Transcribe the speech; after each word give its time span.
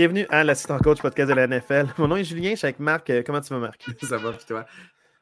Bienvenue 0.00 0.26
à 0.30 0.44
l'assistant 0.44 0.78
coach 0.78 1.02
podcast 1.02 1.28
de 1.28 1.34
la 1.34 1.46
NFL. 1.46 1.88
Mon 1.98 2.08
nom 2.08 2.16
est 2.16 2.24
Julien, 2.24 2.52
je 2.52 2.54
suis 2.54 2.64
avec 2.64 2.78
Marc. 2.78 3.10
Euh, 3.10 3.22
comment 3.22 3.42
tu 3.42 3.52
vas, 3.52 3.60
Marc? 3.60 3.84
ça 4.02 4.16
va, 4.16 4.32
puis 4.32 4.46
toi? 4.46 4.64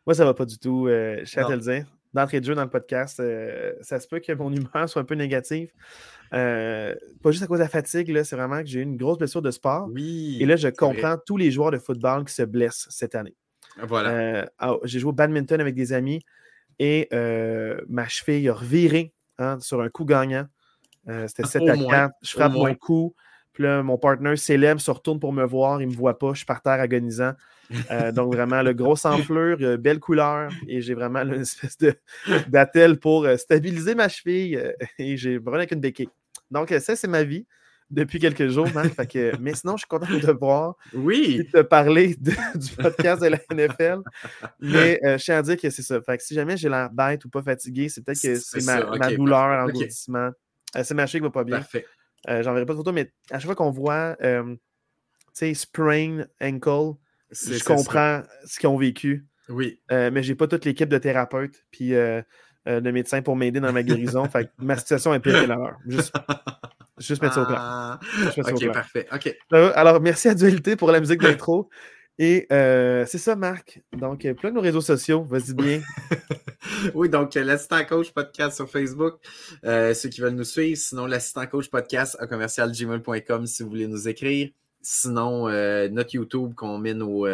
Moi, 0.06 0.14
ça 0.14 0.24
va 0.24 0.34
pas 0.34 0.44
du 0.44 0.56
tout. 0.56 0.86
Euh, 0.86 1.18
je 1.24 1.32
tiens 1.32 1.46
à 1.46 1.48
te 1.48 1.52
le 1.54 1.58
dire. 1.58 1.86
D'entrée 2.14 2.38
de 2.38 2.44
jeu 2.44 2.54
dans 2.54 2.62
le 2.62 2.70
podcast, 2.70 3.18
euh, 3.18 3.72
ça 3.80 3.98
se 3.98 4.06
peut 4.06 4.20
que 4.20 4.32
mon 4.34 4.52
humeur 4.52 4.88
soit 4.88 5.02
un 5.02 5.04
peu 5.04 5.16
négative. 5.16 5.72
pas 6.30 6.94
juste 7.26 7.42
à 7.42 7.48
cause 7.48 7.58
de 7.58 7.64
la 7.64 7.68
fatigue, 7.68 8.22
c'est 8.22 8.36
vraiment 8.36 8.60
que 8.60 8.68
j'ai 8.68 8.78
eu 8.78 8.82
une 8.84 8.96
grosse 8.96 9.18
blessure 9.18 9.42
de 9.42 9.50
sport. 9.50 9.88
Oui. 9.90 10.38
Et 10.40 10.46
là, 10.46 10.54
je 10.54 10.68
comprends 10.68 11.16
tous 11.26 11.36
les 11.36 11.50
joueurs 11.50 11.72
de 11.72 11.78
football 11.78 12.24
qui 12.24 12.34
se 12.34 12.44
blessent 12.44 12.86
cette 12.88 13.16
année. 13.16 13.34
Voilà. 13.82 14.48
Ah, 14.60 14.76
j'ai 14.84 15.00
joué 15.00 15.08
au 15.08 15.12
badminton 15.12 15.60
avec 15.60 15.74
des 15.74 15.92
amis 15.92 16.20
et 16.78 17.08
ma 17.88 18.06
cheville 18.06 18.48
a 18.48 18.54
reviré 18.54 19.12
hein, 19.38 19.58
sur 19.58 19.82
un 19.82 19.88
coup 19.88 20.04
gagnant. 20.04 20.46
C'était 21.26 21.42
7 21.42 21.68
à 21.68 21.76
4. 21.76 22.14
Je 22.22 22.30
frappe 22.30 22.52
mon 22.52 22.72
coup 22.76 23.16
mon 23.58 23.98
partner 23.98 24.36
célèbre, 24.36 24.80
se 24.80 24.90
retourne 24.90 25.20
pour 25.20 25.32
me 25.32 25.44
voir, 25.44 25.80
il 25.80 25.88
ne 25.88 25.92
me 25.92 25.96
voit 25.96 26.18
pas, 26.18 26.32
je 26.32 26.38
suis 26.38 26.46
par 26.46 26.62
terre 26.62 26.80
agonisant. 26.80 27.32
Euh, 27.90 28.12
donc, 28.12 28.34
vraiment, 28.34 28.62
le 28.62 28.72
gros 28.72 29.06
enflure, 29.06 29.58
euh, 29.60 29.76
belle 29.76 30.00
couleur, 30.00 30.50
et 30.66 30.80
j'ai 30.80 30.94
vraiment 30.94 31.20
une 31.20 31.42
espèce 31.42 31.76
d'attel 32.48 32.98
pour 32.98 33.24
euh, 33.24 33.36
stabiliser 33.36 33.94
ma 33.94 34.08
cheville, 34.08 34.74
et 34.98 35.16
j'ai 35.16 35.38
vraiment 35.38 35.58
avec 35.58 35.72
une 35.72 35.80
béquille. 35.80 36.08
Donc, 36.50 36.70
ça, 36.80 36.96
c'est 36.96 37.08
ma 37.08 37.24
vie 37.24 37.46
depuis 37.90 38.18
quelques 38.18 38.48
jours, 38.48 38.68
mais 39.40 39.54
sinon, 39.54 39.76
je 39.76 39.80
suis 39.80 39.88
content 39.88 40.10
de 40.12 40.18
te 40.18 40.30
voir. 40.30 40.76
Oui. 40.94 41.38
de 41.38 41.42
te 41.42 41.62
parler 41.62 42.16
du 42.16 42.70
podcast 42.76 43.22
de 43.22 43.28
la 43.28 43.38
NFL. 43.50 44.00
Mais 44.60 45.00
je 45.02 45.24
tiens 45.24 45.38
à 45.38 45.42
dire 45.42 45.56
que 45.56 45.70
c'est 45.70 45.82
ça. 45.82 46.00
Fait 46.02 46.18
que 46.18 46.22
si 46.22 46.34
jamais 46.34 46.56
j'ai 46.56 46.68
l'air 46.68 46.90
bête 46.90 47.24
ou 47.24 47.30
pas 47.30 47.42
fatigué, 47.42 47.88
c'est 47.88 48.02
peut-être 48.02 48.20
que 48.20 48.34
c'est 48.34 48.64
ma, 48.64 49.10
douleur, 49.10 49.48
l'engourdissement. 49.48 50.30
c'est 50.74 50.92
ma 50.92 51.06
cheville 51.06 51.20
qui 51.20 51.26
va 51.26 51.30
pas 51.30 51.44
bien. 51.44 51.58
Parfait. 51.58 51.86
Euh, 52.28 52.42
J'enverrai 52.42 52.66
pas 52.66 52.72
de 52.72 52.78
photo, 52.78 52.92
mais 52.92 53.12
à 53.30 53.38
chaque 53.38 53.46
fois 53.46 53.54
qu'on 53.54 53.70
voit, 53.70 54.16
euh, 54.22 54.54
tu 54.54 54.58
sais, 55.32 55.54
sprain 55.54 56.24
ankle, 56.40 56.96
je 57.30 57.62
comprends 57.62 58.22
ce 58.44 58.58
qu'ils 58.58 58.68
ont 58.68 58.78
vécu. 58.78 59.26
Oui. 59.48 59.80
Euh, 59.92 60.10
mais 60.12 60.22
j'ai 60.22 60.34
pas 60.34 60.46
toute 60.46 60.64
l'équipe 60.64 60.88
de 60.88 60.98
thérapeutes 60.98 61.64
puis 61.70 61.94
euh, 61.94 62.22
de 62.66 62.90
médecins 62.90 63.22
pour 63.22 63.36
m'aider 63.36 63.60
dans 63.60 63.72
ma 63.72 63.82
guérison. 63.82 64.24
fait 64.28 64.50
ma 64.58 64.76
situation 64.76 65.14
est 65.14 65.20
pire 65.20 65.40
que 65.42 65.46
la 65.46 65.56
leur. 65.56 65.78
Juste, 65.86 66.14
juste 66.98 67.22
mettre 67.22 67.34
ça 67.34 67.42
au 67.42 67.46
clair. 67.46 67.58
Ah, 67.60 68.00
ok, 68.36 68.72
parfait. 68.72 69.08
Alors, 69.74 70.00
merci 70.00 70.28
à 70.28 70.34
Dualité 70.34 70.76
pour 70.76 70.90
la 70.90 71.00
musique 71.00 71.20
d'intro. 71.20 71.70
Et 72.18 72.48
euh, 72.50 73.04
c'est 73.06 73.18
ça, 73.18 73.36
Marc. 73.36 73.80
Donc, 73.92 74.24
euh, 74.24 74.34
plug 74.34 74.52
nos 74.52 74.60
réseaux 74.60 74.80
sociaux. 74.80 75.22
Vas-y 75.22 75.54
bien. 75.54 75.80
oui, 76.94 77.08
donc 77.08 77.34
l'assistant 77.34 77.84
coach 77.84 78.10
podcast 78.10 78.56
sur 78.56 78.68
Facebook, 78.68 79.20
euh, 79.64 79.94
ceux 79.94 80.08
qui 80.08 80.20
veulent 80.20 80.34
nous 80.34 80.44
suivre. 80.44 80.76
Sinon, 80.76 81.06
l'assistant 81.06 81.46
coach 81.46 81.70
podcast 81.70 82.16
à 82.18 82.26
commercialgmail.com 82.26 83.46
si 83.46 83.62
vous 83.62 83.68
voulez 83.68 83.86
nous 83.86 84.08
écrire. 84.08 84.50
Sinon, 84.80 85.48
notre 85.90 86.14
YouTube 86.14 86.54
qu'on 86.54 86.78
met 86.78 86.94
nos, 86.94 87.26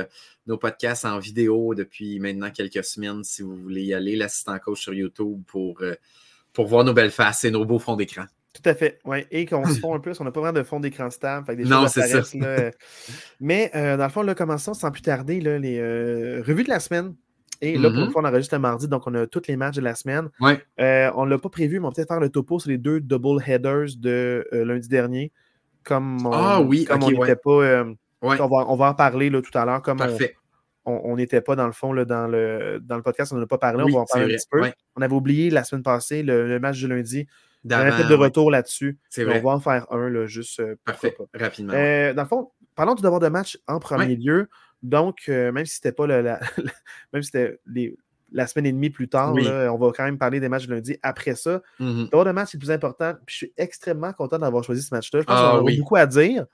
nos, 0.47 0.57
podcasts 0.57 1.05
en 1.05 1.19
vidéo 1.19 1.75
depuis 1.75 2.19
maintenant 2.19 2.51
quelques 2.51 2.83
semaines 2.83 3.23
si 3.23 3.43
vous 3.43 3.55
voulez 3.55 3.85
y 3.85 3.95
aller. 3.95 4.17
L'assistant 4.17 4.59
coach 4.59 4.81
sur 4.81 4.95
YouTube 4.95 5.43
pour, 5.47 5.83
pour 6.53 6.67
voir 6.67 6.85
nos 6.85 6.95
belles 6.95 7.11
faces 7.11 7.45
et 7.45 7.51
nos 7.51 7.65
beaux 7.65 7.79
fonds 7.79 7.97
d'écran. 7.97 8.25
Tout 8.55 8.71
à 8.71 8.75
fait, 8.75 9.01
oui. 9.05 9.27
Et 9.33 9.47
qu'on 9.47 9.67
se 9.67 9.81
fond 9.81 9.95
un 9.95 9.99
peu, 9.99 10.13
on 10.21 10.25
n'a 10.25 10.31
pas 10.31 10.41
vraiment 10.41 10.59
de 10.59 10.63
fond 10.63 10.79
d'écran 10.79 11.11
stable. 11.11 11.57
Des 11.57 11.65
non, 11.65 11.89
c'est 11.89 12.07
ça. 12.07 12.23
Mais 13.41 13.71
euh, 13.75 13.97
dans 13.97 14.05
le 14.05 14.11
fond, 14.11 14.23
là, 14.23 14.35
commençons 14.35 14.75
sans 14.75 14.91
plus 14.93 15.03
tarder 15.03 15.41
là, 15.41 15.59
les 15.59 15.79
euh, 15.79 16.43
revues 16.47 16.63
de 16.63 16.69
la 16.69 16.79
semaine. 16.79 17.15
Et 17.61 17.77
là, 17.77 17.89
pour 17.89 17.99
une 17.99 18.07
mm-hmm. 18.07 18.13
fois, 18.13 18.23
on 18.23 18.27
enregistre 18.27 18.55
le 18.55 18.61
mardi, 18.61 18.89
donc 18.89 19.07
on 19.07 19.15
a 19.15 19.27
tous 19.27 19.43
les 19.49 19.57
matchs 19.57 19.77
de 19.77 19.81
la 19.81 19.95
semaine. 19.95 20.29
Ouais. 20.41 20.63
Euh, 20.81 21.11
on 21.15 21.25
ne 21.25 21.31
l'a 21.31 21.39
pas 21.39 21.49
prévu, 21.49 21.81
mais 21.81 21.87
on 21.87 21.89
va 21.89 21.95
peut-être 21.95 22.09
faire 22.09 22.21
le 22.21 22.29
topo 22.29 22.59
sur 22.59 22.71
les 22.71 22.79
deux 22.79 23.01
double 23.01 23.43
headers 23.47 23.89
de 23.99 24.47
lundi 24.53 24.89
dernier. 24.89 25.33
Comme 25.83 26.25
on, 26.27 26.33
ah 26.33 26.61
oui, 26.61 26.85
comme 26.85 27.03
on 27.03 27.11
n'était 27.11 27.37
pas. 27.37 27.85
On, 28.23 28.31
va, 28.31 28.65
on 28.69 28.77
va 28.77 28.91
en 28.91 28.95
parler 28.95 29.31
là, 29.31 29.43
tout 29.43 29.57
à 29.59 29.65
l'heure. 29.65 29.83
Comme 29.83 29.99
Parfait 29.99 30.37
on 30.87 31.17
n'était 31.17 31.41
pas 31.41 31.57
dans 31.57 31.67
le 31.67 31.73
fond, 31.73 31.93
là, 31.93 32.05
dans, 32.05 32.27
le, 32.27 32.79
dans 32.83 32.97
le 32.97 33.03
podcast, 33.03 33.33
on 33.33 33.37
n'en 33.37 33.45
a 33.45 33.47
pas 33.47 33.59
parlé, 33.59 33.83
on 33.83 33.89
va 33.89 34.01
en 34.01 34.05
parler 34.05 34.35
un 34.35 34.37
petit 34.37 34.47
peu. 34.51 34.63
On 34.97 35.03
avait 35.03 35.15
oublié 35.15 35.51
la 35.51 35.65
semaine 35.65 35.83
passée 35.83 36.23
le, 36.23 36.59
match 36.61 36.81
de 36.81 36.89
lundi. 36.89 37.27
On 37.65 37.71
a 37.71 37.91
peut-être 37.93 38.09
de 38.09 38.15
retour 38.15 38.51
là-dessus. 38.51 38.99
On 39.19 39.41
va 39.41 39.51
en 39.51 39.61
faire 39.61 39.87
un, 39.91 40.09
là, 40.09 40.27
juste 40.27 40.61
euh, 40.61 40.77
Parfait, 40.85 41.17
rapidement. 41.35 41.73
Euh, 41.75 42.13
dans 42.13 42.23
le 42.23 42.29
fond, 42.29 42.51
parlons 42.75 42.95
du 42.95 43.03
devoir 43.03 43.21
de 43.21 43.29
match 43.29 43.59
en 43.67 43.79
premier 43.79 44.17
lieu. 44.17 44.49
Donc, 44.83 45.23
euh, 45.29 45.51
même 45.51 45.65
si 45.65 45.77
c'était 45.77 45.93
pas 45.93 46.07
la, 46.07 46.41
même 47.13 47.23
si 47.23 47.31
c'était 47.33 47.59
la 48.33 48.47
semaine 48.47 48.67
et 48.67 48.73
demie 48.73 48.91
plus 48.91 49.09
tard, 49.09 49.35
on 49.35 49.79
va 49.79 49.93
quand 49.97 50.05
même 50.05 50.19
parler 50.19 50.41
des 50.41 50.49
matchs 50.49 50.67
de 50.67 50.75
lundi 50.75 50.99
après 51.03 51.37
ça. 51.37 51.63
Mm-hmm. 51.81 52.01
Le 52.01 52.05
devoir 52.05 52.25
de 52.25 52.33
match, 52.33 52.49
c'est 52.51 52.59
le 52.59 52.61
plus 52.61 52.71
important. 52.71 53.15
Puis 53.25 53.33
je 53.33 53.37
suis 53.37 53.53
extrêmement 53.57 54.13
content 54.13 54.39
d'avoir 54.39 54.65
choisi 54.65 54.83
ce 54.83 54.95
match-là. 54.95 55.21
Je 55.21 55.25
pense 55.25 55.39
qu'on 55.39 55.47
ah 55.47 55.61
aura 55.61 55.73
beaucoup 55.77 55.97
à 55.97 56.07
dire. 56.07 56.47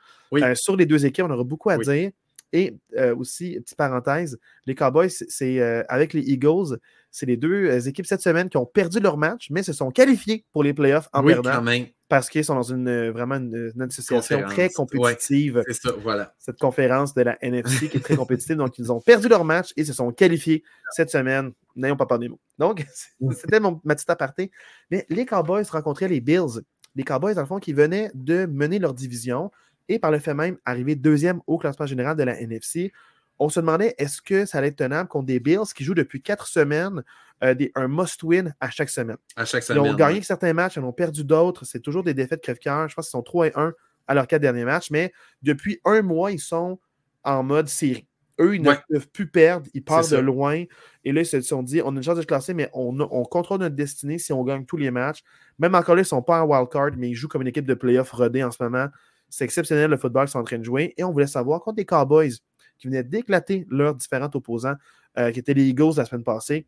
sur 0.54 0.76
les 0.76 0.86
deux 0.86 1.06
équipes, 1.06 1.24
on 1.26 1.32
aura 1.32 1.44
beaucoup 1.44 1.70
à 1.70 1.78
dire. 1.78 2.10
Et 2.52 2.76
euh, 2.96 3.14
aussi, 3.14 3.58
petite 3.60 3.76
parenthèse, 3.76 4.38
les 4.66 4.74
Cowboys, 4.74 5.10
c'est 5.10 5.60
euh, 5.60 5.84
avec 5.88 6.12
les 6.12 6.22
Eagles, 6.22 6.78
c'est 7.10 7.26
les 7.26 7.36
deux 7.36 7.66
euh, 7.66 7.80
équipes 7.80 8.06
cette 8.06 8.22
semaine 8.22 8.48
qui 8.48 8.56
ont 8.56 8.66
perdu 8.66 8.98
leur 8.98 9.16
match, 9.16 9.48
mais 9.50 9.62
se 9.62 9.72
sont 9.72 9.90
qualifiées 9.90 10.44
pour 10.52 10.64
les 10.64 10.74
playoffs 10.74 11.08
en 11.12 11.24
oui, 11.24 11.34
perdant. 11.34 11.64
Parce 12.08 12.28
qu'ils 12.28 12.44
sont 12.44 12.56
dans 12.56 12.62
une 12.64 13.10
vraiment 13.10 13.36
une, 13.36 13.72
association 13.82 14.42
très 14.42 14.68
compétitive. 14.68 15.62
c'est 15.68 15.74
ça, 15.74 15.92
voilà. 16.02 16.34
Cette 16.40 16.58
conférence 16.58 17.14
de 17.14 17.22
la 17.22 17.38
NFC 17.40 17.88
qui 17.88 17.98
est 17.98 18.00
très 18.00 18.16
compétitive. 18.16 18.56
Donc, 18.56 18.76
ils 18.78 18.90
ont 18.90 19.00
perdu 19.00 19.28
leur 19.28 19.44
match 19.44 19.72
et 19.76 19.84
se 19.84 19.92
sont 19.92 20.10
qualifiés 20.10 20.64
cette 20.90 21.10
semaine. 21.10 21.52
N'ayons 21.76 21.96
pas 21.96 22.06
peur 22.06 22.18
des 22.18 22.28
mots. 22.28 22.40
Donc, 22.58 22.84
c'était 23.36 23.60
ma 23.60 23.94
petite 23.94 24.10
aparté. 24.10 24.50
Mais 24.90 25.06
les 25.08 25.24
Cowboys 25.24 25.62
rencontraient 25.70 26.08
les 26.08 26.20
Bills. 26.20 26.62
Les 26.96 27.04
Cowboys, 27.04 27.34
dans 27.36 27.42
le 27.42 27.46
fond, 27.46 27.60
qui 27.60 27.72
venaient 27.72 28.10
de 28.14 28.44
mener 28.46 28.80
leur 28.80 28.92
division 28.92 29.52
et 29.90 29.98
par 29.98 30.10
le 30.10 30.20
fait 30.20 30.34
même 30.34 30.56
arriver 30.64 30.94
deuxième 30.94 31.40
au 31.46 31.58
classement 31.58 31.84
général 31.84 32.16
de 32.16 32.22
la 32.22 32.40
NFC. 32.40 32.92
On 33.40 33.48
se 33.48 33.58
demandait 33.58 33.94
est-ce 33.98 34.22
que 34.22 34.46
ça 34.46 34.58
allait 34.58 34.68
être 34.68 34.76
tenable 34.76 35.08
contre 35.08 35.26
des 35.26 35.40
Bills 35.40 35.72
qui 35.74 35.82
jouent 35.82 35.94
depuis 35.94 36.22
quatre 36.22 36.46
semaines 36.46 37.02
euh, 37.42 37.54
un 37.74 37.88
must-win 37.88 38.54
à 38.60 38.70
chaque 38.70 38.88
semaine? 38.88 39.16
À 39.34 39.44
chaque 39.44 39.64
semaine. 39.64 39.84
Ils 39.84 39.90
ont 39.90 39.94
gagné 39.94 40.22
certains 40.22 40.52
matchs, 40.52 40.76
ils 40.76 40.80
en 40.80 40.84
ont 40.84 40.92
perdu 40.92 41.24
d'autres. 41.24 41.64
C'est 41.64 41.80
toujours 41.80 42.04
des 42.04 42.14
défaites 42.14 42.40
crève-cœur. 42.40 42.88
Je 42.88 42.94
pense 42.94 43.06
qu'ils 43.06 43.10
sont 43.10 43.22
3 43.22 43.48
et 43.48 43.52
1 43.56 43.72
à 44.06 44.14
leurs 44.14 44.26
quatre 44.28 44.42
derniers 44.42 44.64
matchs, 44.64 44.90
mais 44.90 45.12
depuis 45.42 45.80
un 45.84 46.02
mois, 46.02 46.30
ils 46.30 46.40
sont 46.40 46.78
en 47.24 47.42
mode 47.42 47.68
série. 47.68 48.06
Eux, 48.40 48.54
ils 48.54 48.62
ne 48.62 48.72
peuvent 48.88 49.08
plus 49.08 49.26
perdre, 49.26 49.66
ils 49.74 49.84
partent 49.84 50.10
de 50.10 50.16
loin. 50.16 50.64
Et 51.04 51.12
là, 51.12 51.22
ils 51.22 51.26
se 51.26 51.40
sont 51.40 51.62
dit 51.62 51.82
on 51.82 51.88
a 51.88 51.96
une 51.96 52.02
chance 52.02 52.16
de 52.16 52.22
se 52.22 52.26
classer, 52.26 52.54
mais 52.54 52.70
on, 52.72 52.98
on, 53.00 53.24
contrôle 53.24 53.60
notre 53.60 53.74
destinée 53.74 54.18
si 54.18 54.32
on 54.32 54.44
gagne 54.44 54.64
tous 54.64 54.76
les 54.76 54.90
matchs. 54.90 55.22
Même 55.58 55.74
encore 55.74 55.94
là, 55.94 56.00
ils 56.00 56.04
ne 56.04 56.08
sont 56.08 56.22
pas 56.22 56.42
en 56.42 56.46
wildcard, 56.46 56.92
mais 56.96 57.10
ils 57.10 57.14
jouent 57.14 57.28
comme 57.28 57.42
une 57.42 57.48
équipe 57.48 57.66
de 57.66 57.74
playoff 57.74 58.10
rodée 58.12 58.44
en 58.44 58.50
ce 58.50 58.62
moment. 58.62 58.86
C'est 59.30 59.44
exceptionnel 59.44 59.90
le 59.90 59.96
football 59.96 60.24
qu'ils 60.24 60.32
sont 60.32 60.40
en 60.40 60.44
train 60.44 60.58
de 60.58 60.64
jouer. 60.64 60.94
Et 60.96 61.04
on 61.04 61.12
voulait 61.12 61.26
savoir 61.26 61.60
contre 61.62 61.78
les 61.78 61.86
Cowboys 61.86 62.32
qui 62.78 62.88
venaient 62.88 63.04
d'éclater 63.04 63.66
leurs 63.70 63.94
différents 63.94 64.30
opposants, 64.34 64.74
euh, 65.18 65.30
qui 65.30 65.38
étaient 65.38 65.54
les 65.54 65.64
Eagles 65.64 65.94
la 65.96 66.04
semaine 66.04 66.24
passée, 66.24 66.66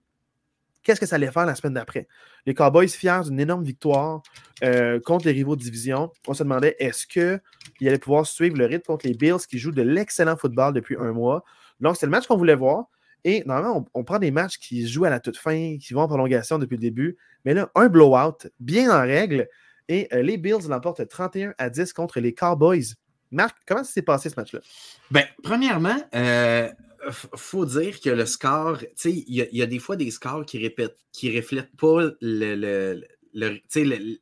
qu'est-ce 0.83 1.01
que 1.01 1.07
ça 1.07 1.17
allait 1.17 1.31
faire 1.31 1.47
la 1.47 1.55
semaine 1.55 1.75
d'après? 1.75 2.07
Les 2.47 2.55
Cowboys, 2.55 2.89
fiers 2.89 3.21
d'une 3.25 3.41
énorme 3.41 3.65
victoire 3.65 4.23
euh, 4.63 5.01
contre 5.01 5.27
les 5.27 5.33
rivaux 5.33 5.57
de 5.57 5.63
division, 5.63 6.11
on 6.27 6.35
se 6.35 6.43
demandait 6.43 6.77
est-ce 6.79 7.07
qu'ils 7.07 7.89
allaient 7.89 7.99
pouvoir 7.99 8.27
suivre 8.27 8.57
le 8.57 8.67
rythme 8.67 8.85
contre 8.85 9.07
les 9.07 9.15
Bills 9.15 9.47
qui 9.49 9.59
jouent 9.59 9.73
de 9.73 9.83
l'excellent 9.83 10.37
football 10.37 10.73
depuis 10.75 10.97
un 10.99 11.13
mois? 11.13 11.45
Donc, 11.81 11.97
c'est 11.97 12.07
le 12.07 12.11
match 12.11 12.27
qu'on 12.27 12.37
voulait 12.37 12.55
voir. 12.55 12.87
Et 13.25 13.45
normalement, 13.47 13.87
on, 13.95 14.01
on, 14.01 14.05
prend 14.05 14.19
des 14.19 14.33
matchs 14.33 14.59
qui 14.59 14.87
jouent 14.87 15.05
à 15.05 15.11
la 15.11 15.21
toute 15.21 15.37
fin, 15.37 15.77
qui 15.79 15.95
vont 15.95 16.03
en 16.03 16.09
prolongation 16.09 16.59
depuis 16.59 16.77
le 16.77 16.81
début. 16.81 17.17
Mais 17.45 17.55
là, 17.55 17.71
un 17.77 17.89
blowout, 17.89 18.49
bien 18.59 18.91
en 18.91 19.03
règle. 19.03 19.49
Et 19.89 20.09
euh, 20.13 20.23
les 20.23 20.37
Bills 20.37 20.69
l'emportent 20.69 21.07
31 21.07 21.55
à 21.59 21.71
10 21.71 21.93
contre 21.93 22.21
les 22.21 22.35
Cowboys. 22.35 22.95
Marc, 23.31 23.57
comment 23.67 23.85
ça 23.85 23.93
s'est 23.93 24.03
passé 24.03 24.29
ce 24.29 24.35
match-là? 24.37 24.61
Bien, 25.11 25.25
premièrement, 25.43 25.97
il 26.13 26.19
euh, 26.19 26.69
faut 27.11 27.65
dire 27.65 28.01
que 28.01 28.11
le 28.11 28.27
score, 28.27 28.79
tu 28.79 28.87
sais, 28.97 29.13
il 29.13 29.49
y, 29.51 29.63
a 29.63 29.67
des 29.67 29.79
fois 29.79 29.97
des 29.97 30.11
scores 30.11 30.45
qui 30.45 30.59
répètent, 30.59 30.99
qui 31.13 31.35
reflètent 31.35 31.75
pas 31.77 32.03
le, 32.21 32.55
le, 32.55 33.03
le, 33.35 34.19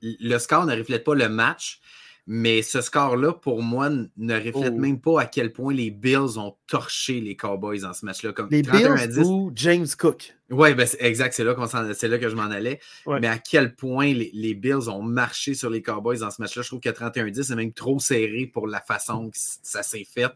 le 0.00 0.38
score 0.38 0.66
ne 0.66 0.76
reflète 0.76 1.04
pas 1.04 1.14
le 1.14 1.28
match, 1.28 1.80
mais 2.26 2.62
ce 2.62 2.80
score-là, 2.80 3.32
pour 3.34 3.62
moi, 3.62 3.88
ne 3.88 4.34
reflète 4.34 4.74
oh. 4.74 4.80
même 4.80 5.00
pas 5.00 5.20
à 5.20 5.26
quel 5.26 5.52
point 5.52 5.72
les 5.72 5.90
Bills 5.90 6.38
ont 6.38 6.56
torché 6.66 7.20
les 7.20 7.36
Cowboys 7.36 7.80
dans 7.80 7.92
ce 7.92 8.04
match-là. 8.04 8.32
les 8.50 8.62
Bills 8.62 9.20
ou 9.20 9.52
James 9.54 9.86
Cook? 9.98 10.35
Oui, 10.48 10.74
ben 10.74 10.86
exact, 11.00 11.34
c'est 11.34 11.42
là, 11.42 11.56
là, 11.56 12.18
que 12.18 12.28
je 12.28 12.34
m'en 12.36 12.42
allais. 12.42 12.78
Mais 13.06 13.26
à 13.26 13.38
quel 13.38 13.74
point 13.74 14.12
les, 14.12 14.54
Bills 14.54 14.88
ont 14.88 15.02
marché 15.02 15.54
sur 15.54 15.70
les 15.70 15.82
Cowboys 15.82 16.18
dans 16.18 16.30
ce 16.30 16.40
match-là? 16.40 16.62
Je 16.62 16.68
trouve 16.68 16.80
que 16.80 16.88
31-10, 16.88 17.42
c'est 17.42 17.56
même 17.56 17.72
trop 17.72 17.98
serré 17.98 18.46
pour 18.46 18.68
la 18.68 18.80
façon 18.80 19.30
que 19.30 19.36
ça 19.62 19.82
s'est 19.82 20.06
fait. 20.08 20.30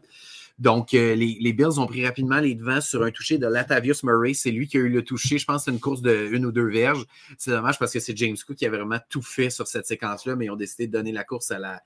Donc, 0.59 0.93
euh, 0.93 1.15
les, 1.15 1.53
Bills 1.53 1.79
ont 1.79 1.87
pris 1.87 2.05
rapidement 2.05 2.39
les 2.39 2.55
devants 2.55 2.81
sur 2.81 3.03
un 3.03 3.11
toucher 3.11 3.37
de 3.37 3.47
Latavius 3.47 4.03
Murray. 4.03 4.33
C'est 4.33 4.51
lui 4.51 4.67
qui 4.67 4.77
a 4.77 4.81
eu 4.81 4.89
le 4.89 5.03
toucher. 5.03 5.37
Je 5.37 5.45
pense 5.45 5.61
que 5.61 5.65
c'est 5.65 5.71
une 5.71 5.79
course 5.79 6.01
de 6.01 6.29
une 6.31 6.45
ou 6.45 6.51
deux 6.51 6.69
verges. 6.69 7.05
C'est 7.37 7.51
dommage 7.51 7.79
parce 7.79 7.93
que 7.93 7.99
c'est 7.99 8.15
James 8.17 8.35
Cook 8.45 8.57
qui 8.57 8.65
a 8.65 8.69
vraiment 8.69 8.99
tout 9.09 9.21
fait 9.21 9.49
sur 9.49 9.65
cette 9.65 9.87
séquence-là, 9.87 10.35
mais 10.35 10.45
ils 10.45 10.51
ont 10.51 10.57
décidé 10.57 10.87
de 10.87 10.91
donner 10.91 11.13
la 11.13 11.23
course 11.23 11.51
à 11.51 11.57
la, 11.57 11.81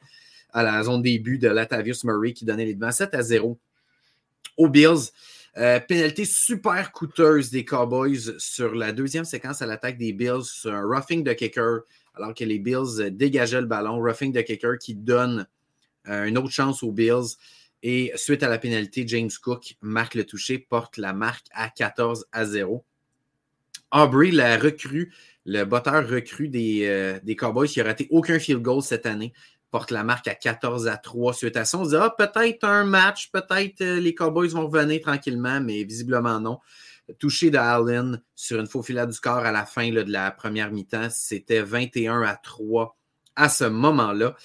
à 0.52 0.64
la 0.64 0.84
zone 0.84 1.02
début 1.02 1.38
de 1.38 1.48
Latavius 1.48 2.04
Murray 2.04 2.34
qui 2.34 2.44
donnait 2.44 2.66
les 2.66 2.74
devants 2.74 2.92
7 2.92 3.14
à 3.14 3.22
0 3.22 3.58
aux 4.58 4.70
Bills. 4.70 5.12
Euh, 5.58 5.80
pénalité 5.80 6.26
super 6.26 6.92
coûteuse 6.92 7.50
des 7.50 7.64
Cowboys 7.64 8.38
sur 8.38 8.76
la 8.76 8.92
deuxième 8.92 9.24
séquence 9.24 9.62
à 9.62 9.66
l'attaque 9.66 9.98
des 9.98 10.12
Bills 10.12 10.44
un 10.66 10.82
roughing 10.82 11.24
de 11.24 11.32
kicker, 11.32 11.80
alors 12.14 12.34
que 12.34 12.44
les 12.44 12.60
Bills 12.60 13.10
dégageaient 13.12 13.62
le 13.62 13.68
ballon. 13.68 13.98
Roughing 14.02 14.34
de 14.34 14.42
kicker 14.42 14.78
qui 14.78 14.96
donne 14.96 15.48
une 16.08 16.38
autre 16.38 16.52
chance 16.52 16.84
aux 16.84 16.92
Bills. 16.92 17.38
Et 17.84 18.12
suite 18.16 18.44
à 18.44 18.50
la 18.50 18.58
pénalité, 18.58 19.08
James 19.08 19.30
Cook 19.42 19.76
marque 19.82 20.16
le 20.16 20.26
toucher, 20.26 20.60
porte 20.60 20.98
la 20.98 21.14
marque 21.14 21.46
à 21.54 21.70
14 21.70 22.26
à 22.32 22.46
0. 22.46 22.84
Aubrey, 23.92 24.32
la 24.32 24.58
recrue, 24.58 25.14
le 25.46 25.64
botteur 25.64 26.08
recrue 26.08 26.50
des, 26.50 27.20
des 27.24 27.36
Cowboys, 27.36 27.68
qui 27.68 27.80
a 27.80 27.86
raté 27.86 28.08
aucun 28.12 28.40
field 28.40 28.62
goal 28.62 28.82
cette 28.84 29.06
année, 29.06 29.34
porte 29.76 29.92
la 29.92 30.06
marque 30.06 30.30
à 30.30 30.36
14 30.36 30.88
à 30.88 30.96
3 30.96 31.34
suite 31.34 31.58
à 31.58 31.66
ça. 31.66 31.78
On 31.78 31.84
se 31.84 31.90
dit, 31.90 31.96
ah, 31.98 32.16
peut-être 32.18 32.64
un 32.64 32.86
match, 32.86 33.30
peut-être 33.30 33.82
euh, 33.82 34.00
les 34.00 34.16
Cowboys 34.16 34.48
vont 34.48 34.68
revenir 34.68 35.02
tranquillement, 35.02 35.60
mais 35.60 35.84
visiblement 35.84 36.40
non. 36.40 36.60
Touché 37.20 37.50
de 37.50 37.58
Allen 37.58 38.22
sur 38.36 38.58
une 38.58 38.68
faux 38.68 38.84
filet 38.84 39.06
du 39.06 39.20
corps 39.20 39.40
à 39.46 39.52
la 39.52 39.66
fin 39.66 39.90
de 39.92 40.10
la 40.10 40.32
première 40.32 40.72
mi-temps, 40.72 41.10
c'était 41.12 41.62
21 41.62 42.22
à 42.22 42.38
3 42.38 42.98
à 43.36 43.50
ce 43.50 43.66
moment-là. 43.66 44.38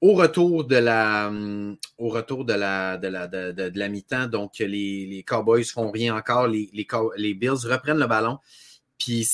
Au 0.00 0.14
retour 0.14 0.64
de 0.64 0.76
la, 0.76 1.26
hum, 1.28 1.76
au 1.98 2.08
retour 2.08 2.46
de 2.46 2.54
la, 2.54 2.96
de 2.96 3.08
la, 3.08 3.26
de, 3.26 3.78
la 3.78 3.88
mi-temps, 3.90 4.26
donc 4.26 4.58
les, 4.58 5.06
les 5.06 5.22
Cowboys 5.22 5.64
font 5.64 5.90
rien 5.90 6.16
encore, 6.16 6.46
les, 6.46 6.70
les, 6.72 6.88
les 7.18 7.34
Bills 7.34 7.66
reprennent 7.70 7.98
le 7.98 8.06
ballon. 8.06 8.38
Puis 8.96 9.28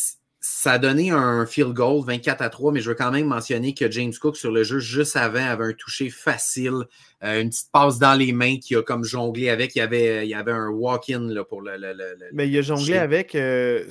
ça 0.45 0.73
a 0.73 0.79
donné 0.79 1.11
un 1.13 1.47
field 1.47 1.73
goal 1.73 2.05
24 2.05 2.43
à 2.43 2.49
3, 2.49 2.73
mais 2.73 2.81
je 2.81 2.89
veux 2.89 2.97
quand 2.97 3.13
même 3.13 3.27
mentionner 3.27 3.75
que 3.75 3.89
James 3.89 4.13
Cook 4.21 4.37
sur 4.37 4.51
le 4.51 4.65
jeu 4.65 4.81
juste 4.81 5.15
avant 5.15 5.45
avait 5.45 5.67
un 5.67 5.73
toucher 5.73 6.11
facile, 6.11 6.85
euh, 7.23 7.41
une 7.41 7.51
petite 7.51 7.71
passe 7.71 8.01
dans 8.01 8.15
les 8.15 8.33
mains 8.33 8.57
qui 8.59 8.75
a 8.75 8.83
comme 8.83 9.05
jonglé 9.05 9.51
avec. 9.51 9.77
Il 9.77 9.79
y 9.79 9.83
avait, 9.83 10.27
il 10.27 10.31
y 10.31 10.35
avait 10.35 10.51
un 10.51 10.69
walk-in 10.69 11.33
pour 11.49 11.63
le, 11.63 11.77
Mais 12.33 12.49
il 12.49 12.59
a 12.59 12.63
jonglé 12.63 12.99
avec, 12.99 13.37
euh, 13.37 13.85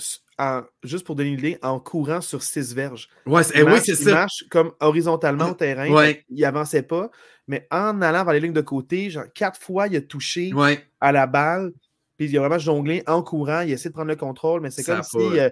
juste 0.84 1.06
pour 1.06 1.16
donner 1.16 1.30
une 1.30 1.40
idée, 1.40 1.58
en 1.62 1.80
courant 1.80 2.20
sur 2.20 2.44
six 2.44 2.76
verges. 2.76 3.08
Ouais, 3.26 3.44
il 3.56 3.64
oui, 3.64 3.80
c'est 3.82 3.96
ça. 3.96 4.10
Il 4.10 4.14
marche 4.14 4.44
comme 4.50 4.74
horizontalement 4.82 5.52
au 5.52 5.54
terrain. 5.54 6.14
Il 6.30 6.44
avançait 6.44 6.84
pas, 6.84 7.12
mais 7.48 7.66
en 7.72 8.02
allant 8.02 8.26
vers 8.26 8.34
les 8.34 8.42
lignes 8.42 8.52
de 8.52 8.60
côté, 8.60 9.10
genre 9.10 9.24
quatre 9.34 9.60
fois, 9.60 9.88
il 9.88 9.96
a 9.96 10.02
touché 10.02 10.52
à 11.00 11.14
la 11.14 11.28
balle. 11.28 11.72
Puis 12.18 12.30
il 12.30 12.38
a 12.38 12.42
vraiment 12.42 12.60
jonglé 12.60 13.04
en 13.08 13.24
courant. 13.24 13.62
Il 13.62 13.72
a 13.72 13.74
essayé 13.76 13.90
de 13.90 13.94
prendre 13.94 14.10
le 14.10 14.18
contrôle, 14.18 14.60
mais 14.60 14.70
c'est 14.70 14.84
comme 14.84 15.02
si. 15.02 15.18
Euh, 15.18 15.50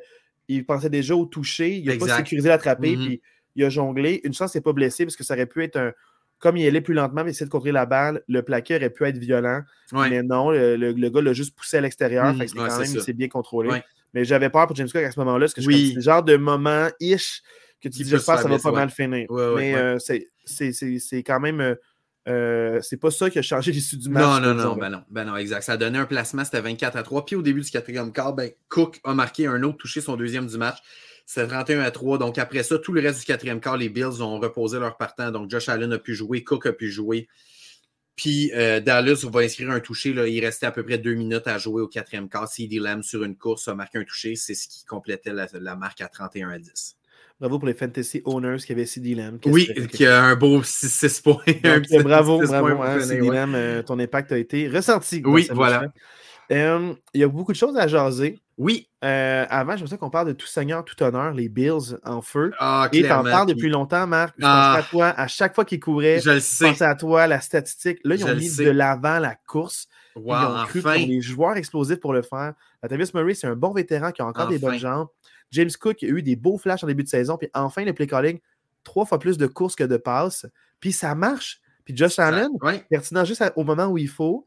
il 0.49 0.65
pensait 0.65 0.89
déjà 0.89 1.15
au 1.15 1.25
toucher, 1.25 1.77
il 1.77 1.85
n'a 1.85 1.95
pas 1.95 2.17
sécurisé 2.17 2.49
l'attraper, 2.49 2.95
mm-hmm. 2.95 3.05
puis 3.05 3.21
il 3.55 3.63
a 3.63 3.69
jonglé. 3.69 4.21
Une 4.23 4.33
chance, 4.33 4.53
il 4.53 4.57
n'est 4.57 4.61
pas 4.61 4.73
blessé 4.73 5.05
parce 5.05 5.15
que 5.15 5.23
ça 5.23 5.35
aurait 5.35 5.45
pu 5.45 5.63
être 5.63 5.77
un. 5.77 5.93
Comme 6.39 6.55
il 6.55 6.65
allait 6.65 6.81
plus 6.81 6.93
lentement, 6.93 7.23
mais 7.25 7.31
essayer 7.31 7.45
de 7.45 7.51
contrer 7.51 7.73
la 7.73 7.85
balle, 7.85 8.23
le 8.29 8.41
plaqué 8.41 8.77
aurait 8.77 8.89
pu 8.89 9.03
être 9.05 9.17
violent. 9.17 9.61
Mais 9.93 10.23
non, 10.23 10.51
le, 10.51 11.09
gars 11.09 11.21
l'a 11.21 11.33
juste 11.33 11.55
poussé 11.55 11.77
à 11.77 11.81
l'extérieur. 11.81 12.33
Mm-hmm. 12.33 12.47
c'est 12.47 12.55
quand 12.55 12.79
même 12.79 13.01
c'est 13.01 13.13
bien 13.13 13.27
contrôlé. 13.27 13.81
Mais 14.13 14.25
j'avais 14.25 14.49
peur 14.49 14.65
pour 14.65 14.75
James 14.75 14.89
Cook 14.89 15.03
à 15.03 15.11
ce 15.11 15.19
moment-là, 15.19 15.45
parce 15.45 15.53
que 15.53 15.61
c'est 15.61 15.93
le 15.93 16.01
genre 16.01 16.23
de 16.23 16.35
moment-ish 16.35 17.43
que 17.81 17.89
tu 17.89 18.03
dis, 18.03 18.09
j'espère 18.09 18.37
que 18.37 18.43
ça 18.43 18.49
va 18.49 18.57
pas 18.57 18.71
mal 18.71 18.89
finir. 18.89 19.27
mais 19.29 19.75
euh, 19.75 19.97
c'est 19.99 21.23
quand 21.23 21.39
même. 21.39 21.61
Euh, 21.61 21.75
euh, 22.27 22.79
c'est 22.81 22.97
pas 22.97 23.11
ça 23.11 23.29
qui 23.29 23.39
a 23.39 23.41
changé 23.41 23.71
l'issue 23.71 23.97
du 23.97 24.09
match. 24.09 24.23
Non, 24.23 24.39
non, 24.39 24.53
non, 24.53 24.75
ben 24.75 24.89
non, 24.89 25.03
ben 25.09 25.25
non, 25.25 25.35
exact. 25.35 25.63
Ça 25.63 25.73
a 25.73 25.77
donné 25.77 25.97
un 25.97 26.05
placement, 26.05 26.43
c'était 26.43 26.61
24 26.61 26.97
à 26.97 27.03
3. 27.03 27.25
Puis 27.25 27.35
au 27.35 27.41
début 27.41 27.61
du 27.61 27.71
quatrième 27.71 28.11
quart, 28.11 28.33
ben, 28.33 28.51
Cook 28.67 28.99
a 29.03 29.13
marqué 29.13 29.47
un 29.47 29.63
autre 29.63 29.77
touché, 29.77 30.01
son 30.01 30.15
deuxième 30.15 30.47
du 30.47 30.57
match. 30.57 30.77
C'était 31.25 31.47
31 31.47 31.81
à 31.81 31.91
3. 31.91 32.17
Donc 32.17 32.37
après 32.37 32.63
ça, 32.63 32.77
tout 32.77 32.91
le 32.91 33.01
reste 33.01 33.19
du 33.19 33.25
quatrième 33.25 33.59
quart, 33.59 33.77
les 33.77 33.89
Bills 33.89 34.21
ont 34.21 34.39
reposé 34.39 34.79
leur 34.79 34.97
partant. 34.97 35.31
Donc 35.31 35.49
Josh 35.49 35.69
Allen 35.69 35.93
a 35.93 35.99
pu 35.99 36.13
jouer, 36.13 36.43
Cook 36.43 36.65
a 36.65 36.73
pu 36.73 36.89
jouer. 36.89 37.27
Puis 38.15 38.51
euh, 38.53 38.81
Dallas 38.81 39.25
va 39.31 39.41
inscrire 39.41 39.71
un 39.71 39.79
touché. 39.79 40.13
Là. 40.13 40.27
Il 40.27 40.43
restait 40.43 40.65
à 40.65 40.71
peu 40.71 40.83
près 40.83 40.97
deux 40.97 41.13
minutes 41.13 41.47
à 41.47 41.57
jouer 41.57 41.81
au 41.81 41.87
quatrième 41.87 42.27
quart. 42.27 42.49
CD 42.49 42.77
Lamb 42.79 43.01
sur 43.01 43.23
une 43.23 43.37
course 43.37 43.67
a 43.69 43.75
marqué 43.75 43.97
un 43.97 44.03
touché. 44.03 44.35
C'est 44.35 44.55
ce 44.55 44.67
qui 44.67 44.83
complétait 44.85 45.31
la, 45.31 45.47
la 45.53 45.75
marque 45.75 46.01
à 46.01 46.09
31 46.09 46.49
à 46.49 46.59
10. 46.59 46.98
Bravo 47.39 47.57
pour 47.57 47.67
les 47.67 47.73
fantasy 47.73 48.21
owners 48.25 48.57
qui 48.57 48.73
avaient 48.73 48.85
CD 48.85 49.15
Lamb. 49.15 49.39
Oui, 49.45 49.69
qui 49.93 50.05
a 50.05 50.23
un 50.23 50.35
beau 50.35 50.61
6 50.61 51.21
points. 51.21 51.37
Donc, 51.63 52.03
bravo, 52.03 52.41
bravo. 52.45 52.81
Hein, 52.81 52.99
CD 52.99 53.29
Lamb, 53.29 53.55
euh, 53.55 53.81
ton 53.81 53.97
impact 53.97 54.33
a 54.33 54.37
été 54.37 54.67
ressenti. 54.67 55.21
Oui, 55.25 55.47
voilà. 55.51 55.85
Euh, 56.51 56.93
il 57.13 57.21
y 57.21 57.23
a 57.23 57.27
beaucoup 57.27 57.51
de 57.51 57.57
choses 57.57 57.77
à 57.77 57.87
jaser. 57.87 58.39
Oui. 58.57 58.89
Euh, 59.05 59.45
avant, 59.49 59.77
je 59.77 59.85
veux 59.85 59.97
qu'on 59.97 60.09
parle 60.09 60.27
de 60.27 60.33
tout 60.33 60.47
seigneur, 60.47 60.83
tout 60.83 61.01
honneur, 61.01 61.31
les 61.31 61.47
Bills 61.47 61.97
en 62.03 62.21
feu. 62.21 62.51
Ah, 62.59 62.89
Et 62.91 63.07
t'en 63.07 63.23
parles 63.23 63.47
depuis 63.47 63.69
longtemps, 63.69 64.05
Marc. 64.07 64.33
Je 64.37 64.41
pense 64.41 64.51
à 64.51 64.73
ah. 64.79 64.83
toi. 64.89 65.07
À 65.15 65.27
chaque 65.27 65.55
fois 65.55 65.63
qu'ils 65.63 65.79
couraient, 65.79 66.19
je, 66.19 66.31
le 66.31 66.39
pensais 66.39 66.83
à 66.83 66.95
toi, 66.95 67.27
la 67.27 67.39
statistique. 67.39 67.99
Là, 68.03 68.15
ils 68.15 68.25
ont 68.25 68.35
mis 68.35 68.53
de 68.55 68.69
l'avant 68.69 69.19
la 69.19 69.35
course. 69.35 69.87
ils 70.17 70.21
ont 70.21 70.65
cru 70.65 70.79
enfin. 70.79 70.97
les 70.97 71.21
joueurs 71.21 71.55
explosifs 71.55 71.99
pour 71.99 72.13
le 72.13 72.21
faire. 72.21 72.53
Tavis 72.87 73.11
Murray, 73.13 73.35
c'est 73.35 73.47
un 73.47 73.55
bon 73.55 73.71
vétéran 73.71 74.11
qui 74.11 74.21
a 74.21 74.25
encore 74.25 74.47
des 74.47 74.59
bonnes 74.59 74.79
jambes. 74.79 75.07
James 75.51 75.71
Cook 75.79 76.03
a 76.03 76.07
eu 76.07 76.21
des 76.21 76.35
beaux 76.35 76.57
flashs 76.57 76.83
en 76.83 76.87
début 76.87 77.03
de 77.03 77.09
saison. 77.09 77.37
Puis 77.37 77.49
enfin, 77.53 77.83
le 77.83 77.93
play 77.93 78.07
calling, 78.07 78.39
trois 78.83 79.05
fois 79.05 79.19
plus 79.19 79.37
de 79.37 79.47
courses 79.47 79.75
que 79.75 79.83
de 79.83 79.97
passes. 79.97 80.45
Puis 80.79 80.91
ça 80.91 81.15
marche. 81.15 81.61
Puis 81.85 81.95
Josh 81.95 82.19
Allen, 82.19 82.49
pertinent 82.89 83.25
juste 83.25 83.43
au 83.55 83.63
moment 83.63 83.87
où 83.87 83.97
il 83.97 84.07
faut. 84.07 84.45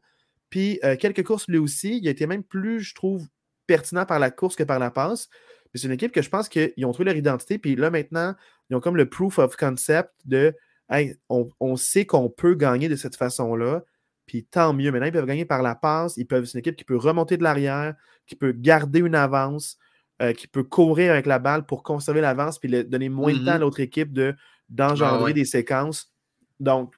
Puis 0.49 0.79
euh, 0.83 0.95
quelques 0.95 1.23
courses 1.23 1.47
lui 1.47 1.57
aussi. 1.57 1.97
Il 1.97 2.07
a 2.07 2.11
été 2.11 2.27
même 2.27 2.43
plus, 2.43 2.81
je 2.81 2.95
trouve, 2.95 3.27
pertinent 3.67 4.05
par 4.05 4.19
la 4.19 4.31
course 4.31 4.55
que 4.55 4.63
par 4.63 4.79
la 4.79 4.91
passe. 4.91 5.27
Puis 5.71 5.79
c'est 5.79 5.87
une 5.87 5.93
équipe 5.93 6.11
que 6.11 6.21
je 6.21 6.29
pense 6.29 6.49
qu'ils 6.49 6.85
ont 6.85 6.91
trouvé 6.91 7.05
leur 7.05 7.15
identité. 7.15 7.57
Puis 7.57 7.75
là, 7.75 7.89
maintenant, 7.89 8.35
ils 8.69 8.75
ont 8.75 8.79
comme 8.79 8.95
le 8.95 9.09
proof 9.09 9.39
of 9.39 9.55
concept 9.55 10.11
de 10.25 10.55
hey, 10.89 11.15
on, 11.29 11.75
sait 11.75 12.05
qu'on 12.05 12.29
peut 12.29 12.55
gagner 12.55 12.89
de 12.89 12.95
cette 12.95 13.15
façon-là. 13.15 13.83
Puis 14.25 14.45
tant 14.45 14.73
mieux. 14.73 14.91
Maintenant, 14.91 15.07
ils 15.07 15.11
peuvent 15.11 15.25
gagner 15.25 15.45
par 15.45 15.63
la 15.63 15.75
passe. 15.75 16.15
Ils 16.17 16.27
peuvent, 16.27 16.45
c'est 16.45 16.53
une 16.53 16.59
équipe 16.59 16.75
qui 16.75 16.85
peut 16.85 16.97
remonter 16.97 17.37
de 17.37 17.43
l'arrière, 17.43 17.95
qui 18.27 18.35
peut 18.35 18.51
garder 18.51 18.99
une 18.99 19.15
avance. 19.15 19.77
Euh, 20.21 20.31
qui 20.31 20.45
peut 20.45 20.63
courir 20.63 21.11
avec 21.11 21.25
la 21.25 21.39
balle 21.39 21.65
pour 21.65 21.81
conserver 21.81 22.21
l'avance 22.21 22.59
puis 22.59 22.69
donner 22.83 23.09
moins 23.09 23.33
de 23.33 23.39
temps 23.39 23.47
à 23.47 23.55
mm-hmm. 23.55 23.61
l'autre 23.61 23.79
équipe 23.79 24.13
de, 24.13 24.35
d'engendrer 24.69 25.31
ah 25.31 25.33
des 25.33 25.43
séquences. 25.43 26.13
Donc, 26.59 26.93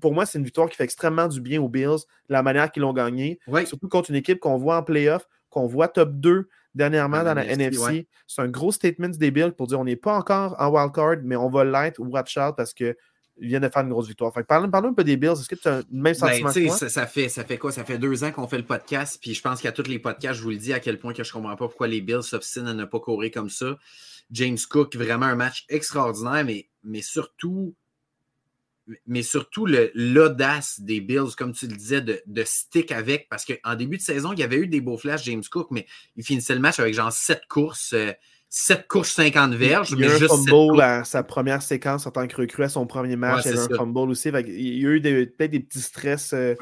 pour 0.00 0.14
moi, 0.14 0.26
c'est 0.26 0.38
une 0.38 0.44
victoire 0.44 0.68
qui 0.68 0.76
fait 0.76 0.84
extrêmement 0.84 1.26
du 1.26 1.40
bien 1.40 1.60
aux 1.60 1.68
Bills, 1.68 2.04
la 2.28 2.44
manière 2.44 2.70
qu'ils 2.70 2.82
l'ont 2.82 2.92
gagné. 2.92 3.40
Surtout 3.64 3.88
contre 3.88 4.10
une 4.10 4.16
équipe 4.16 4.38
qu'on 4.38 4.58
voit 4.58 4.76
en 4.76 4.84
playoff, 4.84 5.26
qu'on 5.50 5.66
voit 5.66 5.88
top 5.88 6.12
2 6.12 6.48
dernièrement 6.76 7.24
dans 7.24 7.34
la 7.34 7.44
NFC. 7.44 8.06
C'est 8.28 8.42
un 8.42 8.48
gros 8.48 8.70
statement 8.70 9.08
des 9.08 9.32
Bills 9.32 9.52
pour 9.52 9.66
dire 9.66 9.80
on 9.80 9.84
n'est 9.84 9.96
pas 9.96 10.16
encore 10.16 10.54
en 10.60 10.68
wildcard, 10.68 11.16
mais 11.24 11.34
on 11.34 11.50
va 11.50 11.64
l'être, 11.64 11.98
watch 11.98 12.36
out, 12.36 12.54
parce 12.56 12.72
que 12.74 12.96
ils 13.38 13.48
viennent 13.48 13.62
de 13.62 13.68
faire 13.68 13.82
une 13.82 13.90
grosse 13.90 14.08
victoire. 14.08 14.32
parlons, 14.46 14.70
un 14.72 14.94
peu 14.94 15.04
des 15.04 15.16
Bills. 15.16 15.32
Est-ce 15.32 15.48
que 15.48 15.54
tu 15.54 15.68
as 15.68 15.78
le 15.78 15.84
même 15.90 16.02
ben, 16.02 16.14
sentiment 16.14 16.52
que 16.52 16.60
moi? 16.60 16.76
Ça, 16.76 17.06
fait, 17.06 17.28
ça 17.28 17.44
fait 17.44 17.58
quoi? 17.58 17.70
Ça 17.72 17.84
fait 17.84 17.98
deux 17.98 18.24
ans 18.24 18.32
qu'on 18.32 18.48
fait 18.48 18.58
le 18.58 18.64
podcast. 18.64 19.18
Puis 19.20 19.34
je 19.34 19.42
pense 19.42 19.60
qu'à 19.60 19.72
tous 19.72 19.88
les 19.88 19.98
podcasts, 19.98 20.38
je 20.38 20.42
vous 20.42 20.50
le 20.50 20.56
dis 20.56 20.72
à 20.72 20.80
quel 20.80 20.98
point 20.98 21.12
que 21.12 21.22
je 21.22 21.28
ne 21.28 21.32
comprends 21.32 21.56
pas 21.56 21.68
pourquoi 21.68 21.86
les 21.86 22.00
Bills 22.00 22.22
s'obstinent 22.22 22.68
à 22.68 22.74
ne 22.74 22.84
pas 22.84 23.00
courir 23.00 23.30
comme 23.30 23.50
ça. 23.50 23.78
James 24.30 24.58
Cook, 24.68 24.96
vraiment 24.96 25.26
un 25.26 25.34
match 25.36 25.66
extraordinaire, 25.68 26.44
mais, 26.44 26.68
mais 26.82 27.02
surtout, 27.02 27.74
mais 29.06 29.22
surtout 29.22 29.66
l'audace 29.66 30.80
des 30.80 31.00
Bills, 31.00 31.34
comme 31.36 31.52
tu 31.52 31.66
le 31.66 31.76
disais, 31.76 32.00
de, 32.00 32.22
de 32.26 32.42
stick 32.44 32.90
avec. 32.90 33.28
Parce 33.28 33.44
qu'en 33.44 33.74
début 33.74 33.98
de 33.98 34.02
saison, 34.02 34.32
il 34.32 34.38
y 34.38 34.42
avait 34.42 34.58
eu 34.58 34.66
des 34.66 34.80
beaux 34.80 34.96
flashs, 34.96 35.24
James 35.24 35.44
Cook, 35.50 35.68
mais 35.70 35.86
il 36.16 36.24
finissait 36.24 36.54
le 36.54 36.60
match 36.60 36.80
avec 36.80 36.94
genre 36.94 37.12
sept 37.12 37.42
courses. 37.48 37.92
Euh, 37.92 38.12
7 38.48 38.86
courses, 38.88 39.12
50 39.12 39.54
verges. 39.54 39.90
Il 39.90 39.98
y 39.98 40.04
a 40.04 40.18
eu 40.18 40.24
un 40.24 40.28
fumble 40.28 40.80
à 40.80 41.04
sa 41.04 41.22
première 41.22 41.62
séquence 41.62 42.06
en 42.06 42.10
tant 42.10 42.26
que 42.26 42.36
recrue 42.36 42.64
à 42.64 42.68
son 42.68 42.86
premier 42.86 43.16
match. 43.16 43.44
il 43.44 43.50
y 43.50 43.54
a 43.54 43.56
eu 43.56 43.64
un 43.72 43.76
fumble 43.76 44.10
aussi. 44.10 44.28
il 44.28 44.78
y 44.78 44.86
a 44.86 44.90
eu 44.90 45.00
peut-être 45.36 45.50
des 45.50 45.60
petits 45.60 45.80
stress 45.80 46.32
euh, 46.32 46.54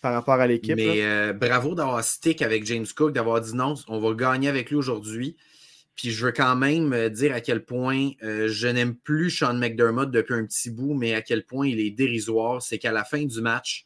par 0.00 0.12
rapport 0.12 0.34
à 0.34 0.46
l'équipe. 0.46 0.76
Mais 0.76 1.02
euh, 1.02 1.32
bravo 1.32 1.74
d'avoir 1.74 2.02
stick 2.04 2.42
avec 2.42 2.64
James 2.66 2.86
Cook, 2.96 3.12
d'avoir 3.12 3.40
dit 3.40 3.54
non, 3.54 3.74
on 3.88 3.98
va 3.98 4.14
gagner 4.14 4.48
avec 4.48 4.70
lui 4.70 4.76
aujourd'hui. 4.76 5.36
Puis 5.96 6.10
je 6.10 6.24
veux 6.24 6.32
quand 6.32 6.56
même 6.56 6.92
euh, 6.92 7.08
dire 7.10 7.34
à 7.34 7.40
quel 7.40 7.64
point 7.64 8.10
je 8.22 8.68
n'aime 8.68 8.94
plus 8.94 9.30
Sean 9.30 9.54
McDermott 9.54 10.10
depuis 10.10 10.34
un 10.34 10.46
petit 10.46 10.70
bout, 10.70 10.94
mais 10.94 11.14
à 11.14 11.22
quel 11.22 11.44
point 11.44 11.66
il 11.66 11.80
est 11.80 11.90
dérisoire. 11.90 12.62
C'est 12.62 12.78
qu'à 12.78 12.92
la 12.92 13.04
fin 13.04 13.24
du 13.24 13.40
match, 13.42 13.84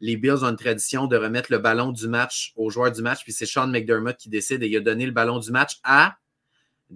les 0.00 0.16
Bills 0.16 0.44
ont 0.44 0.50
une 0.50 0.56
tradition 0.56 1.06
de 1.06 1.16
remettre 1.16 1.50
le 1.50 1.58
ballon 1.58 1.90
du 1.90 2.06
match 2.06 2.52
aux 2.54 2.70
joueurs 2.70 2.92
du 2.92 3.02
match, 3.02 3.24
puis 3.24 3.32
c'est 3.32 3.46
Sean 3.46 3.66
McDermott 3.66 4.16
qui 4.16 4.28
décide 4.28 4.62
et 4.62 4.68
il 4.68 4.76
a 4.76 4.80
donné 4.80 5.06
le 5.06 5.12
ballon 5.12 5.38
du 5.38 5.50
match 5.50 5.78
à 5.82 6.16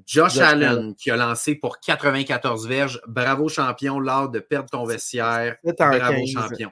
Josh, 0.07 0.39
Allen, 0.39 0.95
qui 0.95 1.11
a 1.11 1.17
lancé 1.17 1.55
pour 1.55 1.81
94 1.81 2.67
verges. 2.69 3.01
Bravo 3.09 3.49
champion, 3.49 3.99
l'art 3.99 4.31
de 4.31 4.39
perdre 4.39 4.71
ton 4.71 4.85
vestiaire. 4.85 5.57
Bravo 5.65 6.27
champion. 6.27 6.71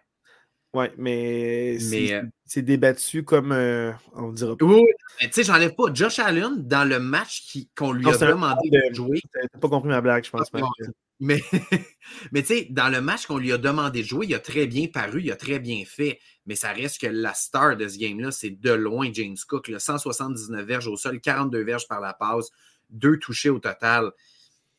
Oui, 0.74 0.84
mais, 0.98 1.78
euh, 2.12 2.22
c'est 2.44 2.60
débattu 2.60 3.24
comme 3.24 3.52
euh, 3.52 3.90
on 4.14 4.32
dira 4.32 4.54
pas. 4.54 4.66
Oui, 4.66 4.84
tu 5.20 5.28
sais, 5.32 5.42
j'enlève 5.42 5.74
pas. 5.74 5.84
Josh 5.94 6.18
Allen, 6.18 6.56
dans 6.58 6.86
le 6.86 7.00
match 7.00 7.56
qu'on 7.74 7.92
lui 7.92 8.06
a 8.06 8.16
demandé 8.16 8.68
de 8.70 8.94
jouer. 8.94 9.20
T'as 9.32 9.58
pas 9.58 9.68
compris 9.68 9.88
ma 9.88 10.02
blague, 10.02 10.24
je 10.24 10.30
pense. 10.30 10.50
mais, 11.20 11.40
mais 12.32 12.42
tu 12.42 12.48
sais, 12.48 12.66
dans 12.68 12.90
le 12.90 13.00
match 13.00 13.26
qu'on 13.26 13.38
lui 13.38 13.50
a 13.50 13.56
demandé 13.56 14.02
de 14.02 14.06
jouer, 14.06 14.26
il 14.26 14.34
a 14.34 14.40
très 14.40 14.66
bien 14.66 14.88
paru, 14.88 15.22
il 15.22 15.32
a 15.32 15.36
très 15.36 15.58
bien 15.58 15.84
fait. 15.86 16.20
Mais 16.44 16.54
ça 16.54 16.72
reste 16.72 17.00
que 17.00 17.06
la 17.06 17.32
star 17.32 17.74
de 17.78 17.88
ce 17.88 17.96
game-là, 17.98 18.30
c'est 18.30 18.50
de 18.50 18.72
loin 18.72 19.08
James 19.10 19.36
Cook. 19.48 19.72
179 19.76 20.66
verges 20.66 20.86
au 20.88 20.98
sol, 20.98 21.18
42 21.18 21.64
verges 21.64 21.88
par 21.88 22.00
la 22.00 22.12
passe 22.12 22.50
deux 22.90 23.18
touchés 23.18 23.50
au 23.50 23.58
total. 23.58 24.12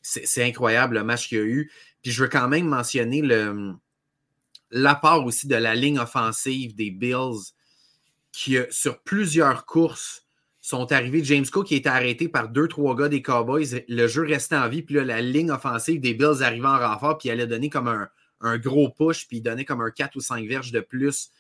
C'est 0.02 0.44
incroyable 0.44 0.96
le 0.96 1.04
match 1.04 1.28
qu'il 1.28 1.38
y 1.38 1.42
a 1.42 1.44
eu. 1.44 1.72
Puis 2.02 2.12
je 2.12 2.24
veux 2.24 2.30
quand 2.30 2.48
même 2.48 2.68
mentionner 2.68 3.22
l'apport 4.72 5.26
aussi 5.26 5.48
de 5.48 5.56
la 5.56 5.76
ligne 5.76 6.00
offensive 6.00 6.76
des 6.76 6.92
Bills 6.92 7.54
qui, 8.32 8.58
sur 8.70 9.00
plusieurs 9.02 9.66
courses, 9.66 10.26
sont 10.62 10.92
arrivés. 10.92 11.24
James 11.24 11.46
Cook 11.46 11.68
qui 11.68 11.74
a 11.76 11.78
été 11.78 11.90
arrêté 11.90 12.30
par 12.30 12.50
deux, 12.50 12.68
trois 12.68 12.96
gars 12.96 13.10
des 13.10 13.22
Cowboys. 13.22 13.84
Le 13.88 14.08
jeu 14.08 14.24
restait 14.24 14.56
en 14.56 14.70
vie. 14.70 14.84
Puis 14.84 14.96
là, 14.96 15.04
la 15.04 15.22
ligne 15.22 15.52
offensive 15.52 16.00
des 16.00 16.14
Bills 16.14 16.44
arrivait 16.44 16.68
en 16.68 16.80
renfort. 16.80 17.18
Puis 17.18 17.30
elle 17.30 17.42
a 17.42 17.46
donné 17.46 17.70
comme 17.70 17.88
un, 17.88 18.10
un 18.42 18.58
gros 18.58 18.90
push, 18.90 19.28
puis 19.28 19.42
donner 19.42 19.66
comme 19.66 19.82
un 19.82 19.92
4 19.92 20.16
ou 20.16 20.22
5 20.22 20.48
verges 20.48 20.72
de 20.72 20.80
plus 20.80 21.32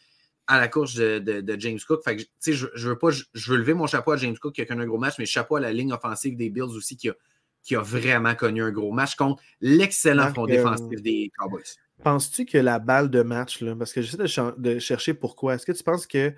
à 0.49 0.59
la 0.59 0.67
course 0.67 0.95
de, 0.95 1.55
James 1.59 1.77
Cook. 1.87 2.03
Fait 2.03 2.17
que, 2.17 2.23
je, 2.51 2.65
je, 2.73 2.89
veux 2.89 2.97
pas, 2.97 3.11
je, 3.11 3.51
veux 3.51 3.57
lever 3.57 3.75
mon 3.75 3.85
chapeau 3.85 4.11
à 4.11 4.17
James 4.17 4.37
Cook 4.37 4.55
qui 4.55 4.61
a 4.61 4.65
connu 4.65 4.81
un 4.81 4.87
gros 4.87 4.97
match, 4.97 5.15
mais 5.19 5.27
chapeau 5.27 5.57
à 5.57 5.59
la 5.59 5.71
ligne 5.71 5.93
offensive 5.93 6.35
des 6.35 6.49
Bills 6.49 6.75
aussi 6.75 6.97
qui 6.97 7.09
a, 7.09 7.13
qui 7.61 7.75
a 7.75 7.81
vraiment 7.81 8.33
connu 8.33 8.63
un 8.63 8.71
gros 8.71 8.91
match 8.91 9.15
contre 9.15 9.41
l'excellent 9.61 10.33
front 10.33 10.47
défensif 10.47 11.01
des 11.03 11.31
Cowboys. 11.37 11.61
Penses-tu 12.03 12.45
que 12.45 12.57
la 12.57 12.79
balle 12.79 13.11
de 13.11 13.21
match, 13.21 13.61
là, 13.61 13.75
parce 13.75 13.93
que 13.93 14.01
j'essaie 14.01 14.17
de, 14.57 14.79
chercher 14.79 15.13
pourquoi, 15.13 15.55
est-ce 15.55 15.67
que 15.67 15.71
tu 15.71 15.83
penses 15.83 16.07
que 16.07 16.33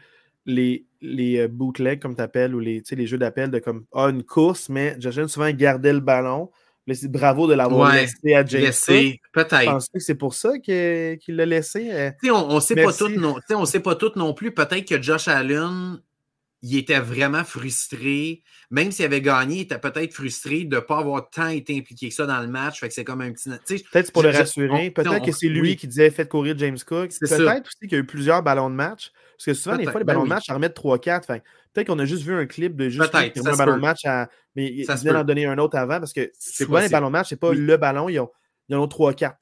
les, 0.45 0.85
les 0.99 1.39
euh, 1.39 1.47
bootlegs, 1.47 2.01
comme 2.01 2.15
tu 2.15 2.21
appelles, 2.21 2.53
ou 2.53 2.59
les, 2.59 2.83
les 2.91 3.07
jeux 3.07 3.17
d'appel 3.17 3.49
de 3.49 3.59
comme 3.59 3.85
ah, 3.93 4.09
une 4.09 4.23
course, 4.23 4.67
mais 4.67 4.97
j'aime 4.99 5.29
souvent 5.29 5.51
garder 5.51 5.93
le 5.93 5.99
ballon. 6.01 6.51
C'est 6.88 7.11
bravo 7.11 7.47
de 7.47 7.53
l'avoir 7.53 7.93
laissé 7.93 8.33
à 8.33 8.45
James 8.45 8.71
Peut-être. 9.33 9.65
Penses 9.65 9.88
que 9.93 10.00
c'est 10.00 10.15
pour 10.15 10.33
ça 10.33 10.59
qu'il 10.59 11.35
l'a 11.35 11.45
laissé? 11.45 11.89
Euh? 11.91 12.11
On 12.31 12.55
ne 12.55 12.59
sait, 12.59 12.75
pas 12.75 12.91
tout 12.91 13.09
non, 13.09 13.65
sait 13.65 13.79
pas 13.79 13.95
tout 13.95 14.11
non 14.15 14.33
plus. 14.33 14.53
Peut-être 14.53 14.88
que 14.88 15.01
Josh 15.01 15.27
Allen 15.27 16.00
il 16.63 16.77
était 16.77 17.00
vraiment 17.00 17.43
frustré. 17.43 18.43
Même 18.69 18.91
s'il 18.91 19.05
avait 19.05 19.21
gagné, 19.21 19.57
il 19.57 19.61
était 19.61 19.79
peut-être 19.79 20.13
frustré 20.13 20.63
de 20.63 20.75
ne 20.75 20.79
pas 20.79 21.00
avoir 21.00 21.29
tant 21.29 21.47
été 21.47 21.77
impliqué 21.77 22.09
que 22.09 22.13
ça 22.13 22.25
dans 22.25 22.39
le 22.39 22.47
match. 22.47 22.79
Fait 22.79 22.88
que 22.88 22.93
c'est 22.93 23.03
comme 23.03 23.21
un 23.21 23.31
petit. 23.31 23.83
Peut-être 23.91 24.11
pour 24.11 24.23
le 24.23 24.29
rassurer. 24.29 24.91
Peut-être 24.91 25.25
que 25.25 25.31
c'est 25.31 25.47
lui 25.47 25.75
qui 25.75 25.88
disait 25.88 26.09
faites 26.11 26.29
courir 26.29 26.57
James 26.57 26.77
Cook. 26.85 27.09
Peut-être 27.19 27.67
aussi 27.67 27.79
qu'il 27.81 27.93
y 27.93 27.95
a 27.95 28.00
eu 28.00 28.05
plusieurs 28.05 28.43
ballons 28.43 28.69
de 28.69 28.75
match. 28.75 29.11
Parce 29.43 29.57
que 29.57 29.63
souvent, 29.63 29.75
des 29.75 29.86
fois, 29.86 30.00
les 30.00 30.05
ballons 30.05 30.19
ben 30.19 30.25
de 30.25 30.29
match 30.29 30.50
en 30.51 30.53
remettent 30.53 30.77
3-4. 30.77 31.25
Peut-être 31.25 31.88
qu'on 31.88 31.98
a 31.98 32.05
juste 32.05 32.21
vu 32.21 32.36
un 32.36 32.45
clip 32.45 32.75
de 32.75 32.89
juste 32.89 33.15
un 33.15 33.57
ballon 33.57 33.77
de 33.77 33.81
match 33.81 34.05
à. 34.05 34.29
Mais 34.55 34.67
il 34.67 34.86
vient 34.86 35.13
d'en 35.13 35.24
donner 35.24 35.48
un 35.48 35.57
autre 35.57 35.77
avant 35.77 36.00
parce 36.00 36.13
que 36.13 36.31
souvent, 36.38 36.79
les 36.79 36.89
ballons 36.89 37.07
de 37.07 37.13
match, 37.13 37.29
c'est 37.29 37.39
pas 37.39 37.53
le 37.53 37.77
ballon, 37.77 38.07
ils, 38.07 38.19
ont, 38.19 38.29
en 38.71 38.77
ont 38.77 38.86
3-4. 38.86 39.33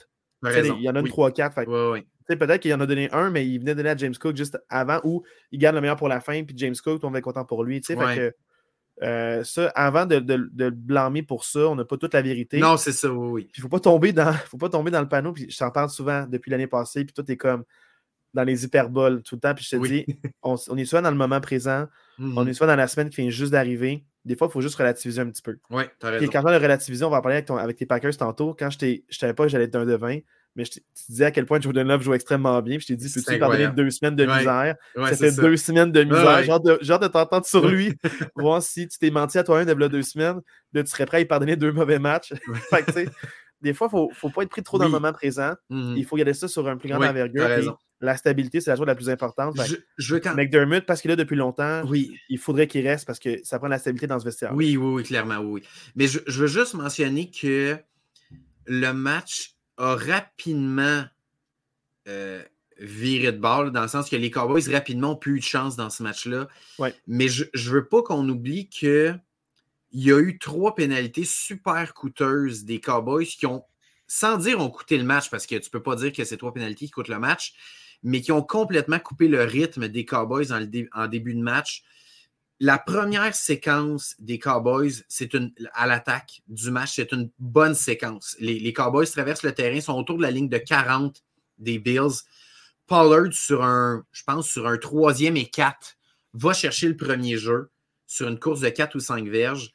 Il 0.44 0.82
y 0.82 0.90
en 0.90 0.96
a 0.96 1.00
une 1.00 1.08
3-4. 1.08 1.94
Oui, 1.94 2.06
peut-être 2.38 2.62
qu'il 2.62 2.74
en 2.74 2.80
a 2.80 2.86
donné 2.86 3.10
un, 3.12 3.30
mais 3.30 3.46
il 3.46 3.60
venait 3.60 3.76
donner 3.76 3.90
à 3.90 3.98
James 3.98 4.16
Cook 4.16 4.38
juste 4.38 4.58
avant 4.70 5.02
ou 5.04 5.24
il 5.52 5.60
garde 5.60 5.76
le 5.76 5.82
meilleur 5.82 5.98
pour 5.98 6.08
la 6.08 6.22
fin, 6.22 6.44
puis 6.44 6.56
James 6.58 6.76
Cook, 6.82 7.04
on 7.04 7.10
va 7.10 7.18
être 7.18 7.24
content 7.24 7.44
pour 7.44 7.64
lui. 7.64 7.82
Fait 7.84 7.96
que, 7.96 8.34
euh, 9.02 9.44
ça, 9.44 9.72
avant 9.76 10.06
de, 10.06 10.20
de, 10.20 10.70
blâmer 10.70 11.24
pour 11.24 11.44
ça, 11.44 11.68
on 11.68 11.76
n'a 11.76 11.86
pas 11.86 11.98
toute 11.98 12.14
la 12.14 12.22
vérité. 12.22 12.60
Non, 12.60 12.78
c'est 12.78 12.92
ça, 12.92 13.12
oui. 13.12 13.50
Il 13.56 13.60
ne 13.60 13.62
faut 13.64 13.70
pas 13.70 13.80
tomber 13.80 14.14
dans 14.14 14.32
faut 14.46 14.58
pas 14.58 14.70
tomber 14.70 14.92
dans 14.92 15.02
le 15.02 15.10
panneau. 15.10 15.34
Puis 15.34 15.50
je 15.50 15.58
t'en 15.58 15.72
parle 15.72 15.90
souvent 15.90 16.26
depuis 16.28 16.52
l'année 16.52 16.68
passée, 16.68 17.04
puis 17.04 17.14
tout 17.14 17.30
est 17.30 17.38
comme 17.38 17.64
dans 18.34 18.44
les 18.44 18.66
hyperboles 18.66 19.24
tout 19.24 19.36
le 19.36 19.42
temps. 19.42 19.54
Puis 19.54 19.66
je 19.70 19.78
te 19.78 19.88
dis, 19.88 20.06
on, 20.44 20.56
est 20.56 20.86
souvent 20.86 21.02
dans 21.02 21.12
le 21.12 21.18
moment 21.18 21.42
présent, 21.42 21.88
on 22.20 22.24
est 22.24 22.52
mm-hmm. 22.52 22.54
souvent 22.54 22.68
dans 22.68 22.76
la 22.76 22.88
semaine 22.88 23.10
qui 23.10 23.22
vient 23.22 23.30
juste 23.30 23.52
d'arriver. 23.52 24.04
Des 24.26 24.36
fois, 24.36 24.48
il 24.50 24.52
faut 24.52 24.62
juste 24.62 24.76
relativiser 24.76 25.22
un 25.22 25.30
petit 25.30 25.42
peu. 25.42 25.58
Oui, 25.70 25.84
tu 26.00 26.06
as 26.06 26.10
raison. 26.12 26.30
quand 26.32 26.44
on 26.44 26.48
a 26.48 26.60
relativisé, 26.60 27.06
on 27.06 27.10
va 27.10 27.18
en 27.18 27.22
parler 27.22 27.38
avec, 27.38 27.50
avec 27.50 27.78
tes 27.78 27.86
Packers 27.86 28.18
tantôt. 28.18 28.54
Quand 28.58 28.70
je 28.70 28.86
ne 28.86 28.98
savais 29.10 29.34
pas 29.34 29.44
que 29.44 29.50
j'allais 29.50 29.66
être 29.66 29.76
un 29.76 29.86
de 29.86 29.96
20, 29.96 30.20
mais 30.56 30.66
je 30.66 30.72
te 30.72 30.80
disais 31.08 31.26
à 31.26 31.32
quel 31.32 31.46
point 31.46 31.60
Jordan 31.60 31.88
Love 31.88 32.02
joue 32.02 32.14
extrêmement 32.14 32.62
bien. 32.62 32.78
Puis 32.78 32.88
je 32.90 32.94
t'ai 32.94 32.96
dit, 32.96 33.12
peux-tu 33.12 33.40
pardonner 33.40 33.70
deux 33.70 33.90
semaines 33.92 34.16
de 34.16 34.26
misère? 34.26 34.76
ça 34.96 35.16
fait 35.16 35.32
deux 35.32 35.58
semaines 35.58 35.92
de 35.92 36.04
misère. 36.04 36.44
genre, 36.44 36.60
de, 36.60 36.78
genre 36.82 37.00
de 37.00 37.08
t'entendre 37.08 37.46
sur 37.46 37.68
lui, 37.68 37.94
voir 38.36 38.62
si 38.62 38.88
tu 38.88 38.98
t'es 38.98 39.10
menti 39.10 39.38
à 39.38 39.44
toi-même 39.44 39.74
de 39.74 39.88
deux 39.88 40.04
semaines, 40.04 40.42
là, 40.74 40.84
tu 40.84 40.90
serais 40.90 41.06
prêt 41.06 41.18
à 41.18 41.22
y 41.22 41.26
pardonner 41.26 41.56
deux 41.56 41.72
mauvais 41.72 42.00
matchs. 42.00 42.34
fait 42.70 42.84
que, 42.84 43.10
des 43.62 43.74
fois, 43.74 43.90
il 43.94 44.00
ne 44.00 44.14
faut 44.14 44.30
pas 44.30 44.44
être 44.44 44.50
pris 44.50 44.64
trop 44.64 44.78
dans 44.78 44.86
le 44.86 44.92
moment 44.92 45.14
présent. 45.14 45.54
Mm-hmm. 45.70 45.94
Il 45.98 46.06
faut 46.06 46.16
garder 46.16 46.34
ça 46.34 46.48
sur 46.48 46.68
un 46.68 46.78
plus 46.78 46.90
grand 46.90 47.04
envergure. 47.04 47.78
La 48.02 48.16
stabilité, 48.16 48.62
c'est 48.62 48.70
la 48.72 48.78
chose 48.78 48.88
la 48.88 48.96
plus 48.96 49.10
importante. 49.10 49.60
Je, 49.68 49.76
je 49.98 50.16
quand... 50.16 50.34
McDermott, 50.34 50.86
parce 50.86 51.02
qu'il 51.02 51.12
est 51.12 51.16
là 51.18 51.24
depuis 51.24 51.36
longtemps, 51.36 51.84
oui. 51.86 52.16
il 52.30 52.38
faudrait 52.38 52.68
qu'il 52.68 52.88
reste 52.88 53.06
parce 53.06 53.20
que 53.20 53.44
ça 53.44 53.60
prend 53.60 53.68
la 53.68 53.78
stabilité 53.78 54.08
dans 54.08 54.20
ce 54.20 54.26
vestiaire. 54.26 54.54
Oui, 54.56 54.78
oui, 54.78 54.94
oui, 54.94 55.04
clairement, 55.04 55.40
oui. 55.40 55.64
Mais 55.96 56.08
je, 56.08 56.20
je 56.26 56.42
veux 56.42 56.48
juste 56.48 56.76
mentionner 56.76 57.30
que 57.30 57.78
le 58.66 58.92
match 58.94 59.56
a 59.78 59.96
rapidement 59.96 61.04
euh, 62.08 62.42
viré 62.80 63.32
de 63.32 63.38
balle, 63.38 63.72
dans 63.72 63.82
le 63.82 63.88
sens 63.88 64.10
que 64.10 64.16
les 64.16 64.32
Cowboys 64.32 64.62
rapidement 64.72 65.12
ont 65.12 65.16
plus 65.16 65.38
eu 65.38 65.40
de 65.40 65.44
chance 65.44 65.76
dans 65.76 65.90
ce 65.90 66.02
match-là. 66.04 66.48
Mais 67.08 67.28
je 67.28 67.46
ne 67.54 67.70
veux 67.70 67.86
pas 67.86 68.02
qu'on 68.02 68.28
oublie 68.30 68.70
qu'il 68.70 69.22
y 69.92 70.12
a 70.12 70.20
eu 70.20 70.38
trois 70.38 70.76
pénalités 70.76 71.26
super 71.26 71.94
coûteuses 71.94 72.64
des 72.64 72.80
Cowboys 72.80 73.26
qui 73.26 73.46
ont, 73.46 73.64
sans 74.08 74.38
dire 74.38 74.60
ont 74.60 74.70
coûté 74.70 74.98
le 74.98 75.04
match, 75.04 75.30
parce 75.30 75.46
que 75.46 75.56
tu 75.56 75.68
ne 75.68 75.72
peux 75.72 75.84
pas 75.84 75.96
dire 75.98 76.14
que 76.14 76.24
c'est 76.24 76.38
trois 76.38 76.54
pénalités 76.54 76.86
qui 76.86 76.92
coûtent 76.92 77.10
le 77.10 77.20
match, 77.20 77.54
mais 78.04 78.22
qui 78.22 78.32
ont 78.32 78.42
complètement 78.42 79.00
coupé 79.00 79.28
le 79.28 79.44
rythme 79.44 79.88
des 79.88 80.06
Cowboys 80.06 80.52
en 80.52 81.08
début 81.08 81.34
de 81.34 81.42
match 81.42 81.84
la 82.60 82.78
première 82.78 83.34
séquence 83.34 84.16
des 84.20 84.38
Cowboys, 84.38 84.92
c'est 85.08 85.34
une 85.34 85.54
à 85.74 85.88
l'attaque 85.88 86.42
du 86.48 86.72
match, 86.72 86.96
c'est 86.96 87.12
une 87.14 87.30
bonne 87.40 87.74
séquence. 87.74 88.36
Les, 88.40 88.74
Cowboys 88.74 89.08
traversent 89.08 89.44
le 89.44 89.54
terrain, 89.54 89.80
sont 89.80 89.94
autour 89.94 90.18
de 90.18 90.24
la 90.24 90.32
ligne 90.32 90.50
de 90.50 90.58
40 90.58 91.24
des 91.58 91.80
Bills. 91.80 92.24
Pollard 92.86 93.32
sur 93.32 93.64
un, 93.64 94.04
je 94.12 94.24
pense, 94.24 94.50
sur 94.50 94.68
un 94.68 94.78
troisième 94.78 95.38
et 95.38 95.46
quatre, 95.46 95.96
va 96.34 96.54
chercher 96.54 96.90
le 96.90 96.98
premier 96.98 97.38
jeu 97.38 97.70
sur 98.08 98.28
une 98.28 98.40
course 98.40 98.62
de 98.62 98.70
4 98.70 98.96
ou 98.96 99.00
5 99.00 99.28
verges. 99.28 99.72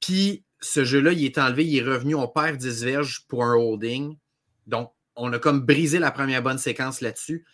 Puis 0.00 0.44
ce 0.60 0.84
jeu-là, 0.84 1.12
il 1.12 1.24
est 1.24 1.38
enlevé, 1.38 1.64
il 1.64 1.78
est 1.78 1.82
revenu, 1.82 2.14
on 2.14 2.28
perd 2.28 2.56
10 2.56 2.84
verges 2.84 3.24
pour 3.26 3.44
un 3.44 3.54
holding. 3.54 4.16
Donc, 4.66 4.92
on 5.16 5.32
a 5.32 5.38
comme 5.38 5.60
brisé 5.60 5.98
la 5.98 6.10
première 6.10 6.42
bonne 6.42 6.58
séquence 6.58 7.00
là-dessus. 7.00 7.44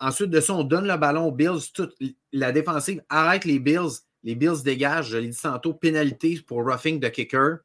Ensuite 0.00 0.30
de 0.30 0.40
ça, 0.40 0.54
on 0.54 0.64
donne 0.64 0.86
le 0.86 0.96
ballon 0.96 1.26
aux 1.26 1.32
Bills. 1.32 1.72
Toute 1.74 1.94
la 2.32 2.52
défensive 2.52 3.02
arrête 3.08 3.44
les 3.44 3.58
Bills. 3.58 4.00
Les 4.22 4.34
Bills 4.34 4.62
dégagent, 4.64 5.10
je 5.10 5.18
l'ai 5.18 5.28
dit 5.28 5.40
tantôt, 5.40 5.74
pénalité 5.74 6.40
pour 6.46 6.64
roughing 6.64 7.00
de 7.00 7.08
kicker. 7.08 7.58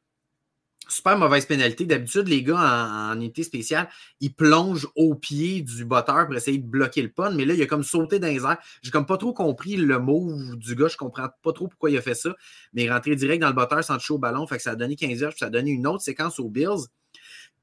Super 0.86 1.16
mauvaise 1.16 1.46
pénalité. 1.46 1.86
D'habitude, 1.86 2.28
les 2.28 2.42
gars 2.42 3.10
en, 3.10 3.14
unité 3.16 3.42
spéciale, 3.42 3.88
ils 4.20 4.34
plongent 4.34 4.86
au 4.96 5.14
pied 5.14 5.62
du 5.62 5.84
botteur 5.84 6.26
pour 6.26 6.36
essayer 6.36 6.58
de 6.58 6.66
bloquer 6.66 7.02
le 7.02 7.10
pun. 7.10 7.30
Mais 7.30 7.44
là, 7.44 7.54
il 7.54 7.62
a 7.62 7.66
comme 7.66 7.82
sauté 7.82 8.18
dans 8.18 8.28
les 8.28 8.44
airs. 8.44 8.58
J'ai 8.82 8.90
comme 8.90 9.06
pas 9.06 9.16
trop 9.16 9.32
compris 9.32 9.76
le 9.76 9.98
move 9.98 10.56
du 10.56 10.74
gars. 10.74 10.88
Je 10.88 10.96
comprends 10.96 11.28
pas 11.42 11.52
trop 11.52 11.68
pourquoi 11.68 11.90
il 11.90 11.96
a 11.96 12.02
fait 12.02 12.14
ça. 12.14 12.34
Mais 12.74 12.90
rentré 12.90 13.16
direct 13.16 13.40
dans 13.40 13.48
le 13.48 13.54
botteur 13.54 13.82
sans 13.82 13.96
toucher 13.96 14.14
au 14.14 14.18
ballon. 14.18 14.46
Fait 14.46 14.56
que 14.56 14.62
ça 14.62 14.72
a 14.72 14.76
donné 14.76 14.94
15 14.94 15.22
heures. 15.22 15.30
Puis 15.30 15.38
ça 15.38 15.46
a 15.46 15.50
donné 15.50 15.70
une 15.70 15.86
autre 15.86 16.02
séquence 16.02 16.38
aux 16.38 16.50
Bills. 16.50 16.86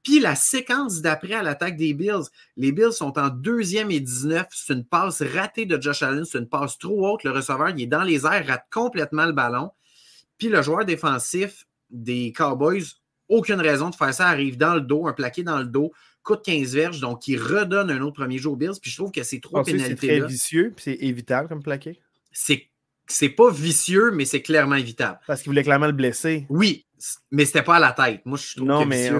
Puis 0.02 0.18
la 0.18 0.34
séquence 0.34 1.00
d'après 1.00 1.34
à 1.34 1.42
l'attaque 1.42 1.76
des 1.76 1.94
Bills, 1.94 2.24
les 2.56 2.72
Bills 2.72 2.92
sont 2.92 3.18
en 3.18 3.28
deuxième 3.28 3.90
et 3.90 4.00
19. 4.00 4.46
C'est 4.50 4.72
une 4.72 4.84
passe 4.84 5.22
ratée 5.22 5.64
de 5.64 5.80
Josh 5.80 6.02
Allen. 6.02 6.24
C'est 6.24 6.38
une 6.38 6.48
passe 6.48 6.76
trop 6.78 7.08
haute. 7.08 7.24
Le 7.24 7.30
receveur, 7.30 7.70
il 7.70 7.82
est 7.82 7.86
dans 7.86 8.02
les 8.02 8.26
airs, 8.26 8.46
rate 8.46 8.66
complètement 8.70 9.26
le 9.26 9.32
ballon. 9.32 9.70
Puis 10.38 10.48
le 10.48 10.60
joueur 10.60 10.84
défensif 10.84 11.66
des 11.90 12.32
Cowboys, 12.32 12.82
aucune 13.28 13.60
raison 13.60 13.90
de 13.90 13.94
faire 13.94 14.12
ça, 14.12 14.26
arrive 14.26 14.56
dans 14.56 14.74
le 14.74 14.80
dos, 14.80 15.06
un 15.06 15.12
plaqué 15.12 15.44
dans 15.44 15.58
le 15.58 15.66
dos, 15.66 15.92
coûte 16.24 16.42
15 16.44 16.74
verges, 16.74 17.00
donc 17.00 17.28
il 17.28 17.40
redonne 17.40 17.90
un 17.90 18.00
autre 18.00 18.16
premier 18.16 18.38
jour 18.38 18.54
aux 18.54 18.56
Bills. 18.56 18.78
Puis 18.80 18.90
je 18.90 18.96
trouve 18.96 19.12
que 19.12 19.22
ces 19.22 19.40
trois 19.40 19.62
pénalités-là. 19.62 20.14
C'est 20.14 20.20
très 20.20 20.28
vicieux, 20.28 20.72
puis 20.74 20.82
c'est 20.84 20.98
évitable 21.06 21.48
comme 21.48 21.62
plaqué. 21.62 22.00
C'est 22.32 22.71
c'est 23.12 23.28
pas 23.28 23.50
vicieux, 23.50 24.10
mais 24.12 24.24
c'est 24.24 24.42
clairement 24.42 24.76
évitable. 24.76 25.18
Parce 25.26 25.42
qu'il 25.42 25.50
voulait 25.50 25.62
clairement 25.62 25.86
le 25.86 25.92
blesser. 25.92 26.46
Oui, 26.48 26.86
mais 27.30 27.44
c'était 27.44 27.62
pas 27.62 27.76
à 27.76 27.80
la 27.80 27.92
tête. 27.92 28.22
Moi, 28.24 28.38
je 28.38 28.56
trouve 28.56 28.68
non, 28.68 28.82
que 28.82 28.88
mais, 28.88 29.10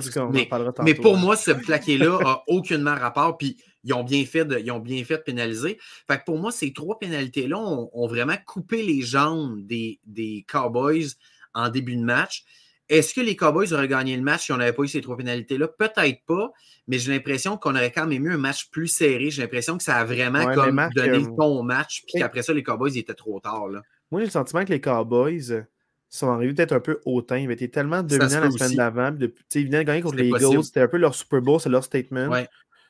mais, 0.82 0.94
pour 0.94 1.16
moi, 1.16 1.37
ce 1.37 1.50
plaqué-là 1.50 2.18
a 2.25 2.44
aucunement 2.46 2.94
rapport. 2.94 3.37
Puis 3.38 3.56
ils 3.84 3.92
ont 3.92 4.04
bien 4.04 4.25
fait 4.25 4.44
de, 4.44 4.58
ils 4.58 4.70
ont 4.70 4.78
bien 4.78 5.04
fait 5.04 5.18
pénaliser. 5.18 5.78
Fait 6.08 6.18
que 6.18 6.25
pour 6.25 6.38
moi, 6.38 6.52
ces 6.52 6.72
trois 6.72 6.99
pénalités-là 6.99 7.58
ont, 7.58 8.06
vraiment 8.06 8.37
coupé 8.46 8.82
les 8.82 9.02
jambes 9.02 9.61
des, 9.66 10.00
des 10.06 10.44
Cowboys 10.50 11.08
en 11.54 11.68
début 11.68 11.96
de 11.96 12.04
match. 12.04 12.44
Est-ce 12.92 13.14
que 13.14 13.22
les 13.22 13.37
Cowboys 13.37 13.72
auraient 13.72 13.88
gagné 13.88 14.14
le 14.14 14.22
match 14.22 14.44
si 14.44 14.52
on 14.52 14.58
n'avait 14.58 14.75
pas 14.75 14.82
eu 14.82 14.88
ces 14.88 15.00
trois 15.00 15.16
pénalités-là? 15.16 15.66
Peut-être 15.66 16.25
pas, 16.26 16.52
mais 16.87 16.99
j'ai 16.99 17.11
l'impression 17.11 17.56
qu'on 17.56 17.70
aurait 17.70 17.90
quand 17.90 18.06
même 18.06 18.26
eu 18.26 18.34
un 18.34 18.37
match 18.37 18.68
plus 18.70 18.87
serré. 18.87 19.30
J'ai 19.30 19.40
l'impression 19.40 19.78
que 19.78 19.82
ça 19.82 19.96
a 19.96 20.04
vraiment 20.04 20.44
comme 20.54 20.88
donné 20.94 21.18
le 21.20 21.34
ton 21.34 21.58
au 21.58 21.62
match, 21.62 22.04
puis 22.06 22.20
qu'après 22.20 22.42
ça, 22.42 22.52
les 22.52 22.62
Cowboys 22.62 22.99
étaient 22.99 23.14
trop 23.14 23.40
tard. 23.40 23.68
Là. 23.68 23.80
Moi, 24.11 24.20
j'ai 24.20 24.26
le 24.26 24.30
sentiment 24.30 24.62
que 24.66 24.68
les 24.68 24.80
Cowboys 24.82 25.64
sont 26.11 26.30
arrivés 26.30 26.52
peut-être 26.52 26.72
un 26.72 26.80
peu 26.80 27.00
hautain. 27.06 27.38
Ils 27.38 27.50
étaient 27.50 27.68
tellement 27.68 28.02
dominants 28.02 28.40
la 28.40 28.50
semaine 28.50 28.75
d'avant. 28.75 29.16
Ils 29.54 29.64
venaient 29.64 29.78
de 29.78 29.82
gagner 29.84 30.02
contre 30.02 30.16
les 30.16 30.28
Eagles. 30.28 30.62
C'était 30.62 30.82
un 30.82 30.88
peu 30.88 30.99
leur 30.99 31.14
Super 31.14 31.40
Bowl, 31.40 31.58
c'est 31.58 31.70
leur 31.70 31.84
statement. 31.84 32.30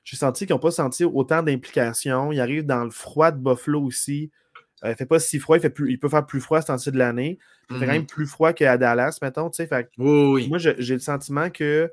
J'ai 0.03 0.17
senti 0.17 0.47
qu'ils 0.47 0.55
n'ont 0.55 0.59
pas 0.59 0.73
senti 0.73 1.05
autant 1.05 1.45
d'implication. 1.45 2.33
Ils 2.33 2.41
arrivent 2.41 2.67
dans 2.67 2.83
le 2.83 2.91
froid 2.91 3.31
de 3.31 3.39
Buffalo 3.39 3.83
aussi. 3.83 4.33
Euh, 4.85 4.89
il 4.89 4.91
ne 4.91 4.97
fait 4.97 5.07
pas 5.07 5.21
si 5.21 5.39
froid, 5.39 5.57
il, 5.57 5.61
fait 5.61 5.71
plus, 5.71 5.91
il 5.93 5.99
peut 5.99 6.09
faire 6.09 6.27
plus 6.27 6.41
froid 6.41 6.59
à 6.59 6.63
ce 6.63 6.67
temps-ci 6.69 6.91
de 6.91 6.99
l'année. 6.99 7.39
Il 7.71 7.79
fait 7.79 7.87
quand 7.87 7.93
même 7.93 8.03
mm-hmm. 8.03 8.07
plus 8.07 8.27
froid 8.27 8.53
qu'à 8.53 8.77
Dallas, 8.77 9.19
mettons. 9.23 9.51
Fait, 9.53 9.89
oui, 9.99 10.49
Moi, 10.49 10.59
j'ai 10.59 10.95
le 10.95 10.99
sentiment 10.99 11.51
que 11.51 11.91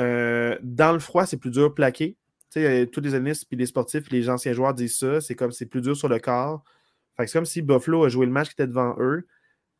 euh, 0.00 0.58
dans 0.62 0.92
le 0.92 0.98
froid, 0.98 1.26
c'est 1.26 1.36
plus 1.36 1.50
dur 1.50 1.68
de 1.68 1.74
plaquer. 1.74 2.16
Euh, 2.56 2.86
tous 2.86 3.00
les 3.00 3.14
analystes, 3.14 3.46
puis 3.48 3.56
les 3.56 3.66
sportifs, 3.66 4.10
les 4.10 4.28
anciens 4.28 4.52
joueurs 4.52 4.74
disent 4.74 4.98
ça. 4.98 5.20
C'est 5.20 5.34
comme 5.34 5.52
c'est 5.52 5.66
plus 5.66 5.80
dur 5.80 5.96
sur 5.96 6.08
le 6.08 6.18
corps. 6.18 6.64
c'est 7.18 7.32
comme 7.32 7.44
si 7.44 7.62
Buffalo 7.62 8.04
a 8.04 8.08
joué 8.08 8.26
le 8.26 8.32
match 8.32 8.48
qui 8.48 8.54
était 8.54 8.66
devant 8.66 8.96
eux. 8.98 9.26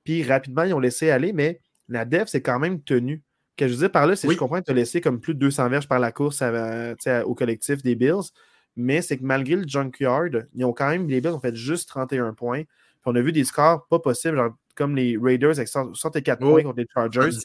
Puis 0.05 0.23
rapidement, 0.23 0.65
ils 0.65 0.75
ont 0.75 0.81
laissé 0.81 1.11
aller, 1.11 1.33
mais 1.33 1.61
la 1.89 2.05
def, 2.05 2.29
c'est 2.29 2.43
quand 2.43 2.59
même 2.59 2.83
tenu. 2.83 3.23
Ce 3.53 3.65
que 3.65 3.69
je 3.69 3.75
veux 3.75 3.79
dire 3.81 3.93
par 3.93 4.07
là, 4.07 4.17
c'est 4.17 4.27
que 4.27 4.33
je 4.33 4.39
comprends 4.39 4.61
que 4.61 4.65
tu 4.65 4.71
as 4.71 4.75
laissé 4.75 5.01
comme 5.01 5.21
plus 5.21 5.35
de 5.35 5.39
200 5.39 5.69
verges 5.69 5.89
par 5.89 5.99
la 5.99 6.11
course 6.11 6.43
au 7.25 7.35
collectif 7.35 7.83
des 7.83 7.95
Bills, 7.95 8.31
mais 8.77 9.03
c'est 9.03 9.19
que 9.19 9.25
malgré 9.25 9.57
le 9.57 9.67
junkyard, 9.67 10.31
ils 10.55 10.65
ont 10.65 10.73
quand 10.73 10.89
même, 10.89 11.09
les 11.09 11.21
Bills 11.21 11.33
ont 11.33 11.41
fait 11.41 11.55
juste 11.55 11.89
31 11.89 12.33
points. 12.33 12.63
Puis 12.63 13.07
on 13.07 13.15
a 13.15 13.21
vu 13.21 13.33
des 13.33 13.45
scores 13.45 13.87
pas 13.89 13.99
possibles, 13.99 14.41
comme 14.75 14.97
les 14.97 15.19
Raiders 15.21 15.59
avec 15.59 15.69
64 15.69 16.39
points 16.39 16.63
contre 16.63 16.79
les 16.79 16.87
Chargers. 16.93 17.37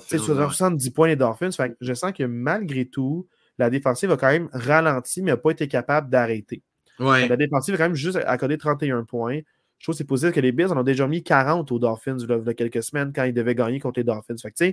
C'est 0.00 0.18
sur 0.18 0.36
70 0.36 0.90
points 0.90 1.08
les 1.08 1.16
Dolphins. 1.16 1.50
je 1.80 1.94
sens 1.94 2.12
que 2.12 2.24
malgré 2.24 2.86
tout, 2.86 3.26
la 3.58 3.70
défensive 3.70 4.10
a 4.10 4.16
quand 4.16 4.30
même 4.30 4.48
ralenti, 4.52 5.22
mais 5.22 5.32
n'a 5.32 5.36
pas 5.36 5.50
été 5.50 5.68
capable 5.68 6.10
d'arrêter. 6.10 6.62
La 6.98 7.36
défensive 7.36 7.74
a 7.74 7.78
quand 7.78 7.84
même 7.84 7.94
juste 7.94 8.18
accordé 8.24 8.58
31 8.58 9.04
points. 9.04 9.40
Je 9.78 9.86
trouve 9.86 9.94
que 9.94 9.98
c'est 9.98 10.04
possible 10.04 10.32
que 10.32 10.40
les 10.40 10.52
Bills 10.52 10.68
en 10.68 10.78
ont 10.78 10.82
déjà 10.84 11.06
mis 11.06 11.22
40 11.22 11.70
aux 11.72 11.78
Dolphins 11.78 12.16
il 12.18 12.46
y 12.46 12.48
a 12.48 12.54
quelques 12.54 12.82
semaines 12.82 13.12
quand 13.14 13.24
ils 13.24 13.34
devaient 13.34 13.54
gagner 13.54 13.80
contre 13.80 14.00
les 14.00 14.04
Dolphins. 14.04 14.36
Fait 14.40 14.50
que, 14.50 14.64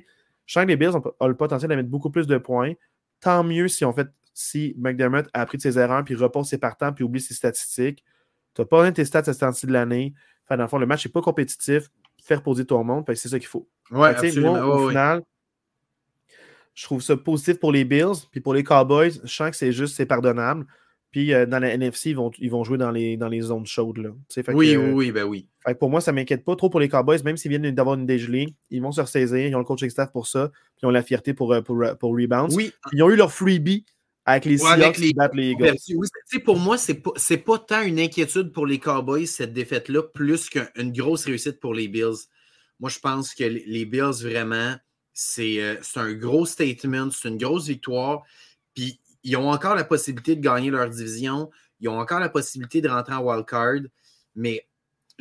je 0.46 0.54
sens 0.54 0.64
que 0.64 0.70
les 0.70 0.78
Bills 0.78 0.96
ont, 0.96 1.28
le 1.28 1.36
potentiel 1.36 1.70
de 1.70 1.76
mettre 1.76 1.90
beaucoup 1.90 2.12
plus 2.12 2.28
de 2.28 2.38
points. 2.38 2.74
Tant 3.20 3.44
mieux 3.44 3.68
si 3.68 3.84
on 3.86 3.94
fait 3.94 4.08
si 4.34 4.76
McDermott 4.78 5.28
a 5.34 5.42
appris 5.42 5.58
de 5.58 5.62
ses 5.62 5.78
erreurs, 5.78 6.04
puis 6.04 6.16
repose 6.16 6.48
ses 6.48 6.58
partants, 6.58 6.94
puis 6.94 7.04
oublie 7.04 7.22
ses 7.22 7.34
statistiques. 7.34 8.04
Tu 8.54 8.62
n'as 8.62 8.66
pas 8.66 8.86
un 8.86 8.92
tes 8.92 9.06
stats 9.06 9.24
à 9.28 9.34
cette 9.34 9.66
de 9.66 9.74
l'année. 9.74 10.14
Enfin, 10.46 10.58
dans 10.58 10.64
le 10.64 10.70
fond, 10.70 10.78
le 10.78 10.86
match 10.86 11.06
n'est 11.06 11.12
pas 11.12 11.22
compétitif. 11.22 11.90
Faire 12.24 12.44
poser 12.44 12.66
tout 12.66 12.78
le 12.78 12.84
monde, 12.84 13.04
c'est 13.08 13.30
ça 13.30 13.40
qu'il 13.40 13.48
faut. 13.48 13.68
Ouais, 13.90 14.10
absolument. 14.10 14.54
au 14.54 14.90
final, 14.90 15.24
je 16.74 16.84
trouve 16.86 17.02
ça 17.02 17.18
positif 17.18 17.60
pour 17.60 17.72
les 17.72 17.84
Bills, 17.84 18.28
puis 18.32 18.42
pour 18.42 18.54
les 18.54 18.64
Cowboys, 18.64 19.20
je 19.24 19.34
sens 19.34 19.52
que 19.52 19.56
c'est 19.56 19.72
juste, 19.72 19.96
c'est 19.96 20.06
pardonnable. 20.06 20.66
Puis 21.12 21.34
euh, 21.34 21.46
dans 21.46 21.60
la 21.60 21.74
NFC, 21.74 22.12
ils 22.12 22.16
vont, 22.16 22.32
ils 22.40 22.50
vont 22.50 22.64
jouer 22.64 22.78
dans 22.78 22.92
les, 22.92 23.18
dans 23.18 23.28
les 23.28 23.42
zones 23.42 23.66
chaudes. 23.66 23.98
Là. 23.98 24.10
oui, 24.54 24.78
oui, 24.78 24.92
oui, 24.92 25.12
ben 25.12 25.26
oui. 25.26 25.48
pour 25.78 25.90
moi, 25.90 26.00
ça 26.00 26.12
ne 26.12 26.16
m'inquiète 26.16 26.46
pas 26.46 26.56
trop 26.56 26.70
pour 26.70 26.80
les 26.80 26.88
Cowboys, 26.88 27.22
même 27.26 27.36
s'ils 27.36 27.50
viennent 27.50 27.70
d'avoir 27.72 27.96
une 27.96 28.06
dégelée. 28.06 28.56
Ils 28.70 28.82
vont 28.82 28.94
se 28.94 29.02
ressaisir, 29.02 29.46
ils 29.46 29.56
ont 29.56 29.60
le 29.60 29.66
coaching 29.66 29.90
staff 29.90 30.12
pour 30.12 30.28
ça, 30.28 30.50
puis 30.50 30.84
ils 30.84 30.86
ont 30.86 30.92
la 30.92 31.04
fierté 31.04 31.34
pour, 31.34 31.52
euh, 31.52 31.62
pour, 31.62 31.84
pour 32.00 32.12
rebound. 32.16 32.54
Oui. 32.54 32.72
Ils 32.94 33.04
ont 33.04 33.10
eu 33.10 33.18
leur 33.18 33.34
freebie 33.34 33.86
avec 34.26 34.46
les 34.46 34.58
Seahawks 34.58 34.96
qui 34.96 35.14
battent 35.14 35.36
les 35.36 35.52
Eagles. 35.52 35.78
pour 36.44 36.58
moi, 36.58 36.78
ce 36.78 36.92
n'est 36.92 37.00
pas, 37.00 37.58
pas 37.58 37.60
tant 37.60 37.82
une 37.82 38.00
inquiétude 38.00 38.52
pour 38.52 38.66
les 38.66 38.80
Cowboys, 38.80 39.26
cette 39.26 39.54
défaite-là, 39.54 40.04
plus 40.04 40.50
qu'une 40.50 40.92
grosse 40.92 41.26
réussite 41.26 41.60
pour 41.60 41.74
les 41.74 41.88
Bills. 41.88 42.28
Moi, 42.80 42.90
je 42.90 43.00
pense 43.00 43.34
que 43.34 43.44
les 43.44 43.86
Bills, 43.86 44.24
vraiment, 44.24 44.76
euh, 45.40 45.78
c'est 45.82 46.00
un 46.00 46.14
gros 46.14 46.46
statement, 46.46 47.10
c'est 47.12 47.30
une 47.30 47.38
grosse 47.38 47.68
victoire. 47.68 48.24
Puis 48.74 49.00
ils 49.24 49.36
ont 49.38 49.50
encore 49.50 49.76
la 49.76 49.84
possibilité 49.84 50.36
de 50.36 50.42
gagner 50.42 50.70
leur 50.70 50.90
division. 50.90 51.50
Ils 51.80 51.90
ont 51.90 52.00
encore 52.00 52.20
la 52.20 52.30
possibilité 52.30 52.82
de 52.82 52.90
rentrer 52.90 53.14
en 53.14 53.24
wildcard. 53.24 53.82
Mais 54.36 54.68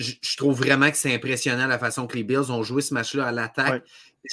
je, 0.00 0.37
trouve 0.37 0.57
vraiment 0.57 0.90
que 0.90 0.97
c'est 0.97 1.14
impressionnant 1.14 1.66
la 1.66 1.78
façon 1.78 2.07
que 2.07 2.16
les 2.16 2.25
Bills 2.25 2.50
ont 2.50 2.62
joué 2.62 2.83
ce 2.83 2.95
match-là 2.95 3.26
à 3.26 3.33
l'attaque. 3.33 3.85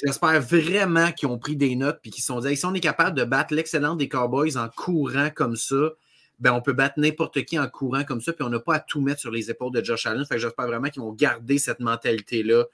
J'espère 0.04 0.40
vraiment 0.40 1.12
qu'ils 1.12 1.28
ont 1.28 1.38
pris 1.38 1.56
des 1.56 1.76
notes 1.76 2.00
et 2.04 2.10
qu'ils 2.10 2.22
se 2.22 2.28
sont 2.28 2.40
dit 2.40 2.56
si 2.56 2.66
on 2.66 2.74
est 2.74 2.80
capable 2.80 3.16
de 3.16 3.24
battre 3.24 3.54
l'excellent 3.54 3.96
des 3.96 4.08
Cowboys 4.08 4.56
en 4.56 4.68
courant 4.68 5.30
comme 5.34 5.56
ça, 5.56 5.92
ben 6.40 6.52
on 6.52 6.60
peut 6.60 6.72
battre 6.72 6.94
n'importe 6.98 7.44
qui 7.44 7.58
en 7.58 7.68
courant 7.68 8.04
comme 8.04 8.20
ça, 8.20 8.32
puis 8.32 8.44
on 8.44 8.50
n'a 8.50 8.60
pas 8.60 8.76
à 8.76 8.80
tout 8.80 9.00
mettre 9.00 9.20
sur 9.20 9.30
les 9.30 9.50
épaules 9.50 9.72
de 9.72 9.82
Josh 9.82 10.06
Allen. 10.06 10.24
Fait 10.24 10.38
j'espère 10.38 10.66
vraiment 10.66 10.88
qu'ils 10.88 11.02
vont 11.02 11.12
garder 11.12 11.58
cette 11.58 11.80
mentalité-là 11.80 12.64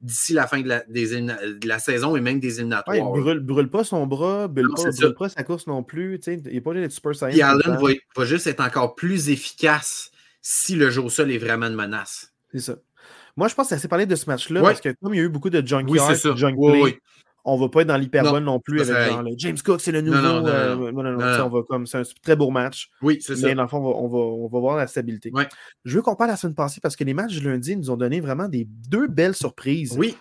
d'ici 0.00 0.32
la 0.32 0.46
fin 0.46 0.60
de 0.60 0.68
la, 0.68 0.80
de 0.80 1.66
la, 1.66 1.78
saison 1.78 2.16
et 2.16 2.20
même 2.20 2.40
des 2.40 2.58
éliminatoires. 2.58 2.96
il 2.96 3.02
brûle, 3.02 3.40
brûle 3.40 3.70
pas 3.70 3.84
son 3.84 4.06
bras, 4.06 4.48
brûle, 4.48 4.68
pas, 4.74 4.90
brûle 4.90 5.14
pas, 5.14 5.28
sa 5.28 5.44
course 5.44 5.66
non 5.66 5.82
plus. 5.82 6.20
Il 6.26 6.42
n'est 6.42 6.60
pas 6.60 6.74
d'être 6.74 6.92
super 6.92 7.14
saiyan. 7.14 7.36
Et 7.36 7.42
Allen 7.42 7.78
va, 7.80 7.92
va, 8.16 8.24
juste 8.24 8.46
être 8.46 8.60
encore 8.60 8.96
plus 8.96 9.30
efficace 9.30 10.10
si 10.42 10.76
le 10.76 10.90
jeu 10.90 11.02
au 11.02 11.08
sol 11.08 11.30
est 11.30 11.38
vraiment 11.38 11.66
une 11.66 11.74
menace. 11.74 12.33
C'est 12.54 12.60
ça. 12.60 12.76
Moi, 13.36 13.48
je 13.48 13.54
pense 13.54 13.66
que 13.66 13.68
c'est 13.70 13.74
assez 13.74 13.88
parlé 13.88 14.06
de 14.06 14.14
ce 14.14 14.26
match-là 14.26 14.62
parce 14.62 14.80
que 14.80 14.94
comme 15.02 15.12
il 15.12 15.18
y 15.18 15.20
a 15.20 15.24
eu 15.24 15.28
beaucoup 15.28 15.50
de 15.50 15.58
oui, 15.58 15.66
junk 16.36 16.56
play, 16.56 16.98
on 17.44 17.58
va 17.58 17.68
pas 17.68 17.82
être 17.82 17.88
dans 17.88 17.96
l'hyperbole 17.96 18.42
non, 18.42 18.60
plus 18.60 18.80
avec 18.80 19.12
genre, 19.12 19.24
James 19.36 19.58
Cook, 19.62 19.80
c'est 19.80 19.92
le 19.92 20.00
nouveau. 20.00 20.16
Non, 20.16 20.40
non, 20.40 20.46
euh, 20.46 20.92
non, 20.92 21.46
on 21.46 21.48
va 21.50 21.62
comme 21.68 21.86
c'est 21.86 21.98
un 21.98 22.02
très 22.22 22.36
beau 22.36 22.50
match. 22.50 22.90
Oui, 23.02 23.18
c'est 23.20 23.36
ça. 23.36 23.48
Mais 23.48 23.54
dans 23.54 23.62
le 23.62 23.68
fond, 23.68 23.78
on 23.78 24.08
va, 24.08 24.18
on 24.18 24.48
va, 24.48 24.60
voir 24.60 24.76
la 24.76 24.86
stabilité. 24.86 25.32
Je 25.84 25.96
veux 25.96 26.02
qu'on 26.02 26.14
parle 26.14 26.30
la 26.30 26.36
semaine 26.36 26.54
passée 26.54 26.80
parce 26.80 26.96
que 26.96 27.04
les 27.04 27.12
matchs 27.12 27.42
lundi 27.42 27.76
nous 27.76 27.90
ont 27.90 27.96
donné 27.96 28.20
vraiment 28.20 28.48
des 28.48 28.66
deux 28.88 29.08
belles 29.08 29.34
surprises. 29.34 29.94
Oui. 29.98 30.16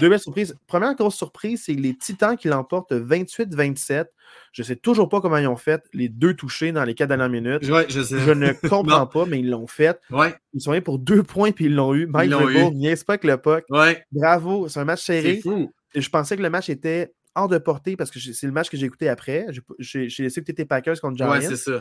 Deux 0.00 0.08
belles 0.08 0.20
surprises. 0.20 0.56
Première 0.66 0.94
grosse 0.94 1.16
surprise, 1.16 1.64
c'est 1.66 1.74
les 1.74 1.96
Titans 1.96 2.36
qui 2.36 2.48
l'emportent 2.48 2.92
28-27. 2.92 4.06
Je 4.52 4.62
ne 4.62 4.66
sais 4.66 4.76
toujours 4.76 5.08
pas 5.08 5.20
comment 5.20 5.36
ils 5.38 5.46
ont 5.46 5.56
fait 5.56 5.84
les 5.92 6.08
deux 6.08 6.34
touchés 6.34 6.72
dans 6.72 6.84
les 6.84 6.94
quatre 6.94 7.08
dernières 7.08 7.28
minutes. 7.28 7.62
je, 7.62 8.32
ne 8.32 8.52
comprends 8.68 9.06
pas, 9.06 9.26
mais 9.26 9.40
ils 9.40 9.50
l'ont 9.50 9.66
fait. 9.66 9.98
Ils 10.54 10.60
sont 10.60 10.72
allés 10.72 10.80
pour 10.80 10.98
deux 10.98 11.22
points 11.22 11.52
puis 11.52 11.66
ils 11.66 11.74
l'ont 11.74 11.94
eu. 11.94 12.06
Mike 12.06 12.30
Vrabel, 12.32 12.72
niaise 12.72 13.04
pas 13.04 13.14
avec 13.14 13.24
le 13.24 13.36
puck. 13.36 13.64
Bravo, 14.12 14.68
c'est 14.68 14.80
un 14.80 14.84
match 14.84 15.02
serré. 15.02 15.42
Je 15.94 16.08
pensais 16.08 16.36
que 16.36 16.42
le 16.42 16.50
match 16.50 16.68
était 16.68 17.12
hors 17.34 17.48
de 17.48 17.58
portée 17.58 17.96
parce 17.96 18.10
que 18.10 18.18
c'est 18.18 18.46
le 18.46 18.52
match 18.52 18.70
que 18.70 18.76
j'ai 18.76 18.86
écouté 18.86 19.08
après. 19.08 19.46
J'ai 19.78 20.08
laissé 20.18 20.40
que 20.40 20.46
tu 20.46 20.52
étais 20.52 20.64
Packers 20.64 21.00
contre 21.00 21.16
Giants. 21.16 21.30
Ouais, 21.30 21.40
c'est 21.40 21.56
ça. 21.56 21.80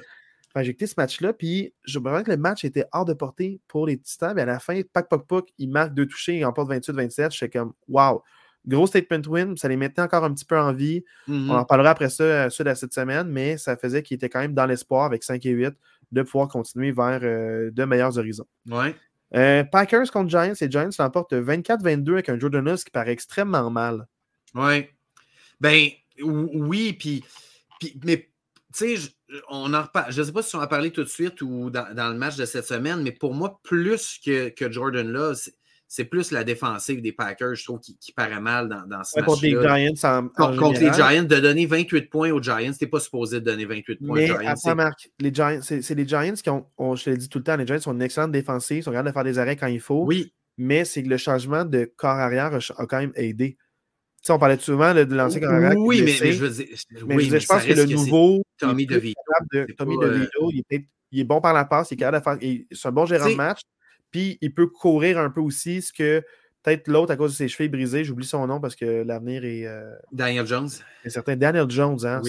J'ai 0.64 0.70
écouté 0.70 0.88
ce 0.88 0.96
match-là, 0.98 1.34
puis 1.34 1.74
je 1.84 2.00
me 2.00 2.22
que 2.22 2.32
le 2.32 2.38
match 2.38 2.64
était 2.64 2.86
hors 2.94 3.06
de 3.06 3.14
portée 3.14 3.60
pour 3.68 3.88
les 3.88 3.98
Titans. 3.98 4.34
Mais 4.36 4.44
à 4.44 4.46
la 4.46 4.60
fin, 4.60 4.80
pac, 4.94 5.10
pac, 5.10 5.28
pac, 5.28 5.46
ils 5.58 5.70
marquent 5.70 5.94
deux 5.94 6.08
touchés, 6.08 6.38
ils 6.38 6.46
emportent 6.46 6.72
28-27. 6.72 7.32
Je 7.32 7.38
suis 7.38 7.50
comme, 7.50 7.74
wow, 7.88 8.24
gros 8.68 8.88
statement 8.88 9.22
win. 9.28 9.58
Ça 9.58 9.68
les 9.68 9.78
mettait 9.78 10.02
encore 10.02 10.24
un 10.24 10.34
petit 10.34 10.46
peu 10.46 10.58
en 10.58 10.74
vie. 10.74 11.04
Mm-hmm. 11.28 11.52
On 11.52 11.56
en 11.56 11.66
parlera 11.66 11.92
après 11.92 12.10
ça, 12.10 12.24
euh, 12.24 12.50
de 12.50 12.74
cette 12.74 12.94
semaine, 12.94 13.28
mais 13.28 13.58
ça 13.58 13.76
faisait 13.78 14.04
qu'ils 14.04 14.16
étaient 14.16 14.30
quand 14.30 14.40
même 14.40 14.54
dans 14.54 14.66
l'espoir 14.66 15.06
avec 15.06 15.24
5 15.24 15.46
et 15.46 15.52
8 15.52 15.74
de 16.12 16.22
pouvoir 16.22 16.48
continuer 16.48 16.92
vers 16.92 17.20
euh, 17.24 17.72
de 17.72 17.84
meilleurs 17.86 18.18
horizons. 18.18 18.48
Ouais. 18.70 18.96
Euh, 19.36 19.64
Packers 19.64 20.12
contre 20.12 20.30
Giants, 20.30 20.54
et 20.60 20.72
Giants 20.72 20.90
l'emportent 21.00 21.34
24-22 21.34 22.14
avec 22.14 22.30
un 22.30 22.40
Jordan 22.40 22.76
qui 22.78 22.92
paraît 22.92 23.12
extrêmement 23.12 23.70
mal. 23.70 24.08
Oui. 24.54 24.88
Ben, 25.60 25.90
oui, 26.24 26.94
puis, 26.94 27.24
mais, 28.04 28.30
tu 28.74 28.98
sais, 28.98 29.12
on 29.50 29.74
en 29.74 29.82
reparle. 29.82 30.12
Je 30.12 30.22
ne 30.22 30.26
sais 30.26 30.32
pas 30.32 30.44
si 30.44 30.56
on 30.56 30.60
en 30.60 30.64
a 30.64 30.68
parlé 30.68 30.92
tout 30.92 31.04
de 31.04 31.10
suite 31.10 31.42
ou 31.42 31.70
dans, 31.70 32.12
le 32.12 32.18
match 32.18 32.36
de 32.36 32.46
cette 32.46 32.66
semaine, 32.66 33.02
mais 33.02 33.12
pour 33.12 33.34
moi, 33.34 33.60
plus 33.64 34.20
que, 34.24 34.50
que 34.50 34.72
Jordan 34.72 35.12
là, 35.12 35.34
c'est 35.88 36.06
plus 36.06 36.32
la 36.32 36.44
défensive 36.44 37.02
des 37.02 37.12
Packers, 37.12 37.56
je 37.56 37.64
trouve, 37.64 37.80
qui, 37.80 38.12
paraît 38.12 38.42
mal 38.42 38.68
dans, 38.68 38.86
dans 38.88 39.04
ce 39.04 39.20
match-là. 39.20 39.24
Contre 39.24 39.44
les 39.44 39.52
Giants, 39.52 40.30
contre, 40.36 40.80
les 40.80 40.94
Giants, 40.94 41.24
de 41.24 41.40
donner 41.40 41.66
28 41.66 42.10
points 42.10 42.32
aux 42.32 42.42
Giants, 42.42 42.72
t'es 42.78 42.88
pas 42.88 43.00
supposé 43.00 43.40
de 43.40 43.46
donner 43.46 43.66
28 43.66 44.06
points 44.06 44.24
aux 44.24 44.42
Giants. 44.42 44.76
Marc, 44.76 45.10
les 45.20 45.34
Giants, 45.34 45.60
c'est 45.62 45.96
les 45.96 46.08
Giants 46.08 46.34
qui 46.34 46.50
ont, 46.50 46.96
je 46.96 47.04
te 47.04 47.10
l'ai 47.10 47.18
dit 47.18 47.30
tout 47.30 47.38
le 47.38 47.44
temps, 47.44 47.56
les 47.56 47.68
Giants 47.68 47.80
sont 47.80 47.94
une 47.94 48.02
excellente 48.02 48.32
défensive, 48.32 48.78
ils 48.78 48.84
sont 48.84 48.92
capables 48.92 49.10
de 49.10 49.14
faire 49.14 49.24
des 49.24 49.40
arrêts 49.40 49.56
quand 49.56 49.68
il 49.68 49.80
faut. 49.80 50.06
Oui. 50.06 50.34
Mais 50.58 50.86
c'est 50.86 51.04
que 51.04 51.10
le 51.10 51.18
changement 51.18 51.66
de 51.66 51.92
corps 51.98 52.12
arrière 52.12 52.54
a, 52.54 52.86
quand 52.86 53.00
même 53.00 53.12
aidé. 53.16 53.58
On 54.30 54.40
parlait 54.40 54.58
souvent 54.58 54.94
de, 54.94 55.02
l'ancien 55.02 55.40
corps 55.40 55.52
arrière. 55.52 55.78
Oui, 55.78 56.02
mais, 56.04 56.32
je 56.32 56.46
veux 56.46 56.50
dire, 56.50 56.66
oui, 57.08 57.30
je, 57.30 57.46
pense 57.46 57.64
que 57.64 57.74
le 57.74 57.86
nouveau. 57.86 58.42
Tommy 58.58 58.86
DeVito. 58.86 59.22
Tommy 59.78 59.98
DeVito, 59.98 60.52
il, 60.52 60.64
est, 60.70 60.88
il 61.12 61.20
est 61.22 61.24
bon 61.26 61.42
par 61.42 61.54
la 61.54 61.66
passe, 61.66 61.92
il 61.92 61.96
est 61.96 61.98
capable 61.98 62.18
de 62.18 62.24
faire. 62.24 62.58
C'est 62.72 62.88
un 62.88 62.92
bon 62.92 63.06
gérant 63.06 63.30
de 63.30 63.36
match. 63.36 63.62
Puis 64.12 64.38
il 64.42 64.54
peut 64.54 64.68
courir 64.68 65.18
un 65.20 65.30
peu 65.30 65.42
aussi, 65.42 65.82
ce 65.82 65.92
que 65.92 66.24
Peut-être 66.66 66.88
l'autre 66.88 67.12
à 67.12 67.16
cause 67.16 67.34
de 67.34 67.36
ses 67.36 67.48
cheveux 67.48 67.70
brisés, 67.70 68.04
j'oublie 68.04 68.26
son 68.26 68.48
nom 68.48 68.60
parce 68.60 68.76
que 68.76 69.04
l'avenir 69.04 69.46
est. 69.46 69.68
Euh, 69.68 69.94
Daniel 70.12 70.48
Jones. 70.48 70.70
C'est 71.04 71.12
certain. 71.12 71.36
Daniel 71.36 71.70
Jones, 71.70 72.00
hein. 72.04 72.22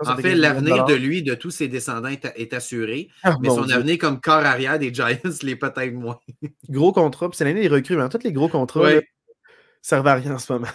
en 0.00 0.16
fait, 0.16 0.34
l'avenir 0.34 0.86
de 0.86 0.94
lui, 0.94 1.22
de 1.22 1.34
tous 1.34 1.52
ses 1.52 1.68
descendants 1.68 2.08
est, 2.08 2.52
assuré. 2.52 3.10
Ah, 3.22 3.36
mais 3.40 3.48
son 3.48 3.70
avenir 3.70 3.98
comme 3.98 4.20
corps 4.20 4.44
arrière 4.44 4.80
des 4.80 4.92
Giants 4.92 5.06
l'est 5.42 5.54
peut-être 5.54 5.94
moins. 5.94 6.18
gros 6.68 6.92
contrat. 6.92 7.28
Puis 7.28 7.36
c'est 7.36 7.44
l'année 7.44 7.62
des 7.62 7.68
recrues. 7.68 8.00
Hein. 8.00 8.08
Tous 8.08 8.24
les 8.24 8.32
gros 8.32 8.48
contrats 8.48 8.90
servent 9.88 10.06
à 10.08 10.14
rien 10.14 10.34
en 10.34 10.38
ce 10.38 10.52
moment. 10.52 10.68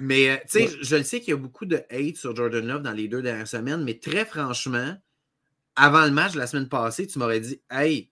Mais 0.00 0.30
euh, 0.30 0.36
tu 0.50 0.66
sais, 0.66 0.70
je 0.82 0.96
le 0.96 1.02
sais 1.02 1.20
qu'il 1.20 1.30
y 1.30 1.32
a 1.32 1.36
beaucoup 1.36 1.66
de 1.66 1.82
hate 1.90 2.16
sur 2.16 2.34
Jordan 2.36 2.66
Love 2.66 2.82
dans 2.82 2.92
les 2.92 3.08
deux 3.08 3.22
dernières 3.22 3.48
semaines, 3.48 3.82
mais 3.84 3.98
très 3.98 4.24
franchement, 4.24 4.94
avant 5.76 6.04
le 6.04 6.10
match 6.10 6.32
de 6.32 6.38
la 6.38 6.46
semaine 6.46 6.68
passée, 6.68 7.06
tu 7.06 7.18
m'aurais 7.18 7.40
dit 7.40 7.60
Hey, 7.70 8.10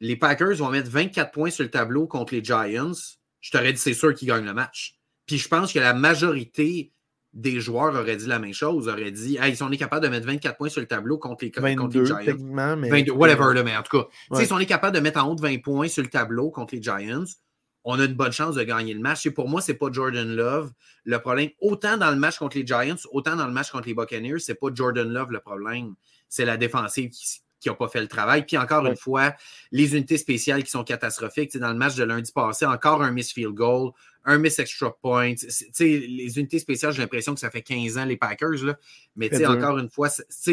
les 0.00 0.16
Packers 0.16 0.56
vont 0.56 0.70
mettre 0.70 0.90
24 0.90 1.32
points 1.32 1.50
sur 1.50 1.64
le 1.64 1.70
tableau 1.70 2.06
contre 2.06 2.34
les 2.34 2.42
Giants 2.42 2.92
je 3.40 3.50
t'aurais 3.50 3.72
dit 3.72 3.78
c'est 3.78 3.94
sûr 3.94 4.14
qu'ils 4.14 4.28
gagnent 4.28 4.44
le 4.44 4.54
match. 4.54 4.96
Puis 5.26 5.38
je 5.38 5.48
pense 5.48 5.72
que 5.72 5.78
la 5.78 5.94
majorité 5.94 6.92
des 7.34 7.60
joueurs 7.60 7.94
auraient 7.94 8.16
dit 8.16 8.26
la 8.26 8.38
même 8.38 8.54
chose, 8.54 8.88
auraient 8.88 9.10
dit 9.10 9.38
hey, 9.40 9.54
si 9.54 9.62
on 9.62 9.70
est 9.70 9.76
capable 9.76 10.04
de 10.04 10.10
mettre 10.10 10.26
24 10.26 10.56
points 10.56 10.68
sur 10.68 10.80
le 10.80 10.86
tableau 10.86 11.18
contre 11.18 11.44
les, 11.44 11.50
contre 11.50 11.98
les 11.98 12.06
Giants. 12.06 12.76
Mais... 12.76 12.88
22, 12.88 13.12
whatever, 13.12 13.62
mais 13.62 13.76
en 13.76 13.82
tout 13.82 13.98
cas, 13.98 14.42
si 14.44 14.52
on 14.52 14.58
est 14.58 14.66
capable 14.66 14.96
de 14.96 15.00
mettre 15.00 15.22
en 15.22 15.30
haut 15.30 15.34
de 15.34 15.42
20 15.42 15.62
points 15.62 15.88
sur 15.88 16.02
le 16.02 16.08
tableau 16.08 16.50
contre 16.50 16.74
les 16.74 16.82
Giants, 16.82 17.24
on 17.90 17.98
a 17.98 18.04
une 18.04 18.12
bonne 18.12 18.32
chance 18.32 18.54
de 18.54 18.62
gagner 18.64 18.92
le 18.92 19.00
match. 19.00 19.24
Et 19.24 19.30
pour 19.30 19.48
moi, 19.48 19.62
ce 19.62 19.72
n'est 19.72 19.78
pas 19.78 19.90
Jordan 19.90 20.36
Love 20.36 20.70
le 21.04 21.18
problème. 21.20 21.48
Autant 21.58 21.96
dans 21.96 22.10
le 22.10 22.18
match 22.18 22.36
contre 22.36 22.58
les 22.58 22.66
Giants, 22.66 22.96
autant 23.12 23.34
dans 23.34 23.46
le 23.46 23.52
match 23.52 23.70
contre 23.70 23.88
les 23.88 23.94
Buccaneers, 23.94 24.40
ce 24.40 24.52
n'est 24.52 24.56
pas 24.56 24.68
Jordan 24.74 25.10
Love 25.10 25.32
le 25.32 25.40
problème. 25.40 25.94
C'est 26.28 26.44
la 26.44 26.58
défensive 26.58 27.08
qui, 27.08 27.40
qui 27.60 27.70
n'ont 27.70 27.76
pas 27.76 27.88
fait 27.88 28.02
le 28.02 28.06
travail. 28.06 28.44
Puis 28.44 28.58
encore 28.58 28.84
une 28.84 28.96
fois, 28.96 29.34
les 29.72 29.96
unités 29.96 30.18
spéciales 30.18 30.64
qui 30.64 30.70
sont 30.70 30.84
catastrophiques. 30.84 31.56
Dans 31.56 31.72
le 31.72 31.78
match 31.78 31.94
de 31.94 32.04
lundi 32.04 32.30
passé, 32.30 32.66
encore 32.66 33.02
un 33.02 33.10
miss 33.10 33.32
field 33.32 33.54
goal, 33.54 33.92
un 34.26 34.36
miss 34.36 34.58
extra 34.58 34.94
point. 35.00 35.32
Les 35.80 36.38
unités 36.38 36.58
spéciales, 36.58 36.92
j'ai 36.92 37.00
l'impression 37.00 37.32
que 37.32 37.40
ça 37.40 37.50
fait 37.50 37.62
15 37.62 37.96
ans 37.96 38.04
les 38.04 38.18
Packers. 38.18 38.64
Là. 38.64 38.76
Mais 39.16 39.46
encore 39.46 39.78
une 39.78 39.88
fois, 39.88 40.10
je 40.10 40.52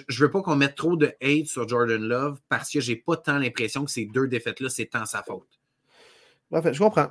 ne 0.00 0.16
veux 0.18 0.32
pas 0.32 0.42
qu'on 0.42 0.56
mette 0.56 0.74
trop 0.74 0.96
de 0.96 1.12
hate 1.22 1.46
sur 1.46 1.68
Jordan 1.68 2.02
Love 2.02 2.40
parce 2.48 2.72
que 2.72 2.80
j'ai 2.80 2.96
pas 2.96 3.16
tant 3.16 3.38
l'impression 3.38 3.84
que 3.84 3.90
ces 3.92 4.06
deux 4.06 4.26
défaites-là, 4.26 4.68
c'est 4.68 4.86
tant 4.86 5.06
sa 5.06 5.22
faute. 5.22 5.55
Je 6.52 6.78
comprends. 6.78 7.08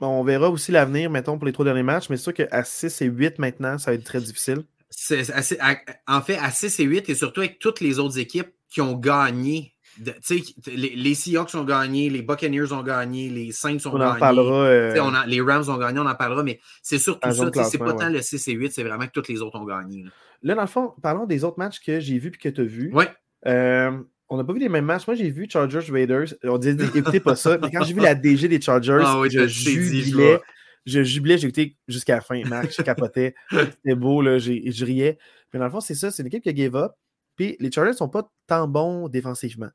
On 0.00 0.24
verra 0.24 0.48
aussi 0.48 0.72
l'avenir, 0.72 1.10
mettons, 1.10 1.36
pour 1.36 1.46
les 1.46 1.52
trois 1.52 1.64
derniers 1.64 1.82
matchs, 1.82 2.08
mais 2.08 2.16
c'est 2.16 2.22
sûr 2.22 2.34
qu'à 2.34 2.64
6 2.64 3.02
et 3.02 3.06
8 3.06 3.38
maintenant, 3.38 3.76
ça 3.76 3.90
va 3.90 3.96
être 3.96 4.04
très 4.04 4.20
difficile. 4.20 4.64
Assez, 5.10 5.58
en 6.08 6.20
fait, 6.22 6.36
à 6.36 6.50
6 6.50 6.80
et 6.80 6.84
8, 6.84 7.08
et 7.10 7.14
surtout 7.14 7.40
avec 7.40 7.58
toutes 7.58 7.80
les 7.80 7.98
autres 7.98 8.18
équipes 8.18 8.48
qui 8.70 8.80
ont 8.80 8.94
gagné 8.94 9.74
les, 10.66 10.94
les, 10.96 11.14
Seahawks 11.14 11.54
ont 11.54 11.64
gagné, 11.64 12.10
les 12.10 12.22
Buccaneers 12.22 12.72
ont 12.72 12.82
gagné, 12.82 13.28
les 13.28 13.52
Saints 13.52 13.76
ont 13.86 13.94
on 13.94 13.98
gagné. 13.98 14.12
En 14.12 14.18
parlera, 14.18 14.64
euh, 14.64 15.24
les 15.26 15.40
Rams 15.40 15.68
ont 15.68 15.76
gagné, 15.76 16.00
on 16.00 16.06
en 16.06 16.14
parlera, 16.14 16.42
mais 16.42 16.60
c'est 16.82 16.98
surtout 16.98 17.30
ça. 17.32 17.64
C'est 17.64 17.78
pas 17.78 17.94
tant 17.94 18.08
le 18.08 18.22
6 18.22 18.48
et 18.48 18.52
8, 18.52 18.72
c'est 18.72 18.84
vraiment 18.84 19.06
que 19.06 19.12
tous 19.12 19.28
les 19.28 19.42
autres 19.42 19.58
ont 19.58 19.64
gagné. 19.64 20.04
Là. 20.42 20.54
dans 20.54 20.62
le 20.62 20.68
fond, 20.68 20.94
parlons 21.02 21.26
des 21.26 21.44
autres 21.44 21.58
matchs 21.58 21.80
que 21.80 22.00
j'ai 22.00 22.18
vus 22.18 22.28
et 22.28 22.38
que 22.38 22.48
tu 22.48 22.60
as 22.60 22.64
vus. 22.64 22.90
Oui. 22.94 23.04
Euh, 23.46 23.98
on 24.30 24.36
n'a 24.36 24.44
pas 24.44 24.52
vu 24.52 24.60
les 24.60 24.68
mêmes 24.68 24.84
matchs. 24.84 25.06
Moi, 25.06 25.16
j'ai 25.16 25.28
vu 25.28 25.48
Chargers 25.50 25.90
Raiders. 25.90 26.34
On 26.44 26.56
dit, 26.56 26.76
écoutez 26.94 27.20
pas 27.20 27.34
ça. 27.34 27.58
Mais 27.58 27.70
quand 27.70 27.84
j'ai 27.84 27.94
vu 27.94 28.00
la 28.00 28.14
DG 28.14 28.46
des 28.46 28.60
Chargers, 28.60 29.02
ah 29.04 29.20
je 29.28 29.46
jubilais. 29.48 30.40
je 30.86 31.02
jubilais, 31.02 31.36
j'ai 31.36 31.48
écouté 31.48 31.76
jusqu'à 31.88 32.14
la 32.14 32.20
fin. 32.20 32.40
Match, 32.44 32.76
je 32.78 32.82
capotais. 32.82 33.34
C'était 33.50 33.96
beau, 33.96 34.22
là, 34.22 34.38
je 34.38 34.84
riais. 34.84 35.18
Mais 35.52 35.58
dans 35.58 35.66
le 35.66 35.70
fond, 35.72 35.80
c'est 35.80 35.96
ça. 35.96 36.12
C'est 36.12 36.22
une 36.22 36.28
équipe 36.28 36.44
qui 36.44 36.48
a 36.48 36.54
give 36.54 36.76
up. 36.76 36.92
Puis 37.34 37.56
les 37.58 37.72
Chargers 37.72 37.90
ne 37.90 37.96
sont 37.96 38.08
pas 38.08 38.30
tant 38.46 38.68
bons 38.68 39.08
défensivement. 39.08 39.70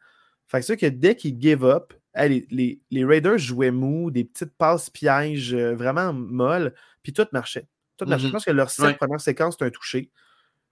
Fait 0.48 0.62
que 0.62 0.74
que 0.74 0.86
dès 0.86 1.16
qu'ils 1.16 1.40
give 1.40 1.66
up, 1.66 1.94
les, 2.16 2.80
Raiders 3.04 3.38
jouaient 3.38 3.72
mou, 3.72 4.10
des 4.10 4.24
petites 4.24 4.56
passes 4.58 4.90
pièges 4.90 5.54
euh, 5.54 5.76
vraiment 5.76 6.14
molles, 6.14 6.74
puis 7.04 7.12
tout 7.12 7.26
marchait. 7.34 7.68
Tout 7.98 8.06
marchait. 8.06 8.24
Je 8.24 8.30
mm-hmm. 8.30 8.32
pense 8.32 8.46
que 8.46 8.52
leur 8.52 8.70
sept 8.70 8.98
première 8.98 9.20
séquence, 9.20 9.58
c'est 9.60 9.66
un 9.66 9.70
touché. 9.70 10.12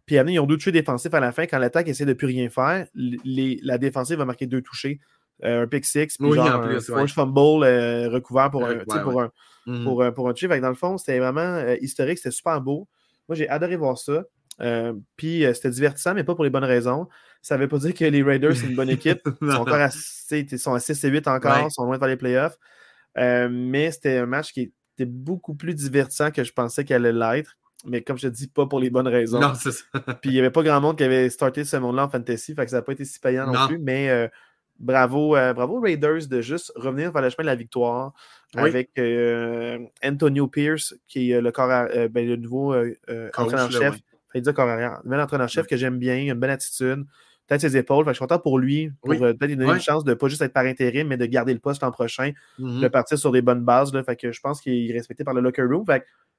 Puis 0.05 0.15
ils 0.15 0.39
ont 0.39 0.45
deux 0.45 0.57
touchés 0.57 0.71
défensifs 0.71 1.13
à 1.13 1.19
la 1.19 1.31
fin. 1.31 1.45
Quand 1.45 1.59
l'attaque 1.59 1.87
essaie 1.87 2.05
de 2.05 2.09
ne 2.09 2.13
plus 2.13 2.27
rien 2.27 2.49
faire, 2.49 2.87
la 2.93 3.77
défensive 3.77 4.17
va 4.17 4.25
marquer 4.25 4.47
deux 4.47 4.61
touchés. 4.61 4.99
Euh, 5.43 5.63
un 5.63 5.67
pick 5.67 5.83
six, 5.83 6.17
puis 6.17 6.31
genre 6.31 6.47
un 6.47 6.79
force 6.79 7.11
fumble 7.11 7.63
euh, 7.63 8.07
recouvert 8.07 8.51
pour, 8.51 8.65
un, 8.65 8.75
pour, 8.77 8.93
un, 8.93 8.99
mm-hmm. 9.65 9.83
pour, 9.83 10.03
un, 10.03 10.11
pour, 10.11 10.29
un, 10.29 10.33
touché. 10.33 10.47
dans 10.47 10.69
le 10.69 10.75
fond, 10.75 10.97
c'était 10.97 11.17
vraiment 11.17 11.65
historique, 11.81 12.19
c'était 12.19 12.31
super 12.31 12.61
beau. 12.61 12.87
Moi, 13.27 13.35
j'ai 13.35 13.49
adoré 13.49 13.75
voir 13.75 13.97
ça. 13.97 14.23
puis 15.17 15.43
c'était 15.53 15.71
divertissant, 15.71 16.13
mais 16.13 16.23
pas 16.23 16.35
pour 16.35 16.43
les 16.43 16.49
bonnes 16.49 16.63
raisons. 16.63 17.07
Ça 17.41 17.57
ne 17.57 17.63
veut 17.63 17.67
pas 17.67 17.77
dire 17.79 17.93
que 17.93 18.05
les 18.05 18.23
Raiders, 18.23 18.55
c'est 18.55 18.67
une 18.67 18.75
bonne 18.75 18.89
équipe. 18.89 19.19
ils, 19.41 19.51
sont 19.51 19.57
encore 19.57 19.73
à, 19.75 19.89
sont 19.89 20.73
à 20.73 20.79
6 20.79 21.03
et 21.03 21.09
8 21.09 21.27
encore, 21.27 21.67
ils 21.67 21.71
sont 21.71 21.83
loin 21.83 21.95
de 21.95 21.99
faire 21.99 22.07
les 22.07 22.15
playoffs. 22.15 22.57
Euh, 23.17 23.49
mais 23.51 23.91
c'était 23.91 24.17
un 24.17 24.25
match 24.25 24.53
qui 24.53 24.71
était 24.97 25.09
beaucoup 25.09 25.55
plus 25.55 25.75
divertissant 25.75 26.31
que 26.31 26.43
je 26.43 26.53
pensais 26.53 26.85
qu'elle 26.85 27.05
allait 27.05 27.35
l'être. 27.35 27.57
Mais 27.85 28.01
comme 28.01 28.17
je 28.17 28.27
te 28.27 28.33
dis, 28.33 28.47
pas 28.47 28.65
pour 28.65 28.79
les 28.79 28.89
bonnes 28.89 29.07
raisons. 29.07 29.39
Non, 29.39 29.53
c'est 29.55 29.71
ça. 29.71 29.83
Puis 30.21 30.31
il 30.31 30.33
n'y 30.33 30.39
avait 30.39 30.51
pas 30.51 30.63
grand 30.63 30.79
monde 30.81 30.97
qui 30.97 31.03
avait 31.03 31.29
starté 31.29 31.65
ce 31.65 31.77
monde-là 31.77 32.05
en 32.05 32.09
fantasy, 32.09 32.55
fait 32.55 32.65
que 32.65 32.71
ça 32.71 32.77
n'a 32.77 32.81
pas 32.81 32.93
été 32.93 33.05
si 33.05 33.19
payant 33.19 33.51
non, 33.51 33.67
plus. 33.67 33.77
Mais 33.79 34.09
euh, 34.09 34.27
bravo, 34.79 35.35
euh, 35.35 35.53
bravo 35.53 35.79
Raiders 35.79 36.27
de 36.27 36.41
juste 36.41 36.71
revenir 36.75 37.11
vers 37.11 37.21
le 37.21 37.29
chemin 37.29 37.43
de 37.43 37.49
la 37.49 37.55
victoire 37.55 38.13
avec 38.55 38.91
Antonio 40.03 40.47
Pierce, 40.47 40.95
qui 41.07 41.31
est 41.31 41.41
le, 41.41 41.51
corps 41.51 41.87
ben, 42.11 42.27
le 42.27 42.35
nouveau 42.35 42.73
entraîneur-chef. 43.37 43.99
Il 44.35 44.41
dit 44.41 44.53
corps 44.53 44.69
arrière. 44.69 44.99
Le 45.03 45.19
entraîneur-chef 45.19 45.67
que 45.67 45.77
j'aime 45.77 45.99
bien, 45.99 46.15
il 46.15 46.29
a 46.29 46.33
une 46.33 46.39
bonne 46.39 46.49
attitude 46.49 47.05
peut-être 47.47 47.61
ses 47.61 47.77
épaules. 47.77 48.05
je 48.07 48.13
suis 48.13 48.19
content 48.19 48.39
pour 48.39 48.57
lui, 48.57 48.91
pour 49.01 49.11
euh, 49.13 49.33
peut-être 49.33 49.47
lui 49.47 49.57
donner 49.57 49.73
une 49.73 49.79
chance 49.79 50.03
de 50.03 50.11
ne 50.11 50.15
pas 50.15 50.27
juste 50.27 50.41
être 50.41 50.53
par 50.53 50.65
intérim, 50.65 51.07
mais 51.07 51.17
de 51.17 51.25
garder 51.25 51.53
le 51.53 51.59
poste 51.59 51.81
l'an 51.81 51.91
prochain, 51.91 52.31
mm-hmm. 52.59 52.81
de 52.81 52.87
partir 52.87 53.17
sur 53.17 53.31
des 53.31 53.41
bonnes 53.41 53.63
bases. 53.63 53.93
Là, 53.93 54.03
fait 54.03 54.15
que 54.15 54.31
je 54.31 54.39
pense 54.39 54.61
qu'il 54.61 54.89
est 54.89 54.93
respecté 54.93 55.23
par 55.23 55.33
le 55.33 55.41
locker 55.41 55.63
room. 55.63 55.85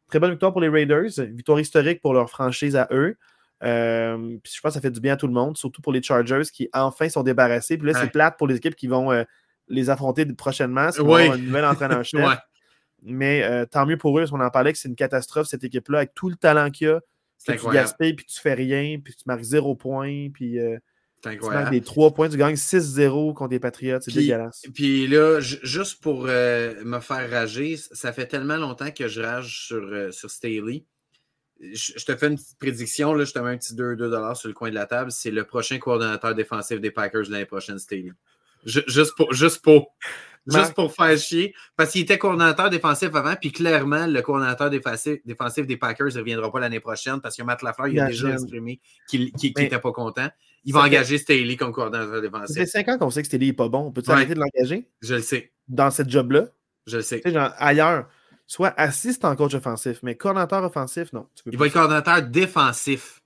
Très 0.09 0.21
bonne 0.21 0.31
victoire 0.31 0.53
pour 0.53 0.61
les 0.61 0.69
Raiders. 0.69 1.11
Victoire 1.19 1.61
historique 1.61 2.01
pour 2.01 2.15
leur 2.15 2.31
franchise 2.31 2.77
à 2.77 2.89
eux. 2.91 3.17
Euh, 3.63 4.37
puis 4.43 4.53
je 4.55 4.61
pense 4.61 4.71
que 4.71 4.75
ça 4.75 4.81
fait 4.81 4.91
du 4.91 5.01
bien 5.01 5.15
à 5.15 5.17
tout 5.17 5.27
le 5.27 5.33
monde, 5.33 5.57
surtout 5.57 5.81
pour 5.81 5.93
les 5.93 6.03
Chargers 6.03 6.43
qui 6.53 6.69
enfin 6.73 7.09
sont 7.09 7.23
débarrassés. 7.23 7.79
Puis 7.79 7.91
là, 7.91 7.99
c'est 7.99 8.11
plate 8.11 8.37
pour 8.37 8.47
les 8.47 8.57
équipes 8.57 8.77
qui 8.77 8.87
vont 8.87 9.13
euh, 9.13 9.25
les 9.69 9.91
affronter 9.91 10.27
prochainement. 10.27 10.91
C'est 10.93 11.01
un 11.01 11.37
nouvel 11.39 11.65
entraîneur-chef. 11.65 12.39
Mais 13.07 13.67
tant 13.67 13.85
mieux 13.85 13.99
pour 13.99 14.17
eux, 14.19 14.23
parce 14.23 14.31
qu'on 14.31 14.41
en 14.41 14.51
parlait 14.51 14.73
que 14.73 14.79
c'est 14.79 14.89
une 14.89 14.97
catastrophe, 14.97 15.47
cette 15.47 15.63
équipe-là, 15.63 15.99
avec 15.99 16.15
tout 16.15 16.31
le 16.31 16.37
talent 16.37 16.71
qu'il 16.71 16.87
y 16.87 16.91
a. 16.91 17.01
tu 17.47 17.71
gaspilles, 17.71 18.15
puis 18.15 18.25
tu 18.25 18.41
fais 18.41 18.55
rien, 18.55 18.99
puis 19.05 19.15
tu 19.15 19.25
marques 19.27 19.43
zéro 19.43 19.75
point, 19.75 20.29
puis 20.33 20.59
incroyable. 21.31 21.71
des 21.71 21.81
trois 21.81 22.13
points, 22.13 22.29
tu 22.29 22.37
gagnes 22.37 22.55
6-0 22.55 23.35
contre 23.35 23.53
les 23.53 23.61
Patriots, 23.61 23.99
c'est 24.01 24.13
dégueulasse. 24.13 24.63
Puis 24.75 25.07
là, 25.07 25.41
juste 25.41 26.01
pour 26.01 26.27
euh, 26.29 26.75
me 26.85 27.01
faire 27.01 27.31
rager, 27.31 27.77
ça 27.77 28.13
fait 28.13 28.27
tellement 28.27 28.57
longtemps 28.57 28.91
que 28.91 29.09
je 29.09 29.21
rage 29.21 29.67
sur, 29.67 29.83
euh, 29.83 30.11
sur 30.11 30.31
Staley. 30.31 30.85
Je, 31.61 32.05
te 32.05 32.17
fais 32.17 32.27
une 32.27 32.37
petite 32.37 32.59
prédiction, 32.59 33.15
là, 33.15 33.25
je 33.25 33.33
te 33.33 33.39
mets 33.39 33.51
un 33.51 33.57
petit 33.57 33.75
2, 33.75 33.97
sur 34.35 34.49
le 34.49 34.55
coin 34.55 34.71
de 34.71 34.75
la 34.75 34.87
table. 34.87 35.13
C'est 35.13 35.31
le 35.31 35.45
prochain 35.45 35.79
coordonnateur 35.79 36.35
défensif 36.35 36.81
des 36.81 36.91
Packers 36.91 37.31
l'année 37.31 37.47
prochaine, 37.47 37.79
Staley. 37.79 38.13
juste 38.65 39.15
pour. 39.17 39.33
Juste 39.33 39.63
pour. 39.63 39.95
Juste 40.47 40.75
pour 40.75 40.93
faire 40.93 41.17
chier. 41.17 41.55
Parce 41.77 41.93
qu'il 41.93 42.03
était 42.03 42.19
coordonnateur 42.19 42.71
défensif 42.71 43.15
avant, 43.15 43.35
puis 43.37 43.53
clairement, 43.53 44.07
le 44.07 44.21
coordonnateur 44.23 44.71
défensif, 44.71 45.67
des 45.67 45.77
Packers 45.77 46.09
ne 46.09 46.19
reviendra 46.19 46.53
pas 46.53 46.61
l'année 46.61 46.81
prochaine 46.81 47.21
parce 47.21 47.37
que 47.37 47.43
Matt 47.43 47.63
Lafleur 47.63 47.89
il 47.89 48.01
a 48.01 48.07
déjà 48.07 48.31
exprimé 48.31 48.81
qu'il 49.09 49.33
n'était 49.43 49.79
pas 49.79 49.93
content. 49.93 50.29
Il 50.67 50.73
va 50.73 50.81
engager 50.81 51.19
Staley 51.19 51.57
comme 51.57 51.73
coordonnateur 51.73 52.23
défensif. 52.23 52.55
Ça 52.55 52.61
fait 52.61 52.67
cinq 52.67 52.89
ans 52.89 52.99
qu'on 52.99 53.11
sait 53.11 53.23
que 53.23 53.29
Staley 53.29 53.47
n'est 53.47 53.53
pas 53.53 53.69
bon. 53.69 53.93
Peux-tu 53.93 54.11
arrêter 54.11 54.35
de 54.35 54.41
l'engager? 54.41 54.89
Je 55.03 55.17
le 55.17 55.21
sais. 55.21 55.53
Dans 55.69 55.91
cette 55.91 56.11
job-là? 56.11 56.49
Je 56.87 56.99
le 56.99 57.03
sais. 57.03 57.23
genre, 57.25 57.53
ailleurs, 57.59 58.09
soit 58.47 58.75
assistant 58.79 59.35
coach 59.37 59.55
offensif, 59.55 60.01
mais 60.03 60.17
coordonnateur 60.17 60.65
offensif, 60.65 61.13
non. 61.13 61.27
il 61.51 61.59
va 61.59 61.67
être 61.67 61.73
coordonnateur 61.73 62.23
défensif. 62.23 63.23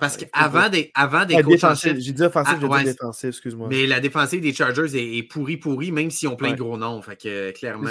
Parce 0.00 0.16
qu'avant 0.16 0.68
des, 0.68 0.90
avant 0.94 1.24
des 1.24 1.42
coachs 1.42 1.60
J'ai 1.82 2.12
dit 2.12 2.22
offensif, 2.22 2.54
ah, 2.56 2.58
j'ai 2.60 2.84
dit 2.84 2.84
défensif, 2.84 3.28
excuse-moi. 3.28 3.68
Mais 3.70 3.86
la 3.86 4.00
défensive 4.00 4.40
des 4.40 4.52
Chargers 4.52 4.94
est, 4.94 5.22
pourrie, 5.24 5.56
pourrie, 5.56 5.92
même 5.92 6.10
s'ils 6.10 6.28
ont 6.28 6.36
plein 6.36 6.52
de 6.52 6.58
gros 6.58 6.76
noms. 6.76 7.00
Fait 7.02 7.16
que 7.16 7.50
clairement. 7.52 7.90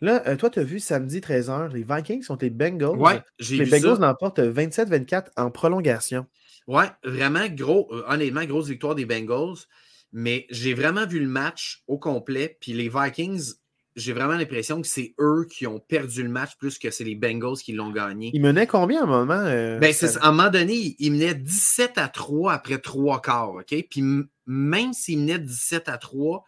Là, 0.00 0.22
euh, 0.28 0.36
toi, 0.36 0.48
tu 0.48 0.60
as 0.60 0.64
vu 0.64 0.78
samedi 0.78 1.18
13h, 1.18 1.72
les 1.72 1.82
Vikings 1.82 2.22
sont 2.22 2.38
les 2.40 2.50
Bengals. 2.50 2.96
Ouais, 2.96 3.20
j'ai 3.40 3.56
Les 3.56 3.66
Bengals 3.66 3.98
l'emportent 3.98 4.38
27-24 4.38 5.26
en 5.36 5.50
prolongation. 5.50 6.26
Ouais, 6.68 6.86
vraiment 7.02 7.46
gros, 7.48 7.88
euh, 7.92 8.04
honnêtement, 8.06 8.44
grosse 8.44 8.68
victoire 8.68 8.94
des 8.94 9.06
Bengals. 9.06 9.56
Mais 10.12 10.46
j'ai 10.50 10.72
vraiment 10.72 11.06
vu 11.06 11.18
le 11.18 11.26
match 11.26 11.82
au 11.88 11.98
complet. 11.98 12.56
Puis 12.60 12.72
les 12.72 12.88
Vikings, 12.88 13.54
j'ai 13.98 14.12
vraiment 14.12 14.34
l'impression 14.34 14.80
que 14.80 14.86
c'est 14.86 15.14
eux 15.20 15.46
qui 15.50 15.66
ont 15.66 15.80
perdu 15.80 16.22
le 16.22 16.28
match 16.28 16.56
plus 16.56 16.78
que 16.78 16.90
c'est 16.90 17.04
les 17.04 17.14
Bengals 17.14 17.58
qui 17.58 17.72
l'ont 17.72 17.90
gagné. 17.90 18.30
Ils 18.32 18.40
menaient 18.40 18.66
combien 18.66 19.00
à 19.00 19.04
un 19.04 19.06
moment? 19.06 19.44
Euh, 19.44 19.78
ben, 19.78 19.92
à 20.20 20.28
un 20.28 20.32
moment 20.32 20.50
donné, 20.50 20.96
ils 20.98 21.12
menaient 21.12 21.34
17 21.34 21.98
à 21.98 22.08
3 22.08 22.52
après 22.52 22.78
3 22.78 23.20
quarts. 23.20 23.54
OK? 23.56 23.74
Puis 23.90 24.04
même 24.46 24.92
s'ils 24.92 25.18
menaient 25.18 25.38
17 25.38 25.88
à 25.88 25.98
3, 25.98 26.44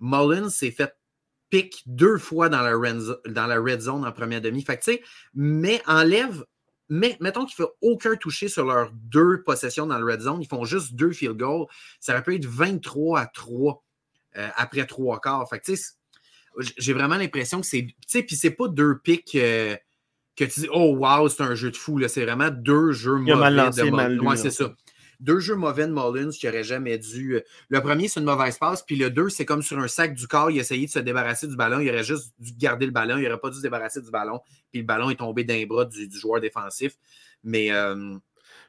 Mullins 0.00 0.50
s'est 0.50 0.70
fait 0.70 0.94
pick 1.50 1.82
deux 1.86 2.18
fois 2.18 2.48
dans 2.48 2.60
la, 2.60 2.76
red, 2.76 3.00
dans 3.26 3.46
la 3.46 3.58
red 3.58 3.80
zone 3.80 4.04
en 4.04 4.12
première 4.12 4.40
demi. 4.40 4.62
Fait 4.62 4.76
que, 4.76 4.84
tu 4.84 4.92
sais, 4.92 5.02
mais 5.34 5.80
enlève 5.86 6.44
mais 6.90 7.18
mettons 7.20 7.44
qu'il 7.44 7.62
ne 7.62 7.66
fait 7.66 7.72
aucun 7.82 8.16
toucher 8.16 8.48
sur 8.48 8.64
leurs 8.64 8.90
deux 8.92 9.42
possessions 9.42 9.86
dans 9.86 9.98
le 9.98 10.10
red 10.10 10.22
zone, 10.22 10.40
ils 10.40 10.48
font 10.48 10.64
juste 10.64 10.94
deux 10.94 11.12
field 11.12 11.36
goals, 11.36 11.66
ça 12.00 12.14
aurait 12.14 12.22
pu 12.22 12.36
être 12.36 12.46
23 12.46 13.20
à 13.20 13.26
3 13.26 13.84
euh, 14.36 14.48
après 14.56 14.86
trois 14.86 15.20
quarts. 15.20 15.48
Fait 15.48 15.60
j'ai 16.76 16.92
vraiment 16.92 17.16
l'impression 17.16 17.60
que 17.60 17.66
c'est. 17.66 17.86
Tu 17.86 17.94
sais, 18.06 18.22
puis 18.22 18.36
c'est 18.36 18.50
pas 18.50 18.68
deux 18.68 18.98
pics 18.98 19.34
euh, 19.34 19.76
que 20.36 20.44
tu 20.44 20.60
dis, 20.60 20.68
oh 20.72 20.96
wow, 20.96 21.28
c'est 21.28 21.42
un 21.42 21.54
jeu 21.54 21.70
de 21.70 21.76
fou. 21.76 22.00
C'est 22.08 22.24
vraiment 22.24 22.50
deux 22.50 22.92
jeux 22.92 23.16
mauvais. 23.16 23.50
Lancé, 23.50 23.90
mal 23.90 24.20
ouais, 24.20 24.36
c'est 24.36 24.50
ça 24.50 24.74
deux 25.20 25.40
jeux 25.40 25.56
mauvais 25.56 25.86
de 25.86 25.92
Mullins 25.92 26.30
qui 26.30 26.46
n'aurait 26.46 26.64
jamais 26.64 26.98
dû. 26.98 27.36
Euh, 27.36 27.40
le 27.68 27.80
premier, 27.80 28.08
c'est 28.08 28.20
une 28.20 28.26
mauvaise 28.26 28.58
passe, 28.58 28.82
puis 28.82 28.96
le 28.96 29.10
deux, 29.10 29.28
c'est 29.28 29.44
comme 29.44 29.62
sur 29.62 29.78
un 29.78 29.88
sac 29.88 30.14
du 30.14 30.26
corps, 30.28 30.50
il 30.50 30.58
a 30.58 30.60
essayé 30.60 30.86
de 30.86 30.90
se 30.90 30.98
débarrasser 30.98 31.48
du 31.48 31.56
ballon, 31.56 31.80
il 31.80 31.88
aurait 31.90 32.04
juste 32.04 32.34
dû 32.38 32.52
garder 32.56 32.86
le 32.86 32.92
ballon, 32.92 33.16
il 33.16 33.24
n'aurait 33.24 33.40
pas 33.40 33.50
dû 33.50 33.56
se 33.56 33.62
débarrasser 33.62 34.00
du 34.00 34.10
ballon, 34.10 34.40
puis 34.70 34.80
le 34.80 34.86
ballon 34.86 35.10
est 35.10 35.16
tombé 35.16 35.44
d'un 35.44 35.64
bras 35.66 35.84
du, 35.84 36.08
joueur 36.12 36.40
défensif. 36.40 36.94
Mais. 37.42 37.72
Euh, 37.72 38.16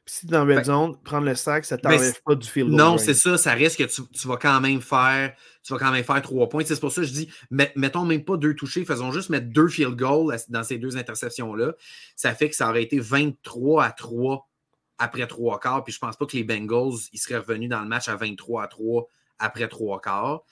si 0.06 0.26
dans 0.26 0.46
Red 0.46 0.66
Zone, 0.66 0.98
prendre 1.04 1.26
le 1.26 1.36
sac, 1.36 1.66
ça 1.66 1.76
ne 1.78 1.82
t'enlève 1.82 2.22
pas 2.26 2.36
du 2.36 2.48
field 2.48 2.72
Non, 2.72 2.98
c'est 2.98 3.14
ça, 3.14 3.38
ça 3.38 3.54
risque 3.54 3.80
que 3.80 3.84
tu, 3.84 4.28
vas 4.28 4.38
quand 4.38 4.60
même 4.60 4.82
faire. 4.82 5.34
Tu 5.64 5.74
vas 5.74 5.80
quand 5.80 5.92
même 5.92 6.04
faire 6.04 6.22
trois 6.22 6.50
points. 6.50 6.64
C'est 6.66 6.80
pour 6.80 6.92
ça 6.92 7.02
que 7.02 7.08
je 7.08 7.14
dis, 7.14 7.30
mettons 7.76 8.06
même 8.06 8.24
pas 8.24 8.38
deux 8.38 8.56
touchés, 8.56 8.86
faisons 8.86 9.12
juste 9.12 9.30
mettre 9.30 9.48
deux 9.48 9.68
field 9.68 9.96
goals 9.96 10.36
dans 10.50 10.64
ces 10.64 10.78
deux 10.78 10.98
interceptions-là. 10.98 11.74
Ça 12.16 12.34
fait 12.34 12.50
que 12.50 12.56
ça 12.56 12.70
aurait 12.70 12.84
été 12.84 13.00
23 13.00 13.84
à 13.84 13.92
3 13.92 14.50
après 14.98 15.28
trois 15.28 15.60
quarts. 15.60 15.84
Puis 15.84 15.94
je 15.94 16.00
pense 16.00 16.18
pas 16.18 16.26
que 16.26 16.36
les 16.38 16.44
Bengals 16.44 17.00
ils 17.14 17.20
seraient 17.20 17.40
revenus 17.40 17.70
dans 17.70 17.82
le 17.82 17.88
match 17.88 18.08
à 18.08 18.16
23 18.16 18.64
à 18.64 18.68
3 18.68 19.08
après 19.40 19.68
trois 19.68 20.02
quarts. 20.02 20.44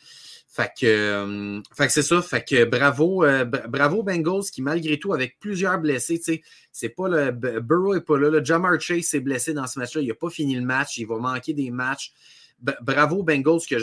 Fait 0.58 0.72
que, 0.76 0.88
euh, 0.88 1.62
fait 1.76 1.86
que 1.86 1.94
c'est 1.94 2.02
ça. 2.02 2.20
Fait 2.20 2.44
que 2.44 2.66
bravo, 2.66 3.24
euh, 3.24 3.46
bravo 3.46 4.02
Bengals 4.02 4.46
qui, 4.52 4.64
malgré 4.64 4.98
tout, 4.98 5.14
avec 5.14 5.38
plusieurs 5.40 5.78
blessés, 5.78 6.18
tu 6.18 6.24
sais, 6.24 6.42
c'est 6.72 6.90
pas 6.90 7.08
le. 7.08 7.30
Burrow 7.30 7.94
n'est 7.94 8.02
pas 8.02 8.18
là. 8.18 8.32
Le 8.32 8.44
Jamar 8.44 8.82
Chase 8.82 9.04
s'est 9.04 9.20
blessé 9.20 9.54
dans 9.54 9.68
ce 9.68 9.78
match-là. 9.78 10.02
Il 10.02 10.08
n'a 10.08 10.16
pas 10.16 10.32
fini 10.32 10.56
le 10.56 10.64
match. 10.64 10.98
Il 10.98 11.06
va 11.06 11.20
manquer 11.20 11.54
des 11.54 11.70
matchs. 11.70 12.12
bravo 12.58 13.22
Bengals. 13.22 13.60
Que 13.70 13.76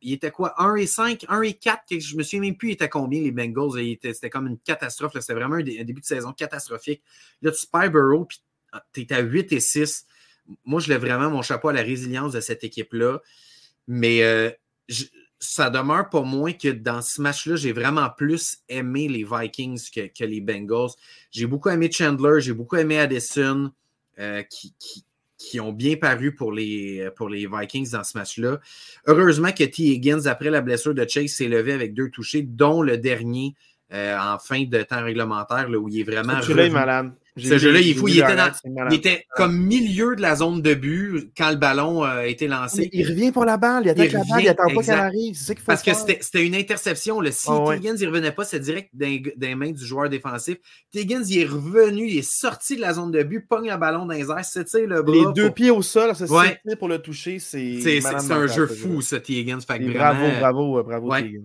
il 0.00 0.12
était 0.12 0.30
quoi? 0.30 0.54
1 0.62 0.76
et 0.76 0.86
5, 0.86 1.24
1 1.28 1.42
et 1.42 1.54
4. 1.54 1.82
Je 1.98 2.16
me 2.16 2.22
souviens 2.22 2.42
même 2.42 2.56
plus, 2.56 2.68
il 2.68 2.72
était 2.74 2.88
combien 2.88 3.20
les 3.20 3.32
Bengals. 3.32 3.98
C'était 4.00 4.30
comme 4.30 4.46
une 4.46 4.58
catastrophe. 4.60 5.14
C'était 5.18 5.34
vraiment 5.34 5.56
un, 5.56 5.62
début 5.64 6.02
de 6.02 6.06
saison 6.06 6.32
catastrophique. 6.32 7.02
Là, 7.40 7.50
tu 7.50 7.66
perds 7.66 7.90
Burrow, 7.90 8.26
puis 8.26 8.40
ah, 8.70 8.84
tu 8.92 9.00
es 9.00 9.12
à 9.12 9.22
8 9.22 9.50
et 9.54 9.58
6. 9.58 10.06
Moi, 10.66 10.80
je 10.80 10.88
lève 10.88 11.00
vraiment 11.00 11.30
mon 11.30 11.42
chapeau 11.42 11.70
à 11.70 11.72
la 11.72 11.82
résilience 11.82 12.32
de 12.32 12.40
cette 12.40 12.62
équipe-là. 12.62 13.20
Mais 13.88 14.22
euh, 14.22 14.52
ça 15.42 15.70
demeure 15.70 16.08
pas 16.08 16.22
moins 16.22 16.52
que 16.52 16.68
dans 16.68 17.02
ce 17.02 17.20
match-là, 17.20 17.56
j'ai 17.56 17.72
vraiment 17.72 18.08
plus 18.08 18.58
aimé 18.68 19.08
les 19.08 19.24
Vikings 19.24 19.90
que, 19.90 20.24
les 20.24 20.40
Bengals. 20.40 20.90
J'ai 21.32 21.46
beaucoup 21.46 21.68
aimé 21.68 21.90
Chandler, 21.90 22.40
j'ai 22.40 22.52
beaucoup 22.52 22.76
aimé 22.76 23.00
Addison, 23.00 23.72
euh, 24.20 24.42
qui, 24.44 24.72
qui 25.36 25.58
ont 25.58 25.72
bien 25.72 25.96
paru 25.96 26.32
pour 26.32 26.52
les, 26.52 27.10
pour 27.16 27.28
les 27.28 27.48
Vikings 27.48 27.90
dans 27.90 28.04
ce 28.04 28.16
match-là. 28.16 28.60
Heureusement 29.06 29.50
que 29.50 29.64
T. 29.64 29.82
Higgins, 29.82 30.26
après 30.26 30.50
la 30.50 30.60
blessure 30.60 30.94
de 30.94 31.04
Chase, 31.08 31.32
s'est 31.32 31.48
levé 31.48 31.72
avec 31.72 31.92
deux 31.92 32.08
touchés, 32.08 32.42
dont 32.42 32.80
le 32.80 32.96
dernier 32.96 33.56
euh, 33.92 34.16
en 34.16 34.38
fin 34.38 34.62
de 34.62 34.82
temps 34.82 35.02
réglementaire, 35.02 35.68
là, 35.68 35.76
où 35.76 35.88
il 35.88 36.00
est 36.00 36.04
vraiment. 36.04 36.38
Est 36.38 36.70
malade. 36.70 37.12
Ce 37.36 37.56
jeu-là, 37.56 37.80
il 37.80 37.90
est 37.90 37.94
fou. 37.94 38.08
Il 38.08 38.18
était, 38.18 38.36
dans, 38.36 38.50
il 38.90 38.94
était, 38.94 39.26
comme 39.34 39.56
milieu 39.56 40.14
de 40.14 40.20
la 40.20 40.36
zone 40.36 40.60
de 40.60 40.74
but 40.74 41.30
quand 41.36 41.50
le 41.50 41.56
ballon 41.56 42.04
euh, 42.04 42.08
a 42.08 42.26
été 42.26 42.46
lancé. 42.46 42.90
il 42.92 43.08
revient 43.08 43.32
pour 43.32 43.44
la 43.44 43.56
balle, 43.56 43.84
il 43.84 43.90
attaque 43.90 44.12
la 44.12 44.24
balle, 44.24 44.42
il 44.42 44.48
attend 44.48 44.74
pas 44.74 44.82
qu'elle 44.82 44.98
arrive. 44.98 45.34
C'est 45.34 45.44
ça 45.44 45.54
qu'il 45.54 45.62
faut 45.62 45.66
Parce 45.66 45.82
que 45.82 45.94
c'était 45.94 46.44
une 46.44 46.54
interception. 46.54 47.22
Si 47.30 47.46
oh, 47.48 47.72
Higgins 47.72 47.94
ne 47.98 48.06
revenait 48.06 48.32
pas, 48.32 48.44
c'est 48.44 48.60
direct 48.60 48.90
des 48.92 49.54
mains 49.54 49.70
du 49.70 49.84
joueur 49.84 50.10
défensif. 50.10 50.58
Higgins, 50.94 51.24
il 51.28 51.38
est 51.38 51.46
revenu, 51.46 52.06
il 52.06 52.18
est 52.18 52.30
sorti 52.30 52.76
de 52.76 52.82
la 52.82 52.94
zone 52.94 53.10
de 53.10 53.22
but, 53.22 53.46
pogne 53.48 53.70
le 53.70 53.76
ballon 53.76 54.04
dans 54.04 54.14
les 54.14 54.30
airs, 54.30 54.86
le 54.86 55.02
bras. 55.02 55.14
Les 55.14 55.32
deux 55.34 55.50
pieds 55.50 55.70
au 55.70 55.82
sol, 55.82 56.12
c'est 56.14 56.30
ouais. 56.30 56.60
pour 56.78 56.88
le 56.88 56.98
toucher. 56.98 57.38
C'est 57.38 57.80
un 58.30 58.46
jeu 58.46 58.66
fou, 58.66 59.00
ça, 59.00 59.20
T. 59.20 59.32
Higgins. 59.32 59.60
Bravo, 59.66 60.26
bravo, 60.38 60.82
bravo, 60.82 61.14
T. 61.16 61.40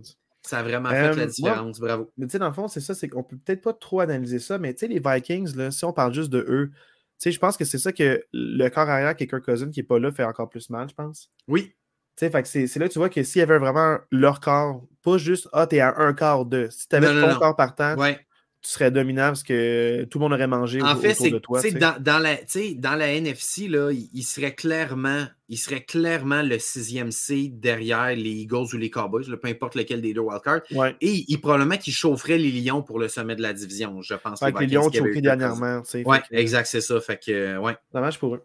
Ça 0.48 0.60
a 0.60 0.64
vraiment 0.64 0.90
fait 0.90 1.16
la 1.16 1.24
euh, 1.24 1.26
différence, 1.26 1.80
bravo. 1.80 2.12
Mais 2.18 2.26
tu 2.26 2.32
sais, 2.32 2.40
dans 2.40 2.48
le 2.48 2.54
fond, 2.54 2.68
c'est 2.68 2.80
ça, 2.80 2.94
c'est 2.94 3.10
qu'on 3.10 3.24
peut 3.24 3.38
peut-être 3.38 3.62
pas 3.62 3.74
trop 3.74 4.00
analyser 4.00 4.40
ça, 4.40 4.58
mais 4.58 4.74
tu 4.74 4.80
sais, 4.80 4.88
les 4.88 5.00
Vikings, 5.00 5.56
là, 5.56 5.72
si 5.72 5.86
on 5.86 5.94
parle 5.94 6.14
juste 6.14 6.30
de 6.30 6.40
eux, 6.48 6.72
tu 6.72 6.80
sais, 7.18 7.32
je 7.32 7.40
pense 7.40 7.58
que 7.58 7.66
c'est 7.66 7.78
ça 7.78 7.92
que 7.92 8.24
le 8.32 8.70
corps 8.70 8.90
arrière 8.90 9.16
qui 9.16 9.26
est 9.26 9.28
Kirk 9.28 9.44
Cousin 9.44 9.70
qui 9.70 9.80
n'est 9.80 9.86
pas 9.86 10.00
là 10.00 10.12
fait 10.12 10.24
encore 10.24 10.50
plus 10.50 10.70
mal, 10.70 10.88
je 10.90 10.96
pense. 10.96 11.32
Oui. 11.48 11.74
Tu 12.16 12.30
sais, 12.30 12.68
c'est 12.68 12.80
là 12.80 12.88
que 12.88 12.94
tu 12.94 13.00
vois 13.00 13.10
que 13.10 13.22
s'il 13.22 13.40
y 13.40 13.44
avait 13.44 13.60
vraiment 13.60 13.98
leur 14.12 14.40
corps, 14.40 14.88
pas 15.04 15.18
juste 15.18 15.48
Ah, 15.54 15.68
t'es 15.68 15.80
à 15.80 15.96
un 15.98 16.14
quart 16.14 16.46
de. 16.46 16.68
Si 16.72 16.88
t'avais 16.88 17.08
ton 17.08 17.38
corps 17.38 17.56
partant, 17.56 17.96
ouais 17.98 18.27
tu 18.68 18.74
serais 18.74 18.92
dominant 18.92 19.28
parce 19.28 19.44
que 19.44 20.04
tout 20.12 20.20
le 20.20 20.24
monde 20.24 20.34
aurait 20.34 20.46
mangé 20.46 20.82
en 20.82 20.98
fait, 20.98 21.14
autour 21.22 21.32
de 21.32 21.40
toi. 21.40 21.62
Dans, 21.72 21.96
dans, 22.02 22.20
la, 22.20 22.36
dans 22.76 22.96
la 22.96 23.14
NFC, 23.14 23.70
là, 23.70 23.92
il, 23.92 24.24
serait 24.24 24.56
clairement, 24.56 25.26
il 25.48 25.58
serait 25.58 25.86
clairement 25.86 26.42
le 26.42 26.60
sixième 26.60 27.10
seed 27.12 27.62
derrière 27.62 28.14
les 28.14 28.30
Eagles 28.30 28.68
ou 28.74 28.78
les 28.78 28.90
Cowboys, 28.90 29.24
peu 29.42 29.48
importe 29.48 29.76
lequel 29.76 30.02
des 30.02 30.14
deux 30.14 30.20
wildcards. 30.20 30.64
Et 31.00 31.24
il, 31.30 31.40
probablement 31.40 31.78
qu'il 31.78 31.94
chaufferait 31.94 32.38
les 32.38 32.52
Lions 32.52 32.82
pour 32.82 33.00
le 33.00 33.08
sommet 33.08 33.38
de 33.38 33.42
la 33.42 33.54
division, 33.54 34.02
je 34.02 34.16
pense. 34.16 34.42
les, 34.42 34.52
les 34.60 34.68
Lions 34.68 34.88
ont 34.88 34.92
chauffé 34.92 35.22
dernièrement. 35.22 35.82
Oui, 35.94 36.18
exact, 36.32 36.66
c'est 36.66 36.82
ça. 36.82 37.00
Fait 37.00 37.18
que, 37.26 37.58
ouais. 37.60 37.78
Dommage 37.94 38.20
pour 38.20 38.36
eux. 38.36 38.44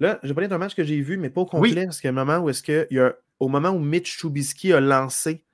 Là, 0.00 0.18
je 0.22 0.28
vais 0.28 0.34
parler 0.34 0.48
d'un 0.48 0.56
match 0.56 0.74
que 0.74 0.84
j'ai 0.84 0.98
vu, 1.02 1.18
mais 1.18 1.28
pas 1.28 1.42
au 1.42 1.46
complet, 1.46 1.84
parce 1.84 2.00
qu'il 2.00 2.08
y 2.08 2.14
a 2.16 2.18
un 2.18 2.24
moment 2.24 2.38
où 2.42 2.48
est-ce 2.48 2.62
que 2.62 2.86
il 2.90 2.96
y 2.96 3.00
a, 3.00 3.14
au 3.38 3.48
moment 3.48 3.68
où 3.68 3.80
Mitch 3.80 4.16
Trubisky 4.16 4.72
a 4.72 4.80
lancé 4.80 5.44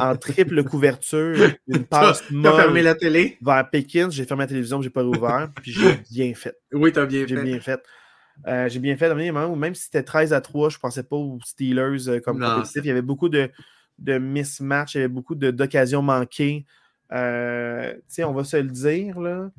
en 0.00 0.16
triple 0.16 0.64
couverture, 0.64 1.50
une 1.68 1.84
passe 1.86 2.24
T'as 2.42 2.56
fermé 2.56 2.82
la 2.82 2.94
télé? 2.94 3.38
Vers 3.40 3.68
Pékin, 3.70 4.10
j'ai 4.10 4.24
fermé 4.24 4.44
la 4.44 4.48
télévision, 4.48 4.82
j'ai 4.82 4.90
pas 4.90 5.02
rouvert, 5.02 5.50
puis 5.62 5.72
j'ai 5.72 6.00
bien 6.10 6.34
fait. 6.34 6.56
Oui, 6.72 6.92
t'as 6.92 7.06
bien 7.06 7.22
fait. 7.22 7.28
J'ai 7.28 7.42
bien 7.42 7.60
fait. 7.60 7.80
Euh, 8.46 8.68
j'ai 8.68 8.80
bien 8.80 8.96
fait 8.96 9.06
un 9.06 9.14
moment 9.14 9.46
où 9.46 9.54
même 9.54 9.74
si 9.74 9.84
c'était 9.84 10.02
13 10.02 10.32
à 10.32 10.40
3, 10.40 10.70
je 10.70 10.78
pensais 10.78 11.04
pas 11.04 11.16
aux 11.16 11.38
Steelers 11.44 12.08
euh, 12.08 12.20
comme 12.20 12.40
compétitif. 12.40 12.82
Il 12.84 12.88
y 12.88 12.90
avait 12.90 13.02
beaucoup 13.02 13.28
de, 13.28 13.50
de 13.98 14.18
mismatch, 14.18 14.94
il 14.94 14.98
y 14.98 15.00
avait 15.00 15.08
beaucoup 15.08 15.36
d'occasions 15.36 16.02
manquées. 16.02 16.64
Euh, 17.12 17.94
on 18.18 18.32
va 18.32 18.44
se 18.44 18.56
le 18.56 18.70
dire, 18.70 19.20
là, 19.20 19.50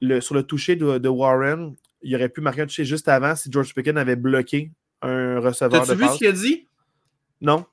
le, 0.00 0.20
sur 0.20 0.34
le 0.34 0.44
toucher 0.44 0.76
de, 0.76 1.08
Warren, 1.08 1.74
il 2.02 2.14
aurait 2.14 2.28
pu 2.28 2.40
marquer 2.40 2.62
un 2.62 2.66
toucher 2.66 2.84
juste 2.84 3.08
avant 3.08 3.34
si 3.34 3.50
George 3.50 3.74
Pickens 3.74 3.98
avait 3.98 4.16
bloqué 4.16 4.70
un 5.00 5.40
receveur 5.40 5.80
de 5.82 5.86
passe. 5.86 5.88
T'as-tu 5.88 6.00
vu 6.00 6.08
ce 6.08 6.18
qu'il 6.18 6.26
a 6.28 6.32
dit? 6.32 6.66
Non 7.40 7.66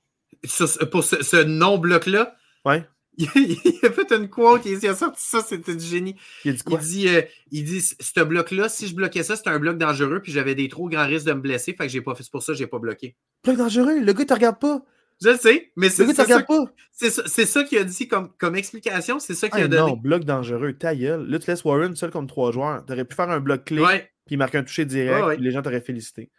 pour 0.91 1.03
ce, 1.03 1.43
non-bloc-là. 1.43 2.35
Ouais. 2.65 2.85
Il, 3.17 3.79
a 3.83 3.91
fait 3.91 4.13
une 4.13 4.29
quote, 4.29 4.65
il 4.65 4.87
a 4.87 4.95
sorti 4.95 5.21
ça, 5.21 5.41
c'était 5.41 5.75
du 5.75 5.85
génie. 5.85 6.15
Il 6.45 6.53
dit 6.53 6.63
quoi? 6.63 6.79
Il 6.81 6.87
dit, 6.87 7.07
euh, 7.09 7.21
il 7.51 7.65
dit 7.65 7.81
ce 7.81 8.21
bloc-là, 8.21 8.69
si 8.69 8.87
je 8.87 8.95
bloquais 8.95 9.23
ça, 9.23 9.35
c'était 9.35 9.49
un 9.49 9.59
bloc 9.59 9.77
dangereux, 9.77 10.21
puis 10.21 10.31
j'avais 10.31 10.55
des 10.55 10.69
trop 10.69 10.87
grands 10.87 11.05
risques 11.05 11.25
de 11.25 11.33
me 11.33 11.41
blesser, 11.41 11.73
fait 11.73 11.87
que 11.87 11.89
j'ai 11.89 11.99
pas 11.99 12.15
fait. 12.15 12.23
C'est 12.23 12.31
pour 12.31 12.43
ça 12.43 12.53
que 12.53 12.57
j'ai 12.57 12.67
pas 12.67 12.79
bloqué. 12.79 13.17
Bloc 13.43 13.57
dangereux? 13.57 13.99
Le 13.99 14.13
gars, 14.13 14.23
te 14.23 14.33
regarde 14.33 14.57
pas. 14.57 14.85
Je 15.21 15.29
le 15.29 15.37
sais, 15.37 15.71
mais 15.75 15.89
c'est 15.89 16.05
ça. 16.13 16.45
C'est 16.93 17.45
ça, 17.45 17.63
qu'il 17.65 17.77
a 17.77 17.83
dit 17.83 18.07
comme, 18.07 18.29
comme 18.37 18.55
explication, 18.55 19.19
c'est 19.19 19.33
ça 19.33 19.49
qu'il 19.49 19.63
a 19.63 19.67
donné. 19.67 19.91
Non, 19.91 19.97
bloc 19.97 20.23
dangereux, 20.23 20.73
ta 20.73 20.95
gueule. 20.95 21.27
Là, 21.27 21.39
tu 21.39 21.49
laisses 21.49 21.65
Warren 21.65 21.95
seul 21.97 22.11
comme 22.11 22.27
trois 22.27 22.53
joueurs. 22.53 22.85
Tu 22.85 22.93
aurais 22.93 23.03
pu 23.03 23.15
faire 23.15 23.29
un 23.29 23.41
bloc 23.41 23.65
clé, 23.65 23.83
puis 24.25 24.37
marquer 24.37 24.59
un 24.59 24.63
toucher 24.63 24.85
direct, 24.85 25.35
puis 25.35 25.43
les 25.43 25.51
gens 25.51 25.61
t'auraient 25.61 25.81
félicité. 25.81 26.31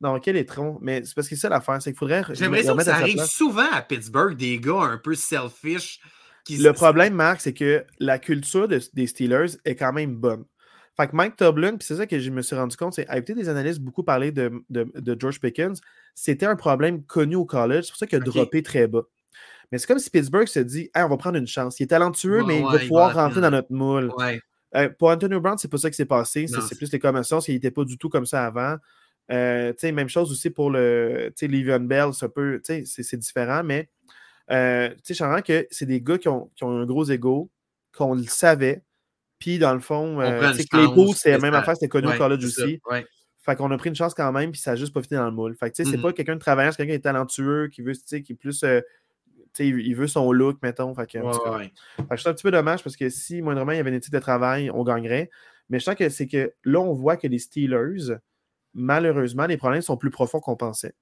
Non, 0.00 0.20
quel 0.20 0.36
étron? 0.36 0.78
Mais 0.82 1.02
c'est 1.04 1.14
parce 1.14 1.28
que 1.28 1.34
c'est 1.34 1.42
ça 1.42 1.48
l'affaire, 1.48 1.80
c'est 1.80 1.90
qu'il 1.90 1.98
faudrait. 1.98 2.22
J'aimerais 2.32 2.62
que 2.64 2.82
ça 2.84 2.96
arrive 2.96 3.22
souvent 3.24 3.70
à 3.72 3.82
Pittsburgh, 3.82 4.36
des 4.36 4.58
gars 4.58 4.82
un 4.82 4.98
peu 4.98 5.14
selfish. 5.14 6.00
Qui... 6.44 6.58
Le 6.58 6.72
problème, 6.72 7.14
Marc, 7.14 7.40
c'est 7.40 7.54
que 7.54 7.84
la 7.98 8.18
culture 8.18 8.68
des 8.68 9.06
Steelers 9.06 9.56
est 9.64 9.74
quand 9.74 9.92
même 9.92 10.14
bonne. 10.14 10.44
Fait 10.96 11.08
que 11.08 11.16
Mike 11.16 11.36
Toblin, 11.36 11.76
puis 11.76 11.86
c'est 11.86 11.96
ça 11.96 12.06
que 12.06 12.18
je 12.18 12.30
me 12.30 12.40
suis 12.40 12.56
rendu 12.56 12.74
compte, 12.76 12.94
c'est 12.94 13.06
écouter 13.12 13.34
des 13.34 13.48
analystes 13.50 13.80
beaucoup 13.80 14.02
parler 14.02 14.32
de, 14.32 14.64
de, 14.70 15.16
George 15.18 15.40
Pickens, 15.40 15.80
c'était 16.14 16.46
un 16.46 16.56
problème 16.56 17.04
connu 17.04 17.36
au 17.36 17.44
college, 17.44 17.84
c'est 17.84 17.90
pour 17.90 17.98
ça 17.98 18.06
qu'il 18.06 18.16
a 18.16 18.20
droppé 18.20 18.62
très 18.62 18.86
bas. 18.86 19.02
Mais 19.70 19.78
c'est 19.78 19.86
comme 19.86 19.98
si 19.98 20.08
Pittsburgh 20.08 20.46
se 20.46 20.60
dit 20.60 20.88
on 20.94 21.08
va 21.08 21.16
prendre 21.16 21.36
une 21.36 21.46
chance. 21.46 21.80
Il 21.80 21.82
est 21.82 21.88
talentueux, 21.88 22.44
mais 22.44 22.60
il 22.60 22.64
va 22.64 22.78
pouvoir 22.78 23.14
rentrer 23.14 23.40
dans 23.40 23.50
notre 23.50 23.72
moule. 23.72 24.10
Euh, 24.74 24.88
pour 24.98 25.10
Antonio 25.10 25.40
Brown, 25.40 25.58
c'est 25.58 25.68
pas 25.68 25.78
ça 25.78 25.90
qui 25.90 25.96
s'est 25.96 26.06
passé. 26.06 26.46
C'est 26.46 26.76
plus 26.76 26.90
les 26.92 26.98
commotions, 26.98 27.40
il 27.40 27.54
n'était 27.54 27.70
pas 27.70 27.84
du 27.84 27.98
tout 27.98 28.08
comme 28.08 28.26
ça 28.26 28.46
avant. 28.46 28.76
Euh, 29.32 29.72
même 29.82 30.08
chose 30.08 30.30
aussi 30.30 30.50
pour 30.50 30.70
le 30.70 31.32
Bell, 31.80 32.10
c'est 32.84 33.16
différent, 33.16 33.62
mais 33.64 33.88
euh, 34.50 34.90
je 35.06 35.14
sens 35.14 35.42
que 35.42 35.66
c'est 35.70 35.86
des 35.86 36.00
gars 36.00 36.18
qui 36.18 36.28
ont, 36.28 36.50
qui 36.54 36.64
ont, 36.64 36.70
un 36.70 36.86
gros 36.86 37.04
ego, 37.04 37.50
qu'on 37.92 38.14
le 38.14 38.24
savait, 38.24 38.82
puis 39.38 39.58
dans 39.58 39.74
le 39.74 39.80
fond, 39.80 40.20
euh, 40.20 40.52
les 40.52 40.64
c'est 41.14 41.30
la 41.30 41.38
même 41.38 41.54
affaire, 41.54 41.74
c'était 41.74 41.88
connu 41.88 42.08
au 42.08 42.16
college 42.16 42.44
aussi. 42.44 42.80
Fait 43.42 43.54
qu'on 43.54 43.70
a 43.70 43.78
pris 43.78 43.90
une 43.90 43.94
chance 43.94 44.12
quand 44.12 44.32
même, 44.32 44.50
puis 44.50 44.60
ça 44.60 44.72
n'a 44.72 44.76
juste 44.76 44.92
pas 44.92 45.02
fini 45.02 45.18
dans 45.18 45.26
le 45.26 45.30
moule. 45.30 45.54
Fait 45.54 45.70
que, 45.70 45.76
c'est 45.76 45.84
mm-hmm. 45.84 46.02
pas 46.02 46.12
quelqu'un 46.12 46.34
de 46.34 46.40
travaillant, 46.40 46.72
c'est 46.72 46.78
quelqu'un 46.78 46.94
qui 46.94 46.96
est 46.96 47.00
talentueux, 47.00 47.68
qui 47.68 47.80
veut, 47.80 47.92
qui 47.92 48.32
est 48.32 48.34
plus. 48.34 48.64
Euh, 48.64 48.80
il 49.60 49.94
veut 49.94 50.08
son 50.08 50.32
look, 50.32 50.58
mettons. 50.62 50.92
Fait 50.96 51.06
que, 51.06 51.18
fait 51.20 52.04
que 52.08 52.16
je 52.16 52.16
suis 52.16 52.28
un 52.28 52.34
petit 52.34 52.42
peu 52.42 52.50
dommage 52.50 52.82
parce 52.82 52.96
que 52.96 53.08
si 53.08 53.40
moindrement 53.40 53.70
il 53.70 53.76
y 53.76 53.78
avait 53.78 53.90
une 53.90 53.96
éthique 53.96 54.12
de 54.12 54.18
travail, 54.18 54.68
on 54.70 54.82
gagnerait. 54.82 55.30
Mais 55.70 55.78
je 55.78 55.84
sens 55.84 55.94
que 55.94 56.08
c'est 56.08 56.26
que 56.26 56.52
là, 56.64 56.80
on 56.80 56.92
voit 56.92 57.16
que 57.16 57.28
les 57.28 57.38
Steelers, 57.38 58.16
malheureusement, 58.76 59.46
les 59.46 59.56
problèmes 59.56 59.82
sont 59.82 59.96
plus 59.96 60.10
profonds 60.10 60.40
qu'on 60.40 60.56
pensait. 60.56 60.94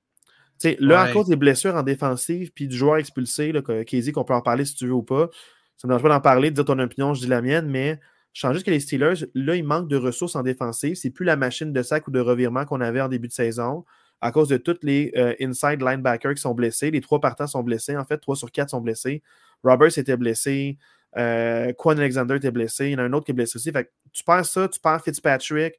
là, 0.78 1.02
à 1.02 1.12
cause 1.12 1.26
des 1.26 1.36
blessures 1.36 1.74
en 1.74 1.82
défensive, 1.82 2.52
puis 2.54 2.68
du 2.68 2.76
joueur 2.76 2.96
expulsé, 2.96 3.52
là, 3.52 3.60
Casey, 3.84 4.12
qu'on 4.12 4.24
peut 4.24 4.34
en 4.34 4.40
parler 4.40 4.64
si 4.64 4.74
tu 4.74 4.86
veux 4.86 4.94
ou 4.94 5.02
pas, 5.02 5.28
ça 5.76 5.86
ne 5.86 5.92
me 5.92 5.98
dérange 5.98 6.02
pas 6.02 6.14
d'en 6.14 6.20
parler, 6.20 6.50
de 6.50 6.54
dire 6.54 6.64
ton 6.64 6.78
opinion, 6.78 7.14
je 7.14 7.22
dis 7.22 7.26
la 7.26 7.42
mienne, 7.42 7.68
mais 7.68 8.00
je 8.32 8.40
sens 8.40 8.52
juste 8.52 8.64
que 8.64 8.70
les 8.70 8.80
Steelers, 8.80 9.26
là, 9.34 9.56
ils 9.56 9.64
manquent 9.64 9.88
de 9.88 9.96
ressources 9.96 10.36
en 10.36 10.42
défensive. 10.42 10.94
C'est 10.94 11.10
plus 11.10 11.24
la 11.24 11.36
machine 11.36 11.72
de 11.72 11.82
sac 11.82 12.08
ou 12.08 12.10
de 12.10 12.20
revirement 12.20 12.64
qu'on 12.64 12.80
avait 12.80 13.00
en 13.00 13.08
début 13.08 13.28
de 13.28 13.32
saison 13.32 13.84
à 14.20 14.32
cause 14.32 14.48
de 14.48 14.56
tous 14.56 14.78
les 14.82 15.12
euh, 15.16 15.34
inside 15.40 15.82
linebackers 15.82 16.34
qui 16.34 16.40
sont 16.40 16.54
blessés. 16.54 16.90
Les 16.90 17.00
trois 17.00 17.20
partants 17.20 17.46
sont 17.46 17.62
blessés, 17.62 17.96
en 17.96 18.04
fait, 18.04 18.18
trois 18.18 18.36
sur 18.36 18.50
quatre 18.50 18.70
sont 18.70 18.80
blessés. 18.80 19.22
Roberts 19.62 19.98
était 19.98 20.16
blessé, 20.16 20.78
euh, 21.16 21.72
Quan 21.74 21.96
Alexander 21.98 22.36
était 22.36 22.50
blessé, 22.50 22.86
il 22.86 22.92
y 22.92 22.94
en 22.96 22.98
a 22.98 23.02
un 23.02 23.12
autre 23.12 23.26
qui 23.26 23.32
est 23.32 23.34
blessé 23.34 23.56
aussi. 23.56 23.70
Fait 23.70 23.90
tu 24.12 24.24
perds 24.24 24.46
ça, 24.46 24.68
tu 24.68 24.80
perds 24.80 25.02
Fitzpatrick, 25.02 25.74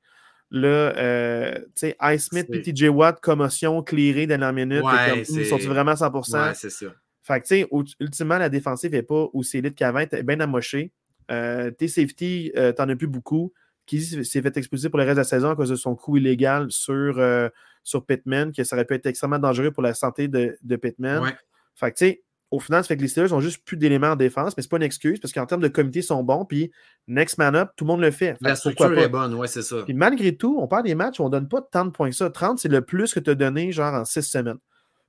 Là, 0.52 0.68
euh, 0.68 1.56
tu 1.76 1.88
sais, 1.88 1.98
Ice 2.14 2.26
Smith 2.26 2.48
et 2.52 2.62
TJ 2.62 2.84
Watt, 2.90 3.20
commotion, 3.20 3.82
clearée 3.82 4.28
dans 4.28 4.40
la 4.40 4.52
minute. 4.52 4.84
ils 5.30 5.46
sont 5.46 5.58
vraiment 5.58 5.94
100%? 5.94 6.48
Ouais, 6.48 6.54
c'est 6.54 6.70
ça. 6.70 6.88
Fait 7.24 7.42
que, 7.42 7.48
tu 7.48 7.56
sais, 7.62 7.68
ultimement, 8.00 8.38
la 8.38 8.50
défensive 8.50 8.92
n'est 8.92 9.02
pas 9.02 9.28
aussi 9.34 9.58
élite 9.58 9.76
qu'avant, 9.76 10.00
est 10.00 10.24
bien 10.24 10.40
amochée. 10.40 10.92
Euh, 11.32 11.72
tes 11.72 11.88
safety, 11.88 12.52
euh, 12.56 12.72
t'en 12.72 12.88
as 12.88 12.96
plus 12.96 13.08
beaucoup. 13.08 13.52
Qui 13.88 14.02
s'est 14.02 14.42
fait 14.42 14.58
expulser 14.58 14.90
pour 14.90 14.98
le 14.98 15.06
reste 15.06 15.16
de 15.16 15.22
la 15.22 15.26
saison 15.26 15.52
à 15.52 15.56
cause 15.56 15.70
de 15.70 15.76
son 15.76 15.96
coup 15.96 16.18
illégal 16.18 16.72
sur, 16.72 17.20
euh, 17.20 17.50
sur 17.84 18.04
Pittman, 18.04 18.52
que 18.52 18.64
ça 18.64 18.76
aurait 18.76 18.86
pu 18.86 18.96
être 18.96 19.06
extrêmement 19.06 19.38
dangereux 19.38 19.70
pour 19.70 19.84
la 19.84 19.94
santé 19.94 20.28
de, 20.28 20.58
de 20.64 20.76
Pittman. 20.76 21.22
Ouais. 21.22 21.36
Fait 21.76 21.92
que, 21.92 21.98
tu 21.98 22.06
sais, 22.06 22.24
au 22.56 22.60
final, 22.60 22.84
ça 22.84 22.88
fait 22.88 22.98
que 22.98 23.02
les 23.02 23.08
Steelers 23.08 23.34
ont 23.34 23.42
juste 23.42 23.64
plus 23.66 23.78
d'éléments 23.78 24.12
en 24.12 24.16
défense, 24.16 24.56
mais 24.56 24.64
c'est 24.64 24.70
pas 24.70 24.78
une 24.78 24.84
excuse 24.84 25.20
parce 25.20 25.34
qu'en 25.34 25.46
termes 25.46 25.62
de 25.62 25.68
comité, 25.68 26.00
ils 26.00 26.04
sont 26.04 26.24
bons. 26.24 26.46
Puis, 26.46 26.72
next 27.08 27.38
man 27.38 27.56
up, 27.56 27.72
tout 27.76 27.84
le 27.84 27.90
monde 27.90 28.02
le 28.02 28.12
fait. 28.12 28.38
la 28.42 28.56
structure 28.56 28.98
est 28.98 29.10
bonne, 29.10 29.34
ouais, 29.36 29.48
c'est 29.48 29.62
ça. 29.62 29.84
Puis, 29.84 29.94
malgré 29.94 30.36
tout, 30.36 30.58
on 30.60 30.68
parle 30.68 30.84
des 30.84 30.96
matchs 30.96 31.20
où 31.20 31.24
on 31.24 31.30
donne 31.30 31.48
pas 31.48 31.62
tant 31.62 31.86
de 31.86 31.92
points 31.92 32.10
que 32.10 32.16
ça. 32.16 32.30
30, 32.30 32.60
c'est 32.60 32.70
le 32.70 32.82
plus 32.82 33.14
que 33.14 33.20
tu 33.20 33.30
as 33.30 33.36
donné, 33.36 33.72
genre, 33.72 33.94
en 33.94 34.06
6 34.06 34.22
semaines. 34.22 34.58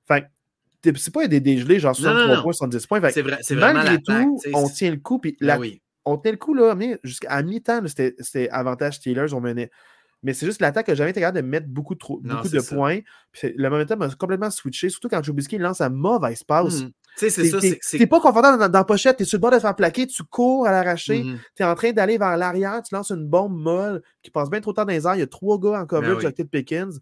Fait 0.07 0.27
c'est 0.95 1.13
pas 1.13 1.27
des 1.27 1.39
dégelés, 1.39 1.79
genre 1.79 1.95
63 1.95 2.43
points, 2.43 2.53
70 2.53 2.87
points. 2.87 3.01
C'est 3.09 3.55
vrai, 3.55 3.73
malgré 3.73 4.01
tout, 4.01 4.39
on 4.53 4.69
tient 4.69 4.91
le 4.91 4.97
coup. 4.97 5.19
Puis, 5.19 5.37
ben 5.39 5.57
oui. 5.59 5.81
on 6.05 6.17
tient 6.17 6.31
le 6.31 6.37
coup, 6.37 6.53
là, 6.53 6.75
jusqu'à 7.03 7.41
mi-temps, 7.41 7.81
c'était 7.87 8.49
avantage 8.49 8.97
Steelers, 8.97 9.33
on 9.33 9.41
menait. 9.41 9.69
Mais 10.23 10.33
c'est 10.33 10.45
juste 10.45 10.61
l'attaque 10.61 10.87
que 10.87 10.95
j'avais 10.95 11.11
été 11.11 11.19
capable 11.19 11.37
de 11.37 11.47
mettre 11.47 11.67
beaucoup, 11.67 11.95
trop, 11.95 12.19
beaucoup 12.19 12.49
de 12.49 12.59
points. 12.59 12.99
Puis 13.31 13.53
le 13.55 13.69
momentum 13.69 14.01
a 14.01 14.09
complètement 14.09 14.49
switché, 14.49 14.89
surtout 14.89 15.09
quand 15.09 15.21
Trubisky 15.21 15.57
lance 15.57 15.79
à 15.79 15.89
mauvaise 15.89 16.43
passe. 16.43 16.83
Mmh. 17.21 17.29
c'est 17.29 17.49
ça. 17.49 17.97
T'es 17.97 18.07
pas 18.07 18.19
confortable 18.19 18.59
dans, 18.59 18.71
la 18.71 18.83
pochette, 18.83 19.17
t'es 19.17 19.25
sur 19.25 19.37
le 19.37 19.41
bord 19.41 19.51
de 19.51 19.57
te 19.57 19.61
faire 19.61 19.75
plaquer, 19.75 20.07
tu 20.07 20.23
cours 20.23 20.67
à 20.67 20.71
l'arracher, 20.71 21.23
mmh 21.23 21.39
tu 21.55 21.63
es 21.63 21.65
en 21.65 21.75
train 21.75 21.91
d'aller 21.91 22.17
vers 22.17 22.37
l'arrière, 22.37 22.81
tu 22.83 22.93
lances 22.93 23.11
une 23.11 23.25
bombe 23.25 23.57
molle 23.57 24.01
qui 24.21 24.29
passe 24.29 24.49
bien 24.49 24.61
trop 24.61 24.73
tard 24.73 24.85
dans 24.85 24.93
les 24.93 25.05
airs. 25.07 25.15
Il 25.15 25.19
y 25.19 25.23
a 25.23 25.27
trois 25.27 25.59
gars 25.59 25.81
en 25.81 25.85
coverage 25.85 26.23
ben 26.23 26.33
avec 26.37 26.51
Pickens. 26.51 26.99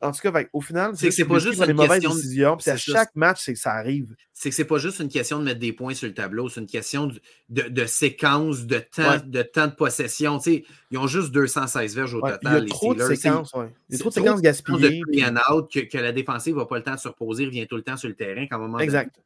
En 0.00 0.12
tout 0.12 0.20
cas, 0.20 0.44
au 0.52 0.60
final, 0.60 0.92
c'est 0.96 1.08
que 1.08 1.14
c'est 1.14 1.24
pas 1.24 1.38
juste 1.38 1.60
une 1.66 1.72
mauvaises 1.74 2.02
décisions. 2.02 2.56
Puis 2.56 2.70
à 2.70 2.76
chaque 2.76 3.14
match, 3.16 3.42
c'est 3.44 3.52
que 3.52 3.58
ça 3.58 3.72
arrive. 3.72 4.14
C'est 4.32 4.50
que 4.50 4.54
c'est 4.54 4.64
pas 4.64 4.78
juste 4.78 5.00
une 5.00 5.08
question 5.08 5.38
de 5.40 5.44
mettre 5.44 5.58
des 5.58 5.72
points 5.72 5.94
sur 5.94 6.06
le 6.06 6.14
tableau, 6.14 6.48
c'est 6.48 6.60
une 6.60 6.66
question 6.66 7.10
de, 7.48 7.62
de, 7.62 7.86
séquence, 7.86 8.66
de 8.66 8.78
temps, 8.78 9.18
de 9.24 9.42
temps 9.42 9.66
de 9.66 9.72
possession. 9.72 10.38
ils 10.38 10.98
ont 10.98 11.08
juste 11.08 11.32
216 11.32 11.96
verges 11.96 12.14
au 12.14 12.20
total. 12.20 12.38
Il 12.44 12.52
y 12.52 12.56
a 12.56 12.66
trop 12.68 12.94
de 12.94 13.02
séquences, 13.02 13.52
ouais. 13.54 13.70
Il 13.88 13.94
y 13.94 13.96
a 13.96 13.98
trop 13.98 14.10
de 14.10 14.14
séquences 14.14 14.40
gaspillées. 14.40 15.00
De 15.00 15.52
out 15.52 15.70
que, 15.72 15.80
que, 15.80 15.98
la 15.98 16.12
défensive 16.12 16.56
n'a 16.56 16.66
pas 16.66 16.76
le 16.76 16.84
temps 16.84 16.94
de 16.94 17.00
se 17.00 17.08
reposer, 17.08 17.46
revient 17.46 17.66
tout 17.66 17.76
le 17.76 17.82
temps 17.82 17.96
sur 17.96 18.08
le 18.08 18.14
terrain. 18.14 18.46
Quand 18.48 18.58
moment 18.58 18.78
exact. 18.78 19.16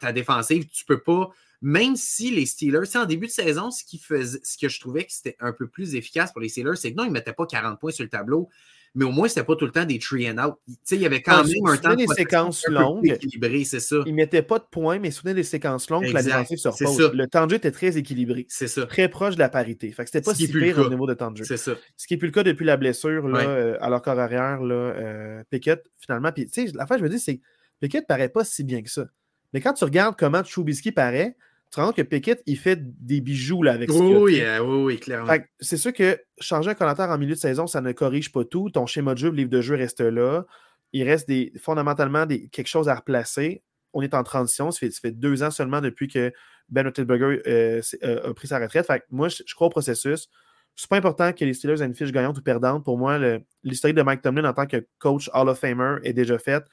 ta 0.00 0.12
défensive, 0.12 0.66
tu 0.68 0.84
peux 0.84 1.00
pas 1.00 1.32
même 1.62 1.94
si 1.94 2.32
les 2.32 2.44
Steelers, 2.44 2.96
en 2.96 3.06
début 3.06 3.28
de 3.28 3.32
saison, 3.32 3.70
ce, 3.70 3.84
qui 3.84 3.96
faisait, 3.96 4.40
ce 4.42 4.58
que 4.58 4.68
je 4.68 4.80
trouvais 4.80 5.04
que 5.04 5.12
c'était 5.12 5.36
un 5.38 5.52
peu 5.52 5.68
plus 5.68 5.94
efficace 5.94 6.32
pour 6.32 6.40
les 6.40 6.48
Steelers, 6.48 6.74
c'est 6.74 6.92
que 6.92 6.96
non, 6.96 7.04
ils 7.04 7.08
ne 7.08 7.12
mettaient 7.12 7.32
pas 7.32 7.46
40 7.46 7.78
points 7.78 7.92
sur 7.92 8.02
le 8.02 8.10
tableau, 8.10 8.48
mais 8.94 9.04
au 9.06 9.10
moins, 9.10 9.26
ce 9.28 9.34
n'était 9.34 9.46
pas 9.46 9.56
tout 9.56 9.64
le 9.64 9.72
temps 9.72 9.84
des 9.84 9.98
tree 9.98 10.30
and 10.30 10.36
out. 10.38 10.54
il 10.90 11.00
y 11.00 11.06
avait 11.06 11.22
quand 11.22 11.44
même 11.44 11.66
un 11.66 11.76
temps 11.78 11.94
des 11.94 12.06
séquences 12.06 12.66
longues? 12.68 13.06
équilibré, 13.06 13.64
c'est 13.64 13.80
ça. 13.80 13.96
Ne 14.06 14.12
mettaient 14.12 14.42
pas 14.42 14.58
de 14.58 14.64
points, 14.70 14.98
mais 14.98 15.10
souvenez 15.10 15.34
des 15.34 15.44
séquences 15.44 15.88
longues 15.88 16.06
que 16.06 16.12
la 16.12 16.22
défensive 16.22 16.58
se 16.58 16.68
repose. 16.68 17.12
Le 17.14 17.26
temps 17.26 17.46
de 17.46 17.52
jeu 17.52 17.56
était 17.56 17.70
très 17.70 17.96
équilibré. 17.96 18.46
C'est 18.48 18.68
ça. 18.68 18.86
Très 18.86 19.08
proche 19.08 19.34
de 19.34 19.40
la 19.40 19.48
parité. 19.48 19.90
Fait 19.92 20.04
que 20.04 20.10
c'était 20.10 20.24
pas 20.24 20.34
si 20.34 20.48
pire 20.48 20.78
au 20.78 20.88
niveau 20.88 21.06
de 21.06 21.14
temps 21.14 21.30
de 21.30 21.38
jeu. 21.38 21.44
C'est 21.44 21.56
ça. 21.56 21.72
Ce 21.96 22.06
qui 22.06 22.14
n'est 22.14 22.18
plus 22.18 22.28
le 22.28 22.32
cas 22.32 22.42
depuis 22.42 22.66
la 22.66 22.76
blessure 22.76 23.28
là, 23.28 23.40
euh, 23.40 23.76
à 23.80 23.88
leur 23.88 24.02
corps 24.02 24.18
arrière, 24.18 24.62
là, 24.62 24.74
euh, 24.74 25.42
Pickett, 25.50 25.84
finalement. 25.98 26.32
Puis, 26.32 26.48
la 26.74 26.86
fin, 26.86 26.98
je 26.98 27.02
me 27.02 27.08
dis, 27.08 27.18
c'est 27.18 27.40
Pickett 27.80 28.06
paraît 28.06 28.28
pas 28.28 28.44
si 28.44 28.62
bien 28.62 28.82
que 28.82 28.90
ça. 28.90 29.06
Mais 29.52 29.60
quand 29.60 29.72
tu 29.72 29.84
regardes 29.84 30.16
comment 30.18 30.44
Chubisky 30.44 30.92
paraît, 30.92 31.36
tu 31.72 31.76
te 31.76 31.80
rends 31.80 31.86
compte 31.86 31.96
que 31.96 32.02
Pickett, 32.02 32.42
il 32.44 32.58
fait 32.58 32.78
des 32.82 33.22
bijoux 33.22 33.62
là, 33.62 33.72
avec 33.72 33.88
oui, 33.90 33.98
oui, 33.98 34.42
oui, 34.60 34.82
oui, 34.84 35.00
clairement. 35.00 35.32
C'est 35.58 35.78
sûr 35.78 35.94
que 35.94 36.20
changer 36.38 36.68
un 36.68 36.74
commentaire 36.74 37.08
en 37.08 37.16
milieu 37.16 37.32
de 37.32 37.40
saison, 37.40 37.66
ça 37.66 37.80
ne 37.80 37.92
corrige 37.92 38.30
pas 38.30 38.44
tout. 38.44 38.68
Ton 38.68 38.84
schéma 38.84 39.14
de 39.14 39.18
jeu, 39.18 39.30
le 39.30 39.36
livre 39.36 39.48
de 39.48 39.62
jeu 39.62 39.74
reste 39.74 40.02
là. 40.02 40.44
Il 40.92 41.08
reste 41.08 41.26
des, 41.28 41.50
fondamentalement 41.58 42.26
des, 42.26 42.50
quelque 42.50 42.66
chose 42.66 42.90
à 42.90 42.94
replacer. 42.94 43.62
On 43.94 44.02
est 44.02 44.12
en 44.12 44.22
transition. 44.22 44.70
Ça 44.70 44.86
fait, 44.86 45.12
deux 45.12 45.42
ans 45.42 45.50
seulement 45.50 45.80
depuis 45.80 46.08
que 46.08 46.30
Ben 46.68 46.84
Roethlisberger 46.84 47.40
euh, 47.46 47.80
euh, 48.02 48.30
a 48.30 48.34
pris 48.34 48.48
sa 48.48 48.58
retraite. 48.58 48.86
Fait 48.86 49.02
moi, 49.10 49.28
je, 49.28 49.54
crois 49.54 49.68
au 49.68 49.70
processus. 49.70 50.28
C'est 50.76 50.90
pas 50.90 50.98
important 50.98 51.32
que 51.32 51.42
les 51.42 51.54
Steelers 51.54 51.80
aient 51.80 51.86
une 51.86 51.94
fiche 51.94 52.12
gagnante 52.12 52.36
ou 52.36 52.42
perdante. 52.42 52.84
Pour 52.84 52.98
moi, 52.98 53.18
l'historique 53.62 53.96
de 53.96 54.02
Mike 54.02 54.20
Tomlin 54.20 54.44
en 54.44 54.52
tant 54.52 54.66
que 54.66 54.86
coach 54.98 55.30
Hall 55.32 55.48
of 55.48 55.58
Famer 55.58 55.96
est 56.02 56.12
déjà 56.12 56.38
faite. 56.38 56.64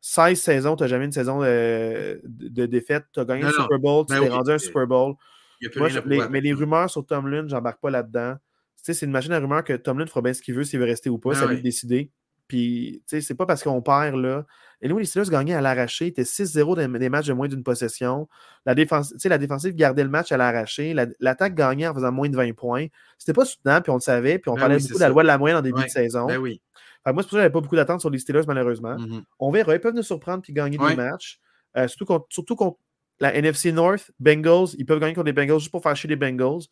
16 0.00 0.40
saisons, 0.40 0.76
tu 0.76 0.84
n'as 0.84 0.88
jamais 0.88 1.06
une 1.06 1.12
saison 1.12 1.40
de, 1.40 2.66
défaite. 2.66 3.06
Tu 3.12 3.20
as 3.20 3.24
gagné 3.24 3.44
un 3.44 3.50
Super 3.50 3.78
Bowl, 3.78 4.04
tu 4.06 4.14
ben 4.14 4.22
t'es 4.22 4.28
rendu 4.28 4.50
un 4.52 4.58
Super 4.58 4.86
Bowl. 4.86 5.14
mais 6.30 6.40
les 6.40 6.52
rumeurs 6.52 6.90
sur 6.90 7.04
Tomlin, 7.04 7.46
j'embarque 7.48 7.80
pas 7.80 7.90
là-dedans. 7.90 8.36
C'est 8.76 9.02
une 9.02 9.10
machine 9.10 9.32
à 9.32 9.40
rumeurs 9.40 9.64
que 9.64 9.72
Tomlin 9.72 10.06
fera 10.06 10.22
bien 10.22 10.32
ce 10.32 10.42
qu'il 10.42 10.54
veut 10.54 10.62
s'il 10.62 10.78
veut 10.78 10.86
rester 10.86 11.10
ou 11.10 11.18
pas. 11.18 11.34
ça 11.34 11.46
lui 11.46 11.56
de 11.56 11.62
décider. 11.62 12.10
Puis, 12.48 13.02
c'est 13.06 13.34
pas 13.34 13.46
parce 13.46 13.64
qu'on 13.64 13.82
perd 13.82 14.14
là. 14.14 14.44
Et 14.80 14.88
nous, 14.88 14.98
les 14.98 15.04
Steelers 15.04 15.30
gagnaient 15.30 15.54
à 15.54 15.60
l'arraché. 15.60 16.06
C'était 16.16 16.22
6-0 16.22 16.98
des, 16.98 17.08
matchs 17.08 17.26
de 17.26 17.32
moins 17.32 17.48
d'une 17.48 17.64
possession. 17.64 18.28
La, 18.64 18.76
défense, 18.76 19.12
la 19.24 19.38
défensive 19.38 19.74
gardait 19.74 20.04
le 20.04 20.10
match 20.10 20.30
à 20.30 20.36
l'arraché. 20.36 20.94
L'attaque 21.18 21.56
gagnait 21.56 21.88
en 21.88 21.94
faisant 21.94 22.12
moins 22.12 22.28
de 22.28 22.36
20 22.36 22.52
points. 22.54 22.86
C'était 23.18 23.32
pas 23.32 23.44
soutenant, 23.44 23.80
puis 23.80 23.90
on 23.90 23.96
le 23.96 24.00
savait. 24.00 24.38
Puis 24.38 24.50
on 24.50 24.54
ben 24.54 24.60
parlait 24.60 24.78
beaucoup 24.78 24.94
de 24.94 25.00
la 25.00 25.08
loi 25.08 25.22
de 25.24 25.26
la 25.26 25.38
moyenne 25.38 25.58
en 25.58 25.62
début 25.62 25.82
de 25.82 25.88
saison. 25.88 26.26
Ben 26.26 26.38
oui 26.38 26.60
moi, 27.12 27.22
c'est 27.22 27.28
pour 27.28 27.30
ça 27.30 27.36
que 27.36 27.42
j'avais 27.42 27.52
pas 27.52 27.60
beaucoup 27.60 27.76
d'attentes 27.76 28.00
sur 28.00 28.10
les 28.10 28.18
Steelers, 28.18 28.46
malheureusement. 28.46 28.96
Mm-hmm. 28.96 29.22
On 29.38 29.50
verra. 29.50 29.74
Ils 29.74 29.80
peuvent 29.80 29.94
nous 29.94 30.02
surprendre 30.02 30.42
et 30.48 30.52
gagner 30.52 30.78
des 30.78 30.96
matchs. 30.96 31.40
Euh, 31.76 31.88
surtout, 31.88 32.06
contre, 32.06 32.26
surtout 32.30 32.56
contre 32.56 32.78
la 33.20 33.34
NFC 33.34 33.72
North, 33.72 34.10
Bengals. 34.18 34.68
Ils 34.78 34.86
peuvent 34.86 35.00
gagner 35.00 35.14
contre 35.14 35.26
les 35.26 35.32
Bengals 35.32 35.58
juste 35.58 35.70
pour 35.70 35.82
faire 35.82 35.96
chier 35.96 36.08
les 36.08 36.16
Bengals. 36.16 36.62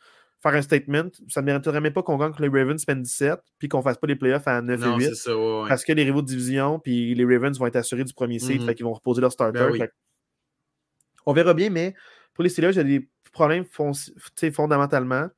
Faire 0.42 0.54
un 0.54 0.62
statement. 0.62 1.10
Ça 1.28 1.40
ne 1.40 1.46
mériterait 1.46 1.80
même 1.80 1.92
pas 1.92 2.02
qu'on 2.02 2.18
gagne 2.18 2.30
contre 2.30 2.42
les 2.42 2.48
Ravens 2.48 2.84
17 2.84 3.40
puis 3.58 3.68
qu'on 3.68 3.78
ne 3.78 3.82
fasse 3.82 3.96
pas 3.96 4.06
les 4.06 4.16
playoffs 4.16 4.46
à 4.46 4.60
9 4.60 4.82
et 4.82 5.06
8. 5.06 5.14
Ça, 5.14 5.32
Parce 5.68 5.84
que 5.84 5.92
les 5.92 6.04
rivaux 6.04 6.22
de 6.22 6.26
division 6.26 6.78
puis 6.78 7.14
les 7.14 7.24
Ravens 7.24 7.58
vont 7.58 7.66
être 7.66 7.76
assurés 7.76 8.04
du 8.04 8.12
premier 8.12 8.38
seed. 8.38 8.62
Mm 8.62 8.66
Fait 8.66 8.82
vont 8.82 8.92
reposer 8.92 9.20
leur 9.20 9.32
starter. 9.32 9.78
Ben 9.78 9.88
on 11.26 11.32
verra 11.32 11.54
bien, 11.54 11.70
mais 11.70 11.94
pour 12.34 12.44
les 12.44 12.50
Steelers, 12.50 12.72
il 12.72 12.76
y 12.76 12.80
a 12.80 12.84
des 12.84 13.08
problèmes 13.32 13.64
fondamentalement. 14.52 15.28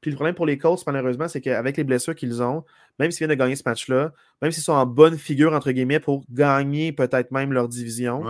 Puis 0.00 0.10
le 0.10 0.14
problème 0.14 0.34
pour 0.34 0.46
les 0.46 0.58
Colts, 0.58 0.82
malheureusement, 0.86 1.28
c'est 1.28 1.40
qu'avec 1.40 1.76
les 1.76 1.84
blessures 1.84 2.14
qu'ils 2.14 2.42
ont, 2.42 2.64
même 2.98 3.10
s'ils 3.10 3.26
viennent 3.26 3.36
de 3.36 3.42
gagner 3.42 3.56
ce 3.56 3.62
match-là, 3.66 4.12
même 4.42 4.52
s'ils 4.52 4.62
sont 4.62 4.72
en 4.72 4.86
bonne 4.86 5.18
figure, 5.18 5.52
entre 5.52 5.70
guillemets, 5.72 6.00
pour 6.00 6.24
gagner 6.30 6.92
peut-être 6.92 7.30
même 7.30 7.52
leur 7.52 7.68
division, 7.68 8.22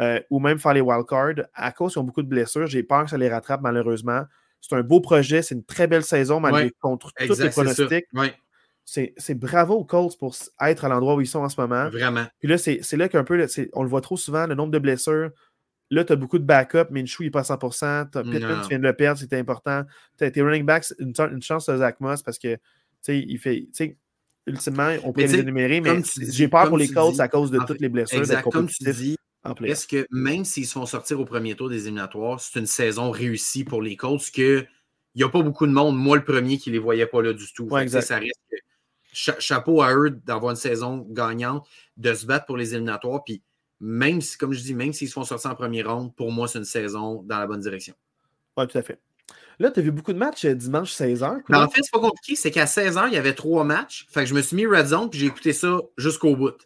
euh, 0.00 0.20
ou 0.30 0.40
même 0.40 0.58
faire 0.58 0.74
les 0.74 0.80
wildcards, 0.80 1.46
à 1.54 1.72
cause 1.72 1.92
qu'ils 1.92 2.00
ont 2.00 2.04
beaucoup 2.04 2.22
de 2.22 2.28
blessures, 2.28 2.66
j'ai 2.66 2.82
peur 2.82 3.04
que 3.04 3.10
ça 3.10 3.16
les 3.18 3.28
rattrape, 3.28 3.60
malheureusement. 3.62 4.24
C'est 4.60 4.74
un 4.74 4.82
beau 4.82 5.00
projet, 5.00 5.42
c'est 5.42 5.54
une 5.54 5.64
très 5.64 5.86
belle 5.86 6.02
saison, 6.04 6.40
malgré 6.40 6.70
contre 6.80 7.12
tous 7.26 7.38
les 7.38 7.50
pronostics. 7.50 8.06
C'est 8.86 9.34
bravo 9.34 9.74
aux 9.74 9.84
Colts 9.84 10.18
pour 10.18 10.34
être 10.60 10.84
à 10.84 10.88
l'endroit 10.88 11.14
où 11.14 11.20
ils 11.20 11.26
sont 11.26 11.40
en 11.40 11.48
ce 11.48 11.60
moment. 11.60 11.88
Vraiment. 11.90 12.24
Puis 12.40 12.48
là, 12.48 12.58
c'est 12.58 12.96
là 12.96 13.08
qu'un 13.08 13.24
peu, 13.24 13.46
on 13.74 13.82
le 13.82 13.88
voit 13.88 14.00
trop 14.00 14.16
souvent, 14.16 14.46
le 14.46 14.54
nombre 14.54 14.72
de 14.72 14.78
blessures. 14.78 15.30
Là, 15.90 16.02
tu 16.02 16.12
as 16.14 16.16
beaucoup 16.16 16.38
de 16.38 16.44
backup, 16.44 16.86
mais 16.90 17.02
Minshew, 17.02 17.20
il 17.20 17.24
n'est 17.26 17.30
pas 17.30 17.40
à 17.40 17.56
100%. 17.56 18.10
Pittman, 18.10 18.62
tu 18.62 18.68
viens 18.68 18.78
de 18.78 18.84
le 18.84 18.92
perdre, 18.94 19.20
c'était 19.20 19.38
important. 19.38 19.84
As 20.20 20.30
tes 20.30 20.42
running 20.42 20.64
backs, 20.64 20.92
une, 20.98 21.12
une 21.30 21.42
chance 21.42 21.66
de 21.66 21.76
Zach 21.76 22.00
Moss 22.00 22.22
parce 22.22 22.38
que, 22.38 22.54
tu 22.54 22.60
sais, 23.02 23.18
il 23.20 23.38
fait. 23.38 23.68
Ultimement, 24.46 24.94
on 25.04 25.12
peut 25.12 25.22
les 25.22 25.36
énumérer, 25.36 25.80
mais 25.80 26.02
j'ai 26.16 26.48
peur 26.48 26.68
pour 26.68 26.78
les 26.78 26.88
Colts 26.88 27.18
à 27.20 27.28
cause 27.28 27.50
de 27.50 27.58
toutes 27.66 27.80
les 27.80 27.88
blessures. 27.88 28.18
Exact, 28.18 28.42
comme 28.50 28.68
tu 28.68 28.84
dis, 28.92 29.16
est-ce 29.64 29.86
que 29.86 30.06
même 30.10 30.44
s'ils 30.44 30.66
se 30.66 30.72
font 30.72 30.86
sortir 30.86 31.20
au 31.20 31.24
premier 31.24 31.54
tour 31.54 31.68
des 31.68 31.82
éliminatoires, 31.82 32.40
c'est 32.40 32.58
une 32.58 32.66
saison 32.66 33.10
réussie 33.10 33.64
pour 33.64 33.82
les 33.82 33.96
Colts 33.96 34.30
que 34.30 34.66
il 35.14 35.18
n'y 35.18 35.24
a 35.24 35.28
pas 35.28 35.42
beaucoup 35.42 35.66
de 35.66 35.72
monde, 35.72 35.96
moi 35.96 36.16
le 36.16 36.24
premier, 36.24 36.58
qui 36.58 36.70
ne 36.70 36.74
les 36.74 36.80
voyait 36.80 37.06
pas 37.06 37.22
là 37.22 37.32
du 37.32 37.52
tout. 37.52 37.68
ça 37.88 38.20
chapeau 39.14 39.80
à 39.80 39.94
eux 39.94 40.10
d'avoir 40.10 40.50
une 40.50 40.56
saison 40.56 41.06
gagnante, 41.08 41.66
de 41.96 42.12
se 42.14 42.26
battre 42.26 42.46
pour 42.46 42.56
les 42.56 42.74
éliminatoires. 42.74 43.22
Puis 43.22 43.42
même 43.80 44.20
si, 44.20 44.36
comme 44.36 44.52
je 44.52 44.60
dis, 44.60 44.74
même 44.74 44.92
s'ils 44.92 45.08
se 45.08 45.12
font 45.12 45.24
sortir 45.24 45.52
en 45.52 45.54
première 45.54 45.94
ronde, 45.94 46.14
pour 46.16 46.32
moi, 46.32 46.48
c'est 46.48 46.58
une 46.58 46.64
saison 46.64 47.22
dans 47.22 47.38
la 47.38 47.46
bonne 47.46 47.60
direction. 47.60 47.94
Oui, 48.56 48.66
tout 48.66 48.78
à 48.78 48.82
fait. 48.82 48.98
Là, 49.58 49.70
tu 49.70 49.80
as 49.80 49.82
vu 49.82 49.90
beaucoup 49.90 50.12
de 50.12 50.18
matchs 50.18 50.44
euh, 50.44 50.54
dimanche 50.54 50.92
16h. 50.92 51.42
Mais 51.48 51.56
en 51.56 51.68
fait, 51.68 51.80
c'est 51.82 51.92
pas 51.92 52.00
compliqué. 52.00 52.36
C'est 52.36 52.50
qu'à 52.50 52.64
16h, 52.64 53.08
il 53.08 53.14
y 53.14 53.16
avait 53.16 53.34
trois 53.34 53.64
matchs. 53.64 54.06
Fait 54.10 54.20
que 54.20 54.26
je 54.26 54.34
me 54.34 54.42
suis 54.42 54.56
mis 54.56 54.66
Red 54.66 54.86
Zone 54.86 55.10
puis 55.10 55.20
j'ai 55.20 55.26
écouté 55.26 55.52
ça 55.52 55.78
jusqu'au 55.96 56.36
bout. 56.36 56.56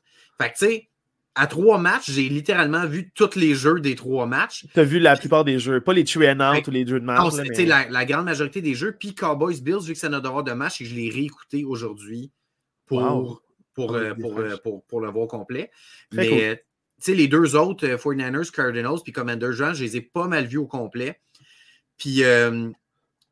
Fait 0.41 0.51
que, 0.51 0.59
tu 0.59 0.67
sais, 0.67 0.89
à 1.35 1.47
trois 1.47 1.79
matchs, 1.79 2.11
j'ai 2.11 2.29
littéralement 2.29 2.87
vu 2.87 3.13
tous 3.15 3.37
les 3.37 3.55
jeux 3.55 3.81
des 3.81 3.95
trois 3.95 4.27
matchs. 4.27 4.67
Tu 4.73 4.81
as 4.81 4.85
vu 4.85 4.99
la 4.99 5.17
plupart 5.17 5.45
des 5.45 5.59
jeux, 5.59 5.81
pas 5.81 5.93
les 5.93 6.05
true 6.05 6.29
and 6.29 6.41
out 6.41 6.67
ou 6.67 6.71
les 6.71 6.87
jeux 6.87 6.99
de 6.99 7.05
match. 7.05 7.21
Non, 7.21 7.43
mais... 7.43 7.65
la, 7.65 7.89
la, 7.89 8.05
grande 8.05 8.25
majorité 8.25 8.61
des 8.61 8.75
jeux. 8.75 8.97
Puis 8.99 9.15
Cowboys 9.15 9.61
Bills, 9.61 9.85
vu 9.85 9.93
que 9.93 9.99
c'est 9.99 10.09
notre 10.09 10.29
droit 10.29 10.43
de 10.43 10.53
match, 10.53 10.81
et 10.81 10.85
je 10.85 10.95
l'ai 10.95 11.11
réécouté 11.11 11.65
aujourd'hui 11.65 12.33
pour, 12.87 13.43
pour, 13.75 13.95
euh, 13.95 14.13
euh, 14.19 14.57
pour, 14.63 14.85
pour, 14.85 15.01
le 15.01 15.11
voir 15.11 15.29
complet. 15.29 15.71
mais 16.13 16.61
sais, 16.99 17.15
les 17.15 17.29
deux 17.29 17.57
autres, 17.57 17.87
49ers, 17.87 18.49
euh, 18.49 18.51
Cardinals, 18.53 18.99
puis 19.03 19.13
Commander 19.13 19.53
Jean, 19.53 19.75
je 19.75 19.85
les 19.85 19.97
ai 19.97 20.01
pas 20.01 20.27
mal 20.27 20.47
vus 20.47 20.59
au 20.59 20.67
complet. 20.67 21.21
Puis, 21.99 22.25
euh, 22.25 22.71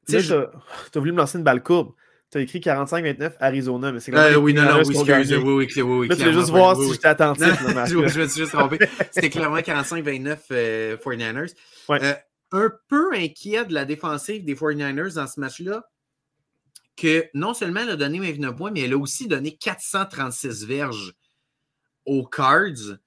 tu 0.09 0.21
sais. 0.21 0.33
as 0.33 0.51
voulu 0.99 1.13
me 1.13 1.19
lancer 1.19 1.39
une 1.39 1.45
balle 1.45 1.63
courbe. 1.63 1.93
Tu 2.31 2.39
as 2.39 2.41
écrit 2.41 2.59
45-29 2.59 3.35
Arizona, 3.39 3.93
mais 3.93 4.01
c'est 4.01 4.11
quand 4.11 4.19
même. 4.19 4.43
oui, 4.43 4.53
non, 4.53 4.63
non, 4.63 4.83
oui, 4.85 4.97
excusez, 4.97 5.37
oui, 5.37 5.43
oui, 5.45 5.69
oui, 5.77 5.83
oui. 5.83 6.09
Là, 6.09 6.17
tu 6.17 6.25
veux 6.25 6.33
juste 6.33 6.51
voir 6.51 6.77
si 6.77 6.93
j'étais 6.93 7.07
attentif. 7.07 7.47
je, 7.87 7.97
me 7.97 8.09
suis 8.27 8.41
juste 8.41 8.53
trompé. 8.53 8.79
C'était 9.13 9.31
clairement 9.31 9.59
45-29 9.59 10.39
euh, 10.51 10.97
49ers. 10.97 11.55
Euh, 11.91 12.15
un 12.53 12.73
peu 12.89 13.15
inquiet 13.15 13.65
de 13.65 13.75
la 13.75 13.85
défensive 13.85 14.45
des 14.45 14.57
49ers 14.57 15.15
dans 15.15 15.29
ce 15.29 15.39
match-là, 15.39 15.89
que 16.97 17.27
non 17.33 17.55
seulement 17.55 17.81
elle 17.81 17.91
a 17.91 17.97
donné 17.97 18.19
29 18.19 18.57
points, 18.57 18.71
mais 18.73 18.81
elle 18.81 18.95
a 18.95 18.99
aussi 18.99 19.29
donné 19.29 19.57
436 19.57 20.67
verges 20.67 21.15
aux 22.07 22.27
Cards 22.27 22.99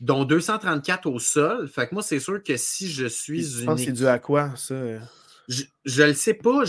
dont 0.00 0.24
234 0.24 1.06
au 1.06 1.18
sol. 1.18 1.68
Fait 1.68 1.88
que 1.88 1.94
moi, 1.94 2.02
c'est 2.02 2.20
sûr 2.20 2.42
que 2.42 2.56
si 2.56 2.90
je 2.90 3.06
suis 3.06 3.60
une. 3.60 3.66
pense 3.66 3.82
c'est 3.82 3.92
dû 3.92 4.06
à 4.06 4.18
quoi, 4.18 4.54
ça? 4.56 4.74
Je, 5.48 5.64
ne 5.86 6.06
le 6.06 6.14
sais 6.14 6.34
pas. 6.34 6.62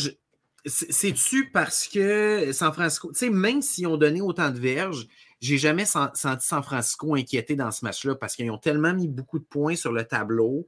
C'est-tu 0.65 1.52
parce 1.52 1.88
que 1.88 2.52
San 2.54 2.74
Francisco, 2.74 3.12
tu 3.12 3.20
sais, 3.20 3.30
même 3.30 3.62
s'ils 3.62 3.88
ont 3.88 3.98
donné 3.98 4.22
autant 4.22 4.50
de 4.50 4.60
verges, 4.60 5.08
j'ai 5.42 5.58
jamais 5.58 5.86
senti 5.86 6.20
San 6.46 6.63
Francisco 6.63 7.15
inquiété 7.15 7.56
dans 7.56 7.72
ce 7.72 7.86
match-là 7.86 8.15
parce 8.15 8.36
qu'ils 8.36 8.52
ont 8.52 8.58
tellement 8.58 8.94
mis 8.94 9.08
beaucoup 9.08 9.39
de 9.39 9.46
points 9.46 9.76
sur 9.76 9.94
le 9.94 10.04
tableau 10.04 10.68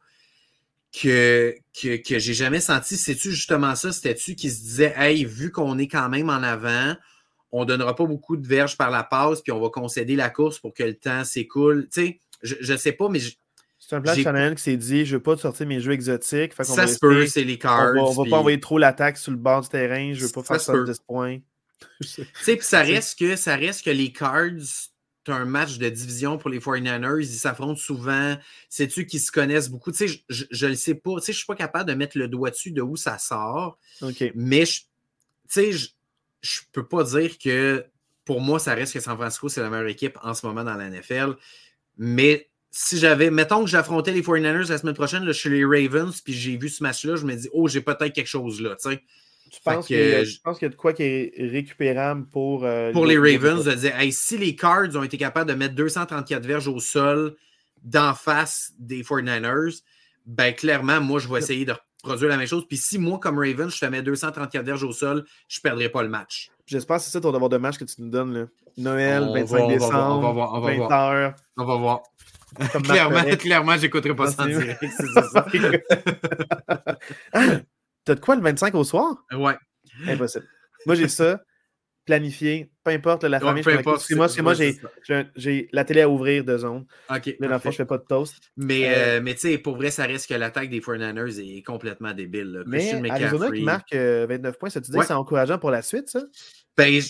que, 0.94 1.56
que, 1.74 1.98
que 1.98 2.20
j'ai 2.20 2.34
jamais 2.34 2.60
senti. 2.60 2.98
C'est-tu 2.98 3.32
justement 3.32 3.76
ça? 3.76 3.92
C'était-tu 3.92 4.36
qui 4.36 4.50
se 4.50 4.62
disait, 4.62 4.94
hey, 4.98 5.26
vu 5.26 5.52
qu'on 5.52 5.78
est 5.78 5.88
quand 5.88 6.10
même 6.10 6.30
en 6.30 6.44
avant, 6.44 6.96
on 7.52 7.66
donnera 7.66 7.96
pas 7.96 8.06
beaucoup 8.06 8.38
de 8.38 8.48
verges 8.48 8.78
par 8.78 8.92
la 8.92 9.04
passe, 9.04 9.42
puis 9.42 9.52
on 9.52 9.60
va 9.60 9.70
concéder 9.70 10.16
la 10.16 10.30
course 10.30 10.60
pour 10.60 10.74
que 10.74 10.84
le 10.84 10.96
temps 10.96 11.24
s'écoule? 11.26 11.88
Tu 11.92 12.02
sais, 12.02 12.20
je 12.44 12.72
ne 12.72 12.78
sais 12.78 12.92
pas, 12.92 13.10
mais. 13.10 13.20
C'est 13.80 13.96
un 13.96 14.02
plan 14.02 14.16
Chanel 14.16 14.56
qui 14.56 14.64
s'est 14.64 14.78
dit 14.78 15.06
je 15.06 15.14
ne 15.14 15.18
veux 15.18 15.24
pas 15.24 15.36
sortir 15.36 15.68
mes 15.68 15.82
jeux 15.82 15.92
exotiques. 15.92 16.54
ça 16.54 16.88
se 16.88 17.00
peut, 17.00 17.26
c'est 17.28 17.44
les 17.44 17.58
cards. 17.58 17.94
On 17.98 18.12
va, 18.12 18.24
va 18.24 18.30
pas 18.30 18.38
envoyer 18.38 18.60
trop 18.60 18.78
l'attaque 18.78 19.18
sur 19.18 19.32
le 19.32 19.38
bord 19.38 19.62
du 19.62 19.70
terrain. 19.70 20.14
Je 20.14 20.22
ne 20.22 20.28
veux 20.28 20.32
pas 20.32 20.44
faire 20.44 20.62
ça 20.62 20.74
de 20.74 20.86
10 20.86 21.00
points. 21.00 21.40
tu 22.00 22.08
sais, 22.08 22.56
puis 22.56 22.66
ça 22.66 22.82
reste, 22.84 23.20
que, 23.20 23.36
ça 23.36 23.56
reste 23.56 23.84
que 23.84 23.90
les 23.90 24.14
cards, 24.14 24.52
c'est 25.26 25.32
un 25.34 25.46
match 25.46 25.78
de 25.78 25.90
division 25.90 26.38
pour 26.38 26.50
les 26.50 26.60
49ers. 26.60 27.20
Ils 27.20 27.28
s'affrontent 27.28 27.80
souvent. 27.80 28.38
Sais-tu 28.70 29.06
qu'ils 29.06 29.20
se 29.20 29.32
connaissent 29.32 29.70
beaucoup? 29.70 29.92
Tu 29.92 30.08
sais, 30.08 30.24
je 30.30 30.66
ne 30.66 30.72
le 30.72 30.78
sais 30.78 30.96
pas. 30.96 31.16
Tu 31.16 31.26
sais, 31.26 31.34
je 31.34 31.38
ne 31.38 31.40
suis 31.40 31.48
pas 31.48 31.56
capable 31.56 31.90
de 31.90 31.96
mettre 31.96 32.18
le 32.18 32.28
doigt 32.28 32.52
dessus 32.52 32.72
de 32.72 32.82
où 32.82 32.96
ça 32.96 33.18
sort. 33.18 33.78
OK. 34.02 34.32
Mais, 34.36 34.64
tu 34.66 34.84
sais, 35.48 35.72
je 35.74 35.88
ne 35.88 36.72
peux 36.72 36.88
pas 36.88 37.04
dire 37.04 37.38
que 37.38 37.86
pour 38.26 38.42
moi, 38.42 38.60
ça 38.60 38.74
reste 38.74 38.94
que 38.94 39.00
San 39.00 39.16
Francisco, 39.18 39.50
c'est 39.50 39.62
la 39.62 39.70
meilleure 39.70 39.88
équipe 39.88 40.18
en 40.24 40.34
ce 40.34 40.46
moment 40.46 40.64
dans 40.64 40.76
la 40.76 40.90
NFL. 40.90 41.36
Mais 42.04 42.50
si 42.72 42.98
j'avais, 42.98 43.30
mettons 43.30 43.64
que 43.64 43.70
j'affrontais 43.70 44.12
les 44.12 44.24
49ers 44.24 44.70
la 44.70 44.80
semaine 44.80 44.96
prochaine, 44.96 45.24
là, 45.24 45.34
chez 45.34 45.50
les 45.50 45.64
Ravens, 45.64 46.20
puis 46.20 46.34
j'ai 46.34 46.58
vu 46.58 46.68
ce 46.68 46.82
match-là, 46.82 47.16
je 47.16 47.28
me 47.28 47.36
dis, 47.36 47.48
oh, 47.54 47.68
j'ai 47.68 47.82
peut-être 47.82 48.12
quelque 48.12 48.26
chose 48.26 48.60
là, 48.60 48.76
tu 48.76 48.90
sais. 48.90 49.04
Tu 49.52 49.60
penses 49.64 49.86
qu'il 49.86 49.98
y, 49.98 50.02
a 50.02 50.70
de 50.70 50.76
quoi 50.76 50.94
qui 50.94 51.04
est 51.04 51.34
récupérable 51.38 52.26
pour. 52.32 52.66
Euh, 52.66 52.92
pour 52.92 53.06
les 53.06 53.20
Ravens, 53.20 53.66
de 53.66 53.74
dire, 53.74 53.94
si 54.12 54.38
les 54.40 54.56
Cards 54.56 54.96
ont 54.96 55.04
été 55.04 55.20
capables 55.20 55.48
de 55.48 55.56
mettre 55.56 55.76
234 55.76 56.44
verges 56.44 56.68
au 56.68 56.80
sol 56.80 57.36
d'en 57.84 58.16
face 58.16 58.72
des 58.80 59.04
49ers, 59.04 59.82
ben 60.26 60.52
clairement, 60.54 61.02
moi, 61.02 61.20
je 61.20 61.28
vais 61.28 61.38
essayer 61.38 61.66
de 61.66 61.76
produire 62.02 62.30
la 62.30 62.38
même 62.38 62.48
chose. 62.48 62.66
Puis 62.68 62.78
si 62.78 62.98
moi, 62.98 63.20
comme 63.20 63.38
Ravens, 63.38 63.72
je 63.76 63.80
te 63.80 63.86
mets 63.86 64.02
234 64.02 64.66
verges 64.66 64.84
au 64.84 64.92
sol, 64.92 65.24
je 65.48 65.60
ne 65.60 65.62
perdrai 65.62 65.90
pas 65.90 66.02
le 66.02 66.10
match. 66.10 66.50
J'espère 66.72 66.98
que 66.98 67.04
c'est 67.04 67.12
ça 67.12 67.20
ton 67.20 67.34
devoir 67.34 67.50
de 67.50 67.58
match 67.58 67.78
que 67.78 67.84
tu 67.84 68.02
nous 68.02 68.10
donnes. 68.10 68.34
Là. 68.34 68.46
Noël, 68.78 69.30
25 69.34 69.68
décembre, 69.68 70.20
on 70.20 70.22
va 70.22 70.32
voir, 70.32 70.54
on 70.54 70.62
va 70.62 70.74
20 70.74 70.92
heures. 70.92 71.36
On 71.58 71.66
va 71.66 71.76
voir. 71.76 72.02
clairement, 72.84 73.24
clairement 73.38 73.78
j'écouterai 73.78 74.16
pas 74.16 74.32
ça 74.32 74.44
en 74.44 74.46
direct. 74.46 74.82
T'as 78.06 78.16
de 78.16 78.20
quoi 78.22 78.38
le 78.38 78.42
25 78.42 78.74
au 78.76 78.86
soir? 78.86 79.16
Ouais. 79.34 79.58
Impossible. 80.08 80.48
Moi, 80.86 80.96
j'ai 80.96 81.10
ça 81.10 81.42
planifié, 82.06 82.72
peu 82.84 82.92
importe 82.92 83.24
la 83.26 83.40
famille. 83.40 83.64
Ouais, 83.64 83.78
peu 83.78 84.16
moi, 84.16 84.28
moi 84.42 84.54
j'ai 85.36 85.70
la 85.72 85.86
télé 85.86 86.02
à 86.02 86.10
ouvrir 86.10 86.44
de 86.44 86.58
zone. 86.58 86.86
OK. 87.10 87.36
Mais 87.40 87.48
dans 87.48 87.60
je 87.60 87.72
fais 87.72 87.86
pas 87.86 87.98
de 87.98 88.04
toast. 88.04 88.36
Mais, 88.58 88.90
euh, 88.90 88.94
euh, 88.96 89.22
mais 89.22 89.36
tu 89.36 89.42
sais, 89.42 89.58
pour 89.58 89.76
vrai, 89.76 89.92
ça 89.92 90.06
reste 90.06 90.28
que 90.28 90.34
l'attaque 90.34 90.70
des 90.70 90.80
49ers 90.80 91.40
est 91.40 91.62
complètement 91.64 92.14
débile. 92.14 92.52
Là. 92.52 92.64
Mais 92.66 93.10
Arizona 93.10 93.52
qui 93.52 93.64
marque 93.64 93.94
29 93.94 94.56
euh, 94.56 94.58
points, 94.58 94.70
ça 94.70 94.82
tu 94.82 94.92
dis 94.92 94.98
que 94.98 95.06
c'est 95.06 95.14
encourageant 95.14 95.60
pour 95.60 95.72
la 95.72 95.82
suite, 95.82 96.10
ça? 96.10 96.22
Ben, 96.78 97.02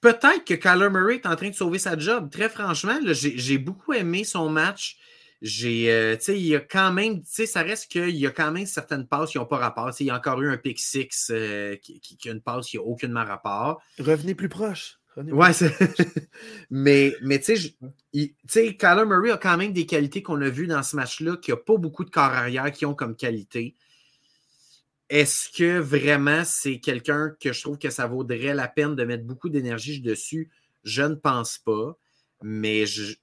peut-être 0.00 0.44
que 0.44 0.54
Kyler 0.54 0.90
Murray 0.90 1.16
est 1.16 1.26
en 1.26 1.36
train 1.36 1.50
de 1.50 1.54
sauver 1.54 1.78
sa 1.78 1.98
job. 1.98 2.30
Très 2.30 2.48
franchement, 2.48 2.98
j'ai 3.12 3.58
beaucoup 3.58 3.92
aimé 3.92 4.24
son 4.24 4.48
match. 4.48 4.98
J'ai, 5.42 5.92
euh, 5.92 6.16
il 6.28 6.46
y 6.46 6.56
a 6.56 6.60
quand 6.60 6.92
même, 6.92 7.20
tu 7.20 7.26
sais, 7.28 7.46
ça 7.46 7.62
reste 7.62 7.90
qu'il 7.90 8.16
y 8.16 8.26
a 8.26 8.30
quand 8.30 8.50
même 8.52 8.64
certaines 8.64 9.06
passes 9.06 9.32
qui 9.32 9.38
n'ont 9.38 9.44
pas 9.44 9.58
rapport. 9.58 9.90
il 10.00 10.06
y 10.06 10.10
a 10.10 10.16
encore 10.16 10.40
eu 10.40 10.50
un 10.50 10.56
pick 10.56 10.78
six 10.80 11.30
euh, 11.30 11.76
qui, 11.76 12.00
qui, 12.00 12.28
a 12.30 12.32
une 12.32 12.40
passe 12.40 12.68
qui 12.68 12.78
n'a 12.78 12.82
aucunement 12.82 13.24
rapport. 13.24 13.82
Revenez 13.98 14.34
plus 14.34 14.48
proche. 14.48 14.98
ouais, 15.16 15.50
mais, 16.70 17.14
mais 17.20 17.38
tu 17.38 17.54
sais, 18.48 18.76
Kyler 18.76 19.04
Murray 19.04 19.30
a 19.30 19.36
quand 19.36 19.58
même 19.58 19.74
des 19.74 19.84
qualités 19.84 20.22
qu'on 20.22 20.40
a 20.40 20.48
vues 20.48 20.66
dans 20.66 20.82
ce 20.82 20.96
match-là, 20.96 21.36
qui 21.36 21.52
a 21.52 21.56
pas 21.56 21.76
beaucoup 21.76 22.04
de 22.04 22.10
corps 22.10 22.24
arrière 22.24 22.72
qui 22.72 22.86
ont 22.86 22.94
comme 22.94 23.14
qualité. 23.14 23.76
Est-ce 25.08 25.48
que 25.56 25.78
vraiment 25.78 26.42
c'est 26.44 26.80
quelqu'un 26.80 27.34
que 27.40 27.52
je 27.52 27.60
trouve 27.60 27.78
que 27.78 27.90
ça 27.90 28.06
vaudrait 28.06 28.54
la 28.54 28.68
peine 28.68 28.96
de 28.96 29.04
mettre 29.04 29.24
beaucoup 29.24 29.48
d'énergie 29.48 30.00
dessus? 30.00 30.50
Je 30.82 31.02
ne 31.02 31.14
pense 31.14 31.58
pas. 31.58 31.96
Mais 32.42 32.86
je, 32.86 33.14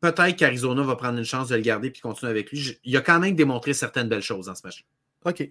peut-être 0.00 0.36
qu'Arizona 0.36 0.82
va 0.82 0.96
prendre 0.96 1.18
une 1.18 1.24
chance 1.24 1.48
de 1.48 1.56
le 1.56 1.62
garder 1.62 1.88
et 1.88 2.00
continuer 2.00 2.30
avec 2.30 2.50
lui. 2.50 2.78
il 2.84 2.96
a 2.96 3.00
quand 3.00 3.18
même 3.18 3.34
démontré 3.34 3.74
certaines 3.74 4.08
belles 4.08 4.22
choses 4.22 4.46
dans 4.46 4.54
ce 4.54 4.66
match. 4.66 4.86
OK. 5.24 5.50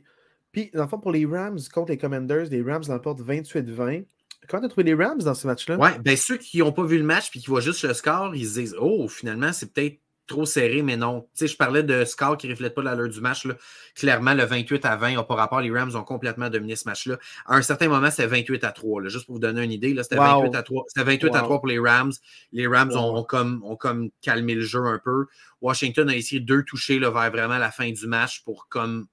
Puis, 0.51 0.71
dans 0.73 0.83
le 0.83 0.87
fond, 0.87 0.99
pour 0.99 1.11
les 1.11 1.25
Rams 1.25 1.59
contre 1.73 1.91
les 1.91 1.97
Commanders, 1.97 2.45
les 2.49 2.61
Rams 2.61 2.83
l'emportent 2.87 3.21
28-20. 3.21 4.05
Comment 4.47 4.61
tu 4.61 4.65
as 4.65 4.69
trouvé 4.69 4.83
les 4.83 4.93
Rams 4.93 5.17
dans 5.17 5.33
ce 5.33 5.47
match-là? 5.47 5.77
Oui, 5.79 5.89
bien 5.99 6.15
ceux 6.15 6.37
qui 6.37 6.59
n'ont 6.59 6.71
pas 6.71 6.85
vu 6.85 6.97
le 6.97 7.03
match 7.03 7.29
et 7.35 7.39
qui 7.39 7.47
voient 7.47 7.61
juste 7.61 7.83
le 7.83 7.93
score, 7.93 8.35
ils 8.35 8.47
se 8.47 8.59
disent 8.59 8.75
Oh, 8.79 9.07
finalement, 9.07 9.51
c'est 9.51 9.73
peut-être 9.73 9.99
trop 10.27 10.45
serré, 10.45 10.81
mais 10.81 10.97
non. 10.97 11.21
Tu 11.21 11.27
sais, 11.33 11.47
je 11.47 11.57
parlais 11.57 11.83
de 11.83 12.03
score 12.05 12.37
qui 12.37 12.47
ne 12.47 12.53
reflète 12.53 12.73
pas 12.73 12.81
l'allure 12.81 13.09
du 13.09 13.21
match. 13.21 13.45
Là. 13.45 13.55
Clairement, 13.95 14.33
le 14.33 14.43
28 14.43 14.85
à 14.85 14.95
20 14.95 15.15
n'a 15.15 15.23
pas 15.23 15.35
rapport. 15.35 15.61
Les 15.61 15.71
Rams 15.71 15.95
ont 15.95 16.03
complètement 16.03 16.49
dominé 16.49 16.75
ce 16.75 16.87
match-là. 16.87 17.17
À 17.45 17.55
un 17.55 17.61
certain 17.61 17.87
moment, 17.87 18.09
c'était 18.09 18.27
28 18.27 18.63
à 18.63 18.71
3. 18.71 19.03
Là. 19.03 19.09
Juste 19.09 19.25
pour 19.25 19.35
vous 19.35 19.39
donner 19.39 19.63
une 19.63 19.71
idée, 19.71 19.95
c'était 20.01 20.15
28, 20.15 20.55
à 20.55 20.63
3. 20.63 20.83
28 20.95 21.35
à 21.35 21.41
3 21.41 21.59
pour 21.59 21.67
les 21.67 21.79
Rams. 21.79 22.13
Les 22.51 22.67
Rams 22.67 22.95
ont, 22.95 23.23
comme, 23.23 23.61
ont 23.63 23.75
comme 23.75 24.09
calmé 24.21 24.55
le 24.55 24.61
jeu 24.61 24.83
un 24.85 24.99
peu. 25.03 25.25
Washington 25.61 26.09
a 26.09 26.15
essayé 26.15 26.41
de 26.41 26.61
toucher 26.61 26.99
là, 26.99 27.11
vers 27.11 27.31
vraiment 27.31 27.57
la 27.57 27.71
fin 27.71 27.89
du 27.91 28.07
match 28.07 28.43
pour 28.43 28.67
comme 28.67 29.07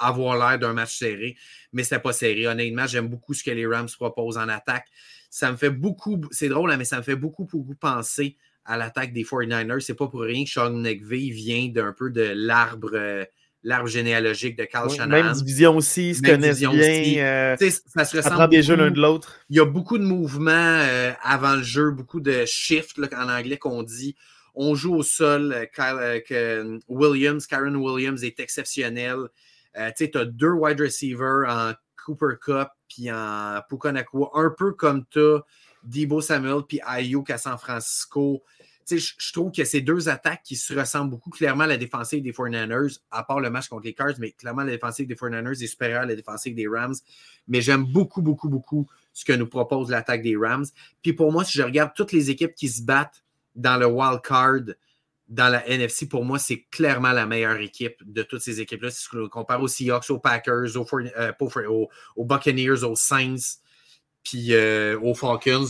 avoir 0.00 0.36
l'air 0.36 0.58
d'un 0.58 0.72
match 0.72 0.96
serré, 0.96 1.36
mais 1.72 1.82
c'était 1.82 1.98
pas 1.98 2.12
serré. 2.12 2.46
Honnêtement, 2.46 2.86
j'aime 2.86 3.08
beaucoup 3.08 3.34
ce 3.34 3.42
que 3.42 3.50
les 3.50 3.66
Rams 3.66 3.88
proposent 3.98 4.38
en 4.38 4.48
attaque. 4.48 4.86
Ça 5.28 5.50
me 5.50 5.56
fait 5.56 5.70
beaucoup, 5.70 6.20
c'est 6.30 6.48
drôle, 6.48 6.70
hein, 6.70 6.76
mais 6.76 6.84
ça 6.84 6.98
me 6.98 7.02
fait 7.02 7.16
beaucoup, 7.16 7.44
beaucoup 7.44 7.74
penser 7.74 8.36
à 8.68 8.76
l'attaque 8.76 9.12
des 9.12 9.24
49ers. 9.24 9.80
C'est 9.80 9.94
pas 9.94 10.06
pour 10.06 10.20
rien 10.20 10.44
que 10.44 10.50
Sean 10.50 10.70
McVay 10.70 11.30
vient 11.30 11.68
d'un 11.68 11.92
peu 11.92 12.10
de 12.10 12.32
l'arbre. 12.34 12.90
Euh, 12.92 13.24
l'arbre 13.64 13.88
généalogique 13.88 14.56
de 14.56 14.64
Carl 14.64 14.88
oui, 14.88 14.98
Même 15.08 15.32
division 15.32 15.76
aussi, 15.76 16.10
ils 16.10 16.16
se 16.16 16.22
connaissent 16.22 16.60
bien. 16.60 16.70
Euh, 16.72 17.56
ça 17.56 18.04
se 18.04 18.16
ressemble. 18.18 18.50
des 18.50 18.62
jeux 18.62 18.76
l'un 18.76 18.90
de 18.90 19.00
l'autre. 19.00 19.40
Il 19.50 19.56
y 19.56 19.60
a 19.60 19.64
beaucoup 19.64 19.98
de 19.98 20.04
mouvements 20.04 20.52
euh, 20.52 21.12
avant 21.22 21.56
le 21.56 21.62
jeu, 21.62 21.90
beaucoup 21.90 22.20
de 22.20 22.44
shifts 22.46 23.00
en 23.16 23.28
anglais 23.28 23.56
qu'on 23.56 23.82
dit. 23.82 24.14
On 24.54 24.74
joue 24.74 24.94
au 24.94 25.02
sol. 25.02 25.66
que 25.74 26.78
Williams, 26.88 27.46
Karen 27.46 27.74
Williams 27.74 28.22
est 28.22 28.38
exceptionnel. 28.38 29.28
tu 29.96 30.10
as 30.14 30.24
deux 30.24 30.52
wide 30.52 30.80
receivers 30.80 31.48
en 31.48 31.72
Cooper 31.96 32.36
Cup 32.40 32.68
puis 32.88 33.10
en 33.10 33.60
Pukanakua, 33.68 34.30
un 34.34 34.54
peu 34.56 34.72
comme 34.72 35.04
tu 35.10 35.18
as 35.18 35.40
Debo 35.82 36.20
Samuel 36.20 36.62
puis 36.68 36.80
Ayuk 36.84 37.30
à 37.30 37.38
San 37.38 37.58
Francisco 37.58 38.42
je 38.96 39.32
trouve 39.32 39.52
que 39.52 39.64
ces 39.64 39.80
deux 39.80 40.08
attaques 40.08 40.42
qui 40.42 40.56
se 40.56 40.72
ressemblent 40.72 41.10
beaucoup 41.10 41.30
clairement 41.30 41.66
la 41.66 41.76
défensive 41.76 42.22
des 42.22 42.32
49ers, 42.32 42.98
à 43.10 43.22
part 43.22 43.40
le 43.40 43.50
match 43.50 43.68
contre 43.68 43.84
les 43.84 43.92
Cards, 43.92 44.14
mais 44.18 44.32
clairement 44.32 44.62
la 44.62 44.72
défensive 44.72 45.06
des 45.06 45.14
49ers 45.14 45.62
est 45.62 45.66
supérieure 45.66 46.02
à 46.02 46.06
la 46.06 46.16
défensive 46.16 46.54
des 46.54 46.66
Rams. 46.66 46.94
Mais 47.48 47.60
j'aime 47.60 47.84
beaucoup, 47.84 48.22
beaucoup, 48.22 48.48
beaucoup 48.48 48.86
ce 49.12 49.24
que 49.24 49.32
nous 49.32 49.46
propose 49.46 49.90
l'attaque 49.90 50.22
des 50.22 50.36
Rams. 50.36 50.66
Puis 51.02 51.12
pour 51.12 51.32
moi, 51.32 51.44
si 51.44 51.58
je 51.58 51.62
regarde 51.62 51.92
toutes 51.94 52.12
les 52.12 52.30
équipes 52.30 52.54
qui 52.54 52.68
se 52.68 52.82
battent 52.82 53.24
dans 53.54 53.76
le 53.76 53.86
wild 53.86 54.20
card 54.22 54.74
dans 55.28 55.48
la 55.48 55.66
NFC, 55.68 56.08
pour 56.08 56.24
moi, 56.24 56.38
c'est 56.38 56.62
clairement 56.70 57.12
la 57.12 57.26
meilleure 57.26 57.58
équipe 57.58 57.96
de 58.00 58.22
toutes 58.22 58.40
ces 58.40 58.60
équipes-là. 58.60 58.90
Si 58.90 59.06
je 59.12 59.26
compare 59.26 59.62
aux 59.62 59.68
Seahawks, 59.68 60.08
aux 60.08 60.18
Packers, 60.18 60.76
aux, 60.76 60.86
euh, 60.94 61.32
Buccaneers, 62.16 62.84
aux 62.84 62.96
Saints, 62.96 63.58
puis 64.24 64.54
euh, 64.54 64.98
aux 65.00 65.14
Falcons, 65.14 65.66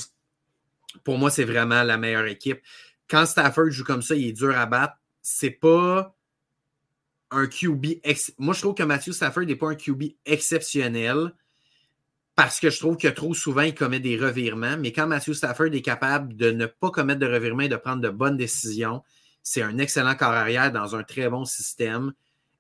pour 1.03 1.19
moi, 1.19 1.31
c'est 1.31 1.45
vraiment 1.45 1.83
la 1.83 1.99
meilleure 1.99 2.27
équipe 2.27 2.61
quand 3.09 3.27
Stafford 3.27 3.71
joue 3.71 3.85
comme 3.85 4.03
ça, 4.03 4.15
il 4.15 4.29
est 4.29 4.33
dur 4.33 4.57
à 4.57 4.67
battre. 4.67 4.95
C'est 5.23 5.51
pas 5.51 6.15
un 7.31 7.47
QB. 7.47 7.87
Moi, 8.39 8.55
je 8.55 8.61
trouve 8.61 8.75
que 8.75 8.83
Matthew 8.83 9.13
Stafford 9.13 9.45
n'est 9.45 9.57
pas 9.57 9.69
un 9.69 9.75
QB 9.75 10.05
exceptionnel 10.25 11.35
parce 12.35 12.61
que 12.61 12.71
je 12.71 12.79
trouve 12.79 12.97
que 12.97 13.09
trop 13.09 13.35
souvent, 13.35 13.63
il 13.63 13.75
commet 13.75 14.01
des 14.01 14.17
revirements. 14.17 14.77
Mais 14.79 14.93
quand 14.93 15.07
Matthew 15.07 15.33
Stafford 15.33 15.75
est 15.75 15.83
capable 15.83 16.37
de 16.37 16.51
ne 16.51 16.67
pas 16.67 16.91
commettre 16.91 17.21
de 17.21 17.27
revirements 17.27 17.63
et 17.63 17.69
de 17.69 17.77
prendre 17.77 18.01
de 18.01 18.11
bonnes 18.11 18.37
décisions, 18.37 19.03
c'est 19.43 19.63
un 19.63 19.79
excellent 19.79 20.15
corps 20.15 20.33
arrière 20.33 20.71
dans 20.71 20.95
un 20.95 21.03
très 21.03 21.29
bon 21.29 21.45
système. 21.45 22.13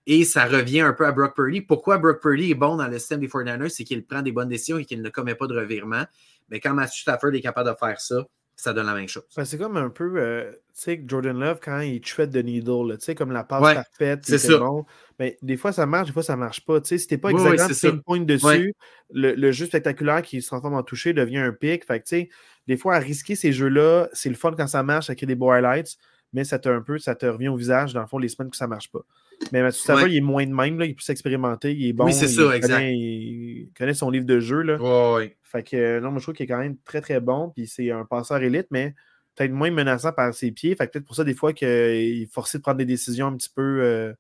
Et 0.06 0.24
ça 0.24 0.46
revient 0.46 0.80
un 0.80 0.94
peu 0.94 1.06
à 1.06 1.12
Brock 1.12 1.36
Purdy. 1.36 1.60
Pourquoi 1.60 1.98
Brock 1.98 2.20
Purdy 2.20 2.50
est 2.50 2.54
bon 2.54 2.76
dans 2.76 2.88
le 2.88 2.98
système 2.98 3.20
des 3.20 3.28
49ers? 3.28 3.68
C'est 3.68 3.84
qu'il 3.84 4.04
prend 4.04 4.22
des 4.22 4.32
bonnes 4.32 4.48
décisions 4.48 4.78
et 4.78 4.84
qu'il 4.84 5.02
ne 5.02 5.10
commet 5.10 5.34
pas 5.34 5.46
de 5.46 5.54
revirements. 5.54 6.06
Mais 6.48 6.60
quand 6.60 6.74
Matthew 6.74 7.02
Stafford 7.02 7.34
est 7.34 7.40
capable 7.40 7.70
de 7.70 7.76
faire 7.78 8.00
ça, 8.00 8.26
ça 8.58 8.72
donne 8.72 8.86
la 8.86 8.94
même 8.94 9.08
chose. 9.08 9.22
Ben, 9.36 9.44
c'est 9.44 9.56
comme 9.56 9.76
un 9.76 9.88
peu, 9.88 10.14
euh, 10.16 10.50
tu 10.50 10.58
sais, 10.72 11.04
Jordan 11.06 11.38
Love, 11.38 11.60
quand 11.62 11.78
il 11.78 12.00
tuait 12.00 12.26
de 12.26 12.42
needle, 12.42 12.98
tu 12.98 13.04
sais, 13.04 13.14
comme 13.14 13.30
la 13.30 13.44
passe 13.44 13.74
parfaite, 13.74 14.24
c'est. 14.24 14.58
Bon. 14.58 14.84
Mais 15.20 15.38
des 15.42 15.56
fois, 15.56 15.70
ça 15.70 15.86
marche, 15.86 16.08
des 16.08 16.12
fois, 16.12 16.24
ça 16.24 16.36
marche 16.36 16.64
pas. 16.64 16.80
Tu 16.80 16.88
sais, 16.88 16.98
si 16.98 17.06
t'es 17.06 17.18
pas 17.18 17.30
exactement 17.30 17.94
une 17.94 18.02
pointe 18.02 18.26
dessus, 18.26 18.74
le, 19.10 19.34
le, 19.34 19.52
jeu 19.52 19.66
spectaculaire 19.66 20.22
qui 20.22 20.42
se 20.42 20.48
transforme 20.48 20.74
en 20.74 20.82
toucher 20.82 21.12
devient 21.12 21.38
un 21.38 21.52
pic. 21.52 21.86
Fait 21.86 22.00
que, 22.00 22.04
tu 22.04 22.16
sais, 22.16 22.30
des 22.66 22.76
fois, 22.76 22.96
à 22.96 22.98
risquer 22.98 23.36
ces 23.36 23.52
jeux-là, 23.52 24.08
c'est 24.12 24.28
le 24.28 24.34
fun 24.34 24.52
quand 24.56 24.66
ça 24.66 24.82
marche, 24.82 25.06
ça 25.06 25.14
crée 25.14 25.26
des 25.26 25.36
beaux 25.36 25.52
highlights, 25.52 25.96
mais 26.32 26.42
ça 26.42 26.58
te, 26.58 26.68
un 26.68 26.82
peu, 26.82 26.98
ça 26.98 27.14
te 27.14 27.26
revient 27.26 27.48
au 27.48 27.56
visage, 27.56 27.92
dans 27.92 28.00
le 28.00 28.08
fond, 28.08 28.18
les 28.18 28.28
semaines 28.28 28.50
que 28.50 28.56
ça 28.56 28.66
marche 28.66 28.90
pas. 28.90 29.04
Mais 29.52 29.62
Mathieu 29.62 29.80
Stafford, 29.80 30.08
il 30.08 30.16
est 30.16 30.20
moins 30.20 30.46
de 30.46 30.52
même, 30.52 30.78
là, 30.78 30.84
il 30.84 30.90
est 30.90 30.94
plus 30.94 31.08
expérimenté, 31.10 31.74
il 31.74 31.88
est 31.88 31.92
bon. 31.92 32.06
Oui, 32.06 32.12
c'est 32.12 32.28
ça, 32.28 32.58
Connaît, 32.60 32.96
il 32.96 33.70
connaît 33.76 33.94
son 33.94 34.10
livre 34.10 34.26
de 34.26 34.40
jeu. 34.40 34.62
Là. 34.62 35.14
oui. 35.16 35.32
Fait 35.42 35.62
que, 35.62 36.00
non, 36.00 36.10
moi, 36.10 36.18
je 36.18 36.24
trouve 36.24 36.34
qu'il 36.34 36.44
est 36.44 36.48
quand 36.48 36.58
même 36.58 36.76
très, 36.84 37.00
très 37.00 37.20
bon, 37.20 37.50
puis 37.50 37.66
c'est 37.66 37.90
un 37.90 38.04
passeur 38.04 38.42
élite, 38.42 38.66
mais 38.70 38.94
peut-être 39.34 39.52
moins 39.52 39.70
menaçant 39.70 40.12
par 40.12 40.34
ses 40.34 40.50
pieds. 40.50 40.74
Fait 40.74 40.86
que 40.86 40.92
peut-être 40.92 41.06
pour 41.06 41.16
ça, 41.16 41.24
des 41.24 41.34
fois, 41.34 41.52
qu'il 41.52 41.68
est 41.68 42.32
forcé 42.32 42.58
de 42.58 42.62
prendre 42.62 42.78
des 42.78 42.84
décisions 42.84 43.28
un 43.28 43.36
petit 43.36 43.50
peu. 43.54 43.82
Euh, 43.82 44.12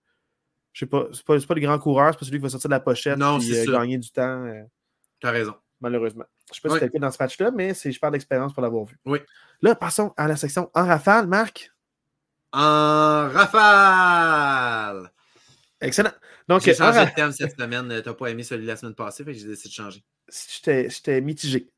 je 0.72 0.80
sais 0.80 0.86
pas, 0.86 1.08
c'est 1.12 1.24
pas, 1.24 1.38
pas 1.38 1.54
le 1.54 1.60
grand 1.60 1.78
coureur, 1.78 2.12
c'est 2.12 2.20
pas 2.20 2.24
celui 2.24 2.38
qui 2.38 2.42
va 2.44 2.48
sortir 2.48 2.68
de 2.68 2.74
la 2.74 2.80
pochette 2.80 3.18
et 3.18 3.22
euh, 3.22 3.72
gagner 3.72 3.98
du 3.98 4.10
temps. 4.10 4.44
Euh, 4.46 4.62
T'as 5.20 5.32
raison. 5.32 5.54
Malheureusement. 5.80 6.24
Je 6.50 6.54
sais 6.54 6.60
pas 6.62 6.68
si 6.70 6.74
c'était 6.74 6.86
le 6.86 6.92
cas 6.92 6.98
dans 6.98 7.10
ce 7.10 7.18
match-là, 7.20 7.50
mais 7.50 7.74
je 7.74 7.98
parle 7.98 8.12
d'expérience 8.12 8.52
pour 8.52 8.62
l'avoir 8.62 8.84
vu. 8.84 8.98
Oui. 9.04 9.18
Là, 9.60 9.74
passons 9.74 10.12
à 10.16 10.28
la 10.28 10.36
section 10.36 10.70
en 10.74 10.86
rafale, 10.86 11.26
Marc. 11.26 11.72
En 12.52 13.28
rafale! 13.28 15.10
Excellent. 15.80 16.12
Donc, 16.48 16.62
j'ai 16.62 16.74
changé 16.74 17.04
de 17.04 17.10
thème 17.14 17.32
cette 17.32 17.58
semaine. 17.58 17.88
Tu 18.02 18.08
n'as 18.08 18.14
pas 18.14 18.28
aimé 18.28 18.42
celui 18.42 18.62
de 18.62 18.68
la 18.68 18.76
semaine 18.76 18.94
passée, 18.94 19.24
fait 19.24 19.32
que 19.32 19.38
j'ai 19.38 19.46
décidé 19.46 19.68
de 19.68 19.74
changer. 19.74 20.02
J'étais 20.30 21.20
mitigé. 21.20 21.70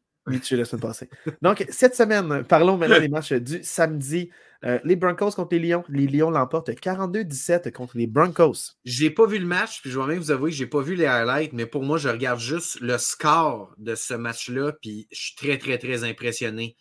Tu 0.43 0.57
la 0.57 0.65
semaine 0.65 0.83
passée. 0.83 1.09
Donc, 1.43 1.67
cette 1.71 1.97
semaine, 1.97 2.45
parlons 2.45 2.77
maintenant 2.77 3.01
des 3.01 3.09
matchs 3.09 3.33
du 3.33 3.65
samedi. 3.65 4.31
Euh, 4.65 4.79
les 4.85 4.95
Broncos 4.95 5.33
contre 5.33 5.57
les 5.57 5.59
Lions. 5.59 5.83
Les 5.89 6.07
Lions 6.07 6.31
l'emportent 6.31 6.71
42-17 6.71 7.73
contre 7.73 7.97
les 7.97 8.07
Broncos. 8.07 8.77
J'ai 8.85 9.11
pas 9.11 9.27
vu 9.27 9.39
le 9.39 9.47
match, 9.47 9.81
puis 9.81 9.91
je 9.91 9.99
vais 9.99 10.07
même 10.07 10.19
vous 10.19 10.31
avouer 10.31 10.51
que 10.51 10.57
j'ai 10.57 10.67
pas 10.67 10.83
vu 10.83 10.95
les 10.95 11.07
highlights, 11.07 11.53
mais 11.53 11.67
pour 11.67 11.83
moi, 11.83 11.99
je 11.99 12.09
regarde 12.09 12.39
juste 12.39 12.79
le 12.81 12.99
score 12.99 13.75
de 13.79 13.95
ce 13.95 14.15
match-là, 14.15 14.73
puis 14.81 15.09
je 15.11 15.19
suis 15.19 15.35
très, 15.35 15.59
très, 15.59 15.79
très 15.79 16.05
impressionné 16.05 16.77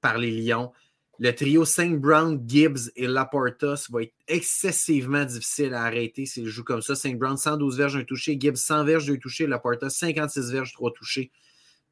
par 0.00 0.16
les 0.16 0.30
Lions. 0.30 0.72
Le 1.20 1.30
trio 1.32 1.64
Saint 1.64 1.92
Brown, 1.92 2.42
Gibbs 2.46 2.90
et 2.96 3.06
Laporta, 3.06 3.74
va 3.90 4.02
être 4.02 4.14
excessivement 4.26 5.24
difficile 5.24 5.72
à 5.74 5.84
arrêter 5.84 6.26
s'il 6.26 6.46
joue 6.48 6.64
comme 6.64 6.82
ça. 6.82 6.96
Saint 6.96 7.14
Brown, 7.14 7.36
112 7.36 7.78
verges, 7.78 7.96
un 7.96 8.04
touché. 8.04 8.36
Gibbs, 8.38 8.56
100 8.56 8.84
verges, 8.84 9.06
2 9.06 9.18
touchés. 9.18 9.46
Laporta, 9.46 9.90
56 9.90 10.50
verges, 10.50 10.72
3 10.72 10.92
touchés. 10.92 11.30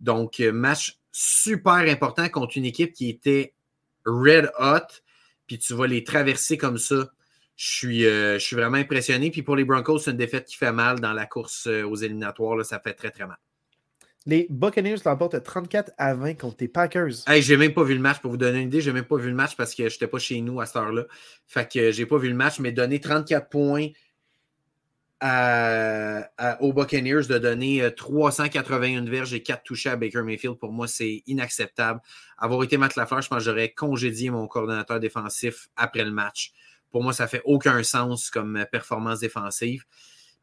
Donc, 0.01 0.41
euh, 0.41 0.53
match 0.53 0.99
super 1.12 1.75
important 1.75 2.29
contre 2.29 2.57
une 2.57 2.64
équipe 2.64 2.93
qui 2.93 3.09
était 3.09 3.55
red 4.05 4.51
hot. 4.59 5.01
Puis 5.47 5.59
tu 5.59 5.75
vas 5.75 5.87
les 5.87 6.03
traverser 6.03 6.57
comme 6.57 6.79
ça. 6.79 7.12
Je 7.55 7.70
suis, 7.70 8.07
euh, 8.07 8.39
je 8.39 8.45
suis 8.45 8.57
vraiment 8.57 8.79
impressionné. 8.79 9.31
Puis 9.31 9.43
pour 9.43 9.55
les 9.55 9.64
Broncos, 9.64 10.01
c'est 10.01 10.11
une 10.11 10.16
défaite 10.16 10.47
qui 10.47 10.57
fait 10.57 10.73
mal 10.73 10.99
dans 10.99 11.12
la 11.12 11.27
course 11.27 11.68
euh, 11.68 11.85
aux 11.85 11.97
éliminatoires. 11.97 12.57
Là, 12.57 12.64
ça 12.64 12.81
fait 12.81 12.95
très, 12.95 13.11
très 13.11 13.27
mal. 13.27 13.39
Les 14.27 14.47
Buccaneers 14.51 14.99
l'emportent 15.05 15.43
34 15.43 15.93
à 15.99 16.14
20 16.14 16.35
contre 16.35 16.57
les 16.61 16.68
Packers. 16.68 17.27
Hey, 17.27 17.43
j'ai 17.43 17.57
même 17.57 17.75
pas 17.75 17.83
vu 17.83 17.95
le 17.95 18.01
match 18.01 18.20
pour 18.20 18.31
vous 18.31 18.37
donner 18.37 18.61
une 18.61 18.68
idée. 18.68 18.81
J'ai 18.81 18.93
même 18.93 19.05
pas 19.05 19.16
vu 19.16 19.29
le 19.29 19.35
match 19.35 19.57
parce 19.57 19.75
que 19.75 19.89
je 19.89 19.95
n'étais 19.95 20.07
pas 20.07 20.18
chez 20.18 20.41
nous 20.41 20.61
à 20.61 20.66
cette 20.66 20.77
heure-là. 20.77 21.05
Fait 21.47 21.70
que 21.70 21.91
j'ai 21.91 22.07
pas 22.07 22.18
vu 22.18 22.29
le 22.29 22.37
match, 22.37 22.61
mais 22.61 22.70
donner 22.73 23.01
34 23.01 23.49
points 23.49 23.89
aux 26.61 26.73
Buccaneers 26.73 27.27
de 27.29 27.39
donner 27.39 27.89
381 27.95 29.07
euh, 29.07 29.11
verges 29.11 29.35
et 29.35 29.43
4 29.43 29.62
touchés 29.62 29.91
à 29.91 29.97
Baker 29.97 30.23
Mayfield, 30.23 30.59
pour 30.59 30.73
moi, 30.73 30.89
c'est 30.89 31.23
inacceptable. 31.27 32.01
Avoir 32.39 32.62
été 32.64 32.77
Matt 32.77 32.97
Lafleur, 32.97 33.23
je 33.23 33.29
pense 33.29 33.39
que 33.39 33.45
j'aurais 33.45 33.70
congédié 33.70 34.31
mon 34.31 34.49
coordonnateur 34.49 34.99
défensif 34.99 35.68
après 35.77 36.05
le 36.05 36.11
match. 36.11 36.53
Pour 36.91 37.03
moi, 37.03 37.12
ça 37.12 37.29
fait 37.29 37.43
aucun 37.45 37.83
sens 37.85 38.31
comme 38.31 38.66
performance 38.70 39.20
défensive. 39.20 39.85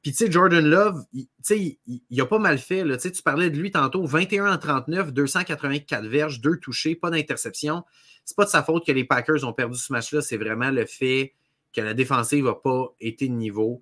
Puis, 0.01 0.11
tu 0.11 0.17
sais, 0.17 0.31
Jordan 0.31 0.65
Love, 0.65 1.03
tu 1.13 1.27
sais, 1.41 1.79
il, 1.85 2.21
a 2.21 2.25
pas 2.25 2.39
mal 2.39 2.57
fait. 2.57 2.85
Là. 2.85 2.97
Tu 2.97 3.11
parlais 3.21 3.49
de 3.49 3.57
lui 3.57 3.71
tantôt, 3.71 4.05
21 4.05 4.53
en 4.53 4.57
39, 4.57 5.11
284 5.11 6.05
verges, 6.05 6.39
2 6.39 6.57
touchés, 6.57 6.95
pas 6.95 7.09
d'interception. 7.09 7.83
C'est 8.23 8.37
pas 8.37 8.45
de 8.45 8.49
sa 8.49 8.63
faute 8.63 8.85
que 8.85 8.91
les 8.91 9.03
Packers 9.03 9.43
ont 9.43 9.53
perdu 9.53 9.77
ce 9.77 9.91
match-là, 9.91 10.21
c'est 10.21 10.37
vraiment 10.37 10.71
le 10.71 10.85
fait 10.85 11.33
que 11.73 11.81
la 11.81 11.93
défensive 11.93 12.45
n'a 12.45 12.53
pas 12.53 12.93
été 12.99 13.27
de 13.27 13.33
niveau. 13.33 13.81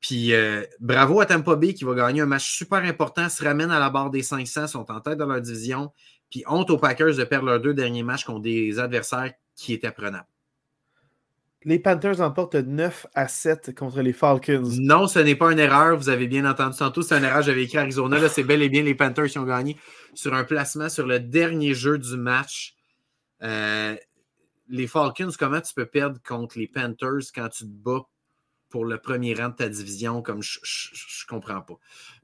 Puis 0.00 0.32
euh, 0.32 0.64
bravo 0.80 1.20
à 1.20 1.26
Tampa 1.26 1.56
Bay 1.56 1.74
qui 1.74 1.84
va 1.84 1.94
gagner 1.94 2.22
un 2.22 2.26
match 2.26 2.50
super 2.56 2.78
important, 2.78 3.28
se 3.28 3.44
ramène 3.44 3.70
à 3.70 3.78
la 3.78 3.90
barre 3.90 4.10
des 4.10 4.22
500, 4.22 4.66
sont 4.66 4.90
en 4.90 5.00
tête 5.00 5.18
de 5.18 5.24
leur 5.24 5.40
division. 5.40 5.92
Puis 6.30 6.42
honte 6.46 6.70
aux 6.70 6.78
Packers 6.78 7.16
de 7.16 7.24
perdre 7.24 7.46
leurs 7.46 7.60
deux 7.60 7.74
derniers 7.74 8.02
matchs 8.02 8.24
contre 8.24 8.42
des 8.42 8.78
adversaires 8.78 9.32
qui 9.56 9.72
étaient 9.72 9.90
prenables. 9.90 10.29
Les 11.64 11.78
Panthers 11.78 12.20
emportent 12.22 12.54
9 12.54 13.06
à 13.14 13.28
7 13.28 13.74
contre 13.74 14.00
les 14.00 14.14
Falcons. 14.14 14.70
Non, 14.78 15.06
ce 15.06 15.18
n'est 15.18 15.34
pas 15.34 15.52
une 15.52 15.58
erreur. 15.58 15.96
Vous 15.96 16.08
avez 16.08 16.26
bien 16.26 16.48
entendu 16.48 16.78
tantôt. 16.78 17.02
C'est 17.02 17.18
une 17.18 17.24
erreur. 17.24 17.42
J'avais 17.42 17.64
écrit 17.64 17.76
Arizona. 17.76 18.18
Là, 18.18 18.30
c'est 18.30 18.44
bel 18.44 18.62
et 18.62 18.70
bien 18.70 18.82
les 18.82 18.94
Panthers 18.94 19.26
qui 19.26 19.38
ont 19.38 19.44
gagné 19.44 19.76
sur 20.14 20.32
un 20.32 20.44
placement 20.44 20.88
sur 20.88 21.06
le 21.06 21.20
dernier 21.20 21.74
jeu 21.74 21.98
du 21.98 22.16
match. 22.16 22.76
Euh, 23.42 23.94
les 24.68 24.86
Falcons, 24.86 25.30
comment 25.38 25.60
tu 25.60 25.74
peux 25.74 25.84
perdre 25.84 26.18
contre 26.26 26.58
les 26.58 26.66
Panthers 26.66 27.28
quand 27.34 27.48
tu 27.48 27.64
te 27.64 27.70
bats 27.70 28.06
pour 28.70 28.84
le 28.84 28.98
premier 28.98 29.34
rang 29.34 29.48
de 29.48 29.56
ta 29.56 29.68
division, 29.68 30.22
comme 30.22 30.42
je, 30.42 30.58
ne 30.60 31.28
comprends 31.28 31.60
pas. 31.60 31.74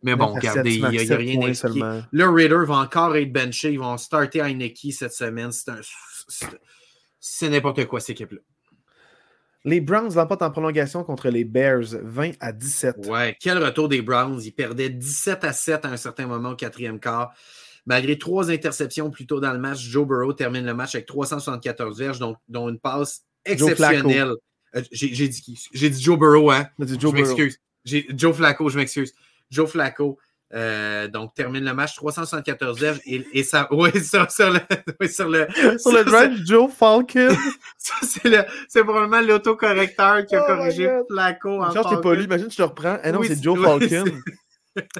Mais 0.02 0.14
bon, 0.14 0.28
regardez, 0.28 0.76
il 0.76 0.88
n'y 0.88 1.12
a, 1.12 1.16
rien 1.16 1.40
d'expliqué. 1.40 2.02
Le 2.12 2.28
Raider 2.28 2.64
va 2.66 2.76
encore 2.76 3.16
être 3.16 3.32
benché. 3.32 3.72
Ils 3.72 3.80
vont 3.80 3.98
starter 3.98 4.40
Heineken 4.40 4.92
cette 4.92 5.12
semaine. 5.12 5.50
C'est 7.18 7.48
n'importe 7.50 7.84
quoi, 7.86 8.00
cette 8.00 8.10
équipe-là. 8.10 8.38
Les 9.66 9.80
Browns 9.80 10.14
l'emportent 10.14 10.42
en 10.42 10.50
prolongation 10.50 11.04
contre 11.04 11.28
les 11.28 11.44
Bears, 11.44 11.96
20 12.02 12.32
à 12.40 12.52
17. 12.52 13.06
Ouais, 13.08 13.36
quel 13.40 13.62
retour 13.62 13.88
des 13.88 14.00
Browns. 14.00 14.40
Ils 14.42 14.52
perdaient 14.52 14.88
17 14.88 15.44
à 15.44 15.52
7 15.52 15.84
à 15.84 15.88
un 15.88 15.96
certain 15.96 16.26
moment 16.26 16.50
au 16.50 16.56
quatrième 16.56 17.00
quart. 17.00 17.34
Malgré 17.84 18.18
trois 18.18 18.50
interceptions 18.50 19.10
plus 19.10 19.26
tôt 19.26 19.40
dans 19.40 19.52
le 19.52 19.58
match, 19.58 19.80
Joe 19.80 20.06
Burrow 20.06 20.32
termine 20.32 20.64
le 20.64 20.74
match 20.74 20.94
avec 20.94 21.06
374 21.06 21.98
verges, 21.98 22.18
dont, 22.18 22.36
dont 22.48 22.68
une 22.68 22.78
passe 22.78 23.24
exceptionnelle 23.44 24.32
euh, 24.74 24.82
j'ai 24.92 25.28
dit 25.28 25.40
qui? 25.40 25.58
J'ai 25.72 25.90
dit 25.90 26.02
Joe 26.02 26.18
Burrow, 26.18 26.50
hein? 26.50 26.68
Joe 26.78 27.12
je 27.12 27.16
m'excuse. 27.16 27.60
Joe 27.84 28.36
Flacco, 28.36 28.68
je 28.68 28.76
m'excuse. 28.76 29.14
Joe 29.50 29.70
Flacco. 29.70 30.18
Euh, 30.54 31.08
donc, 31.08 31.34
termine 31.34 31.64
le 31.64 31.74
match 31.74 31.96
374 31.96 32.78
F 32.78 33.00
et, 33.04 33.26
et, 33.32 33.42
ça. 33.42 33.68
Oui, 33.72 33.90
sur, 34.02 34.30
sur 34.30 34.50
le. 34.50 34.60
sur 35.08 35.28
le, 35.28 35.46
sur 35.78 35.92
le 35.92 36.04
drive, 36.04 36.40
Joe 36.46 36.72
Falcon. 36.72 37.36
ça, 37.78 37.94
c'est 38.68 38.84
probablement 38.84 39.20
l'autocorrecteur 39.20 40.24
qui 40.24 40.36
a 40.36 40.44
oh 40.44 40.46
corrigé 40.46 40.88
Flacco 41.10 41.62
en 41.62 41.72
Chance, 41.72 41.86
t'es 41.90 42.00
pas 42.00 42.14
lu. 42.14 42.24
Imagine, 42.24 42.48
tu 42.48 42.56
te 42.56 42.62
reprends. 42.62 42.98
Eh 43.02 43.10
non, 43.10 43.22
c'est 43.24 43.42
Joe 43.42 43.60
Falcon. 43.60 44.04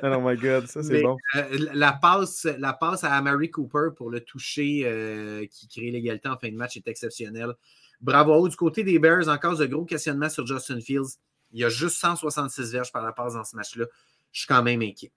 oh 0.02 0.20
my 0.20 0.36
God, 0.36 0.66
ça 0.66 0.82
c'est 0.82 1.02
bon. 1.02 1.16
Euh, 1.36 1.44
la, 1.74 1.92
passe, 1.92 2.46
la 2.58 2.72
passe 2.72 3.04
à 3.04 3.20
Mary 3.20 3.50
Cooper 3.50 3.90
pour 3.94 4.10
le 4.10 4.20
toucher 4.20 4.82
euh, 4.84 5.46
qui 5.50 5.68
crée 5.68 5.90
l'égalité 5.90 6.28
en 6.28 6.38
fin 6.38 6.48
de 6.48 6.56
match 6.56 6.76
est 6.76 6.88
exceptionnelle. 6.88 7.54
Bravo 8.00 8.48
du 8.48 8.56
côté 8.56 8.82
des 8.84 8.98
Bears, 8.98 9.28
encore 9.28 9.56
de 9.56 9.66
gros 9.66 9.84
questionnements 9.84 10.28
sur 10.28 10.46
Justin 10.46 10.80
Fields. 10.80 11.18
Il 11.52 11.60
y 11.60 11.64
a 11.64 11.68
juste 11.68 11.96
166 11.98 12.72
verges 12.72 12.92
par 12.92 13.02
la 13.02 13.12
passe 13.12 13.34
dans 13.34 13.44
ce 13.44 13.54
match-là. 13.54 13.84
Je 14.32 14.40
suis 14.40 14.48
quand 14.48 14.62
même 14.62 14.82
inquiet. 14.82 15.12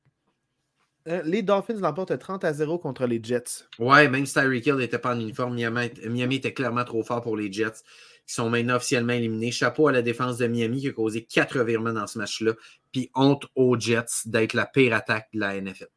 Euh, 1.07 1.21
les 1.23 1.41
Dolphins 1.41 1.79
l'emportent 1.79 2.17
30 2.17 2.43
à 2.43 2.53
0 2.53 2.77
contre 2.77 3.05
les 3.07 3.21
Jets. 3.23 3.65
Ouais, 3.79 4.09
même 4.09 4.25
si 4.25 4.33
Tyreek 4.33 4.65
Hill 4.65 4.75
n'était 4.75 4.99
pas 4.99 5.15
en 5.15 5.19
uniforme, 5.19 5.55
Miami, 5.55 6.35
était 6.35 6.53
clairement 6.53 6.83
trop 6.83 7.03
fort 7.03 7.21
pour 7.21 7.37
les 7.37 7.51
Jets. 7.51 7.83
Ils 8.27 8.33
sont 8.33 8.49
maintenant 8.49 8.75
officiellement 8.75 9.13
éliminés. 9.13 9.51
Chapeau 9.51 9.87
à 9.87 9.91
la 9.91 10.01
défense 10.01 10.37
de 10.37 10.47
Miami 10.47 10.81
qui 10.81 10.89
a 10.89 10.91
causé 10.91 11.25
quatre 11.25 11.63
virements 11.63 11.93
dans 11.93 12.05
ce 12.05 12.17
match-là. 12.17 12.53
Puis 12.91 13.09
honte 13.15 13.45
aux 13.55 13.79
Jets 13.79 14.25
d'être 14.25 14.53
la 14.53 14.65
pire 14.65 14.93
attaque 14.93 15.29
de 15.33 15.39
la 15.39 15.59
NFL. 15.59 15.87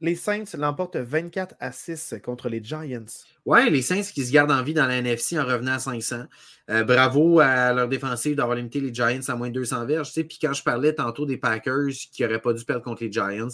Les 0.00 0.14
Saints 0.14 0.44
l'emportent 0.56 0.96
24 0.96 1.56
à 1.58 1.72
6 1.72 2.14
contre 2.22 2.48
les 2.48 2.62
Giants. 2.62 3.04
Oui, 3.44 3.68
les 3.68 3.82
Saints 3.82 4.02
qui 4.02 4.24
se 4.24 4.32
gardent 4.32 4.52
en 4.52 4.62
vie 4.62 4.74
dans 4.74 4.86
la 4.86 4.98
NFC 4.98 5.38
en 5.38 5.44
revenant 5.44 5.72
à 5.72 5.78
500. 5.80 6.24
Euh, 6.70 6.84
bravo 6.84 7.40
à 7.40 7.72
leur 7.72 7.88
défensive 7.88 8.36
d'avoir 8.36 8.56
limité 8.56 8.80
les 8.80 8.94
Giants 8.94 9.20
à 9.26 9.34
moins 9.34 9.48
de 9.48 9.54
200 9.54 9.86
verges. 9.86 10.12
Puis 10.12 10.38
quand 10.40 10.52
je 10.52 10.62
parlais 10.62 10.94
tantôt 10.94 11.26
des 11.26 11.36
Packers 11.36 11.90
qui 12.12 12.22
n'auraient 12.22 12.40
pas 12.40 12.52
dû 12.52 12.64
perdre 12.64 12.84
contre 12.84 13.02
les 13.02 13.10
Giants, 13.10 13.48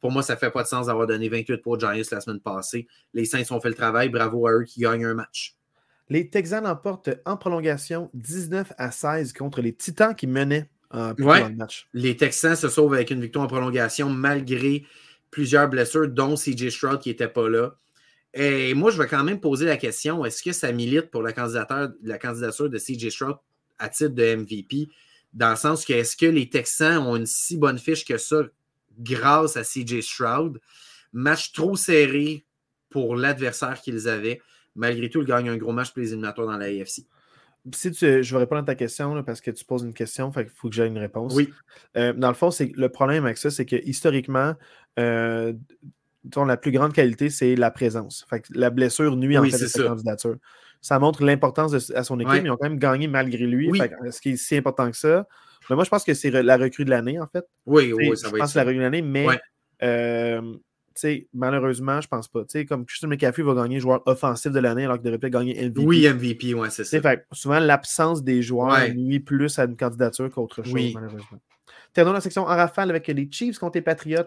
pour 0.00 0.10
moi, 0.10 0.22
ça 0.22 0.34
ne 0.34 0.38
fait 0.38 0.50
pas 0.50 0.64
de 0.64 0.68
sens 0.68 0.86
d'avoir 0.86 1.06
donné 1.06 1.28
28 1.28 1.58
pour 1.58 1.76
les 1.76 1.80
Giants 1.80 2.08
la 2.10 2.20
semaine 2.20 2.40
passée. 2.40 2.88
Les 3.12 3.24
Saints 3.24 3.44
ont 3.50 3.60
fait 3.60 3.68
le 3.68 3.76
travail. 3.76 4.08
Bravo 4.08 4.48
à 4.48 4.52
eux 4.52 4.64
qui 4.64 4.80
gagnent 4.80 5.06
un 5.06 5.14
match. 5.14 5.54
Les 6.08 6.28
Texans 6.28 6.64
l'emportent 6.64 7.10
en 7.24 7.36
prolongation 7.36 8.10
19 8.14 8.72
à 8.78 8.90
16 8.90 9.32
contre 9.32 9.62
les 9.62 9.72
Titans 9.72 10.14
qui 10.14 10.26
menaient 10.26 10.68
euh, 10.94 11.14
le 11.16 11.54
match. 11.54 11.88
Les 11.92 12.16
Texans 12.16 12.56
se 12.56 12.68
sauvent 12.68 12.94
avec 12.94 13.10
une 13.10 13.20
victoire 13.20 13.44
en 13.44 13.48
prolongation 13.48 14.10
malgré 14.10 14.84
plusieurs 15.34 15.68
blessures, 15.68 16.08
dont 16.08 16.36
CJ 16.36 16.70
Stroud 16.70 17.00
qui 17.00 17.08
n'était 17.08 17.28
pas 17.28 17.48
là. 17.48 17.74
Et 18.34 18.72
moi, 18.72 18.92
je 18.92 18.98
vais 19.02 19.08
quand 19.08 19.24
même 19.24 19.40
poser 19.40 19.66
la 19.66 19.76
question 19.76 20.24
est-ce 20.24 20.44
que 20.44 20.52
ça 20.52 20.70
milite 20.70 21.10
pour 21.10 21.22
la 21.22 21.32
candidature, 21.32 21.90
la 22.04 22.18
candidature 22.18 22.70
de 22.70 22.78
CJ 22.78 23.10
Stroud 23.10 23.36
à 23.80 23.88
titre 23.88 24.14
de 24.14 24.36
MVP 24.36 24.88
Dans 25.32 25.50
le 25.50 25.56
sens 25.56 25.84
que 25.84 25.92
est-ce 25.92 26.16
que 26.16 26.26
les 26.26 26.48
Texans 26.48 26.98
ont 26.98 27.16
une 27.16 27.26
si 27.26 27.56
bonne 27.56 27.78
fiche 27.78 28.04
que 28.04 28.16
ça 28.16 28.42
grâce 28.96 29.56
à 29.56 29.64
CJ 29.64 30.02
Stroud? 30.02 30.60
Match 31.12 31.52
trop 31.52 31.74
serré 31.74 32.44
pour 32.90 33.16
l'adversaire 33.16 33.80
qu'ils 33.80 34.08
avaient. 34.08 34.40
Malgré 34.76 35.10
tout, 35.10 35.20
ils 35.20 35.26
gagnent 35.26 35.50
un 35.50 35.56
gros 35.56 35.72
match 35.72 35.90
pour 35.90 36.00
les 36.00 36.12
éliminatoires 36.12 36.46
dans 36.46 36.56
la 36.56 36.66
AFC 36.66 37.06
si 37.72 37.90
tu, 37.92 38.22
je 38.22 38.34
vais 38.34 38.40
répondre 38.40 38.62
à 38.62 38.64
ta 38.64 38.74
question 38.74 39.22
parce 39.22 39.40
que 39.40 39.50
tu 39.50 39.64
poses 39.64 39.82
une 39.82 39.94
question, 39.94 40.30
il 40.36 40.48
faut 40.48 40.68
que 40.68 40.74
j'ai 40.74 40.86
une 40.86 40.98
réponse. 40.98 41.34
Oui. 41.34 41.50
Euh, 41.96 42.12
dans 42.12 42.28
le 42.28 42.34
fond, 42.34 42.50
c'est 42.50 42.70
le 42.76 42.88
problème 42.88 43.24
avec 43.24 43.38
ça, 43.38 43.50
c'est 43.50 43.64
que 43.64 43.76
historiquement, 43.76 44.54
euh, 44.98 45.52
la 46.36 46.56
plus 46.56 46.72
grande 46.72 46.92
qualité, 46.92 47.30
c'est 47.30 47.54
la 47.54 47.70
présence. 47.70 48.26
Fait 48.28 48.44
la 48.50 48.70
blessure 48.70 49.16
nuit 49.16 49.36
en 49.38 49.44
fait 49.44 49.54
à 49.54 49.68
sa 49.68 49.82
candidature. 49.84 50.36
Ça 50.80 50.98
montre 50.98 51.24
l'importance 51.24 51.90
à 51.92 52.04
son 52.04 52.20
équipe, 52.20 52.42
ils 52.44 52.50
ont 52.50 52.56
quand 52.56 52.68
même 52.68 52.78
gagné 52.78 53.08
malgré 53.08 53.46
lui. 53.46 53.70
ce 54.10 54.20
qui 54.20 54.30
est 54.30 54.36
si 54.36 54.56
important 54.56 54.90
que 54.90 54.96
ça. 54.96 55.26
Mais 55.70 55.76
moi, 55.76 55.84
je 55.84 55.90
pense 55.90 56.04
que 56.04 56.12
c'est 56.12 56.30
la 56.30 56.56
recrue 56.56 56.84
de 56.84 56.90
l'année, 56.90 57.18
en 57.18 57.26
fait. 57.26 57.46
Oui, 57.64 57.92
oui, 57.92 58.16
ça 58.16 58.28
va 58.28 58.34
Je 58.34 58.38
pense 58.38 58.48
que 58.48 58.52
c'est 58.52 58.58
la 58.58 58.64
recrue 58.64 58.76
de 58.76 58.82
l'année, 58.82 59.02
mais 59.02 59.26
euh, 59.82 60.56
malheureusement, 61.32 62.00
je 62.00 62.08
pense 62.08 62.28
pas. 62.28 62.42
comme 62.68 62.84
Christian 62.84 63.08
McCaffrey 63.08 63.42
va 63.42 63.54
gagner 63.54 63.80
joueur 63.80 64.02
offensif 64.06 64.52
de 64.52 64.60
l'année 64.60 64.84
alors 64.84 64.96
qu'il 64.96 65.04
devrait 65.04 65.18
peut-être 65.18 65.32
gagner 65.32 65.54
MVP. 65.54 65.86
Oui, 65.86 66.08
MVP, 66.08 66.54
ouais, 66.54 66.70
c'est 66.70 66.84
ça. 66.84 67.16
souvent, 67.32 67.60
l'absence 67.60 68.22
des 68.22 68.42
joueurs 68.42 68.88
nuit 68.94 69.20
plus 69.20 69.58
à 69.58 69.64
une 69.64 69.76
candidature 69.76 70.30
qu'autre 70.30 70.62
chose, 70.62 70.94
malheureusement. 70.94 71.40
Terminons 71.94 72.14
la 72.14 72.20
section 72.20 72.42
en 72.42 72.46
rafale 72.46 72.90
avec 72.90 73.06
les 73.06 73.28
Chiefs 73.30 73.58
contre 73.58 73.78
les 73.78 73.82
Patriots. 73.82 74.24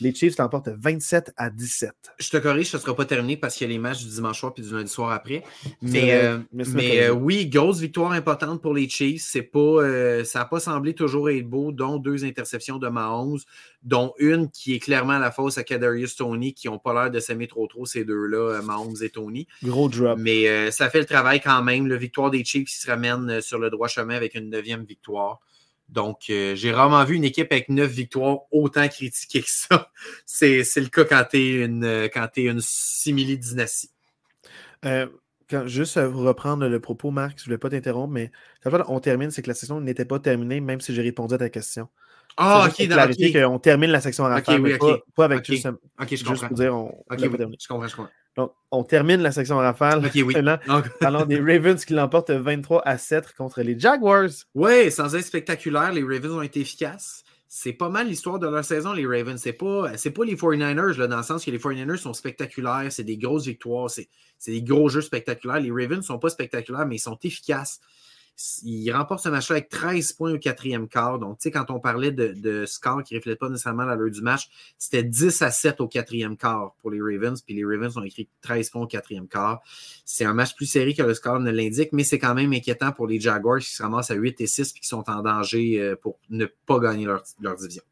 Les 0.00 0.14
Chiefs 0.14 0.38
l'emportent 0.38 0.70
27 0.70 1.34
à 1.36 1.50
17. 1.50 1.92
Je 2.18 2.30
te 2.30 2.38
corrige, 2.38 2.70
ce 2.70 2.78
ne 2.78 2.82
sera 2.82 2.96
pas 2.96 3.04
terminé 3.04 3.36
parce 3.36 3.56
qu'il 3.56 3.66
y 3.66 3.70
a 3.70 3.74
les 3.74 3.78
matchs 3.78 4.02
du 4.04 4.08
dimanche 4.08 4.40
soir 4.40 4.54
puis 4.54 4.64
du 4.64 4.72
lundi 4.72 4.90
soir 4.90 5.12
après. 5.12 5.44
Mais, 5.82 6.14
euh, 6.14 6.38
mais, 6.52 7.02
euh, 7.02 7.10
oui, 7.10 7.46
grosse 7.46 7.80
victoire 7.80 8.12
importante 8.12 8.62
pour 8.62 8.72
les 8.72 8.88
Chiefs. 8.88 9.22
C'est 9.22 9.42
pas, 9.42 9.60
euh, 9.60 10.24
ça 10.24 10.38
n'a 10.38 10.44
pas 10.46 10.60
semblé 10.60 10.94
toujours 10.94 11.28
être 11.28 11.46
beau, 11.46 11.72
dont 11.72 11.98
deux 11.98 12.24
interceptions 12.24 12.78
de 12.78 12.88
Mahomes, 12.88 13.38
dont 13.82 14.14
une 14.18 14.50
qui 14.50 14.74
est 14.74 14.78
clairement 14.78 15.18
la 15.18 15.30
fausse 15.30 15.58
à 15.58 15.62
Kadarius 15.62 16.16
Tony, 16.16 16.54
qui 16.54 16.68
n'ont 16.68 16.78
pas 16.78 16.94
l'air 16.94 17.10
de 17.10 17.20
s'aimer 17.20 17.48
trop 17.48 17.66
trop, 17.66 17.84
ces 17.84 18.04
deux-là, 18.04 18.62
Mahomes 18.62 18.96
et 19.02 19.10
Tony. 19.10 19.46
Gros 19.62 19.90
drop. 19.90 20.18
Mais 20.18 20.70
ça 20.70 20.88
fait 20.88 21.00
le 21.00 21.06
travail 21.06 21.40
quand 21.40 21.62
même. 21.62 21.86
La 21.86 21.96
victoire 21.96 22.30
des 22.30 22.42
Chiefs 22.44 22.64
qui 22.64 22.76
se 22.76 22.90
ramène 22.90 23.42
sur 23.42 23.58
le 23.58 23.68
droit 23.68 23.88
chemin 23.88 24.14
avec 24.14 24.34
une 24.34 24.48
neuvième 24.48 24.84
victoire. 24.84 25.40
Donc, 25.90 26.30
euh, 26.30 26.54
j'ai 26.54 26.72
rarement 26.72 27.04
vu 27.04 27.16
une 27.16 27.24
équipe 27.24 27.50
avec 27.50 27.68
neuf 27.68 27.90
victoires 27.90 28.40
autant 28.50 28.86
critiquée 28.88 29.42
que 29.42 29.50
ça. 29.50 29.90
C'est, 30.26 30.62
le 30.76 30.88
cas 30.88 31.04
quand 31.04 31.24
tu 31.30 31.36
es 31.38 31.64
une, 31.64 32.08
quand 32.12 32.28
es 32.36 32.42
une 32.42 32.60
simili-dynastie. 32.60 33.90
Euh, 34.84 35.06
juste 35.66 35.98
vous 35.98 36.24
reprendre 36.24 36.66
le 36.68 36.80
propos, 36.80 37.10
Marc, 37.10 37.38
je 37.38 37.42
ne 37.42 37.44
voulais 37.46 37.58
pas 37.58 37.70
t'interrompre, 37.70 38.12
mais 38.12 38.30
on 38.88 39.00
termine, 39.00 39.30
c'est 39.30 39.42
que 39.42 39.48
la 39.48 39.54
session 39.54 39.80
n'était 39.80 40.04
pas 40.04 40.20
terminée, 40.20 40.60
même 40.60 40.80
si 40.80 40.94
j'ai 40.94 41.02
répondu 41.02 41.34
à 41.34 41.38
ta 41.38 41.48
question. 41.48 41.88
Ah, 42.36 42.68
ok, 42.68 42.86
d'accord. 42.86 43.16
qu'on 43.50 43.58
termine 43.58 43.90
la 43.90 44.00
section 44.00 44.24
en 44.24 44.28
rafale, 44.28 44.60
oui, 44.60 44.78
pas, 45.14 45.24
avec 45.24 45.44
juste, 45.44 45.66
Ok, 46.00 46.14
je 46.14 46.24
comprends. 46.24 46.48
pour 46.48 46.56
dire 46.56 46.74
on, 46.74 47.04
je 47.10 47.26
comprends, 47.68 47.88
je 47.88 47.96
comprends. 47.96 48.12
Donc, 48.36 48.52
on 48.70 48.84
termine 48.84 49.20
la 49.20 49.32
section 49.32 49.56
rafale. 49.56 50.06
OK, 50.06 50.12
oui. 50.24 50.34
Parlons 51.00 51.24
des 51.24 51.40
Ravens 51.40 51.84
qui 51.84 51.94
l'emportent 51.94 52.30
23 52.30 52.82
à 52.86 52.98
7 52.98 53.34
contre 53.34 53.62
les 53.62 53.78
Jaguars. 53.78 54.30
Oui, 54.54 54.90
sans 54.90 55.14
être 55.14 55.24
spectaculaire, 55.24 55.92
les 55.92 56.02
Ravens 56.02 56.32
ont 56.32 56.42
été 56.42 56.60
efficaces. 56.60 57.24
C'est 57.48 57.72
pas 57.72 57.88
mal 57.88 58.06
l'histoire 58.06 58.38
de 58.38 58.48
leur 58.48 58.64
saison, 58.64 58.92
les 58.92 59.06
Ravens. 59.06 59.40
C'est 59.40 59.52
pas, 59.52 59.88
pas 59.88 60.24
les 60.24 60.36
49ers, 60.36 60.96
là, 60.96 61.08
dans 61.08 61.16
le 61.16 61.22
sens 61.24 61.44
que 61.44 61.50
les 61.50 61.58
49ers 61.58 61.96
sont 61.96 62.14
spectaculaires, 62.14 62.86
c'est 62.90 63.02
des 63.02 63.16
grosses 63.16 63.46
victoires, 63.46 63.90
c'est 63.90 64.08
des 64.46 64.62
gros 64.62 64.88
jeux 64.88 65.00
spectaculaires. 65.00 65.58
Les 65.58 65.72
Ravens 65.72 65.98
ne 65.98 66.02
sont 66.02 66.20
pas 66.20 66.30
spectaculaires, 66.30 66.86
mais 66.86 66.96
ils 66.96 67.00
sont 67.00 67.18
efficaces 67.24 67.80
il 68.62 68.90
remporte 68.92 69.22
ce 69.22 69.28
match-là 69.28 69.56
avec 69.56 69.68
13 69.68 70.12
points 70.14 70.32
au 70.32 70.38
quatrième 70.38 70.88
quart. 70.88 71.18
Donc, 71.18 71.38
tu 71.38 71.44
sais, 71.44 71.50
quand 71.50 71.70
on 71.70 71.78
parlait 71.78 72.10
de, 72.10 72.64
score 72.66 73.02
qui 73.02 73.14
ne 73.14 73.18
reflète 73.18 73.38
pas 73.38 73.48
nécessairement 73.48 73.84
la 73.84 73.96
l'heure 73.96 74.10
du 74.10 74.22
match, 74.22 74.48
c'était 74.78 75.02
10 75.02 75.42
à 75.42 75.50
7 75.50 75.80
au 75.80 75.88
quatrième 75.88 76.36
quart 76.36 76.74
pour 76.80 76.90
les 76.90 77.00
Ravens. 77.00 77.40
Puis 77.42 77.54
les 77.54 77.64
Ravens 77.64 77.96
ont 77.96 78.02
écrit 78.02 78.28
13 78.42 78.70
points 78.70 78.82
au 78.82 78.86
quatrième 78.86 79.28
quart. 79.28 79.60
C'est 80.04 80.24
un 80.24 80.34
match 80.34 80.54
plus 80.54 80.66
serré 80.66 80.94
que 80.94 81.02
le 81.02 81.14
score 81.14 81.40
ne 81.40 81.50
l'indique, 81.50 81.92
mais 81.92 82.04
c'est 82.04 82.18
quand 82.18 82.34
même 82.34 82.52
inquiétant 82.52 82.92
pour 82.92 83.06
les 83.06 83.20
Jaguars 83.20 83.60
qui 83.60 83.70
se 83.70 83.82
ramassent 83.82 84.10
à 84.10 84.14
8 84.14 84.40
et 84.40 84.46
6 84.46 84.70
et 84.70 84.80
qui 84.80 84.86
sont 84.86 85.08
en 85.08 85.22
danger 85.22 85.80
euh, 85.80 85.96
pour 85.96 86.18
ne 86.30 86.46
pas 86.66 86.78
gagner 86.78 87.04
leur, 87.04 87.22
leur 87.40 87.56
division. 87.56 87.82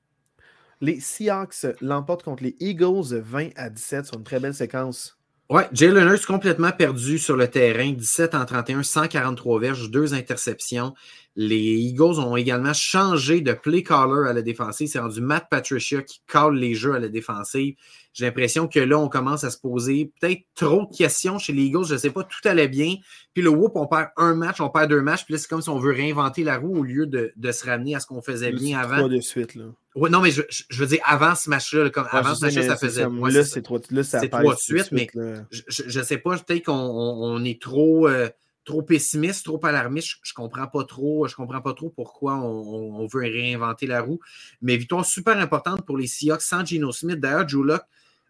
Les 0.80 1.00
Seahawks 1.00 1.66
l'emportent 1.80 2.22
contre 2.22 2.44
les 2.44 2.56
Eagles 2.60 3.18
20 3.20 3.50
à 3.56 3.68
17 3.68 4.06
sur 4.06 4.16
une 4.16 4.24
très 4.24 4.38
belle 4.38 4.54
séquence. 4.54 5.17
Oui, 5.50 5.62
Jalen 5.72 6.06
Hurts 6.08 6.26
complètement 6.26 6.72
perdu 6.72 7.18
sur 7.18 7.34
le 7.34 7.48
terrain, 7.48 7.90
17 7.92 8.34
en 8.34 8.44
31, 8.44 8.82
143 8.82 9.58
verges, 9.58 9.90
deux 9.90 10.12
interceptions. 10.12 10.94
Les 11.40 11.76
Eagles 11.76 12.18
ont 12.18 12.36
également 12.36 12.72
changé 12.72 13.40
de 13.40 13.52
play 13.52 13.84
caller 13.84 14.28
à 14.28 14.32
la 14.32 14.42
défensive. 14.42 14.88
C'est 14.88 14.98
rendu 14.98 15.20
Matt 15.20 15.46
Patricia 15.48 16.02
qui 16.02 16.20
cale 16.26 16.54
les 16.54 16.74
jeux 16.74 16.94
à 16.94 16.98
la 16.98 17.06
défensive. 17.06 17.76
J'ai 18.12 18.24
l'impression 18.24 18.66
que 18.66 18.80
là, 18.80 18.98
on 18.98 19.08
commence 19.08 19.44
à 19.44 19.50
se 19.50 19.56
poser 19.56 20.10
peut-être 20.20 20.40
trop 20.56 20.86
de 20.90 20.96
questions 20.96 21.38
chez 21.38 21.52
les 21.52 21.62
Eagles. 21.62 21.84
Je 21.86 21.92
ne 21.92 21.98
sais 21.98 22.10
pas, 22.10 22.24
tout 22.24 22.48
allait 22.48 22.66
bien. 22.66 22.96
Puis 23.34 23.44
le 23.44 23.50
whoop, 23.50 23.70
on 23.76 23.86
perd 23.86 24.08
un 24.16 24.34
match, 24.34 24.60
on 24.60 24.68
perd 24.68 24.90
deux 24.90 25.00
matchs. 25.00 25.26
Puis 25.26 25.34
là, 25.34 25.38
c'est 25.38 25.46
comme 25.46 25.62
si 25.62 25.68
on 25.68 25.78
veut 25.78 25.92
réinventer 25.92 26.42
la 26.42 26.58
roue 26.58 26.80
au 26.80 26.82
lieu 26.82 27.06
de, 27.06 27.52
se 27.52 27.64
ramener 27.64 27.94
à 27.94 28.00
ce 28.00 28.08
qu'on 28.08 28.20
faisait 28.20 28.50
bien 28.50 28.76
avant. 28.80 29.06
de 29.06 29.20
suite, 29.20 29.54
là. 29.54 29.66
Ouais, 29.94 30.10
non, 30.10 30.20
mais 30.20 30.32
je, 30.32 30.42
veux 30.80 30.86
dire, 30.86 31.00
avant 31.04 31.36
ce 31.36 31.48
match-là, 31.50 31.90
comme 31.90 32.08
avant 32.10 32.34
ce 32.34 32.46
match-là, 32.46 32.62
ça 32.66 32.76
faisait. 32.76 33.06
là, 33.06 33.44
c'est 33.44 33.62
trois, 33.62 33.78
là, 33.90 34.02
trois 34.28 34.54
de 34.54 34.58
suite, 34.58 34.88
mais 34.90 35.06
je 35.52 35.98
ne 36.00 36.04
sais 36.04 36.18
pas, 36.18 36.36
peut-être 36.36 36.64
qu'on 36.64 37.44
est 37.44 37.62
trop. 37.62 38.08
Euh, 38.08 38.28
trop 38.68 38.82
pessimiste, 38.82 39.46
trop 39.46 39.64
alarmiste. 39.64 40.18
Je, 40.22 40.32
ne 40.32 40.34
comprends 40.34 40.66
pas 40.66 40.84
trop. 40.84 41.90
Pourquoi 41.90 42.34
on, 42.34 43.06
veut 43.06 43.22
réinventer 43.22 43.86
la 43.86 44.02
roue. 44.02 44.20
Mais 44.60 44.76
victoire 44.76 45.06
super 45.06 45.38
importante 45.38 45.86
pour 45.86 45.96
les 45.96 46.06
Seahawks 46.06 46.42
sans 46.42 46.64
Gino 46.64 46.92
Smith. 46.92 47.18
D'ailleurs, 47.18 47.48
Joe 47.48 47.66
Locke 47.66 47.86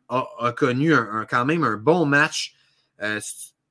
a, 0.08 0.52
connu 0.56 0.94
quand 1.28 1.44
même 1.44 1.64
un 1.64 1.76
bon 1.76 2.06
match. 2.06 2.54
Euh, 3.02 3.20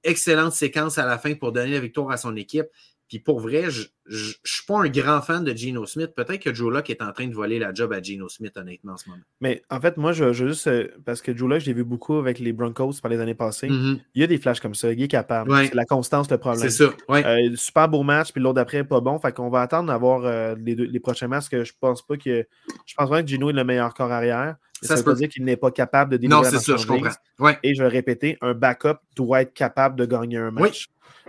excellente 0.04 0.54
séquence 0.54 0.98
à 0.98 1.06
la 1.06 1.18
fin 1.18 1.34
pour 1.36 1.52
donner 1.52 1.72
la 1.72 1.80
victoire 1.80 2.12
à 2.12 2.18
son 2.18 2.36
équipe. 2.36 2.68
Puis 3.08 3.20
pour 3.20 3.40
vrai, 3.40 3.70
je 3.70 3.84
ne 4.10 4.18
suis 4.44 4.66
pas 4.68 4.80
un 4.80 4.90
grand 4.90 5.22
fan 5.22 5.44
de 5.44 5.56
Geno 5.56 5.86
Smith. 5.86 6.12
Peut-être 6.16 6.40
que 6.40 6.54
Joe 6.54 6.72
Locke 6.74 6.90
est 6.90 7.02
en 7.02 7.12
train 7.14 7.28
de 7.28 7.34
voler 7.34 7.58
la 7.58 7.74
job 7.74 7.94
à 7.94 8.02
Geno 8.02 8.28
Smith, 8.28 8.58
honnêtement, 8.58 8.94
en 8.94 8.98
ce 8.98 9.10
moment. 9.10 9.22
Mais 9.40 9.62
en 9.70 9.80
fait, 9.80 9.96
moi, 9.96 10.12
je, 10.12 10.26
veux 10.26 10.34
juste. 10.34 10.68
Euh, 10.68 10.90
parce 11.06 11.22
que 11.22 11.36
Joe 11.36 11.50
Locke, 11.50 11.62
je 11.62 11.68
l'ai 11.68 11.74
vu 11.74 11.86
beaucoup 11.86 12.16
avec 12.16 12.40
les 12.40 12.52
Broncos 12.52 12.94
par 13.02 13.10
les 13.10 13.20
années 13.20 13.34
passées. 13.34 13.70
Mm-hmm. 13.70 14.00
Il 14.16 14.22
y 14.22 14.24
a 14.24 14.28
des 14.28 14.38
flashs 14.38 14.60
comme 14.60 14.76
ça. 14.76 14.92
Il 14.92 15.02
est 15.02 15.08
capable. 15.08 15.56
C'est 15.66 15.74
la 15.74 15.86
constance 15.86 16.30
le 16.30 16.38
problème. 16.38 16.70
C'est 16.70 16.84
ça. 16.84 16.92
Euh, 17.10 17.56
super 17.56 17.88
beau 17.88 18.04
match, 18.04 18.34
puis 18.34 18.42
l'autre 18.42 18.56
d'après, 18.56 18.84
pas 18.84 19.00
bon. 19.00 19.18
Fait 19.20 19.32
qu'on 19.32 19.50
va 19.50 19.62
attendre 19.62 19.88
d'avoir 19.88 20.26
euh, 20.26 20.56
les, 20.60 20.76
les, 20.76 21.00
prochains 21.00 21.28
matchs 21.28 21.48
que 21.48 21.64
je 21.64 21.74
pense 21.80 22.06
pas 22.06 22.18
que. 22.18 22.46
Je 22.86 22.94
pense 22.96 23.08
vraiment 23.08 23.24
que 23.24 23.30
Gino 23.30 23.50
est 23.50 23.54
le 23.54 23.64
meilleur 23.64 23.94
corps 23.94 24.12
arrière. 24.12 24.58
Ça, 24.82 24.96
ça 24.96 25.04
veut 25.04 25.16
dire 25.16 25.30
qu'il 25.30 25.44
n'est 25.44 25.58
pas 25.58 25.72
capable 25.72 26.12
de 26.12 26.18
délivrer 26.18 26.44
Non, 26.44 26.50
c'est 26.50 26.60
ça, 26.60 26.78
je 26.78 26.86
comprends. 26.86 27.54
Et 27.64 27.74
je 27.74 27.82
vais 27.82 27.90
répéter, 27.90 28.38
un 28.42 28.54
backup 28.54 29.00
doit 29.16 29.42
être 29.42 29.54
capable 29.54 29.96
de 29.96 30.06
gagner 30.06 30.38
un 30.38 30.52
match. 30.52 30.88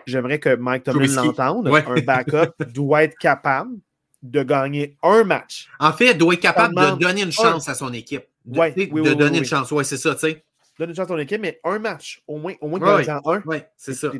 J'aimerais 0.08 0.38
que 0.38 0.56
Mike 0.56 0.84
Tomlin 0.84 1.14
l'entende. 1.14 1.68
Un 1.68 2.00
backup 2.00 2.54
doit 2.72 3.04
être 3.04 3.16
capable 3.18 3.78
de 4.22 4.42
gagner 4.42 4.96
un 5.02 5.22
match. 5.24 5.68
En 5.78 5.92
fait, 5.92 6.12
il 6.12 6.18
doit 6.18 6.34
être 6.34 6.40
capable 6.40 6.74
de 6.74 6.98
donner 6.98 7.22
une 7.22 7.32
chance 7.32 7.68
à 7.68 7.74
son 7.74 7.92
équipe. 7.92 8.24
De, 8.44 8.58
ouais, 8.58 8.72
de 8.72 9.14
donner 9.14 9.38
une 9.38 9.44
chance. 9.44 9.70
Oui, 9.70 9.84
c'est 9.84 9.98
ça, 9.98 10.14
tu 10.14 10.20
sais. 10.20 10.44
Donner 10.78 10.90
une 10.90 10.96
chance 10.96 11.04
à 11.04 11.08
ton 11.08 11.18
équipe, 11.18 11.40
mais 11.40 11.60
un 11.64 11.78
match. 11.78 12.22
Au 12.26 12.38
moins, 12.38 12.54
au 12.60 12.68
moins 12.68 12.80
un. 12.82 13.42
Oui, 13.44 13.58
c'est 13.76 13.94
ça. 13.94 14.10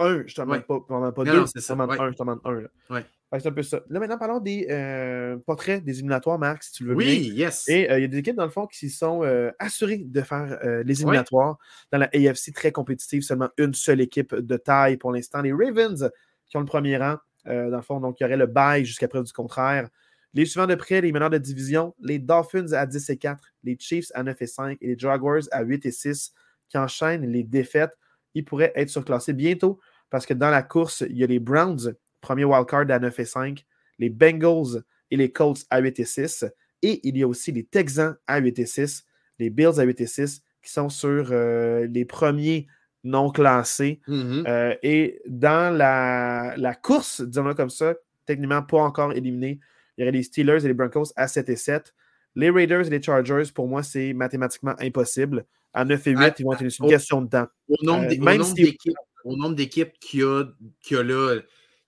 Un, 0.00 0.22
je 0.26 0.40
ne 0.40 0.46
demande 0.46 0.60
pas, 0.62 1.12
pas 1.12 1.24
deux, 1.24 1.44
je 1.46 1.60
te 1.60 1.72
demande 1.72 1.90
un, 1.92 2.10
je 2.10 2.16
te 2.16 2.18
demande 2.18 2.40
un. 2.44 2.60
Là. 2.60 3.02
C'est 3.32 3.46
un 3.46 3.52
peu 3.52 3.62
ça. 3.62 3.82
Là, 3.90 4.00
maintenant, 4.00 4.16
parlons 4.16 4.40
des 4.40 4.66
euh, 4.70 5.36
portraits 5.44 5.84
des 5.84 5.98
éliminatoires, 5.98 6.38
Marc, 6.38 6.62
si 6.62 6.72
tu 6.72 6.84
le 6.84 6.90
veux 6.90 6.96
oui, 6.96 7.30
yes. 7.34 7.68
Et 7.68 7.90
euh, 7.90 7.98
il 7.98 8.02
y 8.02 8.04
a 8.04 8.08
des 8.08 8.18
équipes, 8.18 8.36
dans 8.36 8.44
le 8.44 8.50
fond, 8.50 8.66
qui 8.66 8.88
sont 8.88 9.22
euh, 9.22 9.50
assurées 9.58 9.98
de 9.98 10.22
faire 10.22 10.58
les 10.84 11.02
éliminatoires 11.02 11.58
dans 11.92 11.98
la 11.98 12.08
AFC 12.14 12.54
très 12.54 12.72
compétitive. 12.72 13.22
Seulement 13.22 13.50
une 13.58 13.74
seule 13.74 14.00
équipe 14.00 14.34
de 14.34 14.56
taille 14.56 14.96
pour 14.96 15.12
l'instant. 15.12 15.42
Les 15.42 15.52
Ravens, 15.52 16.10
qui 16.48 16.56
ont 16.56 16.60
le 16.60 16.66
premier 16.66 16.96
rang, 16.96 17.16
dans 17.44 17.76
le 17.76 17.82
fond, 17.82 18.00
donc 18.00 18.18
il 18.18 18.22
y 18.22 18.26
aurait 18.26 18.36
le 18.36 18.46
bail 18.46 18.86
jusqu'à 18.86 19.08
preuve 19.08 19.24
du 19.24 19.32
contraire. 19.32 19.88
Les 20.34 20.46
suivants 20.46 20.66
de 20.66 20.74
près, 20.74 21.00
les 21.00 21.12
meneurs 21.12 21.30
de 21.30 21.38
division, 21.38 21.94
les 22.00 22.18
Dolphins 22.18 22.72
à 22.72 22.86
10 22.86 23.10
et 23.10 23.16
4, 23.16 23.42
les 23.64 23.76
Chiefs 23.78 24.10
à 24.14 24.22
9 24.22 24.40
et 24.40 24.46
5 24.46 24.78
et 24.80 24.86
les 24.88 24.98
Jaguars 24.98 25.42
à 25.52 25.62
8 25.62 25.86
et 25.86 25.90
6 25.90 26.32
qui 26.68 26.78
enchaînent 26.78 27.30
les 27.30 27.44
défaites. 27.44 27.96
Ils 28.34 28.44
pourraient 28.44 28.72
être 28.74 28.90
surclassés 28.90 29.32
bientôt 29.32 29.80
parce 30.10 30.26
que 30.26 30.34
dans 30.34 30.50
la 30.50 30.62
course, 30.62 31.02
il 31.08 31.16
y 31.16 31.24
a 31.24 31.26
les 31.26 31.38
Browns 31.38 31.94
Premier 32.20 32.44
wildcard 32.44 32.90
à 32.90 32.98
9 32.98 33.18
et 33.18 33.24
5. 33.24 33.64
Les 33.98 34.10
Bengals 34.10 34.82
et 35.10 35.16
les 35.16 35.32
Colts 35.32 35.64
à 35.70 35.80
8 35.80 36.00
et 36.00 36.04
6. 36.04 36.44
Et 36.82 37.00
il 37.02 37.16
y 37.16 37.22
a 37.22 37.28
aussi 37.28 37.52
les 37.52 37.64
Texans 37.64 38.16
à 38.26 38.38
8 38.38 38.58
et 38.58 38.66
6. 38.66 39.04
Les 39.38 39.50
Bills 39.50 39.78
à 39.80 39.82
8 39.82 40.00
et 40.00 40.06
6 40.06 40.42
qui 40.62 40.72
sont 40.72 40.88
sur 40.88 41.28
euh, 41.30 41.86
les 41.86 42.04
premiers 42.04 42.66
non 43.04 43.30
classés. 43.30 44.00
Mm-hmm. 44.08 44.48
Euh, 44.48 44.74
et 44.82 45.20
dans 45.26 45.74
la, 45.74 46.54
la 46.56 46.74
course, 46.74 47.20
disons-le 47.22 47.54
comme 47.54 47.70
ça, 47.70 47.94
techniquement 48.26 48.62
pas 48.62 48.78
encore 48.78 49.12
éliminé, 49.12 49.60
il 49.96 50.02
y 50.02 50.04
aurait 50.04 50.12
les 50.12 50.22
Steelers 50.22 50.64
et 50.64 50.68
les 50.68 50.74
Broncos 50.74 51.12
à 51.16 51.26
7 51.26 51.48
et 51.48 51.56
7. 51.56 51.94
Les 52.36 52.50
Raiders 52.50 52.86
et 52.86 52.90
les 52.90 53.02
Chargers, 53.02 53.50
pour 53.52 53.66
moi, 53.66 53.82
c'est 53.82 54.12
mathématiquement 54.12 54.74
impossible. 54.78 55.44
À 55.72 55.84
9 55.84 56.06
et 56.06 56.10
8, 56.10 56.18
ah, 56.20 56.34
ils 56.38 56.44
vont 56.44 56.52
être 56.52 56.62
une 56.62 56.88
question 56.88 57.22
de 57.22 57.28
temps. 57.28 57.46
Au 57.68 57.84
nombre 57.84 58.04
euh, 58.04 59.54
d'équipes 59.54 59.92
qu'il 60.00 60.20
y 60.20 60.22
a, 60.22 60.44
y 60.90 61.42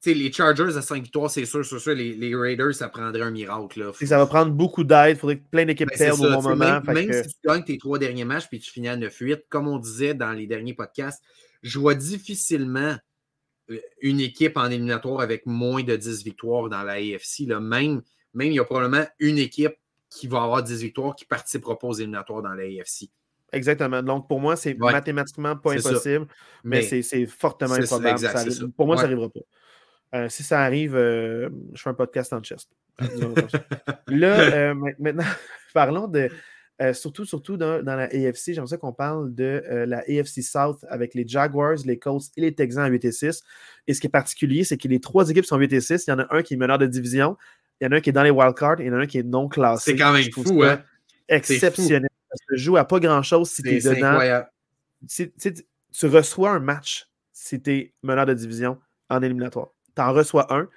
les 0.06 0.32
Chargers 0.32 0.76
à 0.76 0.82
5 0.82 1.02
victoires, 1.02 1.30
c'est 1.30 1.44
sûr, 1.44 1.64
c'est 1.64 1.78
sûr. 1.78 1.94
Les, 1.94 2.34
Raiders, 2.34 2.74
ça 2.74 2.88
prendrait 2.88 3.22
un 3.22 3.30
miracle. 3.30 3.90
Ça 3.94 4.18
va 4.18 4.26
prendre 4.26 4.52
beaucoup 4.52 4.84
d'aide. 4.84 5.16
Il 5.16 5.18
faudrait 5.18 5.38
que 5.38 5.48
plein 5.50 5.66
d'équipes 5.66 5.88
ben, 5.88 5.98
perdent 5.98 6.20
au 6.20 6.30
bon 6.30 6.42
moment. 6.42 6.80
Même, 6.86 7.12
si 7.12 7.28
tu 7.28 7.48
gagnes 7.48 7.64
tes 7.64 7.78
trois 7.78 7.98
derniers 7.98 8.24
matchs 8.24 8.48
puis 8.48 8.60
tu 8.60 8.70
finis 8.70 8.88
à 8.88 8.96
9-8, 8.96 9.42
comme 9.48 9.68
on 9.68 9.78
disait 9.78 10.14
dans 10.14 10.32
les 10.32 10.46
derniers 10.46 10.74
podcasts, 10.74 11.22
je 11.62 11.78
vois 11.78 11.94
difficilement 11.94 12.96
euh, 13.70 13.78
une 14.00 14.20
équipe 14.20 14.56
en 14.56 14.66
éliminatoire 14.66 15.20
avec 15.20 15.44
moins 15.46 15.82
de 15.82 15.96
10 15.96 16.24
victoires 16.24 16.68
dans 16.68 16.82
la 16.82 16.94
AFC. 16.94 17.46
Là. 17.46 17.60
Même, 17.60 18.02
même, 18.32 18.48
il 18.48 18.54
y 18.54 18.60
a 18.60 18.64
probablement 18.64 19.04
une 19.18 19.38
équipe 19.38 19.74
qui 20.08 20.26
va 20.26 20.42
avoir 20.42 20.62
10 20.62 20.82
victoires 20.82 21.14
qui 21.14 21.24
participera 21.24 21.78
pas 21.78 21.86
aux 21.86 21.94
éliminatoires 21.94 22.42
dans 22.42 22.54
la 22.54 22.64
AFC. 22.64 23.10
Exactement. 23.52 24.02
Donc, 24.02 24.28
pour 24.28 24.40
moi, 24.40 24.56
c'est 24.56 24.74
mathématiquement 24.78 25.56
pas 25.56 25.72
impossible, 25.72 26.26
mais, 26.64 26.82
c'est 26.82 27.26
fortement 27.26 27.74
improbable. 27.74 28.20
pour 28.76 28.86
moi, 28.86 28.96
ça 28.96 29.02
n'arrivera 29.02 29.28
pas. 29.28 29.40
Euh, 30.14 30.28
si 30.28 30.42
ça 30.42 30.60
arrive, 30.62 30.96
euh, 30.96 31.48
je 31.72 31.82
fais 31.82 31.90
un 31.90 31.94
podcast 31.94 32.32
en 32.32 32.42
chest. 32.42 32.68
Là, 34.08 34.40
euh, 34.40 34.74
maintenant, 34.98 35.24
parlons 35.74 36.08
de. 36.08 36.28
surtout, 36.92 37.24
surtout 37.24 37.56
dans, 37.56 37.82
la 37.84 38.04
AFC, 38.04 38.52
j'aimerais 38.52 38.78
qu'on 38.78 38.92
parle 38.92 39.34
de 39.34 39.62
la 39.86 39.98
AFC 40.00 40.42
South 40.42 40.84
avec 40.88 41.14
les 41.14 41.26
Jaguars, 41.26 41.78
les 41.84 41.98
Colts 41.98 42.24
et 42.36 42.40
les 42.40 42.54
Texans 42.54 42.84
à 42.84 42.88
8 42.88 43.04
et 43.04 43.12
6. 43.12 43.42
Et 43.86 43.94
ce 43.94 44.00
qui 44.00 44.08
est 44.08 44.10
particulier, 44.10 44.64
c'est 44.64 44.76
que 44.76 44.88
les 44.88 45.00
trois 45.00 45.30
équipes 45.30 45.44
sont 45.44 45.56
8 45.56 45.72
et 45.72 45.80
6. 45.80 46.06
Il 46.06 46.10
y 46.10 46.12
en 46.12 46.18
a 46.18 46.26
un 46.30 46.42
qui 46.42 46.54
est 46.54 46.56
meneur 46.56 46.78
de 46.78 46.86
division. 46.86 47.36
Il 47.80 47.84
y 47.84 47.88
en 47.88 47.92
a 47.92 47.96
un 47.96 48.00
qui 48.00 48.10
est 48.10 48.12
dans 48.12 48.22
les 48.22 48.30
wildcards, 48.30 48.80
il 48.80 48.86
y 48.86 48.90
en 48.90 48.94
a 48.94 48.98
un 48.98 49.06
qui 49.06 49.18
est 49.18 49.22
non 49.22 49.48
classé. 49.48 49.92
C'est 49.92 49.96
quand 49.96 50.12
même 50.12 50.30
fou, 50.32 50.62
hein? 50.62 50.82
Exceptionnel. 51.28 52.10
Ça 52.30 52.36
se 52.50 52.56
joue 52.56 52.76
à 52.76 52.84
pas 52.84 53.00
grand-chose 53.00 53.50
si 53.50 53.62
tu 53.62 53.70
es 53.70 53.80
dedans. 53.80 54.44
tu 55.08 56.06
reçois 56.06 56.50
un 56.50 56.60
match 56.60 57.08
si 57.32 57.60
tu 57.60 57.70
es 57.70 57.94
meneur 58.02 58.26
de 58.26 58.34
division 58.34 58.78
en 59.08 59.22
éliminatoire. 59.22 59.70
Tu 59.94 60.02
en 60.02 60.12
reçois 60.12 60.52
un, 60.52 60.68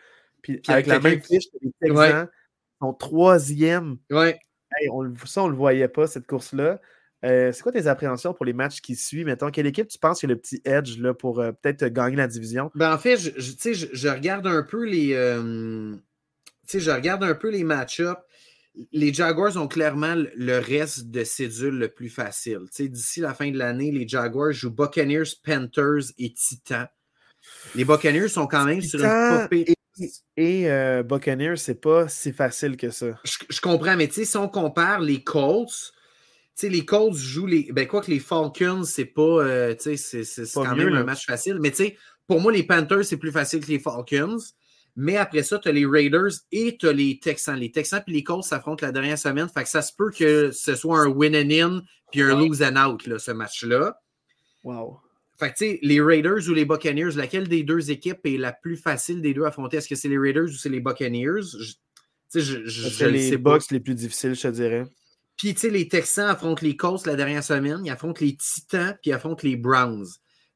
puis, 0.42 0.62
avec 0.68 0.88
la 0.88 1.00
même 1.00 1.22
fiche, 1.22 1.46
les 1.62 1.72
Texans 1.82 2.28
sont 2.82 2.94
troisième. 2.94 3.98
Ouais. 4.12 4.38
on, 4.92 5.14
ça, 5.26 5.44
on 5.44 5.48
ne 5.48 5.52
le 5.52 5.58
voyait 5.58 5.88
pas, 5.88 6.06
cette 6.06 6.28
course-là. 6.28 6.82
Euh, 7.24 7.54
c'est 7.54 7.64
quoi 7.64 7.72
tes 7.72 7.88
appréhensions 7.88 8.34
pour 8.34 8.46
les 8.46 8.52
matchs 8.52 8.82
qui 8.82 8.98
suivent? 8.98 9.28
Mettons, 9.28 9.50
quelle 9.50 9.68
équipe 9.68 9.88
tu 9.88 9.98
penses 9.98 10.20
qui 10.20 10.26
a 10.26 10.30
le 10.30 10.36
petit 10.36 10.62
edge 10.66 11.00
là, 11.00 11.14
pour 11.14 11.40
euh, 11.40 11.54
peut-être 11.54 11.86
gagner 11.86 12.18
la 12.18 12.28
division? 12.28 12.70
Ben, 12.76 12.94
en 12.94 12.98
fait, 12.98 13.16
je, 13.16 13.32
je, 13.38 13.88
je 13.94 14.08
regarde 14.10 14.46
un 14.46 14.64
peu 14.64 14.84
les. 14.84 15.14
Euh, 15.14 15.96
je 16.68 16.92
regarde 16.92 17.24
un 17.24 17.36
peu 17.36 17.50
les 17.50 17.64
match-ups. 17.64 18.20
Les 18.92 19.14
Jaguars 19.14 19.56
ont 19.56 19.68
clairement 19.68 20.16
le 20.36 20.58
reste 20.58 21.12
de 21.12 21.24
cédule 21.24 21.78
le 21.78 21.88
plus 21.88 22.10
facile. 22.10 22.62
D'ici 22.78 23.22
la 23.22 23.34
fin 23.34 23.52
de 23.52 23.58
l'année, 23.58 23.92
les 23.92 24.08
Jaguars 24.08 24.52
jouent 24.52 24.72
Buccaneers, 24.72 25.36
Panthers 25.46 26.12
et 26.18 26.34
Titans. 26.34 26.88
Les 27.76 27.86
Buccaneers 27.86 28.30
sont 28.30 28.48
quand 28.48 28.66
même 28.66 28.82
sur 28.82 29.04
une 29.04 29.42
popée. 29.42 29.66
Et, 30.38 30.64
et 30.64 31.04
Buccaneers, 31.04 31.58
c'est 31.58 31.80
pas 31.80 32.08
si 32.08 32.34
facile 32.34 32.78
que 32.78 32.90
ça. 32.90 33.08
Je, 33.24 33.38
je 33.50 33.62
comprends, 33.62 33.96
mais 33.96 34.10
si 34.12 34.38
on 34.38 34.50
compare 34.50 35.00
les 35.00 35.24
Colts, 35.24 35.94
sais, 36.56 36.70
les 36.70 36.86
Colts 36.86 37.16
jouent 37.16 37.48
les. 37.48 37.72
Ben, 37.72 37.88
quoi 37.88 38.02
que 38.02 38.12
les 38.12 38.20
Falcons, 38.20 38.84
c'est 38.84 39.06
pas. 39.06 39.22
Euh, 39.22 39.76
c'est, 39.80 39.98
c'est 39.98 40.54
quand 40.54 40.76
même 40.76 40.94
un 40.94 41.04
match 41.04 41.26
facile. 41.26 41.58
Mais 41.60 41.72
tu 41.72 41.78
sais, 41.78 41.98
pour 42.28 42.42
moi, 42.42 42.52
les 42.52 42.64
Panthers, 42.64 43.06
c'est 43.06 43.18
plus 43.18 43.32
facile 43.32 43.60
que 43.62 43.72
les 43.72 43.80
Falcons. 43.80 44.38
Mais 44.96 45.18
après 45.18 45.42
ça, 45.42 45.58
tu 45.58 45.68
as 45.68 45.72
les 45.72 45.88
Raiders 45.88 46.32
et 46.52 46.78
tu 46.78 46.88
as 46.88 46.94
les 46.94 47.20
Texans. 47.20 47.58
Les 47.58 47.72
Texans 47.72 48.04
et 48.08 48.12
les 48.12 48.24
Colts 48.24 48.44
s'affrontent 48.44 48.86
la 48.86 48.92
dernière 48.92 49.18
semaine. 49.18 49.50
Fait 49.50 49.64
que 49.64 49.70
ça 49.70 49.82
se 49.82 49.92
peut 49.98 50.12
que 50.12 50.52
ce 50.52 50.76
soit 50.76 51.00
un 51.00 51.08
win 51.08 51.36
and 51.36 51.50
in 51.52 51.82
puis 52.12 52.22
un 52.22 52.38
lose 52.38 52.62
and 52.62 52.76
out, 52.76 53.08
là, 53.08 53.18
ce 53.18 53.32
match-là. 53.32 54.00
Wow. 54.64 55.00
Fait 55.40 55.52
que, 55.52 55.58
tu 55.58 55.66
sais, 55.66 55.80
les 55.82 56.00
Raiders 56.00 56.48
ou 56.48 56.54
les 56.54 56.66
Buccaneers, 56.66 57.16
laquelle 57.16 57.48
des 57.48 57.64
deux 57.64 57.92
équipes 57.92 58.20
est 58.26 58.38
la 58.38 58.54
plus 58.54 58.78
facile 58.78 59.22
des 59.22 59.34
deux 59.34 59.44
à 59.44 59.48
affronter? 59.48 59.78
Est-ce 59.78 59.90
que 59.90 59.96
c'est 59.96 60.10
les 60.10 60.18
Raiders 60.18 60.46
ou 60.46 60.54
c'est 60.54 60.70
les 60.70 60.80
Buccaneers? 60.80 61.42
Je, 61.42 61.74
je, 62.36 62.66
je, 62.66 62.90
je 62.90 63.06
les 63.06 63.38
Bucks 63.38 63.72
les 63.72 63.80
plus 63.80 63.96
difficiles, 63.96 64.36
je 64.36 64.42
te 64.42 64.48
dirais? 64.50 64.86
Puis, 65.38 65.54
tu 65.54 65.62
sais, 65.62 65.70
les 65.70 65.88
Texans 65.88 66.30
affrontent 66.30 66.64
les 66.64 66.76
Colts 66.76 67.06
la 67.06 67.16
dernière 67.16 67.44
semaine, 67.44 67.82
ils 67.84 67.92
affrontent 67.92 68.24
les 68.24 68.36
Titans, 68.36 68.96
puis 69.02 69.12
ils 69.12 69.14
affrontent 69.14 69.42
les 69.44 69.56
Browns. 69.56 70.06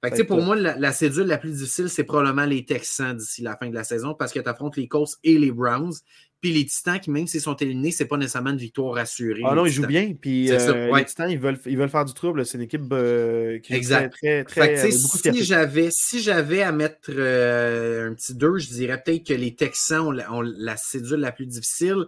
Fait 0.03 0.11
que, 0.11 0.21
pour 0.21 0.41
moi, 0.41 0.55
la, 0.55 0.91
cédule 0.91 1.25
la 1.25 1.39
plus 1.39 1.57
difficile, 1.57 1.89
c'est 1.89 2.03
probablement 2.03 2.45
les 2.45 2.63
Texans 2.63 3.17
d'ici 3.17 3.41
la 3.41 3.57
fin 3.57 3.67
de 3.67 3.73
la 3.73 3.83
saison 3.83 4.13
parce 4.13 4.31
que 4.31 4.39
tu 4.39 4.47
affrontes 4.47 4.77
les 4.77 4.87
Colts 4.87 5.17
et 5.23 5.39
les 5.39 5.51
Browns. 5.51 5.93
Puis 6.39 6.53
les 6.53 6.65
Titans, 6.65 6.99
qui 6.99 7.09
même 7.09 7.25
s'ils 7.25 7.41
sont 7.41 7.55
éliminés, 7.55 7.91
c'est 7.91 8.05
pas 8.05 8.17
nécessairement 8.17 8.51
une 8.51 8.57
victoire 8.57 8.97
assurée. 8.97 9.41
Ah 9.43 9.55
non, 9.55 9.65
ils 9.65 9.71
jouent 9.71 9.87
bien. 9.87 10.13
Puis 10.13 10.51
euh, 10.51 10.95
les 10.95 11.05
Titans, 11.05 11.29
ils 11.31 11.39
veulent, 11.39 11.59
ils 11.65 11.77
veulent 11.77 11.89
faire 11.89 12.05
du 12.05 12.13
trouble. 12.13 12.45
C'est 12.45 12.57
une 12.57 12.63
équipe 12.63 12.83
euh, 12.91 13.57
qui 13.59 13.73
exact. 13.73 14.13
très, 14.13 14.43
très, 14.43 14.75
très 14.75 14.91
si 14.91 15.43
j'avais, 15.43 15.89
si 15.91 16.21
j'avais 16.21 16.61
à 16.61 16.71
mettre 16.71 17.09
euh, 17.09 18.11
un 18.11 18.13
petit 18.13 18.35
2, 18.35 18.59
je 18.59 18.69
dirais 18.69 19.01
peut-être 19.03 19.25
que 19.25 19.33
les 19.33 19.55
Texans 19.55 20.07
ont 20.07 20.11
la, 20.11 20.31
ont 20.31 20.41
la 20.41 20.77
cédule 20.77 21.21
la 21.21 21.31
plus 21.31 21.47
difficile. 21.47 22.05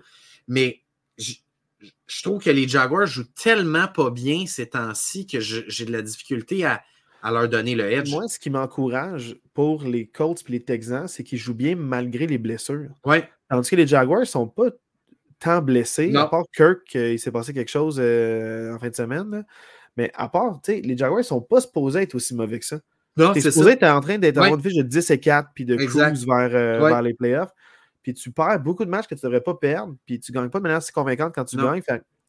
Mais 0.47 0.83
je 1.17 2.23
trouve 2.23 2.43
que 2.43 2.51
les 2.51 2.67
Jaguars 2.67 3.07
jouent 3.07 3.31
tellement 3.41 3.87
pas 3.87 4.11
bien 4.11 4.45
ces 4.45 4.69
temps-ci 4.69 5.25
que 5.25 5.39
j'ai 5.39 5.85
de 5.85 5.91
la 5.91 6.01
difficulté 6.03 6.65
à, 6.65 6.83
leur 7.23 7.49
donner 7.49 7.75
le 7.75 7.91
edge. 7.91 8.11
Moi, 8.11 8.27
ce 8.27 8.39
qui 8.39 8.49
m'encourage 8.49 9.37
pour 9.53 9.83
les 9.83 10.07
Colts 10.07 10.43
et 10.47 10.51
les 10.51 10.63
Texans, 10.63 11.07
c'est 11.07 11.23
qu'ils 11.23 11.37
jouent 11.37 11.53
bien 11.53 11.75
malgré 11.75 12.27
les 12.27 12.37
blessures. 12.37 12.89
Ouais. 13.05 13.27
Tandis 13.49 13.69
que 13.69 13.75
les 13.75 13.87
Jaguars 13.87 14.21
ne 14.21 14.25
sont 14.25 14.47
pas 14.47 14.69
tant 15.39 15.61
blessés, 15.61 16.13
à 16.15 16.27
part 16.27 16.43
Kirk, 16.55 16.95
euh, 16.95 17.13
il 17.13 17.19
s'est 17.19 17.31
passé 17.31 17.53
quelque 17.53 17.71
chose 17.71 17.97
euh, 17.99 18.73
en 18.75 18.79
fin 18.79 18.89
de 18.89 18.95
semaine. 18.95 19.45
Mais 19.97 20.11
à 20.15 20.29
part, 20.29 20.61
les 20.67 20.97
Jaguars 20.97 21.19
ne 21.19 21.23
sont 21.23 21.41
pas 21.41 21.61
supposés 21.61 22.01
être 22.01 22.15
aussi 22.15 22.35
mauvais 22.35 22.59
que 22.59 22.65
ça. 22.65 22.79
Non, 23.17 23.33
es 23.33 23.41
supposé 23.41 23.71
être 23.71 23.83
en 23.83 23.99
train 24.01 24.17
d'être 24.17 24.37
en 24.37 24.49
mode 24.49 24.61
fiche 24.61 24.75
de 24.75 24.83
10 24.83 25.11
et 25.11 25.19
4 25.19 25.49
puis 25.53 25.65
de 25.65 25.75
cruise 25.75 26.25
vers, 26.25 26.49
euh, 26.53 26.79
vers 26.87 27.01
les 27.01 27.13
playoffs 27.13 27.51
puis 28.01 28.13
tu 28.13 28.31
perds 28.31 28.59
beaucoup 28.59 28.85
de 28.85 28.89
matchs 28.89 29.07
que 29.07 29.15
tu 29.15 29.25
ne 29.25 29.29
devrais 29.29 29.41
pas 29.41 29.55
perdre, 29.55 29.95
puis 30.05 30.19
tu 30.19 30.31
ne 30.31 30.39
gagnes 30.39 30.49
pas 30.49 30.59
de 30.59 30.63
manière 30.63 30.81
si 30.81 30.91
convaincante 30.91 31.33
quand 31.33 31.45
tu 31.45 31.57
gagnes. 31.57 31.81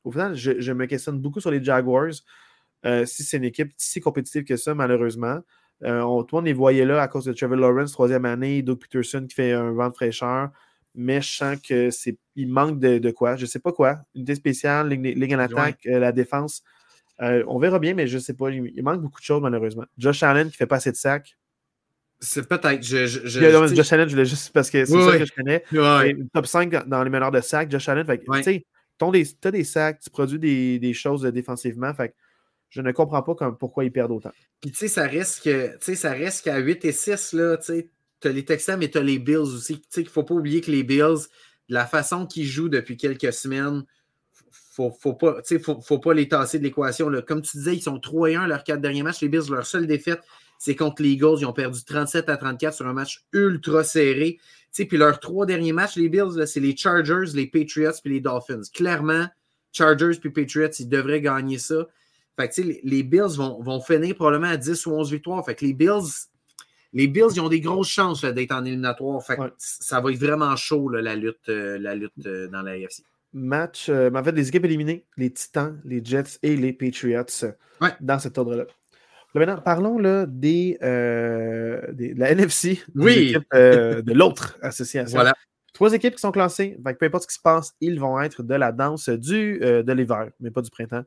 au 0.04 0.10
final, 0.10 0.34
je, 0.34 0.72
me 0.72 0.86
questionne 0.86 1.18
beaucoup 1.18 1.40
sur 1.40 1.50
les 1.50 1.62
Jaguars. 1.62 2.12
Euh, 2.86 3.04
si 3.04 3.22
c'est 3.24 3.36
une 3.36 3.44
équipe 3.44 3.72
si 3.76 4.00
compétitive 4.00 4.44
que 4.44 4.56
ça, 4.56 4.74
malheureusement. 4.74 5.40
Euh, 5.82 6.00
on, 6.00 6.22
tout 6.24 6.36
le 6.36 6.40
monde 6.40 6.46
les 6.46 6.52
voyait 6.52 6.84
là 6.84 7.00
à 7.00 7.08
cause 7.08 7.24
de 7.24 7.32
Trevor 7.32 7.56
Lawrence, 7.56 7.92
troisième 7.92 8.24
année, 8.24 8.62
Doug 8.62 8.78
Peterson 8.78 9.24
qui 9.28 9.34
fait 9.34 9.52
un 9.52 9.72
vent 9.72 9.88
de 9.88 9.94
fraîcheur. 9.94 10.50
Mais 10.94 11.22
je 11.22 11.32
sens 11.32 11.58
qu'il 11.60 12.48
manque 12.48 12.80
de, 12.80 13.10
quoi? 13.10 13.36
Je 13.36 13.42
ne 13.42 13.46
sais 13.46 13.60
pas 13.60 13.72
quoi. 13.72 14.00
Unité 14.14 14.34
spéciale, 14.34 14.88
ligne, 14.88 15.36
en 15.36 15.38
attaque, 15.38 15.78
euh, 15.86 15.98
la 15.98 16.12
défense. 16.12 16.62
on 17.18 17.58
verra 17.58 17.78
bien, 17.78 17.94
mais 17.94 18.06
je 18.06 18.16
ne 18.16 18.20
sais 18.20 18.34
pas. 18.34 18.50
Il, 18.50 18.82
manque 18.82 19.00
beaucoup 19.00 19.20
de 19.20 19.24
choses, 19.24 19.40
malheureusement. 19.40 19.84
Josh 19.98 20.22
Allen 20.22 20.48
qui 20.48 20.54
ne 20.54 20.56
fait 20.56 20.66
pas 20.66 20.76
assez 20.76 20.90
de 20.90 20.96
sacs. 20.96 21.36
C'est 22.18 22.46
peut-être. 22.46 22.82
Je, 22.82 23.06
je, 23.06 23.74
Josh 23.74 23.92
Allen, 23.92 24.08
je 24.08 24.14
voulais 24.14 24.26
juste 24.26 24.52
parce 24.52 24.68
que 24.68 24.84
c'est 24.84 25.00
ça 25.00 25.18
que 25.18 25.24
je 25.24 25.32
connais. 25.32 25.64
Top 26.32 26.46
5 26.46 26.88
dans 26.88 27.04
les 27.04 27.10
meneurs 27.10 27.30
de 27.30 27.40
sacs, 27.40 27.70
Josh 27.70 27.88
Allen. 27.88 28.04
tu 28.04 29.12
as 29.44 29.50
des 29.50 29.64
sacs, 29.64 30.00
tu 30.00 30.10
produis 30.10 30.38
des, 30.40 30.78
des 30.80 30.92
choses 30.92 31.22
défensivement. 31.22 31.94
Fait 31.94 32.14
je 32.70 32.80
ne 32.80 32.92
comprends 32.92 33.22
pas 33.22 33.34
comme, 33.34 33.58
pourquoi 33.58 33.84
ils 33.84 33.92
perdent 33.92 34.12
autant. 34.12 34.32
Puis 34.60 34.70
tu 34.70 34.78
sais, 34.78 34.88
ça 34.88 35.06
reste 35.06 35.42
que 35.42 35.94
ça 35.94 36.12
reste 36.12 36.44
qu'à 36.44 36.58
8 36.58 36.84
et 36.84 36.92
6, 36.92 37.32
là, 37.34 37.56
tu 37.58 37.82
as 38.24 38.28
les 38.28 38.44
Texans, 38.44 38.78
mais 38.78 38.88
tu 38.88 38.98
as 38.98 39.02
les 39.02 39.18
Bills 39.18 39.38
aussi. 39.38 39.82
Il 39.96 40.04
ne 40.04 40.08
faut 40.08 40.22
pas 40.22 40.34
oublier 40.34 40.60
que 40.60 40.70
les 40.70 40.84
Bills, 40.84 41.26
la 41.68 41.86
façon 41.86 42.26
qu'ils 42.26 42.46
jouent 42.46 42.68
depuis 42.68 42.96
quelques 42.96 43.32
semaines, 43.32 43.84
faut, 44.52 44.92
faut 44.92 45.14
pas, 45.14 45.42
faut, 45.62 45.80
faut 45.80 45.98
pas 45.98 46.14
les 46.14 46.28
tasser 46.28 46.58
de 46.58 46.64
l'équation. 46.64 47.10
Comme 47.26 47.42
tu 47.42 47.56
disais, 47.56 47.74
ils 47.74 47.82
sont 47.82 47.98
3 47.98 48.30
et 48.30 48.34
1 48.36 48.46
leurs 48.46 48.64
quatre 48.64 48.80
derniers 48.80 49.02
matchs. 49.02 49.20
Les 49.20 49.28
Bills, 49.28 49.50
leur 49.50 49.66
seule 49.66 49.86
défaite, 49.86 50.20
c'est 50.60 50.76
contre 50.76 51.02
les 51.02 51.10
Eagles. 51.10 51.38
Ils 51.40 51.46
ont 51.46 51.52
perdu 51.52 51.82
37 51.84 52.28
à 52.28 52.36
34 52.36 52.74
sur 52.74 52.86
un 52.86 52.92
match 52.92 53.24
ultra 53.32 53.82
serré. 53.82 54.38
puis 54.72 54.96
leurs 54.96 55.18
trois 55.18 55.46
derniers 55.46 55.72
matchs, 55.72 55.96
les 55.96 56.08
Bills, 56.08 56.46
c'est 56.46 56.60
les 56.60 56.76
Chargers, 56.76 57.32
les 57.34 57.46
Patriots 57.46 57.98
puis 58.02 58.12
les 58.12 58.20
Dolphins. 58.20 58.62
Clairement, 58.72 59.26
Chargers 59.72 60.18
puis 60.20 60.30
Patriots, 60.30 60.70
ils 60.78 60.88
devraient 60.88 61.20
gagner 61.20 61.58
ça. 61.58 61.88
Fait 62.40 62.48
que, 62.48 62.60
les, 62.66 62.80
les 62.82 63.02
Bills 63.02 63.36
vont, 63.36 63.60
vont, 63.62 63.80
finir 63.80 64.14
probablement 64.14 64.52
à 64.52 64.56
10 64.56 64.86
ou 64.86 64.92
11 64.92 65.12
victoires. 65.12 65.44
Fait 65.44 65.54
que 65.54 65.64
les 65.64 65.74
Bills, 65.74 66.28
les 66.92 67.06
Bills, 67.06 67.28
ils 67.34 67.40
ont 67.40 67.48
des 67.48 67.60
grosses 67.60 67.88
chances 67.88 68.24
d'être 68.24 68.52
en 68.52 68.64
éliminatoire. 68.64 69.22
Fait 69.24 69.36
que 69.36 69.42
ça 69.58 70.00
va 70.00 70.10
être 70.10 70.18
vraiment 70.18 70.54
chaud, 70.56 70.88
la 70.88 71.16
lutte, 71.16 71.48
euh, 71.48 71.78
la 71.78 71.94
lutte 71.94 72.12
euh, 72.26 72.48
dans 72.48 72.62
la 72.62 72.72
AFC. 72.72 73.02
Match, 73.32 73.88
euh, 73.88 74.10
en 74.12 74.24
fait, 74.24 74.32
les 74.32 74.48
équipes 74.48 74.64
éliminées, 74.64 75.04
les 75.16 75.30
Titans, 75.30 75.80
les 75.84 76.04
Jets 76.04 76.38
et 76.42 76.56
les 76.56 76.72
Patriots 76.72 77.24
dans 78.00 78.18
cet 78.18 78.38
ordre-là 78.38 78.64
maintenant, 79.38 79.58
parlons 79.58 79.98
là, 79.98 80.26
des, 80.26 80.76
euh, 80.82 81.80
de 81.92 82.18
la 82.18 82.32
NFC, 82.32 82.82
oui. 82.94 83.36
De 83.52 84.12
l'autre 84.12 84.58
association. 84.62 85.16
Voilà. 85.16 85.34
Trois 85.80 85.94
équipes 85.94 86.16
qui 86.16 86.20
sont 86.20 86.30
classées. 86.30 86.76
peu 86.98 87.06
importe 87.06 87.22
ce 87.22 87.28
qui 87.28 87.34
se 87.36 87.40
passe, 87.40 87.74
ils 87.80 87.98
vont 87.98 88.20
être 88.20 88.42
de 88.42 88.54
la 88.54 88.70
danse 88.70 89.08
du, 89.08 89.60
euh, 89.62 89.82
de 89.82 89.94
l'hiver, 89.94 90.28
mais 90.38 90.50
pas 90.50 90.60
du 90.60 90.68
printemps. 90.68 91.04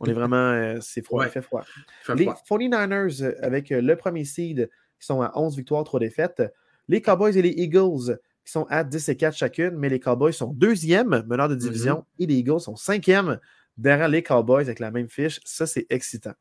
On 0.00 0.06
est 0.06 0.12
vraiment. 0.14 0.74
c'est 0.80 1.00
froid, 1.00 1.24
il 1.24 1.30
fait 1.30 1.42
froid. 1.42 1.64
les 2.12 2.26
49ers, 2.26 3.36
avec 3.40 3.70
le 3.70 3.94
premier 3.94 4.24
seed, 4.24 4.68
qui 4.98 5.06
sont 5.06 5.22
à 5.22 5.30
11 5.36 5.56
victoires, 5.56 5.84
3 5.84 6.00
défaites. 6.00 6.42
Les 6.88 7.00
Cowboys 7.00 7.38
et 7.38 7.42
les 7.42 7.50
Eagles, 7.50 8.18
qui 8.44 8.50
sont 8.50 8.66
à 8.68 8.82
10 8.82 9.10
et 9.10 9.16
4 9.16 9.36
chacune, 9.36 9.76
mais 9.76 9.88
les 9.88 10.00
Cowboys 10.00 10.32
sont 10.32 10.52
deuxième 10.52 11.22
meneur 11.28 11.48
de 11.48 11.54
division 11.54 11.98
mm-hmm. 11.98 12.24
et 12.24 12.26
les 12.26 12.34
Eagles 12.34 12.60
sont 12.60 12.74
cinquième 12.74 13.38
derrière 13.78 14.08
les 14.08 14.24
Cowboys 14.24 14.62
avec 14.62 14.80
la 14.80 14.90
même 14.90 15.08
fiche. 15.08 15.38
Ça, 15.44 15.68
c'est 15.68 15.86
excitant. 15.88 16.34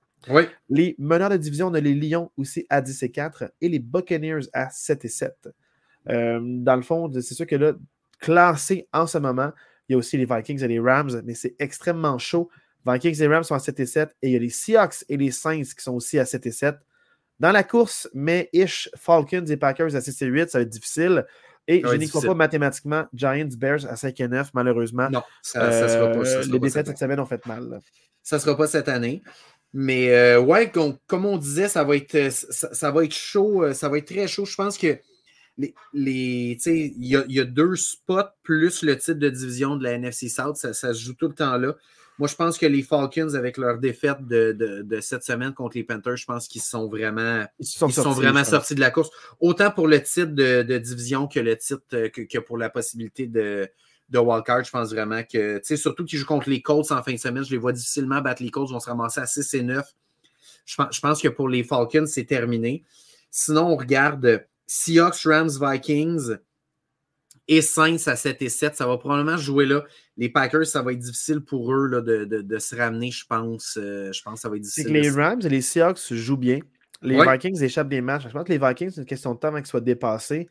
Les 0.70 0.96
meneurs 0.98 1.30
de 1.30 1.38
division, 1.38 1.68
on 1.68 1.74
a 1.76 1.80
les 1.80 1.94
Lions 1.94 2.32
aussi 2.36 2.66
à 2.68 2.82
10 2.82 3.04
et 3.04 3.12
4 3.12 3.52
et 3.62 3.70
les 3.70 3.78
Buccaneers 3.78 4.48
à 4.54 4.72
7 4.72 5.06
et 5.06 5.08
7. 5.08 5.50
Euh, 6.10 6.40
dans 6.42 6.76
le 6.76 6.82
fond, 6.82 7.12
c'est 7.14 7.34
sûr 7.34 7.48
que 7.48 7.56
là, 7.56 7.74
classé 8.20 8.88
en 8.94 9.08
ce 9.08 9.18
moment, 9.18 9.52
il 9.88 9.94
y 9.94 9.96
a 9.96 9.98
aussi 9.98 10.18
les 10.18 10.26
Vikings 10.26 10.64
et 10.64 10.68
les 10.68 10.80
Rams, 10.80 11.22
mais 11.26 11.34
c'est 11.34 11.56
extrêmement 11.60 12.18
chaud. 12.18 12.50
Vikings 12.86 13.22
et 13.22 13.28
Rams 13.28 13.44
sont 13.44 13.56
à 13.56 13.60
7 13.60 13.80
et 13.80 13.86
7 13.86 14.16
et 14.22 14.28
il 14.30 14.34
y 14.34 14.36
a 14.36 14.40
les 14.40 14.50
Seahawks 14.50 15.06
et 15.10 15.18
les 15.18 15.32
Saints 15.32 15.62
qui 15.62 15.84
sont 15.84 15.94
aussi 15.94 16.20
à 16.20 16.26
7 16.26 16.46
et 16.46 16.52
7. 16.52 16.76
Dans 17.40 17.52
la 17.52 17.64
course, 17.64 18.10
mais 18.14 18.50
Ish, 18.54 18.90
Falcons 18.96 19.46
et 19.46 19.58
Packers 19.58 19.96
à 19.96 20.02
6 20.02 20.22
et 20.22 20.26
8, 20.26 20.50
ça 20.50 20.60
va 20.60 20.62
être 20.64 20.70
difficile. 20.70 21.26
Et 21.68 21.82
je 21.84 21.96
n'y 21.96 22.08
crois 22.08 22.22
pas 22.22 22.34
mathématiquement. 22.36 23.06
Giants, 23.14 23.50
Bears 23.58 23.86
à 23.90 23.96
5 23.96 24.20
et 24.20 24.28
9, 24.28 24.52
malheureusement. 24.54 25.10
Non, 25.10 25.24
ça, 25.42 25.68
ne 25.68 25.88
sera 25.88 26.12
pas. 26.12 26.26
Ça 26.26 26.38
euh, 26.38 26.44
les 26.44 26.60
défaites 26.60 26.88
cette 26.88 26.98
semaine 26.98 27.20
ont 27.20 27.26
fait 27.26 27.46
mal. 27.48 27.82
Ça 28.22 28.36
ne 28.36 28.42
sera 28.42 28.56
pas 28.56 28.68
cette 28.68 28.88
année. 28.88 29.24
Mais 29.74 30.14
euh, 30.14 30.40
ouais, 30.40 30.72
comme 30.72 31.26
on 31.26 31.38
disait, 31.38 31.68
ça 31.68 31.84
va 31.84 31.98
être, 31.98 32.32
ça, 32.32 32.92
va 32.92 33.04
être 33.04 33.14
chaud, 33.14 33.64
euh, 33.64 33.74
ça 33.74 33.90
va 33.90 33.98
être 33.98 34.06
très 34.06 34.28
chaud. 34.28 34.46
Je 34.46 34.56
pense 34.56 34.78
que 34.78 35.00
les, 35.58 35.74
les 35.94 36.58
il 36.66 37.06
y 37.06 37.16
a, 37.16 37.24
y 37.28 37.40
a, 37.40 37.46
deux 37.46 37.76
spots 37.76 38.24
plus 38.44 38.82
le 38.82 38.98
titre 38.98 39.20
de 39.20 39.30
division 39.30 39.76
de 39.76 39.84
la 39.84 39.94
NFC 39.94 40.30
South, 40.30 40.58
ça, 40.58 40.74
se 40.74 40.94
joue 40.94 41.14
tout 41.14 41.28
le 41.28 41.36
temps 41.36 41.58
là. 41.58 41.76
Moi, 42.18 42.30
je 42.30 42.36
pense 42.36 42.58
que 42.58 42.66
les 42.66 42.82
Falcons, 42.82 43.34
avec 43.34 43.58
leur 43.58 43.78
défaite 43.78 44.26
de, 44.26 44.54
de, 44.54 45.02
cette 45.02 45.26
semaine 45.26 45.54
contre 45.54 45.76
les 45.76 45.84
Panthers, 45.84 46.16
je 46.16 46.26
pense 46.26 46.48
qu'ils 46.48 46.62
sont 46.62 46.88
vraiment, 46.88 47.46
ils 47.60 47.66
sont, 47.66 47.90
sortis, 47.90 48.10
sont 48.10 48.12
vraiment 48.14 48.46
sortis 48.46 48.74
de 48.74 48.80
la 48.80 48.90
course. 48.90 49.10
Autant 49.42 49.70
pour 49.70 49.90
le 49.90 50.02
titre 50.02 50.32
de, 50.32 50.78
division 50.78 51.28
que 51.28 51.42
le 51.42 51.58
titre 51.58 51.84
que, 51.90 52.22
que 52.22 52.40
pour 52.40 52.58
la 52.58 52.70
possibilité 52.70 53.28
de, 53.28 53.70
de 54.10 54.20
wildcard. 54.20 54.64
Je 54.64 54.72
pense 54.72 54.92
vraiment 54.92 55.24
que, 55.24 55.58
tu 55.58 55.64
sais, 55.64 55.78
surtout 55.78 56.06
qu'ils 56.06 56.20
jouent 56.20 56.26
contre 56.26 56.50
les 56.50 56.62
Colts 56.62 56.92
en 56.92 57.04
fin 57.04 57.14
de 57.14 57.18
semaine, 57.18 57.44
je 57.44 57.52
les 57.52 57.58
vois 57.58 57.74
difficilement 57.74 58.22
battre 58.22 58.44
les 58.44 58.52
Colts, 58.52 58.72
vont 58.72 58.80
se 58.80 58.90
ramasser 58.90 59.22
à 59.22 59.26
6 59.26 59.54
et 59.56 59.64
9. 59.64 59.86
Je 60.66 60.76
pense, 60.76 60.96
je 60.96 61.00
pense 61.00 61.22
que 61.22 61.28
pour 61.28 61.50
les 61.50 61.64
Falcons, 61.64 62.06
c'est 62.08 62.26
terminé. 62.26 62.84
Sinon, 63.30 63.68
on 63.68 63.76
regarde 63.76 64.46
Seahawks, 64.68 65.24
Rams, 65.26 65.50
Vikings 65.62 66.38
et 67.48 67.62
Saints 67.62 68.08
à 68.08 68.16
7 68.16 68.42
et 68.42 68.50
7. 68.50 68.76
Ça 68.76 68.88
va 68.88 68.98
probablement 68.98 69.38
jouer 69.38 69.66
là. 69.66 69.84
Les 70.18 70.30
Packers, 70.30 70.66
ça 70.66 70.82
va 70.82 70.94
être 70.94 71.00
difficile 71.00 71.42
pour 71.42 71.74
eux 71.74 71.88
là, 71.88 72.02
de, 72.02 72.26
de, 72.26 72.42
de, 72.42 72.60
se 72.60 72.76
ramener, 72.76 73.12
je 73.12 73.26
pense. 73.26 73.78
Euh, 73.80 74.12
je 74.12 74.22
pense 74.24 74.36
que 74.36 74.40
ça 74.42 74.50
va 74.50 74.56
être 74.56 74.64
difficile. 74.64 74.92
les 74.92 75.10
Rams 75.10 75.42
et 75.44 75.50
les 75.50 75.62
Seahawks 75.62 76.14
jouent 76.14 76.38
bien. 76.38 76.60
Les 77.02 77.22
Vikings 77.22 77.62
échappent 77.62 77.90
des 77.90 78.02
matchs. 78.02 78.24
Je 78.28 78.30
pense 78.30 78.46
que 78.46 78.54
les 78.54 78.58
Vikings, 78.58 78.90
c'est 78.90 79.02
une 79.02 79.06
question 79.06 79.34
de 79.34 79.40
temps 79.40 79.50
avant 79.50 79.58
qu'ils 79.58 79.68
soient 79.68 79.82
dépassés. 79.82 80.48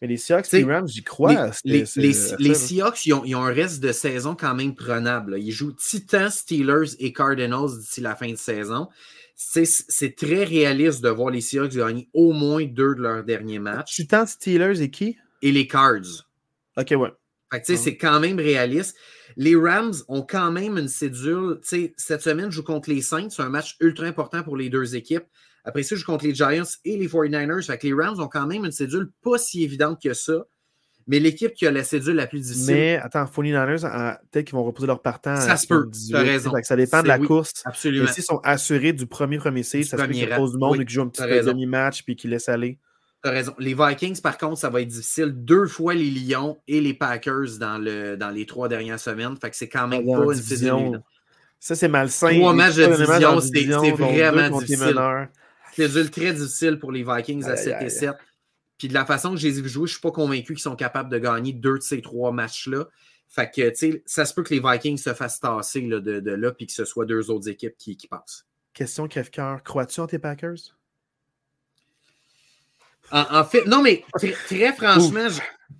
Mais 0.00 0.08
les 0.08 0.16
Seahawks 0.16 0.54
et 0.54 0.58
les 0.58 0.64
Rams, 0.64 0.86
j'y 0.86 1.02
crois. 1.02 1.50
Les, 1.64 1.84
les, 1.96 2.14
les, 2.38 2.54
Seahawks, 2.54 3.04
ils 3.04 3.14
ont, 3.14 3.24
ils 3.24 3.34
ont, 3.34 3.42
un 3.42 3.52
reste 3.52 3.80
de 3.80 3.90
saison 3.90 4.36
quand 4.36 4.54
même 4.54 4.74
prenable. 4.74 5.38
Ils 5.40 5.50
jouent 5.50 5.72
Titans, 5.72 6.30
Steelers 6.30 6.94
et 7.00 7.12
Cardinals 7.12 7.78
d'ici 7.78 8.00
la 8.00 8.14
fin 8.14 8.30
de 8.30 8.36
saison. 8.36 8.88
C'est 9.34 10.16
très 10.16 10.44
réaliste 10.44 11.02
de 11.02 11.08
voir 11.08 11.30
les 11.30 11.40
Seahawks 11.40 11.74
gagner 11.74 12.08
au 12.14 12.32
moins 12.32 12.64
deux 12.64 12.94
de 12.94 13.02
leurs 13.02 13.24
derniers 13.24 13.58
matchs. 13.58 13.96
Titans, 13.96 14.26
Steelers 14.26 14.80
et 14.80 14.90
qui? 14.90 15.16
Et 15.42 15.50
les 15.50 15.66
Cards. 15.66 16.28
OK, 16.76 16.94
ouais. 16.96 17.12
Fait 17.50 17.62
que, 17.62 17.76
c'est 17.76 17.96
quand 17.96 18.20
même 18.20 18.38
réaliste. 18.38 18.96
Les 19.36 19.56
Rams 19.56 19.94
ont 20.08 20.22
quand 20.22 20.52
même 20.52 20.76
une 20.76 20.88
cédule. 20.88 21.60
cette 21.62 22.22
semaine, 22.22 22.50
je 22.50 22.56
joue 22.56 22.62
contre 22.62 22.90
les 22.90 23.00
Saints. 23.00 23.30
C'est 23.30 23.42
un 23.42 23.48
match 23.48 23.76
ultra 23.80 24.06
important 24.06 24.42
pour 24.42 24.56
les 24.56 24.68
deux 24.68 24.94
équipes. 24.96 25.24
Après 25.68 25.82
ça, 25.82 25.94
je 25.96 26.00
joue 26.00 26.06
contre 26.06 26.24
les 26.24 26.34
Giants 26.34 26.64
et 26.86 26.96
les 26.96 27.06
49ers. 27.06 27.66
Fait 27.66 27.76
que 27.76 27.86
les 27.86 27.92
Rams 27.92 28.18
ont 28.20 28.26
quand 28.26 28.46
même 28.46 28.64
une 28.64 28.72
cédule 28.72 29.10
pas 29.22 29.36
si 29.36 29.62
évidente 29.62 30.00
que 30.02 30.14
ça. 30.14 30.46
Mais 31.06 31.20
l'équipe 31.20 31.52
qui 31.52 31.66
a 31.66 31.70
la 31.70 31.84
cédule 31.84 32.16
la 32.16 32.26
plus 32.26 32.40
difficile. 32.40 32.74
Mais 32.74 32.96
attends, 32.96 33.24
49ers, 33.24 33.84
ah, 33.84 34.18
peut-être 34.30 34.46
qu'ils 34.46 34.56
vont 34.56 34.64
reposer 34.64 34.86
leur 34.86 35.02
partant. 35.02 35.36
Ça 35.36 35.58
se 35.58 35.66
peut. 35.66 35.90
Tu 35.90 36.16
as 36.16 36.20
raison. 36.20 36.52
ça 36.62 36.76
dépend 36.76 37.02
de 37.02 37.08
la 37.08 37.18
course. 37.18 37.52
Absolument. 37.66 38.08
s'ils 38.08 38.24
sont 38.24 38.40
assurés 38.44 38.94
du 38.94 39.06
premier 39.06 39.38
premier 39.38 39.62
seed, 39.62 39.84
ça 39.84 39.98
se 39.98 40.02
peut 40.02 40.12
qu'ils 40.12 40.28
posent 40.30 40.52
du 40.52 40.58
monde 40.58 40.76
et 40.76 40.84
qu'ils 40.86 40.94
jouent 40.94 41.02
un 41.02 41.08
petit 41.08 41.22
peu 41.22 41.42
demi-match 41.42 42.02
puis 42.02 42.16
qu'ils 42.16 42.30
laissent 42.30 42.48
aller. 42.48 42.78
Tu 43.22 43.28
as 43.28 43.32
raison. 43.32 43.54
Les 43.58 43.74
Vikings, 43.74 44.22
par 44.22 44.38
contre, 44.38 44.58
ça 44.58 44.70
va 44.70 44.80
être 44.80 44.88
difficile. 44.88 45.32
Deux 45.34 45.66
fois 45.66 45.92
les 45.92 46.10
Lions 46.10 46.58
et 46.66 46.80
les 46.80 46.94
Packers 46.94 47.58
dans, 47.58 47.76
le, 47.76 48.16
dans 48.16 48.30
les 48.30 48.46
trois 48.46 48.68
dernières 48.68 49.00
semaines. 49.00 49.36
Fait 49.38 49.50
que 49.50 49.56
c'est 49.56 49.68
quand 49.68 49.88
même 49.88 50.06
pas 50.06 50.24
une 50.24 50.32
division. 50.32 51.02
Ça, 51.60 51.74
c'est 51.74 51.88
malsain. 51.88 52.38
Trois 52.38 52.54
matchs 52.54 52.76
de 52.76 52.86
division, 52.86 53.40
c'est 53.40 53.90
vraiment 53.92 54.58
difficile. 54.58 55.28
C'est 55.86 56.10
très 56.10 56.32
difficile 56.32 56.78
pour 56.78 56.92
les 56.92 57.04
Vikings 57.04 57.44
à 57.44 57.56
7 57.56 57.76
et 57.82 57.88
7. 57.88 58.14
Puis 58.78 58.88
de 58.88 58.94
la 58.94 59.04
façon 59.04 59.32
que 59.32 59.36
je 59.36 59.48
les 59.48 59.58
ai 59.58 59.68
je 59.68 59.80
ne 59.80 59.86
suis 59.86 60.00
pas 60.00 60.12
convaincu 60.12 60.54
qu'ils 60.54 60.62
sont 60.62 60.76
capables 60.76 61.10
de 61.10 61.18
gagner 61.18 61.52
deux 61.52 61.78
de 61.78 61.82
ces 61.82 62.00
trois 62.00 62.32
matchs-là. 62.32 62.88
Fait 63.28 63.50
que, 63.50 63.68
tu 63.70 63.76
sais, 63.76 64.02
ça 64.06 64.24
se 64.24 64.32
peut 64.32 64.42
que 64.42 64.54
les 64.54 64.60
Vikings 64.60 64.96
se 64.96 65.12
fassent 65.12 65.40
tasser 65.40 65.82
de, 65.82 65.98
de, 65.98 66.30
là, 66.30 66.52
puis 66.52 66.66
que 66.66 66.72
ce 66.72 66.84
soit 66.84 67.04
deux 67.04 67.30
autres 67.30 67.48
équipes 67.48 67.76
qui, 67.76 67.96
qui 67.96 68.08
passent. 68.08 68.46
Question 68.72 69.08
crève-cœur. 69.08 69.62
Crois-tu 69.64 70.00
en 70.00 70.06
tes 70.06 70.18
Packers? 70.18 70.78
En, 73.10 73.44
fait, 73.44 73.64
non, 73.66 73.82
mais 73.82 74.04
très, 74.46 74.72
franchement, 74.72 75.28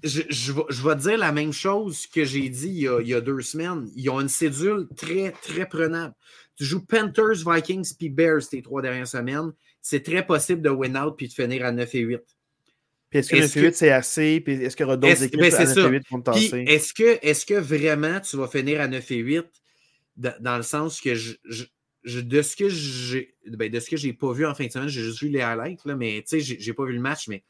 je, 0.03 0.23
je, 0.31 0.53
vais, 0.53 0.95
te 0.95 1.01
dire 1.01 1.19
la 1.19 1.31
même 1.31 1.53
chose 1.53 2.07
que 2.07 2.25
j'ai 2.25 2.49
dit 2.49 2.69
il 2.69 3.07
y, 3.07 3.15
a, 3.15 3.21
deux 3.21 3.43
semaines. 3.43 3.89
Ils 3.95 4.09
ont 4.09 4.21
une 4.21 4.29
cédule 4.29 4.89
très, 4.97 5.33
très 5.43 5.67
prenable. 5.67 6.15
Tu 6.57 6.65
joues 6.65 6.85
Panthers, 6.85 7.45
Vikings 7.47 7.95
puis 7.99 8.09
Bears 8.09 8.49
tes 8.49 8.63
trois 8.63 8.81
dernières 8.81 9.07
semaines. 9.09 9.53
C'est 9.89 10.03
très 10.03 10.27
possible 10.27 10.61
de 10.61 10.69
win 10.69 10.99
out 10.99 11.17
puis 11.17 11.29
de 11.29 11.33
finir 11.33 11.65
à 11.65 11.73
9 11.73 11.95
et 11.95 12.01
8. 12.01 12.21
Puis 13.09 13.21
est-ce 13.21 13.31
que 13.31 13.37
9 13.37 13.57
et 13.57 13.61
8 13.63 13.75
c'est 13.75 13.91
assez? 13.91 14.41
Puis 14.41 14.53
est-ce 14.63 14.77
qu'il 14.77 14.85
y 14.85 14.87
aura 14.87 14.99
d'autres 14.99 15.23
équipes 15.23 15.41
ben, 15.41 15.55
à 15.55 15.65
9 15.65 15.79
et 15.79 15.89
8 15.89 16.07
pour 16.07 16.23
tasser? 16.23 16.65
Est-ce 16.69 17.47
que, 17.47 17.55
vraiment 17.55 18.21
tu 18.21 18.37
vas 18.37 18.49
finir 18.49 18.83
à 18.83 18.87
9 18.87 19.11
et 19.13 19.17
8 19.17 19.47
dans 20.17 20.57
le 20.59 20.63
sens 20.63 21.01
que 21.01 21.15
je, 21.15 21.37
de 22.05 22.43
ce 22.43 22.55
que 22.55 22.69
j'ai 22.69 23.35
ben, 23.47 23.71
de 23.71 23.81
ce 23.81 23.89
que 23.89 23.97
j'ai 23.97 24.13
pas 24.13 24.31
vu 24.31 24.45
en 24.45 24.55
fin 24.55 24.67
de 24.67 24.71
semaine, 24.71 24.89
j'ai 24.89 25.01
juste 25.01 25.23
vu 25.23 25.31
les 25.31 25.41
highlights, 25.41 25.87
là, 25.87 25.97
mais 25.97 26.23
tu 26.29 26.39
sais, 26.39 26.57
j'ai 26.59 26.73
pas 26.75 26.85
vu 26.85 26.93
le 26.93 27.01
match, 27.01 27.27
mais 27.29 27.43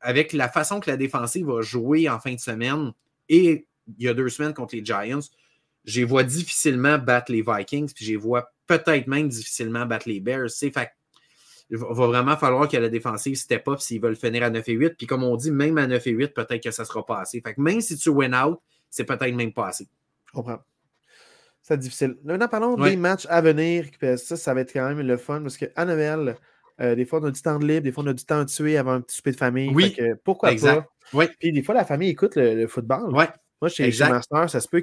avec 0.00 0.32
la 0.32 0.48
façon 0.48 0.80
que 0.80 0.90
la 0.90 0.96
défensive 0.96 1.46
va 1.46 1.60
jouer 1.60 2.08
en 2.08 2.18
fin 2.18 2.34
de 2.34 2.40
semaine 2.40 2.90
et 3.28 3.64
il 3.96 4.04
y 4.04 4.08
a 4.08 4.14
deux 4.14 4.28
semaines 4.28 4.54
contre 4.54 4.74
les 4.74 4.84
Giants, 4.84 5.20
je 5.84 6.02
vois 6.02 6.24
difficilement 6.24 6.98
battre 6.98 7.30
les 7.30 7.44
Vikings, 7.46 7.92
puis 7.94 8.04
je 8.04 8.16
vois 8.16 8.52
peut-être 8.70 9.08
même 9.08 9.28
difficilement 9.28 9.84
battre 9.86 10.08
les 10.08 10.20
Bears. 10.20 10.50
Fait 10.50 10.90
il 11.72 11.78
va 11.78 12.06
vraiment 12.06 12.36
falloir 12.36 12.68
que 12.68 12.76
la 12.76 12.88
défensive 12.88 13.36
step 13.36 13.68
up 13.68 13.78
s'ils 13.78 14.00
veulent 14.00 14.16
finir 14.16 14.42
à 14.42 14.50
9 14.50 14.68
et 14.68 14.72
8. 14.72 14.94
Puis 14.98 15.06
comme 15.06 15.22
on 15.22 15.36
dit, 15.36 15.52
même 15.52 15.78
à 15.78 15.86
9 15.86 16.04
et 16.04 16.10
8, 16.10 16.34
peut-être 16.34 16.62
que 16.62 16.70
ça 16.72 16.82
ne 16.82 16.86
sera 16.86 17.06
pas 17.06 17.20
assez. 17.20 17.40
Fait 17.40 17.54
que 17.54 17.60
même 17.60 17.80
si 17.80 17.96
tu 17.96 18.08
win 18.08 18.34
out, 18.34 18.58
c'est 18.88 19.04
peut-être 19.04 19.34
même 19.34 19.52
pas 19.52 19.68
assez. 19.68 19.88
Je 20.26 20.32
comprends. 20.32 20.58
C'est 21.62 21.78
difficile. 21.78 22.16
Maintenant, 22.24 22.48
parlons 22.48 22.76
des 22.76 22.96
matchs 22.96 23.26
à 23.28 23.40
venir. 23.40 23.86
Ça, 24.16 24.36
ça 24.36 24.54
va 24.54 24.62
être 24.62 24.72
quand 24.72 24.88
même 24.88 25.06
le 25.06 25.16
fun 25.16 25.42
parce 25.42 25.56
qu'à 25.56 25.84
Noël, 25.84 26.36
euh, 26.80 26.94
des 26.96 27.04
fois, 27.04 27.20
on 27.20 27.26
a 27.26 27.30
du 27.30 27.40
temps 27.40 27.58
de 27.58 27.66
libre, 27.66 27.82
des 27.82 27.92
fois, 27.92 28.02
on 28.02 28.08
a 28.08 28.14
du 28.14 28.24
temps 28.24 28.40
à 28.40 28.44
tuer 28.46 28.76
avant 28.76 28.92
un 28.92 29.00
petit 29.00 29.16
souper 29.16 29.32
de 29.32 29.36
famille. 29.36 29.70
Oui. 29.72 29.96
pourquoi 30.24 30.52
pas? 30.54 30.86
Oui. 31.12 31.26
Puis 31.38 31.52
des 31.52 31.62
fois, 31.62 31.74
la 31.74 31.84
famille 31.84 32.08
écoute 32.08 32.34
le, 32.34 32.66
football. 32.66 33.14
Oui. 33.14 33.24
Moi, 33.60 33.68
chez, 33.68 33.92
chez, 33.92 34.08
Master, 34.08 34.48
ça 34.48 34.60
se 34.60 34.68
peut 34.68 34.80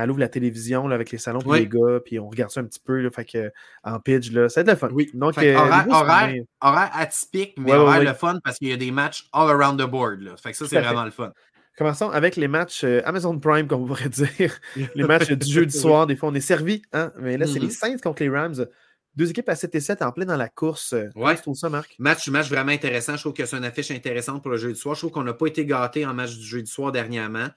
qu'elle 0.00 0.10
ouvre 0.10 0.20
la 0.20 0.28
télévision 0.28 0.88
là, 0.88 0.94
avec 0.94 1.10
les 1.10 1.18
salons 1.18 1.40
pour 1.40 1.54
les 1.54 1.66
gars, 1.66 2.00
puis 2.04 2.18
on 2.18 2.28
regarde 2.28 2.50
ça 2.50 2.60
un 2.60 2.64
petit 2.64 2.80
peu. 2.80 3.00
Là, 3.00 3.10
fait 3.10 3.24
que, 3.24 3.50
en 3.84 4.00
pitch, 4.00 4.30
là, 4.32 4.48
ça 4.48 4.62
va 4.62 4.72
être 4.72 4.82
le 4.82 4.88
fun. 4.88 4.94
Oui. 4.94 5.10
Donc, 5.14 5.38
euh, 5.38 5.54
horaire, 5.56 6.34
horaire, 6.60 6.90
atypique, 6.92 7.54
mais 7.58 7.72
horaire 7.72 8.02
le 8.02 8.14
fun 8.14 8.38
parce 8.42 8.58
qu'il 8.58 8.68
y 8.68 8.72
a 8.72 8.76
des 8.76 8.90
matchs 8.90 9.28
all 9.32 9.50
around 9.50 9.80
the 9.80 9.88
board. 9.88 10.20
Là. 10.20 10.36
Fait 10.36 10.52
que 10.52 10.56
ça, 10.56 10.66
c'est 10.66 10.80
vraiment 10.80 11.04
le 11.04 11.10
fun. 11.10 11.32
Commençons 11.76 12.10
avec 12.10 12.34
les 12.34 12.48
matchs 12.48 12.82
euh, 12.82 13.00
Amazon 13.04 13.38
Prime, 13.38 13.68
comme 13.68 13.82
on 13.82 13.86
pourrait 13.86 14.08
dire. 14.08 14.58
les 14.76 15.04
matchs 15.04 15.30
du 15.30 15.50
jeudi 15.50 15.78
soir. 15.78 16.06
Des 16.08 16.16
fois, 16.16 16.28
on 16.28 16.34
est 16.34 16.40
servi. 16.40 16.82
Hein? 16.92 17.12
Mais 17.20 17.36
là, 17.36 17.46
c'est 17.46 17.60
les 17.60 17.68
mm-hmm. 17.68 17.70
Saints 17.70 17.98
contre 17.98 18.22
les 18.22 18.28
Rams. 18.28 18.66
Deux 19.14 19.30
équipes 19.30 19.48
à 19.48 19.56
7 19.56 19.74
et 19.74 19.80
7 19.80 20.02
en 20.02 20.12
plein 20.12 20.26
dans 20.26 20.36
la 20.36 20.48
course. 20.48 20.94
Ouais. 21.14 21.36
Je 21.36 21.42
trouve 21.42 21.56
ça, 21.56 21.68
Marc? 21.68 21.94
Match, 21.98 22.28
match 22.28 22.48
vraiment 22.48 22.72
intéressant. 22.72 23.16
Je 23.16 23.22
trouve 23.22 23.32
que 23.32 23.46
c'est 23.46 23.56
une 23.56 23.64
affiche 23.64 23.90
intéressante 23.90 24.42
pour 24.42 24.50
le 24.50 24.56
jeudi 24.56 24.78
soir. 24.78 24.94
Je 24.94 25.00
trouve 25.00 25.12
qu'on 25.12 25.24
n'a 25.24 25.34
pas 25.34 25.46
été 25.46 25.64
gâté 25.64 26.04
en 26.04 26.14
match 26.14 26.36
du 26.36 26.44
jeudi 26.44 26.70
soir 26.70 26.92
dernièrement. 26.92 27.48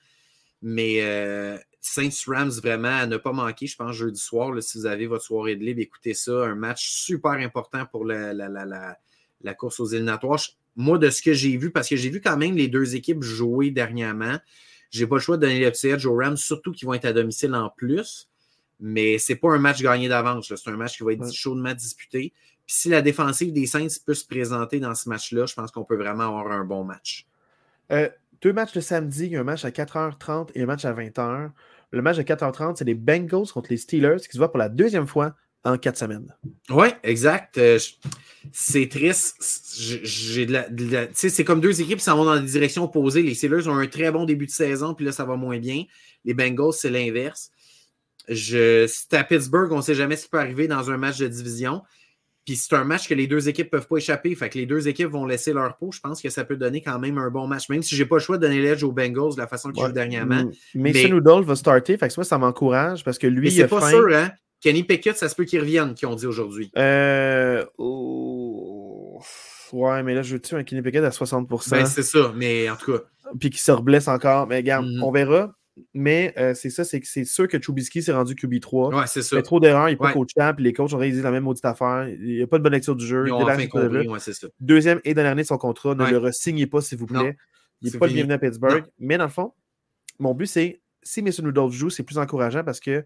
Mais 0.62 1.02
euh, 1.02 1.58
Saints 1.80 2.10
Rams, 2.28 2.52
vraiment, 2.62 2.90
à 2.90 3.08
ne 3.08 3.18
pas 3.18 3.32
manquer, 3.32 3.68
je 3.68 3.76
pense, 3.76 3.96
jeudi 3.96 4.20
soir. 4.20 4.54
si 4.62 4.78
vous 4.78 4.86
avez 4.86 5.08
votre 5.08 5.24
soirée 5.24 5.56
de 5.56 5.64
libre, 5.64 5.82
écoutez 5.82 6.14
ça. 6.14 6.46
Un 6.46 6.56
match 6.56 6.90
super 6.90 7.32
important 7.32 7.86
pour 7.86 8.06
la, 8.06 8.34
la, 8.34 8.48
la, 8.48 8.98
la 9.42 9.54
course 9.54 9.80
aux 9.80 9.88
éliminatoires 9.88 10.40
moi, 10.76 10.98
de 10.98 11.10
ce 11.10 11.22
que 11.22 11.34
j'ai 11.34 11.58
vu, 11.58 11.72
parce 11.72 11.90
que 11.90 11.96
j'ai 11.96 12.10
vu 12.10 12.22
quand 12.22 12.38
même 12.38 12.56
les 12.56 12.68
deux 12.68 12.96
équipes 12.96 13.24
jouer 13.24 13.72
dernièrement, 13.72 14.38
j'ai 14.90 15.08
pas 15.08 15.16
le 15.16 15.22
choix 15.22 15.38
de 15.38 15.42
donner 15.42 15.60
le 15.60 15.72
petit 15.72 15.88
edge 15.88 16.06
aux 16.06 16.16
Rams, 16.16 16.38
surtout 16.38 16.72
qu'ils 16.72 16.86
vont 16.86 16.94
être 16.94 17.06
à 17.06 17.14
domicile 17.14 17.54
en 17.56 17.70
plus. 17.70 18.30
Mais 18.80 19.18
c'est 19.20 19.36
pas 19.36 19.52
un 19.52 19.60
match 19.60 19.82
gagné 19.82 20.10
d'avance. 20.10 20.54
C'est 20.54 20.70
un 20.70 20.76
match 20.76 20.98
qui 20.98 21.04
va 21.04 21.14
être 21.14 21.32
chaudement 21.32 21.74
disputé. 21.74 22.34
Puis 22.66 22.76
si 22.76 22.90
la 22.90 23.02
défensive 23.02 23.54
des 23.54 23.68
Saints 23.68 23.88
peut 24.06 24.14
se 24.14 24.26
présenter 24.26 24.80
dans 24.80 24.96
ce 24.96 25.08
match-là, 25.08 25.46
je 25.46 25.54
pense 25.54 25.72
qu'on 25.72 25.84
peut 25.84 25.96
vraiment 25.96 26.24
avoir 26.24 26.52
un 26.52 26.66
bon 26.66 26.84
match. 26.84 27.28
Euh, 27.92 28.10
deux 28.42 28.54
matchs 28.54 28.76
le 28.76 28.82
samedi, 28.82 29.36
un 29.36 29.44
match 29.44 29.66
à 29.66 29.70
4h30 29.70 30.50
et 30.56 30.64
un 30.64 30.66
match 30.66 30.86
à 30.86 30.94
20h. 30.94 31.52
Le 31.92 32.02
match 32.02 32.18
à 32.18 32.24
4h30, 32.24 32.76
c'est 32.78 32.86
les 32.86 32.96
Bengals 32.96 33.48
contre 33.54 33.70
les 33.70 33.78
Steelers 33.78 34.22
qui 34.22 34.32
se 34.32 34.38
voient 34.38 34.52
pour 34.52 34.60
la 34.60 34.70
deuxième 34.70 35.08
fois 35.08 35.36
en 35.64 35.78
quatre 35.78 35.98
semaines. 35.98 36.34
Oui, 36.70 36.88
exact. 37.04 37.58
Euh, 37.58 37.78
c'est 38.52 38.90
triste. 38.90 39.36
C'est 41.14 41.44
comme 41.44 41.62
deux 41.62 41.82
équipes 41.82 42.00
qui 42.00 42.04
s'en 42.04 42.18
vont 42.18 42.26
dans 42.26 42.40
des 42.40 42.48
directions 42.48 42.86
opposées. 42.86 43.22
Les 43.22 43.36
Steelers 43.36 43.68
ont 43.68 43.78
un 43.78 43.88
très 43.88 44.12
bon 44.12 44.26
début 44.26 44.48
de 44.48 44.52
saison, 44.52 44.96
puis 44.96 45.06
là, 45.06 45.12
ça 45.12 45.26
va 45.26 45.36
moins 45.36 45.60
bien. 45.60 45.84
Les 46.26 46.34
Bengals, 46.34 46.74
c'est 46.74 46.90
l'inverse. 46.90 47.52
Je, 48.28 48.88
c'est 48.88 49.14
à 49.16 49.24
Pittsburgh, 49.24 49.72
on 49.72 49.78
ne 49.78 49.82
sait 49.82 49.96
jamais 49.96 50.16
ce 50.16 50.24
qui 50.24 50.30
peut 50.30 50.40
arriver 50.40 50.68
dans 50.68 50.90
un 50.90 50.98
match 50.98 51.18
de 51.18 51.28
division. 51.28 51.82
Puis 52.46 52.56
c'est 52.56 52.76
un 52.76 52.84
match 52.84 53.08
que 53.08 53.14
les 53.14 53.28
deux 53.28 53.50
équipes 53.50 53.68
ne 53.68 53.78
peuvent 53.78 53.88
pas 53.88 53.98
échapper. 53.98 54.34
Fait 54.34 54.50
que 54.50 54.58
les 54.58 54.66
deux 54.66 54.88
équipes 54.88 55.10
vont 55.10 55.26
laisser 55.26 55.54
leur 55.54 55.78
peau. 55.78 55.92
Je 55.92 56.00
pense 56.00 56.22
que 56.22 56.30
ça 56.30 56.44
peut 56.44 56.58
donner 56.58 56.82
quand 56.82 56.98
même 56.98 57.18
un 57.18 57.30
bon 57.30 57.48
match. 57.48 57.70
Même 57.70 57.84
si 57.84 57.96
je 57.96 58.02
n'ai 58.02 58.10
pas 58.10 58.16
le 58.16 58.22
choix 58.22 58.38
de 58.38 58.42
donner 58.42 58.62
l'edge 58.62 58.84
aux 58.84 58.92
Bengals 58.92 59.36
de 59.36 59.40
la 59.40 59.48
façon 59.48 59.72
qu'ils 59.72 59.86
jouent 59.86 59.92
dernièrement. 59.92 60.44
Mais 60.74 60.92
Mason 60.92 61.16
Rudolph 61.16 61.46
va 61.46 61.56
starter. 61.56 61.98
Fait 61.98 62.08
que 62.08 62.14
moi, 62.18 62.24
ça 62.24 62.38
m'encourage 62.38 63.04
parce 63.04 63.18
que 63.18 63.28
lui. 63.28 63.52
c'est 63.52 63.68
pas 63.68 63.90
sûr, 63.90 64.08
hein? 64.14 64.32
Kenny 64.62 64.84
Pickett, 64.84 65.18
ça 65.18 65.28
se 65.28 65.36
peut 65.36 65.44
qu'il 65.44 65.60
revienne, 65.60 65.96
qu'ils 65.96 66.08
ont 66.08 66.16
dit 66.16 66.28
aujourd'hui. 66.28 66.72
Euh... 66.78 67.66
Ouais, 69.74 70.04
mais 70.04 70.14
là, 70.14 70.22
je 70.22 70.34
veux-tu 70.34 70.56
un 70.56 70.64
Kenny 70.64 70.82
Pickett 70.84 71.04
à 71.04 71.10
60%? 71.10 71.72
Ben, 71.72 71.86
c'est 71.86 72.04
ça, 72.04 72.32
mais 72.36 72.70
en 72.70 72.76
tout 72.76 72.94
cas. 72.94 73.00
Puis 73.40 73.50
qu'il 73.50 73.60
se 73.60 73.72
reblesse 73.72 74.08
encore. 74.08 74.48
Mais 74.48 74.58
regarde, 74.58 74.86
mhm. 74.86 75.04
on 75.04 75.12
verra. 75.12 75.54
Mais 75.94 76.34
euh, 76.38 76.54
c'est 76.54 76.70
ça, 76.70 76.84
c'est 76.84 77.24
sûr 77.26 77.48
que 77.48 77.62
Chubisky 77.62 78.04
s'est 78.04 78.12
rendu 78.12 78.36
QB3. 78.36 78.94
Ouais, 78.94 79.08
c'est 79.08 79.22
ça. 79.22 79.36
Il 79.36 79.40
fait 79.40 79.44
trop 79.44 79.60
d'erreurs, 79.60 79.90
il 79.90 79.94
n'est 79.94 79.98
pas 79.98 80.12
coachable, 80.12 80.58
puis 80.58 80.66
les 80.66 80.74
coachs 80.74 80.94
ont 80.94 80.98
réalisé 80.98 81.22
la 81.22 81.32
même 81.32 81.44
maudite 81.44 81.66
affaire. 81.66 82.08
Il 82.10 82.36
n'y 82.36 82.42
a 82.42 82.48
pas 82.48 82.58
de 82.58 82.64
bonne 82.64 82.74
lecture 82.74 82.96
du 82.96 83.06
jeu. 83.06 83.26
Ils 83.28 83.32
ont 83.32 83.42
enfin 83.42 83.68
compris, 83.68 84.08
ouais, 84.08 84.20
c'est 84.20 84.34
ça. 84.34 84.48
Deuxième 84.60 85.00
et 85.04 85.14
dernière 85.14 85.32
année 85.34 85.44
de 85.44 85.48
son 85.48 85.58
contrat, 85.58 85.96
ne 85.96 86.10
le 86.10 86.18
re-signez 86.18 86.68
pas, 86.68 86.82
s'il 86.82 86.98
vous 86.98 87.08
plaît. 87.08 87.38
il 87.82 87.92
n'est 87.92 88.00
pas 88.00 88.08
le 88.08 88.14
bienvenu 88.14 88.34
à 88.34 88.38
Pittsburgh. 88.38 88.84
Mais 89.00 89.18
dans 89.18 89.26
le 89.26 89.30
fond, 89.30 89.54
mon 90.20 90.34
but, 90.34 90.48
c'est 90.48 90.82
si 91.04 91.22
Mason 91.22 91.44
Rudolph 91.44 91.74
joue, 91.74 91.90
c'est 91.90 92.04
plus 92.04 92.18
encourageant 92.18 92.64
parce 92.64 92.80
que 92.80 93.04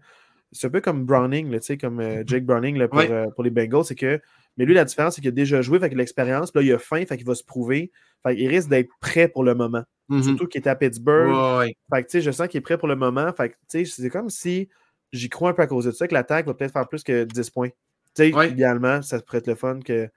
c'est 0.52 0.66
un 0.66 0.70
peu 0.70 0.80
comme 0.80 1.04
Browning, 1.04 1.50
là, 1.50 1.58
comme 1.80 2.00
euh, 2.00 2.22
Jake 2.26 2.44
Browning 2.44 2.76
là, 2.76 2.88
pour, 2.88 3.00
euh, 3.00 3.26
pour, 3.34 3.42
les 3.42 3.50
Bengals. 3.50 3.84
C'est 3.84 3.94
que, 3.94 4.20
mais 4.56 4.64
lui, 4.64 4.74
la 4.74 4.84
différence, 4.84 5.14
c'est 5.16 5.20
qu'il 5.20 5.28
a 5.28 5.32
déjà 5.32 5.60
joué 5.62 5.76
avec 5.76 5.94
l'expérience. 5.94 6.54
Là, 6.54 6.62
il 6.62 6.72
a 6.72 6.78
faim, 6.78 7.04
fait 7.06 7.16
qu'il 7.16 7.26
va 7.26 7.34
se 7.34 7.44
prouver. 7.44 7.90
Fait 8.22 8.36
il 8.36 8.48
risque 8.48 8.68
d'être 8.68 8.90
prêt 9.00 9.28
pour 9.28 9.44
le 9.44 9.54
moment. 9.54 9.82
Mm-hmm. 10.08 10.22
Surtout 10.22 10.46
qu'il 10.46 10.60
est 10.60 10.68
à 10.68 10.76
Pittsburgh. 10.76 11.72
Fait 11.92 12.04
que, 12.04 12.20
je 12.20 12.30
sens 12.30 12.48
qu'il 12.48 12.58
est 12.58 12.62
prêt 12.62 12.78
pour 12.78 12.88
le 12.88 12.96
moment. 12.96 13.32
Fait 13.32 13.50
que, 13.50 13.84
c'est 13.84 14.10
comme 14.10 14.30
si 14.30 14.68
j'y 15.12 15.28
crois 15.28 15.50
un 15.50 15.52
peu 15.52 15.62
à 15.62 15.66
cause 15.66 15.84
de 15.84 15.90
ça, 15.90 16.06
que 16.06 16.14
l'attaque 16.14 16.46
va 16.46 16.54
peut-être 16.54 16.72
faire 16.72 16.88
plus 16.88 17.02
que 17.02 17.24
10 17.24 17.50
points. 17.50 17.70
Idéalement, 18.18 19.02
ça 19.02 19.20
pourrait 19.20 19.38
être 19.38 19.46
le 19.46 19.54
fun 19.54 19.80
que 19.80 20.08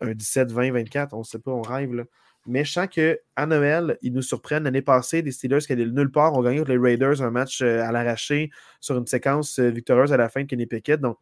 un 0.00 0.12
17, 0.12 0.52
20, 0.52 0.72
24, 0.72 1.14
on 1.14 1.18
ne 1.18 1.24
sait 1.24 1.38
pas, 1.40 1.50
on 1.50 1.62
rêve. 1.62 1.92
Là. 1.92 2.04
Mais 2.46 2.64
je 2.64 2.72
sens 2.72 2.88
qu'à 2.88 3.46
Noël, 3.46 3.98
ils 4.00 4.12
nous 4.12 4.22
surprennent. 4.22 4.64
L'année 4.64 4.82
passée, 4.82 5.22
les 5.22 5.32
Steelers 5.32 5.60
qui 5.60 5.72
allaient 5.72 5.86
nulle 5.86 6.10
part 6.10 6.34
ont 6.34 6.42
gagné 6.42 6.58
contre 6.58 6.70
les 6.70 6.78
Raiders 6.78 7.20
un 7.20 7.30
match 7.30 7.60
euh, 7.62 7.82
à 7.82 7.92
l'arraché 7.92 8.50
sur 8.80 8.96
une 8.96 9.06
séquence 9.06 9.58
euh, 9.58 9.68
victorieuse 9.68 10.12
à 10.12 10.16
la 10.16 10.28
fin 10.28 10.42
de 10.42 10.46
Kenny 10.46 10.66
Pickett. 10.66 11.00
Donc, 11.00 11.18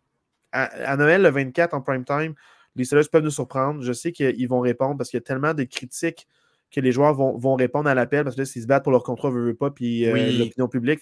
à, 0.53 0.97
Noël, 0.97 1.23
le 1.23 1.29
24 1.29 1.75
en 1.75 1.83
prime 1.83 2.05
time, 2.05 2.35
les 2.77 2.85
Steelers 2.85 3.09
peuvent 3.11 3.25
nous 3.25 3.31
surprendre. 3.31 3.83
Je 3.83 3.93
sais 3.93 4.13
qu'ils 4.13 4.49
vont 4.49 4.61
répondre 4.61 4.97
parce 4.97 5.11
qu'il 5.11 5.19
y 5.19 5.23
a 5.23 5.25
tellement 5.25 5.53
de 5.53 5.65
critiques 5.65 6.27
que 6.71 6.81
les 6.81 6.93
joueurs 6.93 7.15
vont, 7.15 7.55
répondre 7.55 7.89
à 7.89 7.95
l'appel 7.95 8.25
parce 8.25 8.37
que 8.37 8.43
là, 8.43 8.45
s'ils 8.45 8.63
se 8.63 8.67
battent 8.67 8.83
pour 8.83 8.93
leur 8.93 9.03
contrat, 9.03 9.31
veut, 9.31 9.45
veut 9.45 9.55
pas, 9.55 9.71
puis 9.71 10.07
euh, 10.07 10.39
l'opinion 10.39 10.69
publique. 10.69 11.01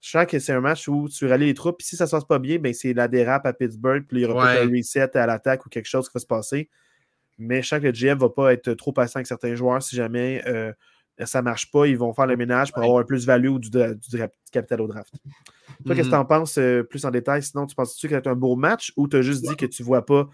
je 0.00 0.10
sens 0.10 0.26
que 0.26 0.38
c'est 0.38 0.52
un 0.52 0.60
match 0.60 0.88
où 0.88 1.08
tu 1.08 1.26
rallies 1.26 1.46
les 1.46 1.54
troupes. 1.54 1.78
Puis 1.78 1.86
si 1.86 1.96
ça 1.96 2.04
ne 2.04 2.08
se 2.08 2.16
passe 2.16 2.24
pas 2.24 2.38
bien, 2.38 2.58
ben, 2.58 2.74
c'est 2.74 2.92
la 2.92 3.08
dérape 3.08 3.46
à 3.46 3.52
Pittsburgh, 3.52 4.04
puis 4.06 4.18
il 4.18 4.22
y 4.22 4.26
aura 4.26 4.52
peut-être 4.52 4.68
un 4.68 4.76
reset 4.76 5.16
à 5.16 5.26
l'attaque 5.26 5.64
ou 5.66 5.68
quelque 5.68 5.86
chose 5.86 6.08
qui 6.08 6.14
va 6.14 6.20
se 6.20 6.26
passer. 6.26 6.70
Mais 7.38 7.62
je 7.62 7.68
sens 7.68 7.80
que 7.80 7.86
le 7.86 7.92
GM 7.92 8.14
ne 8.14 8.20
va 8.20 8.30
pas 8.30 8.52
être 8.52 8.72
trop 8.74 8.92
patient 8.92 9.18
avec 9.18 9.26
certains 9.26 9.54
joueurs 9.54 9.82
si 9.82 9.94
jamais 9.94 10.42
euh, 10.46 10.72
ça 11.24 11.40
ne 11.40 11.44
marche 11.44 11.70
pas. 11.70 11.86
Ils 11.86 11.98
vont 11.98 12.12
faire 12.12 12.26
le 12.26 12.36
ménage 12.36 12.72
pour 12.72 12.82
avoir 12.82 12.98
un 12.98 13.04
plus-value 13.04 13.48
ou 13.48 13.58
du, 13.58 13.70
capital 14.50 14.80
au 14.80 14.86
draft. 14.86 15.12
Toi, 15.84 15.94
qu'est-ce 15.94 16.08
que 16.08 16.12
tu 16.12 16.18
en 16.18 16.24
penses 16.24 16.58
euh, 16.58 16.82
plus 16.82 17.04
en 17.04 17.10
détail? 17.10 17.42
Sinon, 17.42 17.66
tu 17.66 17.74
penses-tu 17.74 18.08
que 18.08 18.14
c'est 18.14 18.26
un 18.26 18.34
beau 18.34 18.56
match 18.56 18.92
ou 18.96 19.08
tu 19.08 19.16
as 19.16 19.22
juste 19.22 19.42
dit 19.46 19.56
que 19.56 19.66
tu 19.66 19.82
ne 19.82 19.86
vois 19.86 20.04
pas 20.04 20.28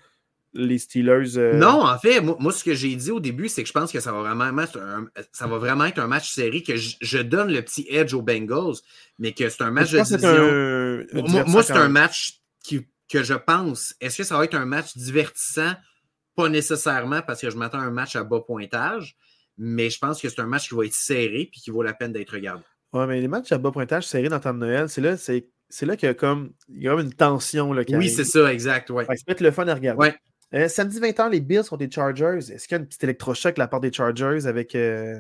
les 0.55 0.79
Steelers? 0.79 1.37
Euh, 1.37 1.55
non, 1.55 1.85
en 1.85 1.99
fait, 1.99 2.21
moi, 2.21 2.53
ce 2.53 2.65
que 2.65 2.75
j'ai 2.75 2.95
dit 2.95 3.11
au 3.11 3.21
début, 3.21 3.49
c'est 3.49 3.63
que 3.63 3.69
je 3.69 3.73
pense 3.73 3.93
que 3.93 4.01
ça 4.01 4.13
va 4.13 4.21
vraiment, 4.21 4.65
ça 5.33 5.47
va 5.47 5.59
vraiment 5.59 5.85
être 5.85 5.99
un 5.99 6.07
match 6.07 6.33
série, 6.33 6.63
que 6.63 6.75
je, 6.77 7.19
donne 7.19 7.53
le 7.53 7.63
petit 7.63 7.87
edge 7.89 8.15
aux 8.15 8.23
Bengals, 8.23 8.77
mais 9.19 9.33
que 9.33 9.49
c'est 9.49 9.63
un 9.63 9.71
match 9.71 9.91
de 9.93 10.01
division. 10.01 11.45
moi, 11.47 11.63
c'est 11.63 11.73
un 11.73 11.89
match 11.89 12.43
que 13.13 13.23
je 13.23 13.35
pense. 13.35 13.95
Est-ce 14.01 14.19
que 14.19 14.25
ça 14.25 14.39
va 14.39 14.45
être 14.45 14.55
un 14.55 14.65
match 14.65 14.97
divertissant? 14.97 15.75
Pas 16.35 16.49
nécessairement 16.49 17.21
parce 17.21 17.43
que 17.43 17.51
je 17.51 17.57
m'attends 17.57 17.81
à 17.81 17.83
un 17.83 17.91
match 17.91 18.17
à 18.17 18.25
bas 18.25 18.41
pointage, 18.41 19.17
mais 19.59 19.91
je 19.91 19.99
pense 19.99 20.21
que 20.21 20.31
c'est 20.31 20.41
un 20.41 20.47
match 20.47 20.69
qui 20.69 20.75
va 20.75 20.87
être 20.87 20.95
serré 20.95 21.43
et 21.43 21.51
qui 21.51 21.71
vaut 21.71 21.83
la 21.83 21.93
peine 21.93 22.13
d'être 22.13 22.31
regardé. 22.31 22.65
Oui, 22.95 23.07
mais 23.07 23.21
les 23.21 23.29
matchs 23.29 23.53
à 23.53 23.59
bas 23.59 23.71
pointage 23.71 24.07
serrés 24.07 24.31
dans 24.31 24.37
le 24.37 24.43
temps 24.43 24.55
de 24.55 24.59
Noël, 24.59 24.89
c'est 24.89 25.03
là, 25.03 25.19
c'est, 25.19 25.47
là 25.83 25.97
qu'il 25.97 26.07
y 26.07 26.11
a 26.11 26.15
comme, 26.15 26.53
il 26.69 26.83
y 26.83 26.89
a 26.89 26.95
une 26.95 27.13
tension. 27.13 27.75
Là, 27.75 27.83
oui, 27.91 28.09
c'est 28.09 28.25
ça, 28.25 28.51
exact. 28.53 28.89
Ouais. 28.91 29.05
Ça 29.05 29.13
peut 29.27 29.33
être 29.33 29.41
le 29.43 29.51
fun 29.51 29.69
à 29.69 29.75
regarder. 29.75 30.15
Euh, 30.55 30.69
samedi 30.69 31.01
20h, 31.01 31.31
les 31.31 31.41
Bills 31.41 31.65
sont 31.65 31.77
des 31.77 31.91
Chargers. 31.91 32.39
Est-ce 32.39 32.69
qu'il 32.69 32.75
y 32.75 32.79
a 32.79 32.81
une 32.81 32.87
petite 32.87 33.05
électrochoc 33.05 33.55
de 33.55 33.61
la 33.61 33.69
part 33.69 33.81
des 33.81 33.93
Chargers 33.93 34.47
avec. 34.47 34.75
Euh, 34.75 35.19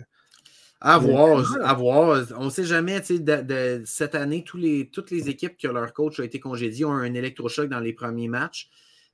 à 0.80 0.98
voir, 0.98 1.56
à 1.62 1.74
voir. 1.74 2.26
On 2.36 2.46
ne 2.46 2.50
sait 2.50 2.64
jamais, 2.64 3.00
de, 3.00 3.82
cette 3.86 4.16
année, 4.16 4.42
tous 4.42 4.56
les, 4.56 4.90
toutes 4.90 5.12
les 5.12 5.28
équipes 5.28 5.56
que 5.56 5.68
leur 5.68 5.92
coach 5.92 6.18
a 6.18 6.24
été 6.24 6.40
congédié 6.40 6.84
ont 6.84 6.92
un 6.92 7.14
électrochoc 7.14 7.68
dans 7.68 7.78
les 7.78 7.92
premiers 7.92 8.26
matchs. 8.26 8.68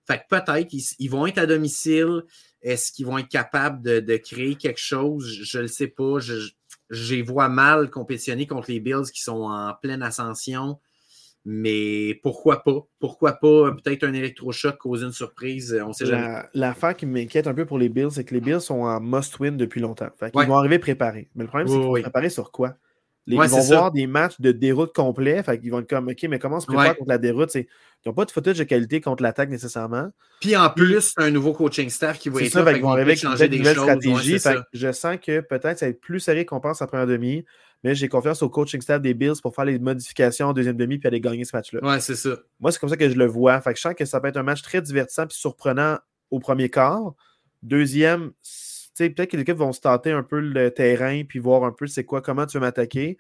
Fait 0.07 0.19
que 0.19 0.23
peut-être 0.31 0.73
ils, 0.99 1.09
vont 1.11 1.27
être 1.27 1.37
à 1.37 1.45
domicile. 1.45 2.23
Est-ce 2.63 2.91
qu'ils 2.91 3.05
vont 3.05 3.19
être 3.19 3.29
capables 3.29 3.83
de, 3.83 4.17
créer 4.17 4.55
quelque 4.55 4.81
chose? 4.81 5.31
Je 5.43 5.59
ne 5.59 5.63
le 5.63 5.69
sais 5.69 5.89
pas. 5.89 6.19
Je, 6.21 6.51
les 6.91 7.21
vois 7.21 7.51
mal 7.51 7.91
compétitionner 7.91 8.47
contre 8.47 8.71
les 8.71 8.81
Bills 8.81 9.11
qui 9.13 9.21
sont 9.21 9.43
en 9.43 9.75
pleine 9.75 10.03
ascension. 10.03 10.81
Mais 11.51 12.21
pourquoi 12.23 12.63
pas? 12.63 12.87
Pourquoi 13.01 13.33
pas 13.33 13.73
peut-être 13.73 14.05
un 14.05 14.13
électrochoc 14.13 14.77
cause 14.77 15.03
une 15.03 15.13
surprise? 15.13 15.81
On 15.83 15.95
sait 15.95 16.05
jamais. 16.05 16.43
L'affaire 16.53 16.95
qui 16.95 17.07
m'inquiète 17.07 17.47
un 17.47 17.55
peu 17.55 17.65
pour 17.65 17.79
les 17.79 17.89
Bills, 17.89 18.11
c'est 18.11 18.25
que 18.25 18.35
les 18.35 18.43
Bills 18.43 18.61
sont 18.61 18.83
en 18.83 19.01
must-win 19.01 19.57
depuis 19.57 19.81
longtemps. 19.81 20.11
Ils 20.35 20.47
vont 20.47 20.59
arriver 20.59 20.79
préparés. 20.79 21.31
Mais 21.35 21.45
le 21.45 21.49
problème, 21.49 21.69
c'est 21.69 21.73
qu'ils 21.73 21.83
vont 21.83 21.93
préparer 21.93 22.29
sur 22.29 22.53
quoi? 22.53 22.75
ils 23.29 23.39
vont 23.39 23.61
voir 23.63 23.93
des 23.93 24.07
matchs 24.07 24.41
de 24.41 24.53
déroute 24.53 24.95
complets. 24.95 25.43
Fait 25.43 25.59
qu'ils 25.59 25.71
vont 25.71 25.81
être 25.81 25.89
comme 25.89 26.09
OK, 26.09 26.23
mais 26.29 26.39
comment 26.39 26.57
on 26.57 26.61
se 26.61 26.67
prépare 26.67 26.97
contre 26.97 27.09
la 27.09 27.19
déroute? 27.19 27.55
Ils 27.55 27.67
n'ont 28.07 28.13
pas 28.13 28.27
de 28.27 28.31
footage 28.31 28.59
de 28.59 28.65
qualité 28.65 29.01
contre 29.01 29.23
l'attaque 29.23 29.51
nécessairement. 29.51 30.11
Puis 30.41 30.57
en 30.57 30.69
plus, 30.71 31.15
c'est 31.17 31.23
un 31.23 31.31
nouveau 31.31 31.53
coaching 31.53 31.89
staff 31.89 32.19
qui 32.19 32.29
va 32.29 32.43
être 32.43 32.53
ça, 32.53 32.63
là. 32.63 32.73
ils 32.73 32.83
vont 32.83 32.91
arriver 32.91 33.13
avec 33.23 33.23
une 33.23 33.59
nouvelle 33.59 33.77
stratégie. 33.77 34.39
je 34.73 34.93
sens 34.93 35.17
que 35.25 35.41
peut-être 35.41 35.79
ça 35.79 35.87
va 35.87 35.91
être 35.91 36.01
plus 36.01 36.21
serré 36.21 36.45
qu'on 36.45 36.61
pense 36.61 36.83
en 36.83 36.87
première 36.87 37.07
demi. 37.07 37.45
Mais 37.85 37.95
j'ai 37.95 38.09
confiance 38.09 38.43
au 38.43 38.51
coaching 38.51 38.81
staff 38.81 39.01
des 39.01 39.15
Bills 39.15 39.41
pour 39.41 39.55
faire 39.55 39.65
les 39.65 39.79
modifications 39.79 40.49
en 40.49 40.53
deuxième 40.53 40.77
demi 40.77 40.99
puis 40.99 41.07
aller 41.07 41.21
gagner 41.21 41.45
ce 41.45 41.57
match-là. 41.57 41.81
Ouais, 41.83 42.01
c'est 42.01 42.17
ça. 42.17 42.37
Moi, 42.59 42.73
c'est 42.73 42.79
comme 42.79 42.89
ça 42.89 42.97
que 42.97 43.09
je 43.09 43.17
le 43.17 43.27
vois. 43.27 43.61
Fait 43.61 43.71
que 43.71 43.77
je 43.77 43.83
sens 43.83 43.95
que 43.95 44.05
ça 44.05 44.21
peut 44.21 44.29
être 44.29 44.37
un 44.37 44.43
match 44.43 44.63
très 44.63 44.83
divertissant 44.83 45.27
puis 45.27 45.37
surprenant 45.37 45.99
au 46.31 46.41
premier 46.41 46.69
quart. 46.71 47.15
Deuxième, 47.63 48.33
peut-être 48.99 49.31
que 49.31 49.37
les 49.37 49.43
équipes 49.43 49.59
vont 49.59 49.73
se 49.73 49.81
tâter 49.81 50.11
un 50.11 50.23
peu 50.23 50.41
le 50.41 50.71
terrain 50.71 51.23
puis 51.25 51.39
voir 51.39 51.65
un 51.65 51.73
peu 51.73 51.87
c'est 51.87 52.05
quoi, 52.05 52.21
comment 52.21 52.47
tu 52.47 52.59
veux 52.59 52.61
m'attaquer. 52.61 53.17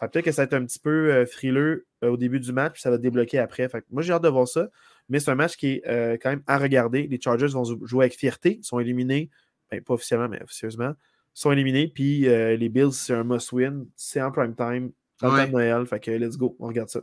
peut-être 0.00 0.24
que 0.24 0.32
ça 0.32 0.42
va 0.42 0.44
être 0.44 0.54
un 0.54 0.64
petit 0.64 0.78
peu 0.78 1.12
euh, 1.12 1.26
frileux 1.26 1.86
euh, 2.04 2.10
au 2.10 2.16
début 2.16 2.40
du 2.40 2.52
match, 2.52 2.74
puis 2.74 2.82
ça 2.82 2.90
va 2.90 2.98
débloquer 2.98 3.38
après. 3.38 3.68
moi, 3.90 4.02
j'ai 4.02 4.12
hâte 4.12 4.22
de 4.22 4.28
voir 4.28 4.48
ça. 4.48 4.68
Mais 5.08 5.20
c'est 5.20 5.30
un 5.30 5.34
match 5.34 5.56
qui 5.56 5.68
est 5.68 5.88
euh, 5.88 6.16
quand 6.20 6.30
même 6.30 6.42
à 6.46 6.58
regarder. 6.58 7.06
Les 7.06 7.20
Chargers 7.20 7.48
vont 7.48 7.64
jouer 7.64 8.04
avec 8.04 8.16
fierté. 8.16 8.58
Ils 8.58 8.64
sont 8.64 8.78
éliminés, 8.78 9.30
ben, 9.70 9.82
pas 9.82 9.94
officiellement, 9.94 10.28
mais 10.28 10.42
officieusement. 10.42 10.92
Sont 11.38 11.52
éliminés. 11.52 11.86
Puis 11.86 12.20
les 12.22 12.68
Bills, 12.68 12.92
c'est 12.92 13.14
un 13.14 13.22
must-win. 13.22 13.86
C'est 13.94 14.20
en 14.20 14.32
prime 14.32 14.56
time. 14.56 14.90
En 15.22 15.36
de 15.36 15.50
Noël. 15.50 15.86
Fait 15.86 16.00
que 16.00 16.10
let's 16.10 16.36
go. 16.36 16.56
On 16.58 16.66
regarde 16.66 16.88
ça. 16.88 17.00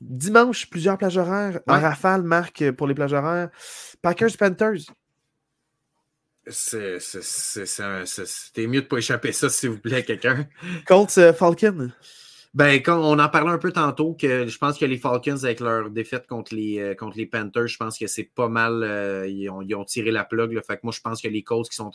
dimanche, 0.00 0.68
plusieurs 0.68 0.98
plages 0.98 1.16
horaires. 1.16 1.60
En 1.66 1.80
rafale, 1.80 2.22
marque 2.22 2.70
pour 2.72 2.86
les 2.86 2.94
plages 2.94 3.14
horaires. 3.14 3.48
Packers 4.02 4.36
Panthers. 4.38 4.92
C'était 6.50 6.98
mieux 8.66 8.80
de 8.80 8.84
ne 8.84 8.88
pas 8.88 8.98
échapper 8.98 9.32
ça, 9.32 9.48
s'il 9.48 9.70
vous 9.70 9.78
plaît, 9.78 10.02
quelqu'un. 10.02 10.46
Colts 10.86 11.18
euh, 11.18 11.32
Falcon. 11.32 11.92
Ben, 12.54 12.82
quand 12.82 12.98
on 12.98 13.18
en 13.18 13.28
parlait 13.28 13.50
un 13.50 13.58
peu 13.58 13.72
tantôt, 13.72 14.14
que 14.14 14.46
je 14.46 14.58
pense 14.58 14.78
que 14.78 14.84
les 14.84 14.96
Falcons, 14.96 15.44
avec 15.44 15.60
leur 15.60 15.90
défaite 15.90 16.26
contre 16.26 16.54
les, 16.54 16.78
euh, 16.78 16.94
contre 16.94 17.18
les 17.18 17.26
Panthers, 17.26 17.68
je 17.68 17.76
pense 17.76 17.98
que 17.98 18.06
c'est 18.06 18.30
pas 18.34 18.48
mal. 18.48 18.82
Euh, 18.82 19.28
ils, 19.28 19.48
ont, 19.50 19.84
tiré 19.84 20.10
la 20.10 20.24
plug. 20.24 20.58
fait 20.66 20.76
que 20.76 20.80
moi, 20.82 20.92
je 20.94 21.00
pense 21.00 21.20
que 21.20 21.28
les 21.28 21.42
Colts 21.42 21.68
qui 21.68 21.76
sont 21.76 21.92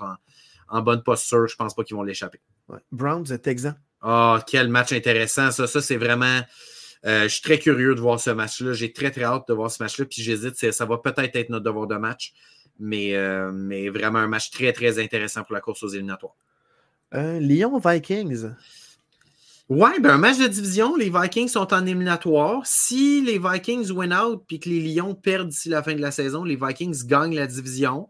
en, 0.69 0.81
bonne 0.81 1.03
posture, 1.03 1.47
je 1.47 1.55
pense 1.55 1.75
pas 1.75 1.83
qu'ils 1.83 1.95
vont 1.95 2.03
l'échapper. 2.03 2.39
Ouais. 2.69 2.79
Browns, 2.91 3.37
Texan. 3.41 3.73
Ah, 4.01 4.37
oh, 4.37 4.43
quel 4.45 4.69
match 4.69 4.93
intéressant. 4.93 5.51
Ça, 5.51 5.67
ça 5.67 5.81
c'est 5.81 5.97
vraiment. 5.97 6.41
je 7.03 7.27
suis 7.27 7.41
très 7.41 7.59
curieux 7.59 7.95
de 7.95 8.01
voir 8.01 8.19
ce 8.19 8.29
match-là. 8.29 8.73
J'ai 8.73 8.93
très, 8.93 9.11
très 9.11 9.23
hâte 9.23 9.47
de 9.47 9.53
voir 9.53 9.71
ce 9.71 9.81
match-là. 9.81 10.05
Puis 10.05 10.21
j'hésite, 10.21 10.71
ça 10.71 10.85
va 10.85 10.97
peut-être 10.97 11.35
être 11.35 11.49
notre 11.49 11.65
devoir 11.65 11.87
de 11.87 11.95
match 11.95 12.33
mais, 12.79 13.15
euh, 13.15 13.51
mais 13.51 13.89
vraiment 13.89 14.19
un 14.19 14.27
match 14.27 14.51
très, 14.51 14.73
très 14.73 14.99
intéressant 14.99 15.43
pour 15.43 15.53
la 15.53 15.61
course 15.61 15.83
aux 15.83 15.89
éliminatoires. 15.89 16.35
Euh, 17.13 17.39
Lyon-Vikings. 17.39 18.51
Ouais, 19.73 19.99
ben 19.99 20.11
un 20.11 20.17
match 20.19 20.37
de 20.37 20.45
division, 20.45 20.95
les 20.95 21.09
Vikings 21.09 21.47
sont 21.47 21.73
en 21.73 21.83
éliminatoire. 21.87 22.61
Si 22.63 23.23
les 23.23 23.39
Vikings 23.39 23.89
win 23.89 24.13
out 24.13 24.43
puis 24.47 24.59
que 24.59 24.69
les 24.69 24.79
Lions 24.79 25.15
perdent 25.15 25.49
d'ici 25.49 25.67
la 25.67 25.81
fin 25.81 25.95
de 25.95 25.99
la 25.99 26.11
saison, 26.11 26.43
les 26.43 26.55
Vikings 26.55 27.07
gagnent 27.07 27.33
la 27.33 27.47
division. 27.47 28.07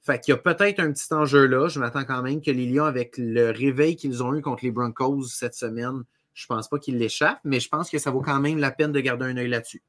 Fait 0.00 0.20
qu'il 0.20 0.30
y 0.30 0.34
a 0.36 0.38
peut-être 0.38 0.78
un 0.78 0.92
petit 0.92 1.12
enjeu 1.12 1.46
là. 1.46 1.66
Je 1.66 1.80
m'attends 1.80 2.04
quand 2.04 2.22
même 2.22 2.40
que 2.40 2.52
les 2.52 2.66
Lions, 2.66 2.84
avec 2.84 3.14
le 3.18 3.50
réveil 3.50 3.96
qu'ils 3.96 4.22
ont 4.22 4.32
eu 4.32 4.42
contre 4.42 4.64
les 4.64 4.70
Broncos 4.70 5.24
cette 5.24 5.56
semaine, 5.56 6.04
je 6.34 6.46
pense 6.46 6.68
pas 6.68 6.78
qu'ils 6.78 6.98
l'échappent, 6.98 7.40
mais 7.42 7.58
je 7.58 7.68
pense 7.68 7.90
que 7.90 7.98
ça 7.98 8.12
vaut 8.12 8.22
quand 8.22 8.38
même 8.38 8.58
la 8.58 8.70
peine 8.70 8.92
de 8.92 9.00
garder 9.00 9.24
un 9.24 9.36
œil 9.36 9.48
là-dessus. 9.48 9.82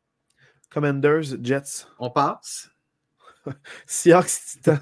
Commanders, 0.72 1.44
Jets. 1.44 1.86
On 2.00 2.10
passe. 2.10 2.73
Seahawks 3.86 4.28
Titan. 4.52 4.78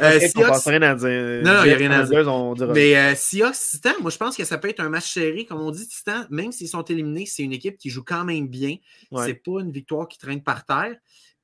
euh, 0.00 0.18
rien 0.66 0.82
à 0.82 0.94
dire. 0.94 1.42
Non, 1.42 1.54
non, 1.54 1.64
il 1.64 1.68
n'y 1.68 1.72
a 1.72 1.76
rien 1.76 1.90
à 1.90 2.02
dire. 2.04 2.28
On 2.28 2.54
Mais 2.72 2.96
euh, 2.96 3.14
Seahawks 3.14 3.56
Titan, 3.56 3.94
moi 4.00 4.10
je 4.10 4.16
pense 4.16 4.36
que 4.36 4.44
ça 4.44 4.58
peut 4.58 4.68
être 4.68 4.80
un 4.80 4.88
match 4.88 5.12
serré. 5.12 5.44
Comme 5.44 5.60
on 5.60 5.70
dit, 5.70 5.86
Titan, 5.86 6.24
même 6.30 6.52
s'ils 6.52 6.68
sont 6.68 6.82
éliminés, 6.84 7.26
c'est 7.26 7.42
une 7.42 7.52
équipe 7.52 7.76
qui 7.78 7.90
joue 7.90 8.04
quand 8.04 8.24
même 8.24 8.48
bien. 8.48 8.76
C'est 9.16 9.34
pas 9.34 9.60
une 9.60 9.72
victoire 9.72 10.08
qui 10.08 10.18
traîne 10.18 10.42
par 10.42 10.64
terre. 10.64 10.96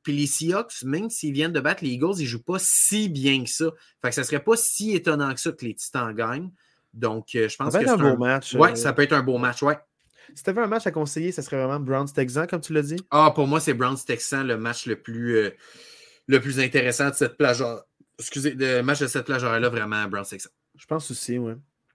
Puis 0.02 0.16
les 0.16 0.26
Seahawks, 0.26 0.84
même 0.84 1.10
s'ils 1.10 1.32
viennent 1.32 1.52
de 1.52 1.60
battre 1.60 1.84
les 1.84 1.90
Eagles, 1.90 2.14
ils 2.18 2.22
ne 2.22 2.28
jouent 2.28 2.42
pas 2.42 2.58
si 2.58 3.08
bien 3.08 3.44
que 3.44 3.50
ça. 3.50 3.66
Fait 4.00 4.08
que 4.08 4.14
ça 4.14 4.22
ne 4.22 4.26
serait 4.26 4.42
pas 4.42 4.56
si 4.56 4.94
étonnant 4.94 5.34
que 5.34 5.40
ça 5.40 5.52
que 5.52 5.64
les 5.64 5.74
Titans 5.74 6.14
gagnent. 6.14 6.50
Donc, 6.94 7.34
euh, 7.34 7.48
je 7.48 7.56
pense 7.56 7.72
ça 7.72 7.78
peut 7.78 7.84
être 7.84 7.92
un 7.92 8.10
beau 8.12 8.16
match. 8.16 8.54
Ouais, 8.54 8.70
euh, 8.70 8.74
ça 8.74 8.92
peut 8.92 9.02
être 9.02 9.12
un 9.12 9.22
beau 9.22 9.38
match, 9.38 9.62
ouais. 9.62 9.78
Si 10.34 10.42
tu 10.42 10.50
avais 10.50 10.62
un 10.62 10.66
match 10.66 10.86
à 10.86 10.90
conseiller, 10.90 11.32
ce 11.32 11.42
serait 11.42 11.56
vraiment 11.56 11.80
Browns-Texan, 11.80 12.46
comme 12.46 12.60
tu 12.60 12.72
l'as 12.72 12.82
dit? 12.82 12.96
Ah, 13.10 13.32
pour 13.34 13.46
moi, 13.46 13.60
c'est 13.60 13.74
Browns-Texan 13.74 14.44
le 14.44 14.56
match 14.56 14.86
le 14.86 14.96
plus, 14.96 15.36
euh, 15.36 15.50
le 16.26 16.40
plus 16.40 16.60
intéressant 16.60 17.10
de 17.10 17.14
cette 17.14 17.36
plage. 17.36 17.62
Excusez, 18.18 18.54
le 18.54 18.82
match 18.82 19.00
de 19.00 19.06
cette 19.06 19.26
plage-là, 19.26 19.68
vraiment 19.68 20.06
Browns-Texan. 20.06 20.50
Je 20.76 20.86
pense 20.86 21.10
aussi, 21.10 21.38
oui. 21.38 21.54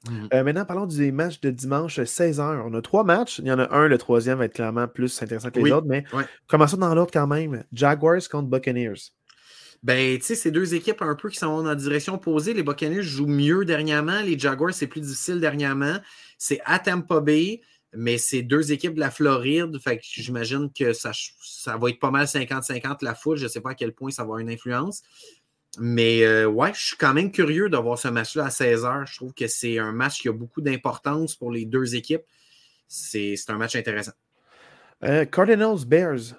Mhm. 0.10 0.28
Euh, 0.34 0.44
maintenant, 0.44 0.66
parlons 0.66 0.86
des 0.86 1.12
matchs 1.12 1.40
de 1.40 1.50
dimanche 1.50 2.00
16h. 2.00 2.62
On 2.66 2.74
a 2.74 2.82
trois 2.82 3.04
matchs. 3.04 3.40
Il 3.40 3.48
y 3.48 3.52
en 3.52 3.60
a 3.60 3.74
un, 3.74 3.88
le 3.88 3.98
troisième 3.98 4.38
va 4.38 4.46
être 4.46 4.54
clairement 4.54 4.88
plus 4.88 5.22
intéressant 5.22 5.50
que 5.50 5.60
les 5.60 5.72
autres, 5.72 5.88
mais 5.88 6.04
commençons 6.48 6.78
dans 6.78 6.94
l'ordre 6.94 7.12
quand 7.12 7.28
même. 7.28 7.64
Jaguars 7.72 8.28
contre 8.30 8.50
Buccaneers. 8.50 9.12
Ben, 9.82 10.18
tu 10.18 10.24
sais, 10.24 10.36
ces 10.36 10.50
deux 10.52 10.76
équipes 10.76 11.02
un 11.02 11.14
peu 11.14 11.30
qui 11.30 11.38
sont 11.38 11.62
dans 11.62 11.70
la 11.70 11.76
direction 11.76 12.14
opposée. 12.14 12.54
Les 12.54 12.64
Buccaneers 12.64 13.04
jouent 13.04 13.28
mieux 13.28 13.66
dernièrement. 13.66 14.22
Les 14.22 14.40
Jaguars, 14.40 14.74
c'est 14.74 14.88
plus 14.88 15.02
difficile 15.02 15.42
dernièrement. 15.42 15.98
C'est 16.38 16.62
à 16.66 16.80
Tampa 16.80 17.20
Bay, 17.20 17.62
mais 17.96 18.18
c'est 18.18 18.42
deux 18.42 18.72
équipes 18.72 18.96
de 18.96 19.00
la 19.00 19.12
Floride. 19.12 19.78
Fait 19.80 19.98
que 19.98 20.04
j'imagine 20.06 20.72
que 20.72 20.94
ça, 20.94 21.12
ça 21.42 21.78
va 21.78 21.90
être 21.90 22.00
pas 22.00 22.12
mal 22.12 22.26
50-50 22.26 23.04
la 23.04 23.16
foule. 23.16 23.38
Je 23.38 23.44
ne 23.44 23.50
sais 23.50 23.62
pas 23.62 23.72
à 23.72 23.76
quel 23.76 23.94
point 23.94 24.12
ça 24.12 24.24
va 24.24 24.26
avoir 24.26 24.40
une 24.40 24.50
influence. 24.50 25.04
Mais 25.80 26.24
euh, 26.24 26.46
ouais, 26.46 26.72
je 26.74 26.88
suis 26.88 26.98
quand 26.98 27.14
même 27.14 27.32
curieux 27.32 27.70
d'avoir 27.70 27.98
ce 27.98 28.08
match-là 28.08 28.46
à 28.46 28.50
16h. 28.50 29.08
Je 29.08 29.16
trouve 29.16 29.34
que 29.34 29.48
c'est 29.48 29.80
un 29.80 29.92
match 29.92 30.22
qui 30.22 30.30
a 30.30 30.32
beaucoup 30.32 30.62
d'importance 30.62 31.36
pour 31.36 31.52
les 31.52 31.66
deux 31.66 31.96
équipes. 31.96 32.24
C'est 32.88 33.36
un 33.48 33.58
match 33.58 33.76
intéressant. 33.76 34.14
Euh, 35.04 35.26
Cardinals 35.26 35.86
Bears. 35.86 36.36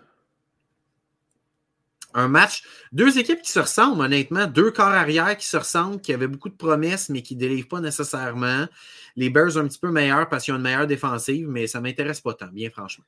Un 2.15 2.29
match, 2.29 2.63
deux 2.93 3.19
équipes 3.19 3.43
qui 3.43 3.51
se 3.51 3.59
ressemblent, 3.59 4.01
honnêtement, 4.01 4.47
deux 4.47 4.71
corps 4.71 4.87
arrière 4.87 5.37
qui 5.37 5.47
se 5.47 5.57
ressemblent, 5.57 6.01
qui 6.01 6.13
avaient 6.13 6.29
beaucoup 6.29 6.49
de 6.49 6.55
promesses, 6.55 7.09
mais 7.09 7.23
qui 7.23 7.35
ne 7.35 7.41
délivrent 7.41 7.69
pas 7.69 7.81
nécessairement. 7.81 8.67
Les 9.17 9.31
Bears 9.31 9.59
un 9.59 9.67
petit 9.67 9.81
peu 9.81 9.91
meilleurs 9.91 10.29
parce 10.29 10.45
qu'ils 10.45 10.55
ont 10.55 10.59
une 10.59 10.63
meilleure 10.63 10.87
défensive, 10.87 11.49
mais 11.49 11.67
ça 11.67 11.79
ne 11.79 11.85
m'intéresse 11.85 12.21
pas 12.21 12.35
tant, 12.35 12.47
bien 12.47 12.71
franchement. 12.71 13.05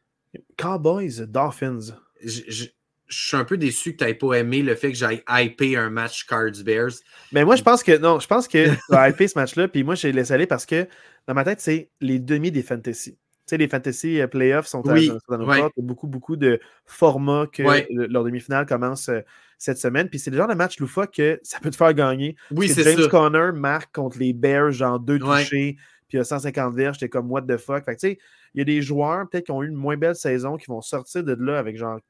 Cowboys, 0.57 1.27
Dolphins. 1.27 1.95
Je, 2.23 2.67
suis 3.09 3.37
un 3.37 3.45
peu 3.45 3.57
déçu 3.57 3.93
que 3.93 3.99
tu 3.99 4.05
n'aies 4.05 4.15
pas 4.15 4.35
aimé 4.35 4.63
le 4.63 4.75
fait 4.75 4.91
que 4.91 4.99
j'aille 4.99 5.23
hyper 5.29 5.81
un 5.81 5.91
match 5.91 6.27
Cards 6.27 6.65
Bears. 6.65 6.91
Mais 7.31 7.45
moi, 7.45 7.55
je 7.55 7.63
pense 7.63 7.85
que 7.85 7.97
non, 7.97 8.19
je 8.19 8.27
pense 8.27 8.49
que 8.49 8.69
tu 8.69 8.95
as 8.95 9.09
hypé 9.09 9.29
ce 9.29 9.39
match-là, 9.39 9.69
puis 9.69 9.85
moi, 9.85 9.95
je 9.95 10.09
l'ai 10.09 10.13
laissé 10.13 10.33
aller 10.33 10.49
parce 10.49 10.67
que 10.67 10.89
dans 11.29 11.35
ma 11.35 11.45
tête, 11.45 11.61
c'est 11.61 11.91
les 12.01 12.19
demi 12.19 12.51
des 12.51 12.65
fantasy 12.65 13.17
sais, 13.47 13.57
les 13.57 13.69
fantasy 13.69 14.21
euh, 14.21 14.27
playoffs 14.27 14.67
sont 14.67 14.83
oui, 14.87 15.11
dans 15.29 15.39
nos 15.39 15.53
Il 15.53 15.59
y 15.59 15.63
a 15.63 15.71
beaucoup, 15.79 16.07
beaucoup 16.07 16.37
de 16.37 16.61
formats 16.85 17.47
que 17.47 17.63
leur 17.91 18.25
demi-finale 18.25 18.67
commence 18.67 19.09
euh, 19.09 19.21
cette 19.59 19.79
semaine. 19.79 20.09
Puis 20.09 20.19
c'est 20.19 20.31
le 20.31 20.37
genre 20.37 20.49
de 20.49 20.55
match 20.55 20.79
loufoque 20.79 21.15
que 21.15 21.41
ça 21.43 21.59
peut 21.61 21.71
te 21.71 21.77
faire 21.77 21.95
gagner. 21.95 22.37
Oui, 22.51 22.69
c'est 22.69 22.83
James 22.83 23.09
Conner 23.09 23.53
marque 23.55 23.95
contre 23.95 24.19
les 24.19 24.33
Bears, 24.33 24.73
genre 24.73 24.99
deux 24.99 25.19
touchés, 25.19 25.77
puis 26.09 26.19
il 26.19 26.21
a 26.21 26.25
150 26.25 26.75
verges. 26.75 26.97
J'étais 26.97 27.09
comme, 27.09 27.31
what 27.31 27.43
the 27.43 27.57
fuck? 27.57 27.85
Fait 27.85 27.97
tu 27.97 28.09
sais, 28.09 28.19
il 28.55 28.59
y 28.59 28.61
a 28.63 28.65
des 28.65 28.83
joueurs, 28.83 29.29
peut-être, 29.29 29.47
qui 29.47 29.53
ont 29.53 29.63
eu 29.63 29.69
une 29.69 29.75
moins 29.75 29.97
belle 29.97 30.15
saison, 30.17 30.57
qui 30.57 30.67
vont 30.67 30.81
sortir 30.81 31.23
de 31.25 31.35
là 31.35 31.59
avec 31.59 31.77
genre 31.77 32.01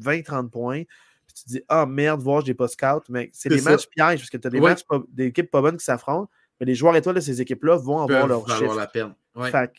20-30 0.00 0.50
points. 0.50 0.82
Puis 1.26 1.34
tu 1.34 1.44
te 1.44 1.48
dis, 1.48 1.62
ah 1.68 1.86
merde, 1.86 2.20
voir, 2.20 2.44
j'ai 2.44 2.54
pas 2.54 2.68
scout. 2.68 3.04
Mais 3.08 3.30
c'est 3.32 3.48
des 3.48 3.60
matchs 3.60 3.86
pièges, 3.88 4.20
parce 4.20 4.30
que 4.30 4.36
tu 4.36 4.46
as 4.46 4.50
des 4.50 4.60
matchs, 4.60 4.82
des 5.08 5.26
équipes 5.26 5.50
pas 5.50 5.60
bonnes 5.60 5.76
qui 5.76 5.84
s'affrontent. 5.84 6.30
Mais 6.60 6.66
les 6.66 6.74
joueurs 6.74 6.96
étoiles 6.96 7.16
de 7.16 7.20
ces 7.20 7.42
équipes-là 7.42 7.76
vont 7.76 7.98
avoir 7.98 8.26
leur 8.26 8.48
chiffre. 8.48 8.74
la 8.74 8.86
peine. 8.86 9.14
Fait 9.50 9.70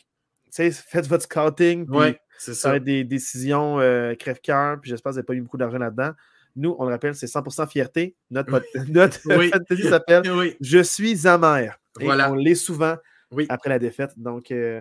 faites 0.52 1.06
votre 1.06 1.24
scouting. 1.24 1.86
Oui, 1.88 2.14
c'est 2.38 2.54
ça. 2.54 2.76
être 2.76 2.84
des 2.84 3.04
décisions 3.04 3.80
euh, 3.80 4.14
crève-cœur, 4.14 4.80
puis 4.80 4.90
j'espère 4.90 5.10
que 5.10 5.14
vous 5.14 5.18
n'avez 5.18 5.26
pas 5.26 5.34
eu 5.34 5.40
beaucoup 5.40 5.56
d'argent 5.56 5.78
là-dedans. 5.78 6.12
Nous, 6.56 6.74
on 6.78 6.84
le 6.84 6.90
rappelle, 6.90 7.14
c'est 7.14 7.26
100% 7.26 7.68
fierté. 7.68 8.16
Notre, 8.30 8.62
notre 8.88 9.18
fantasy 9.50 9.82
s'appelle 9.82 10.22
Je 10.60 10.82
suis 10.82 11.26
amer. 11.26 11.78
Et 12.00 12.04
voilà. 12.04 12.30
on 12.30 12.34
l'est 12.34 12.54
souvent 12.54 12.96
après 13.48 13.70
la 13.70 13.78
défaite. 13.78 14.12
Donc, 14.16 14.50
euh, 14.50 14.80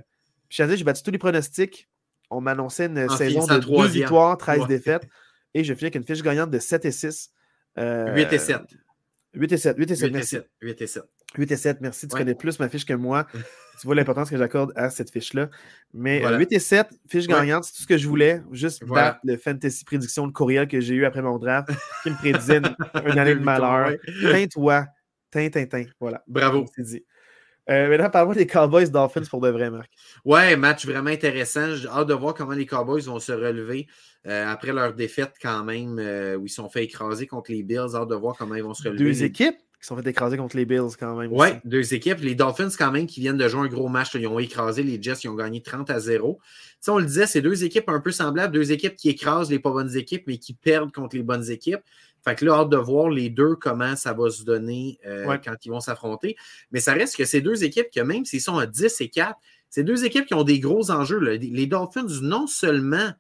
j'ai 0.49 0.83
battu 0.83 1.03
tous 1.03 1.11
les 1.11 1.17
pronostics. 1.17 1.87
On 2.29 2.41
m'annonçait 2.41 2.87
une 2.87 3.09
saison 3.09 3.45
de 3.45 3.57
12 3.59 3.91
victoires, 3.91 4.37
13 4.37 4.67
défaites. 4.67 5.07
Et 5.53 5.63
je 5.63 5.73
finis 5.73 5.85
avec 5.85 5.95
une 5.95 6.03
fiche 6.03 6.21
gagnante 6.21 6.51
de 6.51 6.59
7 6.59 6.85
et 6.85 6.91
6. 6.91 7.31
8 7.77 8.33
et 8.33 8.39
7. 8.39 8.61
8 9.37 9.51
et 9.51 9.57
7. 9.57 9.77
8 9.77 9.91
et 9.91 9.95
7, 9.95 10.07
8 10.07 10.13
merci. 10.13 10.35
Et 10.35 10.39
7. 10.39 10.49
8 10.61 10.81
et 10.81 10.87
7. 10.87 11.03
8 11.37 11.51
et 11.51 11.57
7, 11.57 11.81
merci. 11.81 12.07
Tu 12.07 12.15
connais 12.15 12.35
plus 12.35 12.59
ma 12.59 12.69
fiche 12.69 12.85
que 12.85 12.93
moi. 12.93 13.27
tu 13.33 13.85
vois 13.85 13.95
l'importance 13.95 14.29
que 14.29 14.37
j'accorde 14.37 14.73
à 14.75 14.89
cette 14.89 15.11
fiche-là. 15.11 15.49
Mais 15.93 16.23
8 16.37 16.51
et 16.51 16.59
7, 16.59 16.87
fiche 17.07 17.27
gagnante, 17.27 17.65
c'est 17.65 17.73
tout 17.73 17.81
ce 17.81 17.87
que 17.87 17.97
je 17.97 18.07
voulais. 18.07 18.41
Juste 18.51 18.85
battre 18.85 19.19
le 19.23 19.37
fantasy 19.37 19.83
prédiction, 19.85 20.25
le 20.25 20.31
courriel 20.31 20.67
que 20.67 20.79
j'ai 20.79 20.95
eu 20.95 21.05
après 21.05 21.21
mon 21.21 21.37
draft 21.37 21.69
qui 22.03 22.09
me 22.09 22.15
prédisait 22.15 22.57
une, 22.57 22.65
année 23.19 23.35
de 23.35 23.43
malheur. 23.43 23.93
Teint-toi. 24.21 24.87
Tintin. 25.29 25.83
Voilà. 25.99 26.23
Bravo. 26.27 26.65
C'est 26.75 26.83
dit. 26.83 27.05
Euh, 27.69 27.89
maintenant, 27.89 28.09
parle-moi 28.09 28.35
des 28.35 28.47
Cowboys 28.47 28.89
Dolphins 28.89 29.25
pour 29.29 29.41
de 29.41 29.49
vrai, 29.49 29.69
Marc. 29.69 29.91
Ouais, 30.23 30.55
match 30.55 30.85
vraiment 30.85 31.09
intéressant. 31.09 31.75
J'ai 31.75 31.87
hâte 31.87 32.07
de 32.07 32.13
voir 32.13 32.33
comment 32.33 32.53
les 32.53 32.65
Cowboys 32.65 33.03
vont 33.03 33.19
se 33.19 33.33
relever 33.33 33.87
euh, 34.25 34.47
après 34.47 34.71
leur 34.71 34.93
défaite, 34.93 35.33
quand 35.41 35.63
même, 35.63 35.99
euh, 35.99 36.37
où 36.37 36.45
ils 36.45 36.49
sont 36.49 36.69
fait 36.69 36.85
écraser 36.85 37.27
contre 37.27 37.51
les 37.51 37.63
Bills. 37.63 37.95
Hâte 37.95 38.07
de 38.07 38.15
voir 38.15 38.37
comment 38.37 38.55
ils 38.55 38.63
vont 38.63 38.73
se 38.73 38.83
relever. 38.83 39.03
Deux 39.03 39.23
équipes 39.23 39.57
qui 39.79 39.85
sont 39.85 39.95
fait 39.95 40.09
écraser 40.09 40.37
contre 40.37 40.55
les 40.57 40.65
Bills 40.65 40.95
quand 40.99 41.15
même. 41.15 41.31
Oui, 41.31 41.49
deux 41.63 41.93
équipes. 41.93 42.19
Les 42.21 42.35
Dolphins, 42.35 42.69
quand 42.77 42.91
même, 42.91 43.05
qui 43.05 43.19
viennent 43.19 43.37
de 43.37 43.47
jouer 43.47 43.61
un 43.61 43.67
gros 43.67 43.89
match. 43.89 44.15
ils 44.15 44.25
ont 44.27 44.39
écrasé 44.39 44.81
les 44.81 45.01
Jets, 45.01 45.19
ils 45.23 45.29
ont 45.29 45.35
gagné 45.35 45.61
30 45.61 45.89
à 45.89 45.99
0. 45.99 46.39
sais, 46.79 46.89
on 46.89 46.97
le 46.97 47.05
disait, 47.05 47.27
c'est 47.27 47.41
deux 47.41 47.63
équipes 47.63 47.89
un 47.89 47.99
peu 47.99 48.11
semblables, 48.11 48.53
deux 48.53 48.71
équipes 48.71 48.95
qui 48.95 49.09
écrasent 49.09 49.51
les 49.51 49.59
pas 49.59 49.69
bonnes 49.69 49.95
équipes, 49.95 50.23
mais 50.25 50.37
qui 50.37 50.53
perdent 50.53 50.91
contre 50.91 51.15
les 51.15 51.23
bonnes 51.23 51.49
équipes. 51.51 51.81
Fait 52.27 52.35
que 52.35 52.43
là, 52.43 52.55
hâte 52.55 52.69
de 52.69 52.77
voir 52.77 53.09
les 53.09 53.29
deux 53.29 53.55
comment 53.55 53.95
ça 53.95 54.11
va 54.11 54.29
se 54.29 54.43
donner 54.43 54.99
euh, 55.05 55.37
quand 55.37 55.55
ils 55.63 55.69
vont 55.69 55.79
s'affronter. 55.79 56.35
Mais 56.71 56.81
ça 56.81 56.91
reste 56.91 57.15
que 57.15 57.23
ces 57.23 57.39
deux 57.39 57.63
équipes, 57.63 57.87
que 57.89 58.01
même 58.01 58.25
s'ils 58.25 58.41
sont 58.41 58.57
à 58.57 58.65
10 58.65 58.99
et 58.99 59.07
4, 59.07 59.33
c'est 59.69 59.83
deux 59.83 60.03
équipes 60.03 60.25
qui 60.25 60.33
ont 60.33 60.43
des 60.43 60.59
gros 60.59 60.91
enjeux. 60.91 61.19
Les 61.19 61.67
Dolphins, 61.67 62.07
non 62.21 62.45
seulement 62.45 63.13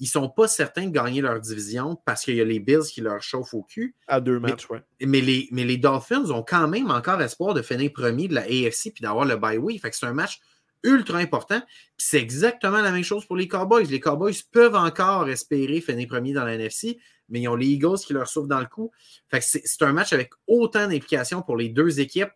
ils 0.00 0.04
ne 0.04 0.08
sont 0.08 0.28
pas 0.28 0.48
certains 0.48 0.86
de 0.86 0.90
gagner 0.90 1.20
leur 1.20 1.40
division 1.40 2.00
parce 2.04 2.24
qu'il 2.24 2.34
y 2.34 2.40
a 2.40 2.44
les 2.44 2.58
Bills 2.58 2.82
qui 2.92 3.00
leur 3.00 3.22
chauffent 3.22 3.54
au 3.54 3.62
cul. 3.62 3.94
À 4.08 4.20
deux 4.20 4.40
matchs, 4.40 4.66
oui. 4.70 4.78
Mais 5.06 5.20
les, 5.20 5.48
mais 5.52 5.64
les 5.64 5.76
Dolphins 5.76 6.30
ont 6.30 6.42
quand 6.42 6.66
même 6.66 6.90
encore 6.90 7.22
espoir 7.22 7.54
de 7.54 7.62
finir 7.62 7.92
premier 7.92 8.26
de 8.26 8.34
la 8.34 8.42
AFC 8.42 8.92
puis 8.92 9.02
d'avoir 9.02 9.24
le 9.24 9.36
bye 9.36 9.58
week. 9.58 9.80
Fait 9.80 9.90
que 9.90 9.96
c'est 9.96 10.06
un 10.06 10.12
match 10.12 10.40
ultra 10.82 11.18
important. 11.18 11.60
Puis 11.60 12.06
c'est 12.08 12.20
exactement 12.20 12.80
la 12.80 12.90
même 12.90 13.04
chose 13.04 13.24
pour 13.24 13.36
les 13.36 13.46
Cowboys. 13.46 13.86
Les 13.86 14.00
Cowboys 14.00 14.34
peuvent 14.50 14.76
encore 14.76 15.28
espérer 15.28 15.80
finir 15.80 16.08
premier 16.08 16.32
dans 16.32 16.44
la 16.44 16.54
NFC, 16.54 16.98
mais 17.28 17.40
ils 17.40 17.48
ont 17.48 17.56
les 17.56 17.66
Eagles 17.66 17.98
qui 17.98 18.12
leur 18.12 18.28
souffrent 18.28 18.48
dans 18.48 18.60
le 18.60 18.66
coup. 18.66 18.90
Fait 19.28 19.40
que 19.40 19.44
c'est 19.46 19.82
un 19.82 19.92
match 19.92 20.12
avec 20.12 20.30
autant 20.46 20.86
d'implications 20.86 21.42
pour 21.42 21.56
les 21.56 21.68
deux 21.68 22.00
équipes 22.00 22.30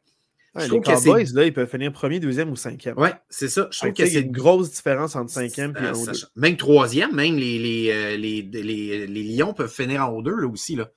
les 0.55 0.81
Cowboys, 0.81 1.27
là, 1.33 1.45
ils 1.47 1.53
peuvent 1.53 1.69
finir 1.69 1.93
premier, 1.93 2.21
deuxième 2.21 2.51
ou 2.51 2.57
cinquième. 2.57 2.95
Oui, 2.99 3.09
c'est 3.31 3.49
ça. 3.49 3.69
Je 3.71 3.79
trouve 3.79 3.93
que 3.93 4.07
c'est 4.07 4.21
une 4.21 4.33
grosse 4.33 4.71
différence 4.71 5.17
entre 5.17 5.31
cinquième 5.31 5.75
et 5.77 5.85
euh, 5.85 6.13
Même 6.37 6.57
troisième, 6.57 7.15
même 7.15 7.37
les, 7.37 7.59
les, 7.59 7.91
euh, 7.91 8.17
les, 8.17 8.43
les, 8.43 9.23
Lions 9.23 9.55
peuvent 9.55 9.73
finir 9.73 10.07
en 10.07 10.11
haut 10.11 10.23
deux 10.23 10.35
là, 10.35 10.47
aussi. 10.47 10.77
Là. 10.77 10.91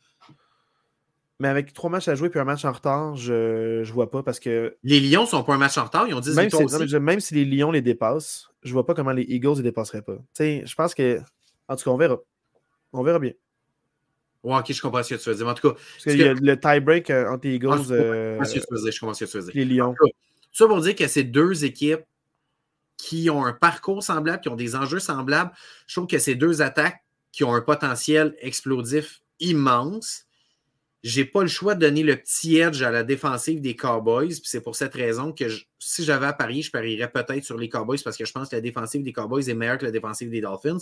Mais 1.39 1.47
avec 1.47 1.73
trois 1.73 1.89
matchs 1.89 2.07
à 2.07 2.15
jouer 2.15 2.29
puis 2.29 2.39
un 2.39 2.45
match 2.45 2.65
en 2.65 2.71
retard, 2.71 3.15
je 3.15 3.79
ne 3.79 3.91
vois 3.93 4.11
pas 4.11 4.23
parce 4.23 4.39
que. 4.39 4.75
Les 4.83 4.99
Lions 4.99 5.21
ne 5.21 5.27
sont 5.27 5.43
pas 5.43 5.53
un 5.53 5.57
match 5.57 5.77
en 5.77 5.85
retard, 5.85 6.07
ils 6.07 6.13
ont 6.13 6.19
10 6.19 6.35
même, 6.35 6.49
si, 6.49 6.99
même 6.99 7.19
si 7.21 7.35
les 7.35 7.45
Lions 7.45 7.71
les 7.71 7.81
dépassent, 7.81 8.49
je 8.61 8.69
ne 8.69 8.73
vois 8.73 8.85
pas 8.85 8.93
comment 8.93 9.11
les 9.11 9.23
Eagles 9.23 9.51
ne 9.51 9.57
les 9.57 9.63
dépasseraient 9.63 10.01
pas. 10.01 10.17
je 10.37 10.75
pense 10.75 10.93
que. 10.93 11.19
En 11.67 11.75
tout 11.75 11.85
cas, 11.85 11.91
on 11.91 11.97
verra. 11.97 12.17
On 12.93 13.03
verra 13.03 13.19
bien. 13.19 13.31
Ouais, 14.45 14.59
ok, 14.59 14.71
je 14.71 14.81
comprends 14.81 15.01
ce 15.01 15.15
que 15.15 15.19
tu 15.19 15.29
veux 15.29 15.35
dire. 15.35 15.47
En 15.47 15.55
tout 15.55 15.69
cas, 15.69 15.75
parce 15.75 16.03
qu'il 16.03 16.17
y 16.17 16.23
a 16.23 16.33
le 16.35 16.59
tie-break 16.59 17.09
euh, 17.09 17.31
entre 17.31 17.47
les 17.47 17.55
Eagles. 17.55 17.71
Ah, 17.71 17.83
je 17.83 18.37
comprends 18.37 18.45
ce 18.45 18.53
que 18.53 18.59
tu 18.59 18.65
veux 18.71 18.81
dire. 18.81 18.91
Je 18.91 18.99
comprends 18.99 19.13
ce 19.15 19.25
que 19.25 19.29
tu 19.31 19.37
veux 19.37 19.43
dire. 19.43 19.51
Les 19.55 19.65
Lions. 19.65 19.95
ça 20.51 20.67
pour 20.67 20.81
dire 20.81 20.95
que 20.95 21.07
c'est 21.07 21.23
deux 21.23 21.65
équipes 21.65 22.03
qui 22.97 23.29
ont 23.31 23.43
un 23.43 23.53
parcours 23.53 24.03
semblable, 24.03 24.41
qui 24.41 24.49
ont 24.49 24.55
des 24.55 24.75
enjeux 24.75 24.99
semblables. 24.99 25.51
Je 25.87 25.95
trouve 25.95 26.07
que 26.07 26.19
ces 26.19 26.35
deux 26.35 26.61
attaques 26.61 27.03
qui 27.31 27.43
ont 27.43 27.55
un 27.55 27.61
potentiel 27.61 28.35
explosif 28.39 29.21
immense 29.39 30.24
j'ai 31.05 31.23
pas 31.23 31.43
le 31.43 31.47
choix 31.47 31.75
de 31.75 31.81
donner 31.81 32.01
le 32.01 32.15
petit 32.15 32.57
edge 32.57 32.81
à 32.81 32.89
la 32.89 33.03
défensive 33.03 33.61
des 33.61 33.75
Cowboys. 33.75 34.29
Puis 34.29 34.45
c'est 34.45 34.61
pour 34.61 34.75
cette 34.75 34.95
raison 34.95 35.31
que 35.31 35.45
si 35.77 36.03
j'avais 36.03 36.25
à 36.25 36.33
parier, 36.33 36.63
je 36.63 36.71
parierais 36.71 37.11
peut-être 37.11 37.43
sur 37.43 37.59
les 37.59 37.69
Cowboys 37.69 37.99
parce 38.03 38.17
que 38.17 38.25
je 38.25 38.31
pense 38.31 38.49
que 38.49 38.55
la 38.55 38.61
défensive 38.61 39.03
des 39.03 39.13
Cowboys 39.13 39.47
est 39.47 39.53
meilleure 39.53 39.77
que 39.77 39.85
la 39.85 39.91
défensive 39.91 40.31
des 40.31 40.41
Dolphins. 40.41 40.79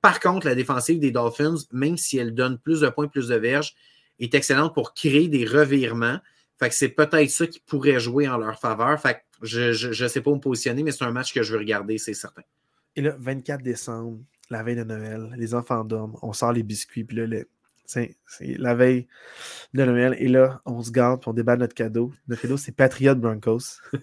Par 0.00 0.20
contre, 0.20 0.46
la 0.46 0.54
défensive 0.54 0.98
des 0.98 1.10
Dolphins, 1.10 1.56
même 1.70 1.98
si 1.98 2.16
elle 2.16 2.32
donne 2.32 2.56
plus 2.58 2.80
de 2.80 2.88
points, 2.88 3.08
plus 3.08 3.28
de 3.28 3.34
verges, 3.34 3.74
est 4.18 4.34
excellente 4.34 4.72
pour 4.72 4.94
créer 4.94 5.28
des 5.28 5.44
revirements. 5.44 6.18
Fait 6.58 6.70
que 6.70 6.74
c'est 6.74 6.88
peut-être 6.88 7.28
ça 7.28 7.46
qui 7.46 7.60
pourrait 7.60 8.00
jouer 8.00 8.26
en 8.26 8.38
leur 8.38 8.58
faveur. 8.58 8.98
Fait 8.98 9.16
que 9.16 9.46
je 9.46 10.02
ne 10.02 10.08
sais 10.08 10.22
pas 10.22 10.30
où 10.30 10.36
me 10.36 10.40
positionner, 10.40 10.82
mais 10.82 10.92
c'est 10.92 11.04
un 11.04 11.12
match 11.12 11.34
que 11.34 11.42
je 11.42 11.52
veux 11.52 11.58
regarder, 11.58 11.98
c'est 11.98 12.14
certain. 12.14 12.42
Et 12.96 13.02
là, 13.02 13.14
24 13.18 13.62
décembre, 13.62 14.18
la 14.48 14.62
veille 14.62 14.76
de 14.76 14.84
Noël, 14.84 15.30
les 15.36 15.54
enfants 15.54 15.84
dorment, 15.84 16.16
on 16.22 16.32
sort 16.32 16.52
les 16.52 16.62
biscuits, 16.62 17.04
puis 17.04 17.18
là, 17.18 17.26
le, 17.26 17.46
c'est 17.88 18.18
la 18.40 18.74
veille 18.74 19.08
de 19.72 19.84
Noël. 19.84 20.14
Et 20.18 20.28
là, 20.28 20.60
on 20.66 20.82
se 20.82 20.90
garde, 20.90 21.20
puis 21.22 21.30
on 21.30 21.32
déballe 21.32 21.58
notre 21.58 21.74
cadeau. 21.74 22.12
Notre 22.28 22.42
cadeau, 22.42 22.58
c'est 22.58 22.72
Patriot 22.72 23.14
Broncos. 23.14 23.80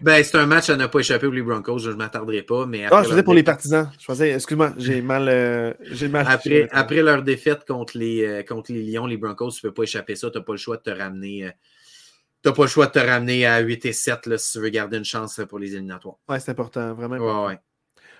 ben, 0.00 0.24
c'est 0.24 0.34
un 0.36 0.46
match 0.46 0.68
à 0.68 0.76
ne 0.76 0.86
pas 0.86 0.98
échapper 0.98 1.26
pour 1.26 1.34
les 1.34 1.42
Broncos. 1.42 1.78
Je 1.78 1.90
ne 1.90 1.94
m'attarderai 1.94 2.42
pas. 2.42 2.66
Mais 2.66 2.86
ah, 2.90 3.02
je 3.04 3.10
faisais 3.10 3.22
pour 3.22 3.34
les 3.34 3.44
partisans. 3.44 3.88
Je 4.00 4.04
faisais, 4.04 4.32
excuse-moi, 4.32 4.72
j'ai 4.78 5.00
mal. 5.00 5.28
Euh, 5.28 5.72
mal 6.10 6.26
après, 6.28 6.68
après 6.72 7.02
leur 7.02 7.22
défaite 7.22 7.64
contre 7.66 7.96
les, 7.96 8.26
euh, 8.26 8.42
contre 8.42 8.72
les 8.72 8.82
Lions, 8.82 9.06
les 9.06 9.16
Broncos, 9.16 9.52
tu 9.52 9.64
ne 9.64 9.70
peux 9.70 9.74
pas 9.74 9.84
échapper 9.84 10.16
ça. 10.16 10.28
Tu 10.30 10.38
n'as 10.38 10.44
pas 10.44 10.54
le 10.54 10.58
choix 10.58 10.76
de 10.76 10.82
te 10.82 10.90
ramener. 10.90 11.46
Euh, 11.46 11.50
tu 12.44 12.52
pas 12.52 12.62
le 12.62 12.68
choix 12.68 12.86
de 12.86 12.92
te 12.92 12.98
ramener 12.98 13.46
à 13.46 13.60
8 13.60 13.86
et 13.86 13.92
7 13.92 14.26
là, 14.26 14.38
si 14.38 14.52
tu 14.52 14.60
veux 14.60 14.68
garder 14.68 14.98
une 14.98 15.04
chance 15.04 15.40
pour 15.48 15.58
les 15.58 15.74
éliminatoires. 15.74 16.16
Ouais, 16.28 16.38
c'est 16.38 16.50
important, 16.50 16.94
vraiment. 16.94 17.16
Important. 17.16 17.46
Ouais, 17.46 17.58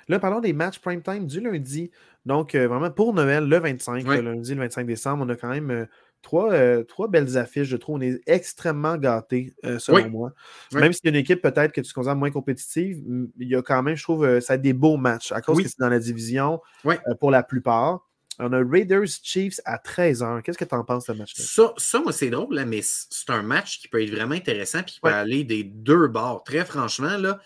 Là, 0.09 0.19
parlons 0.19 0.41
des 0.41 0.53
matchs 0.53 0.79
prime 0.79 1.03
time 1.03 1.27
du 1.27 1.41
lundi. 1.41 1.91
Donc, 2.25 2.55
euh, 2.55 2.69
vraiment, 2.69 2.91
pour 2.91 3.13
Noël, 3.13 3.45
le 3.45 3.59
25, 3.59 4.05
le 4.07 4.21
lundi, 4.21 4.55
le 4.55 4.61
25 4.61 4.87
décembre, 4.87 5.25
on 5.27 5.29
a 5.29 5.37
quand 5.37 5.49
même 5.49 5.71
euh, 5.71 5.87
trois, 6.23 6.53
euh, 6.53 6.85
trois, 6.85 7.09
belles 7.09 7.37
affiches. 7.37 7.69
Je 7.69 7.77
trouve 7.77 7.97
on 7.97 8.01
est 8.01 8.21
extrêmement 8.27 8.97
gâtés, 8.97 9.55
selon 9.79 10.11
moi. 10.11 10.33
Même 10.73 10.93
si 10.93 11.01
y 11.05 11.09
a 11.09 11.11
une 11.11 11.17
équipe 11.17 11.43
peut-être 11.43 11.73
que 11.73 11.81
tu 11.81 11.93
considères 11.93 12.17
moins 12.17 12.31
compétitive, 12.31 13.03
il 13.39 13.49
y 13.49 13.57
a 13.57 13.63
quand 13.63 13.83
même, 13.83 13.97
je 13.97 14.03
trouve, 14.03 14.41
ça 14.41 14.55
a 14.55 14.57
des 14.57 14.73
beaux 14.73 14.97
matchs 14.97 15.33
à 15.33 15.41
cause 15.41 15.63
que 15.63 15.69
c'est 15.69 15.79
dans 15.79 15.89
la 15.89 15.99
division 15.99 16.61
pour 17.21 17.31
la 17.31 17.43
plupart. 17.43 18.07
On 18.39 18.53
a 18.53 18.63
Raiders 18.63 19.09
Chiefs 19.23 19.61
à 19.65 19.79
13h. 19.79 20.43
Qu'est-ce 20.43 20.59
que 20.59 20.65
tu 20.65 20.75
en 20.75 20.85
penses 20.85 21.07
de 21.07 21.15
ce 21.15 21.19
match-là? 21.19 21.45
Ça, 21.45 21.73
ça, 21.79 22.01
moi, 22.01 22.13
c'est 22.13 22.29
drôle, 22.29 22.63
mais 22.67 22.81
c'est 22.83 23.31
un 23.31 23.43
match 23.43 23.81
qui 23.81 23.89
peut 23.89 24.03
être 24.03 24.11
vraiment 24.11 24.35
intéressant 24.35 24.83
puis 24.83 24.95
qui 24.95 25.01
peut 25.01 25.09
aller 25.09 25.43
des 25.43 25.65
deux 25.65 26.09
bords. 26.09 26.45
Très 26.45 26.65
franchement, 26.65 27.17
là, 27.17 27.41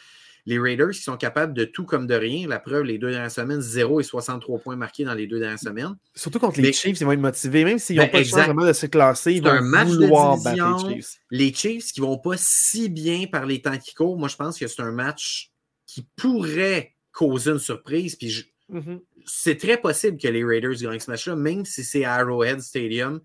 les 0.46 0.58
Raiders 0.58 0.90
qui 0.90 1.02
sont 1.02 1.16
capables 1.16 1.54
de 1.54 1.64
tout 1.64 1.84
comme 1.84 2.06
de 2.06 2.14
rien. 2.14 2.48
La 2.48 2.58
preuve, 2.58 2.84
les 2.84 2.98
deux 2.98 3.10
dernières 3.10 3.30
semaines, 3.30 3.60
0 3.60 4.00
et 4.00 4.02
63 4.02 4.58
points 4.58 4.76
marqués 4.76 5.04
dans 5.04 5.14
les 5.14 5.26
deux 5.26 5.38
dernières 5.38 5.58
semaines. 5.58 5.96
Surtout 6.14 6.38
contre 6.38 6.60
les 6.60 6.72
Chiefs, 6.72 7.00
ils 7.00 7.04
vont 7.04 7.12
être 7.12 7.20
motivés. 7.20 7.64
Même 7.64 7.78
s'ils 7.78 7.96
n'ont 7.96 8.04
ben, 8.04 8.10
pas 8.10 8.24
chance 8.24 8.44
vraiment 8.44 8.66
de 8.66 8.72
se 8.72 8.86
classer, 8.86 9.32
ils 9.32 9.42
vont 9.42 9.50
un 9.50 9.60
match 9.60 9.88
vouloir 9.88 10.36
de 10.36 10.42
division, 10.42 10.70
battre 10.70 10.88
les 10.88 10.94
Chiefs. 10.94 11.16
Les 11.30 11.52
Chiefs 11.52 11.92
qui 11.92 12.00
ne 12.00 12.06
vont 12.06 12.18
pas 12.18 12.36
si 12.36 12.88
bien 12.88 13.26
par 13.26 13.46
les 13.46 13.60
temps 13.60 13.78
qui 13.78 13.94
courent, 13.94 14.18
moi, 14.18 14.28
je 14.28 14.36
pense 14.36 14.58
que 14.58 14.66
c'est 14.66 14.82
un 14.82 14.92
match 14.92 15.50
qui 15.86 16.06
pourrait 16.16 16.94
causer 17.12 17.50
une 17.50 17.58
surprise. 17.58 18.16
Puis 18.16 18.46
mm-hmm. 18.72 19.00
c'est 19.26 19.56
très 19.56 19.76
possible 19.76 20.18
que 20.18 20.28
les 20.28 20.44
Raiders 20.44 20.76
gagnent 20.80 21.00
ce 21.00 21.10
match-là, 21.10 21.36
même 21.36 21.64
si 21.64 21.84
c'est 21.84 22.04
à 22.04 22.14
Arrowhead 22.14 22.60
Stadium. 22.60 23.20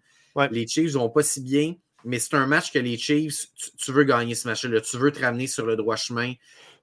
Les 0.52 0.68
Chiefs 0.68 0.94
ne 0.94 1.00
vont 1.00 1.10
pas 1.10 1.24
si 1.24 1.42
bien, 1.42 1.76
mais 2.04 2.20
c'est 2.20 2.36
un 2.36 2.46
match 2.46 2.72
que 2.72 2.80
les 2.80 2.98
Chiefs, 2.98 3.48
tu, 3.78 3.92
veux 3.92 4.04
gagner 4.04 4.36
ce 4.36 4.48
match-là. 4.48 4.82
Tu 4.82 4.98
veux 4.98 5.12
te 5.12 5.22
ramener 5.22 5.48
sur 5.48 5.66
le 5.66 5.76
droit 5.76 5.96
chemin, 5.96 6.34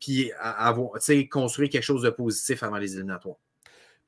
puis 0.02 0.32
avoir, 0.40 0.98
construire 1.30 1.70
quelque 1.70 1.84
chose 1.84 2.02
de 2.02 2.10
positif 2.10 2.64
avant 2.64 2.78
les 2.78 2.94
éliminatoires. 2.94 3.36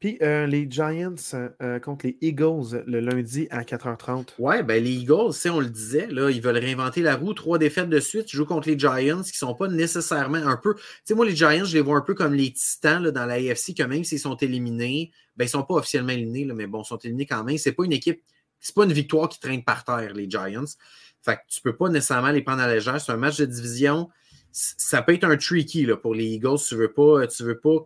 Puis 0.01 0.19
euh, 0.23 0.45
les 0.45 0.67
Giants 0.69 1.15
euh, 1.63 1.79
contre 1.79 2.07
les 2.09 2.19
Eagles 2.21 2.83
le 2.85 2.99
lundi 2.99 3.47
à 3.53 3.63
4h30. 3.63 4.31
Ouais, 4.41 4.65
ben 4.65 4.83
les 4.83 4.91
Eagles, 4.91 5.31
on 5.47 5.61
le 5.61 5.71
disait, 5.71 6.09
là, 6.09 6.31
ils 6.31 6.43
veulent 6.43 6.59
réinventer 6.59 7.01
la 7.01 7.15
roue. 7.15 7.33
Trois 7.33 7.59
défaites 7.59 7.89
de 7.89 8.01
suite. 8.01 8.33
Ils 8.33 8.37
jouent 8.37 8.45
contre 8.45 8.69
les 8.69 8.77
Giants 8.77 9.23
qui 9.23 9.31
ne 9.31 9.37
sont 9.37 9.55
pas 9.55 9.69
nécessairement 9.69 10.39
un 10.39 10.57
peu. 10.57 10.75
Tu 10.75 10.83
sais, 11.05 11.15
moi, 11.15 11.25
les 11.25 11.37
Giants, 11.37 11.65
je 11.65 11.75
les 11.75 11.81
vois 11.81 11.97
un 11.97 12.01
peu 12.03 12.15
comme 12.15 12.35
les 12.35 12.53
Titans 12.53 13.09
dans 13.09 13.25
la 13.25 13.35
AFC, 13.35 13.73
que 13.73 13.85
même 13.85 14.03
s'ils 14.03 14.19
sont 14.19 14.37
éliminés, 14.37 15.13
ben, 15.37 15.45
ils 15.45 15.47
ne 15.47 15.51
sont 15.51 15.63
pas 15.63 15.75
officiellement 15.75 16.13
éliminés, 16.13 16.53
mais 16.53 16.67
bon, 16.67 16.83
ils 16.83 16.87
sont 16.87 16.99
éliminés 16.99 17.27
quand 17.27 17.45
même. 17.45 17.57
C'est 17.57 17.73
pas 17.73 17.85
une 17.85 17.93
équipe, 17.93 18.21
c'est 18.59 18.75
pas 18.75 18.85
une 18.85 18.93
victoire 18.93 19.29
qui 19.29 19.39
traîne 19.39 19.63
par 19.63 19.85
terre, 19.85 20.13
les 20.13 20.29
Giants. 20.29 20.65
Fait 21.23 21.37
que 21.37 21.43
tu 21.49 21.63
peux 21.63 21.77
pas 21.77 21.89
nécessairement 21.89 22.33
les 22.33 22.43
prendre 22.43 22.63
à 22.63 22.67
la 22.67 22.75
légère. 22.75 23.01
C'est 23.01 23.13
un 23.13 23.17
match 23.17 23.39
de 23.39 23.47
division. 23.47 24.11
Ça 24.57 25.03
peut 25.03 25.15
être 25.15 25.25
un 25.25 25.37
tricky 25.37 25.85
là, 25.85 25.97
pour 25.97 26.15
les 26.15 26.27
Eagles. 26.27 26.59
Tu 26.67 26.77
veux 26.77 26.93
pas, 26.93 27.27
tu 27.27 27.43
veux 27.43 27.59
pas 27.59 27.79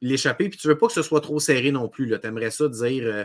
l'échapper, 0.00 0.48
puis 0.48 0.58
tu 0.58 0.68
veux 0.68 0.78
pas 0.78 0.86
que 0.86 0.92
ce 0.92 1.02
soit 1.02 1.20
trop 1.20 1.40
serré 1.40 1.72
non 1.72 1.88
plus. 1.88 2.08
Tu 2.08 2.26
aimerais 2.26 2.52
ça 2.52 2.68
dire, 2.68 3.02
euh, 3.04 3.24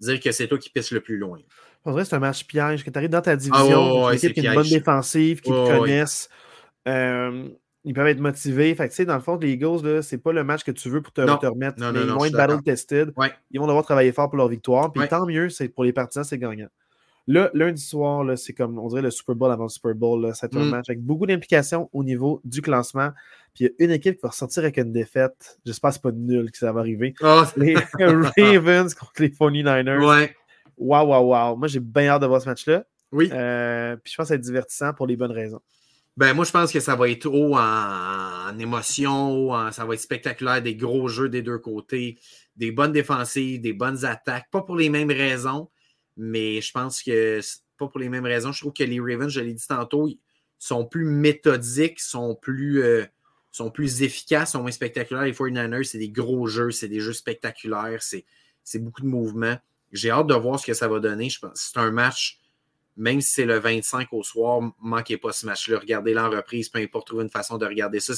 dire 0.00 0.18
que 0.20 0.32
c'est 0.32 0.48
toi 0.48 0.56
qui 0.56 0.70
pisses 0.70 0.90
le 0.90 1.00
plus 1.00 1.18
loin. 1.18 1.38
En 1.84 1.92
vrai, 1.92 2.06
c'est 2.06 2.16
un 2.16 2.20
match 2.20 2.44
piège. 2.44 2.82
Que 2.82 2.88
tu 2.88 2.96
arrives 2.96 3.10
dans 3.10 3.20
ta 3.20 3.36
division, 3.36 4.06
ah, 4.06 4.16
qui 4.16 4.26
a 4.26 4.52
une 4.52 4.54
bonne 4.54 4.68
défensive, 4.68 5.42
qui 5.42 5.50
te 5.50 5.78
connaissent. 5.78 6.30
Euh, 6.88 7.46
ils 7.84 7.92
peuvent 7.92 8.06
être 8.06 8.20
motivés. 8.20 8.74
Fait 8.74 8.88
que, 8.88 9.02
dans 9.02 9.16
le 9.16 9.20
fond, 9.20 9.36
les 9.36 9.52
Eagles, 9.52 10.02
c'est 10.02 10.18
pas 10.18 10.32
le 10.32 10.42
match 10.42 10.64
que 10.64 10.70
tu 10.70 10.88
veux 10.88 11.02
pour 11.02 11.12
te, 11.12 11.20
remettre. 11.20 11.78
Non, 11.78 11.92
non, 11.92 12.00
ils 12.00 12.10
vont 12.10 12.24
être 12.24 12.36
battle 12.36 12.62
tested. 12.62 13.12
Ils 13.50 13.60
vont 13.60 13.66
devoir 13.66 13.84
travailler 13.84 14.12
fort 14.12 14.30
pour 14.30 14.38
leur 14.38 14.48
victoire. 14.48 14.90
Puis 14.92 15.06
tant 15.08 15.26
mieux, 15.26 15.50
c'est 15.50 15.68
pour 15.68 15.84
les 15.84 15.92
partisans, 15.92 16.24
c'est 16.24 16.38
gagnant. 16.38 16.68
Là, 17.26 17.50
lundi 17.54 17.82
soir, 17.82 18.26
c'est 18.36 18.52
comme 18.52 18.78
on 18.78 18.88
dirait 18.88 19.02
le 19.02 19.10
Super 19.10 19.34
Bowl 19.34 19.52
avant 19.52 19.64
le 19.64 19.68
Super 19.68 19.94
Bowl. 19.94 20.30
C'est 20.34 20.54
un 20.56 20.64
mm. 20.64 20.70
match 20.70 20.88
avec 20.88 21.02
beaucoup 21.02 21.26
d'implications 21.26 21.88
au 21.92 22.02
niveau 22.02 22.40
du 22.44 22.62
classement. 22.62 23.10
Puis 23.54 23.64
il 23.64 23.66
y 23.66 23.70
a 23.70 23.84
une 23.84 23.90
équipe 23.90 24.16
qui 24.16 24.22
va 24.22 24.30
ressortir 24.30 24.62
avec 24.62 24.78
une 24.78 24.92
défaite. 24.92 25.58
J'espère 25.64 25.90
que 25.90 25.94
c'est 25.94 26.02
pas 26.02 26.12
nul 26.12 26.50
que 26.50 26.58
ça 26.58 26.72
va 26.72 26.80
arriver. 26.80 27.14
Oh, 27.20 27.42
les 27.56 27.74
Ravens 27.98 28.94
contre 28.94 29.22
les 29.22 29.28
49ers. 29.28 30.06
Ouais. 30.06 30.34
Waouh, 30.76 31.08
waouh, 31.08 31.28
waouh. 31.28 31.56
Moi, 31.56 31.68
j'ai 31.68 31.80
bien 31.80 32.08
hâte 32.08 32.22
de 32.22 32.26
voir 32.26 32.40
ce 32.40 32.48
match-là. 32.48 32.84
Oui. 33.12 33.28
Euh, 33.32 33.96
puis 33.96 34.12
je 34.12 34.16
pense 34.16 34.24
que 34.24 34.28
ça 34.28 34.34
va 34.34 34.36
être 34.36 34.44
divertissant 34.44 34.92
pour 34.94 35.06
les 35.06 35.16
bonnes 35.16 35.32
raisons. 35.32 35.60
Ben, 36.16 36.34
moi, 36.34 36.44
je 36.44 36.50
pense 36.50 36.72
que 36.72 36.80
ça 36.80 36.96
va 36.96 37.08
être 37.08 37.26
haut 37.26 37.56
en, 37.56 38.58
émotion, 38.58 39.52
ça 39.70 39.84
va 39.84 39.94
être 39.94 40.00
spectaculaire, 40.00 40.60
des 40.60 40.74
gros 40.74 41.08
jeux 41.08 41.28
des 41.28 41.40
deux 41.40 41.58
côtés, 41.58 42.18
des 42.56 42.72
bonnes 42.72 42.92
défensives, 42.92 43.60
des 43.60 43.72
bonnes 43.72 44.04
attaques. 44.04 44.46
Pas 44.50 44.62
pour 44.62 44.76
les 44.76 44.90
mêmes 44.90 45.10
raisons, 45.10 45.70
mais 46.20 46.60
je 46.60 46.70
pense 46.70 47.02
que 47.02 47.40
pas 47.78 47.88
pour 47.88 47.98
les 47.98 48.10
mêmes 48.10 48.26
raisons. 48.26 48.52
Je 48.52 48.60
trouve 48.60 48.74
que 48.74 48.84
les 48.84 49.00
Ravens, 49.00 49.30
je 49.30 49.40
l'ai 49.40 49.54
dit 49.54 49.66
tantôt, 49.66 50.08
sont 50.58 50.84
plus 50.84 51.06
méthodiques, 51.06 51.98
sont 51.98 52.34
plus, 52.34 52.82
euh, 52.82 53.06
sont 53.50 53.70
plus 53.70 54.02
efficaces, 54.02 54.52
sont 54.52 54.60
moins 54.60 54.70
spectaculaires. 54.70 55.24
Les 55.24 55.32
49ers, 55.32 55.84
c'est 55.84 55.98
des 55.98 56.10
gros 56.10 56.46
jeux, 56.46 56.70
c'est 56.70 56.88
des 56.88 57.00
jeux 57.00 57.14
spectaculaires, 57.14 58.02
c'est 58.02 58.24
beaucoup 58.78 59.00
de 59.00 59.06
mouvements. 59.06 59.56
J'ai 59.92 60.10
hâte 60.10 60.26
de 60.26 60.34
voir 60.34 60.60
ce 60.60 60.66
que 60.66 60.74
ça 60.74 60.88
va 60.88 61.00
donner. 61.00 61.30
Je 61.30 61.40
pense 61.40 61.52
c'est 61.54 61.78
un 61.78 61.90
match, 61.90 62.38
même 62.98 63.22
si 63.22 63.32
c'est 63.32 63.46
le 63.46 63.58
25 63.58 64.12
au 64.12 64.22
soir, 64.22 64.60
manquez 64.78 65.16
pas 65.16 65.32
ce 65.32 65.46
match-là. 65.46 65.78
Regardez-le 65.78 66.20
en 66.20 66.28
reprise, 66.28 66.68
peu 66.68 66.80
importe, 66.80 67.06
trouver 67.06 67.24
une 67.24 67.30
façon 67.30 67.56
de 67.56 67.64
regarder 67.64 67.98
ça. 67.98 68.12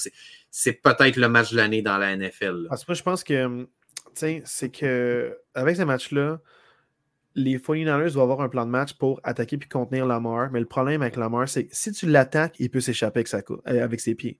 C'est 0.50 0.72
peut-être 0.72 1.16
le 1.16 1.28
match 1.28 1.52
de 1.52 1.56
l'année 1.56 1.82
dans 1.82 1.98
la 1.98 2.16
NFL. 2.16 2.66
Parce 2.68 2.84
que 2.84 2.94
je 2.94 3.02
pense 3.04 3.22
que, 3.22 3.68
c'est 4.14 4.72
que 4.72 5.38
avec 5.54 5.76
ce 5.76 5.82
match-là, 5.82 6.40
les 7.34 7.58
49ers 7.58 8.12
doivent 8.12 8.30
avoir 8.30 8.40
un 8.40 8.48
plan 8.48 8.66
de 8.66 8.70
match 8.70 8.94
pour 8.94 9.20
attaquer 9.24 9.56
puis 9.56 9.68
contenir 9.68 10.06
Lamar. 10.06 10.50
Mais 10.52 10.60
le 10.60 10.66
problème 10.66 11.02
avec 11.02 11.16
Lamar, 11.16 11.48
c'est 11.48 11.66
que 11.66 11.74
si 11.74 11.92
tu 11.92 12.06
l'attaques, 12.06 12.56
il 12.58 12.70
peut 12.70 12.80
s'échapper 12.80 13.24
avec, 13.32 13.50
euh, 13.50 13.84
avec, 13.84 14.00
ses 14.00 14.14
pieds. 14.14 14.38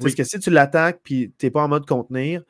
Parce 0.00 0.14
que 0.14 0.24
si 0.24 0.38
tu 0.38 0.50
l'attaques 0.50 1.00
puis 1.02 1.32
tu 1.38 1.46
n'es 1.46 1.50
pas 1.50 1.62
en 1.62 1.68
mode 1.68 1.86
contenir, 1.86 2.42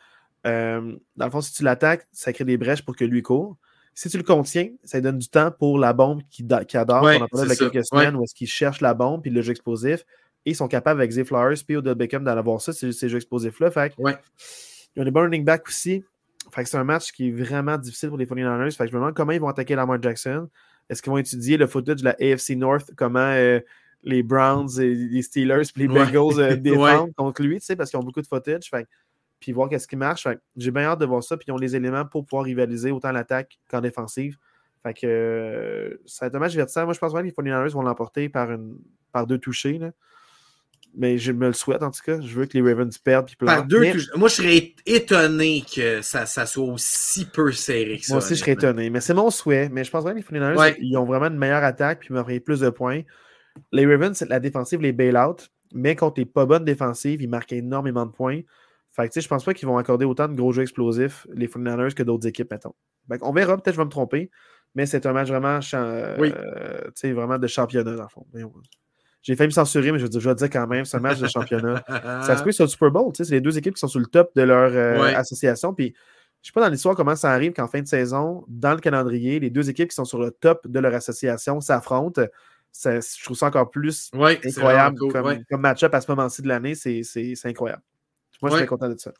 euh, 0.46 0.96
dans 1.16 1.24
le 1.24 1.30
fond, 1.30 1.40
si 1.40 1.52
tu 1.52 1.62
l'attaques, 1.62 2.06
ça 2.12 2.32
crée 2.32 2.44
des 2.44 2.56
brèches 2.56 2.82
pour 2.82 2.96
que 2.96 3.04
lui 3.04 3.22
court. 3.22 3.56
Si 3.94 4.08
tu 4.08 4.16
le 4.16 4.22
contiens, 4.22 4.70
ça 4.84 5.00
donne 5.00 5.18
du 5.18 5.28
temps 5.28 5.50
pour 5.50 5.78
la 5.78 5.92
bombe 5.92 6.22
qui, 6.30 6.46
qui 6.68 6.76
adore. 6.76 7.02
on 7.02 7.22
en 7.22 7.26
parlé 7.26 7.46
il 7.46 7.48
y 7.48 7.52
a 7.52 7.70
quelques 7.70 7.86
semaines 7.86 8.14
où 8.14 8.22
est-ce 8.22 8.34
qu'ils 8.34 8.46
cherchent 8.46 8.80
la 8.80 8.94
bombe 8.94 9.22
puis 9.22 9.30
le 9.30 9.42
jeu 9.42 9.50
explosif. 9.50 10.04
Et 10.46 10.52
ils 10.52 10.56
sont 10.56 10.68
capables 10.68 11.00
avec 11.00 11.10
Zay 11.10 11.24
Flowers 11.24 11.56
puis 11.66 11.76
Odell 11.76 11.94
Beckham 11.94 12.22
d'avoir 12.22 12.60
ça, 12.60 12.72
ces, 12.72 12.92
jeux 12.92 13.16
explosifs-là. 13.16 13.70
Fait 13.70 13.92
ouais. 13.98 14.16
Ils 14.94 15.02
ont 15.02 15.04
des 15.04 15.10
bons 15.10 15.22
running 15.22 15.44
back 15.44 15.66
aussi. 15.66 16.04
Fait 16.50 16.64
que 16.64 16.68
c'est 16.68 16.76
un 16.76 16.84
match 16.84 17.12
qui 17.12 17.28
est 17.28 17.30
vraiment 17.30 17.76
difficile 17.76 18.08
pour 18.08 18.18
les 18.18 18.26
49ers. 18.26 18.76
Fait 18.76 18.84
que 18.84 18.90
je 18.90 18.94
me 18.94 19.00
demande 19.00 19.14
comment 19.14 19.32
ils 19.32 19.40
vont 19.40 19.48
attaquer 19.48 19.74
Lamar 19.74 20.00
Jackson. 20.02 20.48
Est-ce 20.88 21.02
qu'ils 21.02 21.10
vont 21.10 21.18
étudier 21.18 21.56
le 21.56 21.66
footage 21.66 21.96
de 21.96 22.04
la 22.04 22.16
AFC 22.20 22.50
North, 22.56 22.90
comment 22.96 23.18
euh, 23.18 23.60
les 24.02 24.22
Browns, 24.22 24.80
et 24.80 24.94
les 24.94 25.22
Steelers 25.22 25.62
et 25.62 25.78
les 25.78 25.88
Bengals 25.88 26.40
euh, 26.40 26.56
défendent 26.56 27.14
contre 27.14 27.42
lui, 27.42 27.60
parce 27.76 27.90
qu'ils 27.90 27.98
ont 27.98 28.02
beaucoup 28.02 28.22
de 28.22 28.26
footage. 28.26 28.70
Fait, 28.70 28.86
puis 29.40 29.52
voir 29.52 29.68
qu'est-ce 29.68 29.86
qui 29.86 29.96
marche. 29.96 30.26
J'ai 30.56 30.70
bien 30.70 30.84
hâte 30.84 31.00
de 31.00 31.06
voir 31.06 31.22
ça. 31.22 31.36
Puis 31.36 31.46
ils 31.48 31.52
ont 31.52 31.58
les 31.58 31.76
éléments 31.76 32.04
pour 32.04 32.24
pouvoir 32.24 32.44
rivaliser 32.44 32.90
autant 32.90 33.12
l'attaque 33.12 33.58
qu'en 33.70 33.80
défensive. 33.80 34.36
Fait 34.82 34.94
que 34.94 35.06
euh, 35.06 36.00
ça 36.06 36.24
va 36.24 36.28
être 36.28 36.34
un 36.36 36.38
match 36.38 36.52
divertissant. 36.52 36.84
Moi, 36.84 36.94
je 36.94 36.98
pense 36.98 37.12
vraiment 37.12 37.28
que 37.28 37.42
les 37.42 37.50
49ers 37.50 37.70
vont 37.70 37.82
l'emporter 37.82 38.28
par, 38.28 38.50
une, 38.50 38.78
par 39.12 39.26
deux 39.26 39.38
touchés. 39.38 39.78
Là 39.78 39.90
mais 40.98 41.16
je 41.16 41.30
me 41.30 41.46
le 41.46 41.52
souhaite 41.52 41.82
en 41.82 41.90
tout 41.92 42.00
cas. 42.04 42.20
Je 42.20 42.34
veux 42.34 42.46
que 42.46 42.58
les 42.58 42.62
Ravens 42.62 42.98
perdent. 42.98 43.30
Par 43.36 43.64
deux, 43.64 43.84
Moi, 44.16 44.28
je 44.28 44.34
serais 44.34 44.74
étonné 44.84 45.64
que 45.72 46.02
ça, 46.02 46.26
ça, 46.26 46.44
soit 46.44 46.64
aussi 46.64 47.24
peu 47.24 47.52
serré 47.52 47.98
que 47.98 48.04
ça. 48.04 48.14
Moi 48.14 48.22
aussi, 48.22 48.34
je 48.34 48.40
serais 48.40 48.52
étonné. 48.52 48.90
Mais 48.90 49.00
c'est 49.00 49.14
mon 49.14 49.30
souhait. 49.30 49.68
Mais 49.70 49.84
je 49.84 49.90
pense 49.90 50.02
vraiment 50.02 50.20
que 50.20 50.32
les 50.32 50.40
49 50.40 50.76
ils 50.80 50.96
ont 50.96 51.04
vraiment 51.04 51.26
une 51.26 51.38
meilleure 51.38 51.62
attaque 51.62 52.00
puis 52.00 52.10
ils 52.12 52.40
plus 52.40 52.60
de 52.60 52.70
points. 52.70 53.02
Les 53.72 53.86
Ravens, 53.86 54.20
la 54.28 54.40
défensive, 54.40 54.82
les 54.82 54.92
bail-out. 54.92 55.48
Mais 55.72 55.94
contre 55.94 56.18
les 56.18 56.26
pas 56.26 56.46
bonnes 56.46 56.64
défensives, 56.64 57.22
ils 57.22 57.28
marquent 57.28 57.52
énormément 57.52 58.04
de 58.04 58.12
points. 58.12 58.40
Fait 58.90 59.08
que, 59.08 59.20
je 59.20 59.28
pense 59.28 59.44
pas 59.44 59.54
qu'ils 59.54 59.68
vont 59.68 59.78
accorder 59.78 60.04
autant 60.04 60.26
de 60.26 60.34
gros 60.34 60.52
jeux 60.52 60.62
explosifs, 60.62 61.26
les 61.32 61.46
49ers, 61.46 61.94
que 61.94 62.02
d'autres 62.02 62.26
équipes, 62.26 62.50
mettons. 62.50 62.74
on 63.20 63.32
verra, 63.32 63.56
peut-être 63.56 63.74
je 63.74 63.80
vais 63.80 63.84
me 63.84 63.90
tromper. 63.90 64.30
Mais 64.74 64.86
c'est 64.86 65.06
un 65.06 65.12
match 65.12 65.28
vraiment, 65.28 65.60
euh, 65.74 66.90
vraiment 67.04 67.38
de 67.38 67.46
championnat, 67.46 67.94
dans 67.94 68.02
le 68.02 68.08
fond. 68.08 68.26
J'ai 69.22 69.36
failli 69.36 69.48
me 69.48 69.52
censurer, 69.52 69.92
mais 69.92 69.98
je 69.98 70.06
vais, 70.06 70.34
dire, 70.34 70.50
quand 70.50 70.66
même, 70.66 70.84
c'est 70.84 70.96
un 70.96 71.00
match 71.00 71.18
de 71.18 71.26
championnat. 71.28 71.82
ça 72.22 72.36
se 72.36 72.42
peut 72.44 72.52
sur 72.52 72.64
le 72.64 72.70
Super 72.70 72.90
Bowl. 72.90 73.12
C'est 73.14 73.28
les 73.30 73.40
deux 73.40 73.58
équipes 73.58 73.74
qui 73.74 73.80
sont 73.80 73.88
sur 73.88 74.00
le 74.00 74.06
top 74.06 74.30
de 74.36 74.42
leur 74.42 74.70
euh, 74.72 75.14
association. 75.14 75.74
Puis, 75.74 75.94
je 76.42 76.46
ne 76.46 76.46
sais 76.46 76.52
pas 76.52 76.60
dans 76.60 76.68
l'histoire 76.68 76.94
comment 76.94 77.16
ça 77.16 77.32
arrive 77.32 77.52
qu'en 77.52 77.66
fin 77.66 77.82
de 77.82 77.88
saison, 77.88 78.44
dans 78.46 78.72
le 78.72 78.78
calendrier, 78.78 79.40
les 79.40 79.50
deux 79.50 79.70
équipes 79.70 79.88
qui 79.88 79.96
sont 79.96 80.04
sur 80.04 80.20
le 80.20 80.30
top 80.30 80.66
de 80.68 80.78
leur 80.78 80.94
association 80.94 81.60
s'affrontent. 81.60 82.22
je 82.84 83.24
trouve 83.24 83.36
ça 83.36 83.46
encore 83.46 83.70
plus 83.70 84.10
incroyable 84.14 84.98
comme, 85.50 85.60
match-up 85.60 85.92
à 85.94 86.00
ce 86.00 86.10
moment-ci 86.10 86.42
de 86.42 86.48
l'année. 86.48 86.74
C'est 86.76 87.34
incroyable. 87.44 87.82
Moi, 88.40 88.50
je 88.50 88.56
suis 88.56 88.66
très 88.66 88.68
content 88.68 88.88
de 88.88 88.98
ça. 88.98 89.12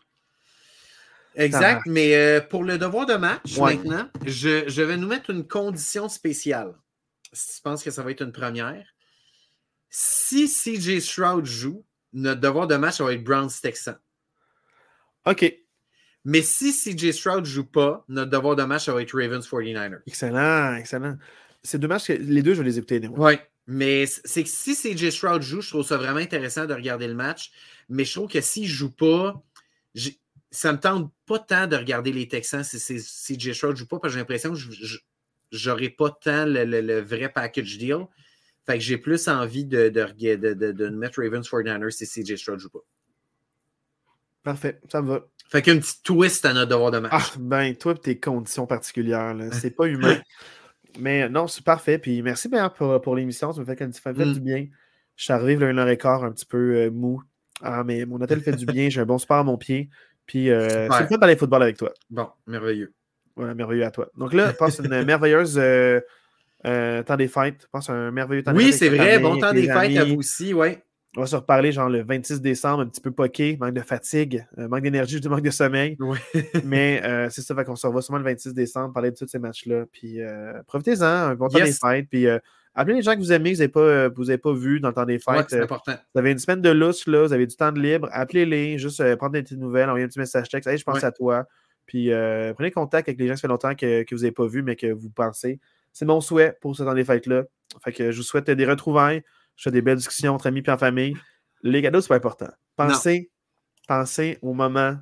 Exact, 1.35 1.83
mais 1.87 2.16
euh, 2.16 2.41
pour 2.41 2.65
le 2.65 2.79
devoir 2.79 3.07
de 3.07 3.15
match, 3.15 3.59
maintenant, 3.59 4.09
je, 4.27 4.69
je, 4.69 4.83
vais 4.83 4.97
nous 4.97 5.07
mettre 5.07 5.31
une 5.31 5.47
condition 5.47 6.09
spéciale. 6.09 6.75
Si 7.33 7.57
tu 7.57 7.62
penses 7.62 7.85
que 7.85 7.91
ça 7.91 8.03
va 8.03 8.11
être 8.11 8.23
une 8.23 8.33
première, 8.33 8.87
si 9.90 10.48
CJ 10.48 11.01
Stroud 11.01 11.44
joue, 11.44 11.85
notre 12.12 12.40
devoir 12.40 12.66
de 12.66 12.77
match 12.77 13.01
va 13.01 13.12
être 13.12 13.24
Browns-Texans. 13.24 13.98
OK. 15.27 15.55
Mais 16.24 16.43
si 16.43 16.73
CJ 16.73 17.12
Stroud 17.12 17.40
ne 17.40 17.44
joue 17.44 17.65
pas, 17.65 18.05
notre 18.09 18.31
devoir 18.31 18.56
de 18.56 18.65
match 18.65 18.89
va 18.89 19.01
être 19.01 19.15
Ravens-49ers. 19.15 20.01
Excellent, 20.06 20.74
excellent. 20.74 21.16
C'est 21.62 21.78
deux 21.78 21.89
matchs, 21.89 22.09
les 22.09 22.43
deux, 22.43 22.55
je 22.55 22.60
vais 22.60 22.69
les 22.69 22.78
écouter. 22.78 23.01
Oui, 23.16 23.35
mais 23.66 24.06
c'est 24.06 24.44
que 24.44 24.48
si 24.48 24.74
CJ 24.74 25.10
Stroud 25.10 25.43
joue, 25.43 25.60
je 25.60 25.69
trouve 25.69 25.85
ça 25.85 25.97
vraiment 25.97 26.19
intéressant 26.19 26.66
de 26.66 26.74
regarder 26.74 27.06
le 27.06 27.15
match. 27.15 27.51
Mais 27.89 28.05
je 28.05 28.12
trouve 28.12 28.31
que 28.31 28.40
s'il 28.40 28.65
ne 28.65 28.69
joue 28.69 28.90
pas, 28.90 29.43
ça 30.51 30.73
ne 30.73 30.77
me 30.77 30.81
tente 30.81 31.12
pas 31.27 31.39
tant 31.39 31.66
de 31.66 31.77
regarder 31.77 32.12
les 32.12 32.28
Texans 32.28 32.65
si 32.65 32.78
CJ 32.78 33.52
Stroud 33.52 33.73
ne 33.73 33.77
joue 33.77 33.86
pas, 33.86 33.98
parce 33.98 34.12
que 34.12 34.15
j'ai 34.15 34.20
l'impression 34.20 34.52
que 34.52 34.59
je 34.59 35.69
n'aurai 35.69 35.90
pas 35.90 36.10
tant 36.10 36.44
le, 36.47 37.01
vrai 37.01 37.31
package 37.31 37.78
deal. 37.78 38.06
Fait 38.69 38.74
que 38.74 38.85
j'ai 38.85 38.99
plus 38.99 39.28
envie 39.28 39.65
de, 39.65 39.89
de, 39.89 40.36
de, 40.36 40.73
de, 40.73 40.89
mettre 40.90 41.23
Ravens 41.23 41.49
49ers 41.49 41.90
si 41.90 42.05
CJ 42.07 42.36
Stroud 42.36 42.59
joue 42.59 42.69
pas. 42.69 42.85
Parfait, 44.43 44.78
ça 44.93 45.01
me 45.01 45.09
va. 45.09 45.27
Fait 45.49 45.62
qu'un 45.62 45.78
petit 45.78 46.03
twist 46.03 46.45
à 46.45 46.53
notre 46.53 46.69
devoir 46.69 46.90
de 46.90 46.99
match. 46.99 47.12
Ah, 47.15 47.39
ben, 47.39 47.74
toi 47.74 47.95
et 47.95 47.99
tes 47.99 48.20
conditions 48.20 48.66
particulières, 48.66 49.35
c'est 49.53 49.70
pas 49.70 49.86
humain. 49.89 50.20
Mais 50.99 51.31
non, 51.31 51.47
c'est 51.47 51.65
parfait. 51.65 51.97
Puis 51.99 52.20
merci 52.20 52.51
bien 52.51 52.69
pour, 52.69 53.01
pour 53.01 53.16
l'émission. 53.16 53.55
Ça 53.55 53.61
me 53.62 53.65
fait, 53.65 53.78
ça 53.78 54.12
fait 54.12 54.12
mm. 54.12 54.32
du 54.35 54.40
bien. 54.40 54.66
Je 55.16 55.24
suis 55.24 55.32
arrivé 55.32 55.65
à 55.65 55.70
une 55.70 55.78
heure 55.78 55.89
et 55.89 55.97
quart 55.97 56.23
un 56.23 56.32
petit 56.32 56.45
peu 56.45 56.77
euh, 56.77 56.90
mou. 56.90 57.23
Ah, 57.62 57.85
mais 57.85 58.05
mon 58.05 58.20
hôtel 58.20 58.43
fait 58.43 58.53
du 58.53 58.66
bien. 58.66 58.90
J'ai 58.90 59.01
un 59.01 59.07
bon 59.07 59.16
sport 59.16 59.39
à 59.39 59.45
mon 59.45 59.57
pied. 59.57 59.89
Puis 60.27 60.51
euh, 60.51 60.90
c'est 60.90 61.01
le 61.01 61.07
fait 61.07 61.16
d'aller 61.16 61.36
football 61.36 61.62
avec 61.62 61.78
toi. 61.78 61.95
Bon, 62.11 62.28
merveilleux. 62.47 62.93
Voilà, 63.35 63.55
merveilleux 63.55 63.86
à 63.86 63.90
toi. 63.90 64.11
Donc 64.19 64.35
là, 64.35 64.53
passe 64.53 64.78
une 64.81 65.05
merveilleuse 65.05 65.57
euh, 65.59 66.01
temps 66.65 67.17
des 67.17 67.29
fêtes. 67.29 67.69
Passe 67.73 67.91
un 67.91 68.11
merveilleux 68.11 68.43
temps 68.43 68.53
des 68.53 68.59
fêtes. 68.59 68.73
Oui, 68.73 68.73
c'est 68.73 68.89
vrai. 68.89 69.19
Bon 69.19 69.39
temps 69.39 69.53
des 69.53 69.67
fêtes 69.67 69.97
à 69.97 70.05
vous 70.05 70.17
aussi, 70.17 70.55
ouais. 70.55 70.83
On 71.17 71.23
va 71.23 71.27
se 71.27 71.37
reparler 71.37 71.73
genre 71.73 71.89
le 71.89 72.03
26 72.03 72.43
décembre, 72.43 72.83
un 72.83 72.87
petit 72.87 73.01
peu 73.01 73.11
poqué, 73.11 73.57
manque 73.59 73.73
de 73.73 73.81
fatigue, 73.81 74.47
euh, 74.59 74.69
manque 74.69 74.83
d'énergie, 74.83 75.21
manque 75.29 75.43
de 75.43 75.51
sommeil. 75.51 75.97
Mais 76.65 77.03
euh, 77.03 77.31
c'est 77.31 77.41
ça, 77.41 77.65
qu'on 77.65 77.77
se 77.77 77.87
revoit 77.87 78.03
sûrement 78.03 78.19
le 78.19 78.25
26 78.25 78.53
décembre, 78.53 78.93
parler 78.93 79.11
de 79.11 79.17
tous 79.17 79.27
ces 79.27 79.39
matchs-là. 79.39 79.87
Puis 79.91 80.21
euh, 80.21 80.63
profitez-en, 80.67 81.05
un 81.05 81.35
bon 81.35 81.49
temps 81.49 81.59
des 81.59 81.73
fêtes. 81.73 82.09
Puis 82.11 82.27
appelez 82.75 82.97
les 82.97 83.03
gens 83.03 83.15
que 83.15 83.21
vous 83.21 83.33
aimez, 83.33 83.53
que 83.53 83.57
vous 83.57 84.25
n'avez 84.25 84.39
pas, 84.39 84.51
pas 84.51 84.55
vus 84.55 84.81
dans 84.81 84.89
le 84.89 84.95
temps 84.95 85.07
des 85.07 85.19
fêtes. 85.19 85.47
c'est 85.49 85.63
important. 85.63 85.95
Vous 86.15 86.19
avez 86.21 86.31
une 86.31 86.39
semaine 86.39 86.61
de 86.61 86.71
lousse, 86.71 87.07
là, 87.07 87.27
vous 87.27 87.33
avez 87.33 87.47
du 87.47 87.57
temps 87.57 87.73
de 87.73 87.81
libre. 87.81 88.09
Appelez-les, 88.13 88.79
juste 88.79 89.03
prendre 89.17 89.33
des 89.33 89.43
petites 89.43 89.59
nouvelles, 89.59 89.89
envoyer 89.89 90.05
un 90.05 90.09
petit 90.09 90.19
message 90.19 90.51
texte. 90.51 90.69
Hey, 90.69 90.77
je 90.77 90.85
pense 90.85 91.03
à 91.03 91.11
toi. 91.11 91.47
Puis 91.87 92.11
prenez 92.55 92.71
contact 92.71 93.09
avec 93.09 93.19
les 93.19 93.29
gens 93.29 93.35
qui 93.35 93.41
fait 93.41 93.49
longtemps 93.49 93.75
que, 93.75 94.03
que 94.03 94.15
vous 94.15 94.21
n'avez 94.21 94.33
pas 94.33 94.47
vus, 94.47 94.63
mais 94.63 94.77
que 94.77 94.93
vous 94.93 95.09
pensez. 95.09 95.59
C'est 95.93 96.05
mon 96.05 96.20
souhait 96.20 96.56
pour 96.60 96.77
ce 96.77 96.82
temps 96.82 96.94
des 96.94 97.05
fêtes-là. 97.05 97.44
Fait 97.85 97.93
que 97.93 98.10
je 98.10 98.16
vous 98.16 98.23
souhaite 98.23 98.51
des 98.51 98.66
retrouvailles. 98.66 99.23
Je 99.56 99.65
fais 99.65 99.70
des 99.70 99.82
belles 99.82 99.97
discussions 99.97 100.35
entre 100.35 100.47
amis 100.47 100.62
et 100.65 100.70
en 100.70 100.78
famille. 100.78 101.15
Les 101.62 101.82
cadeaux, 101.82 102.01
c'est 102.01 102.09
pas 102.09 102.16
important. 102.16 102.48
Pensez, 102.77 103.31
pensez 103.89 104.39
au 104.43 104.55
moment 104.55 104.97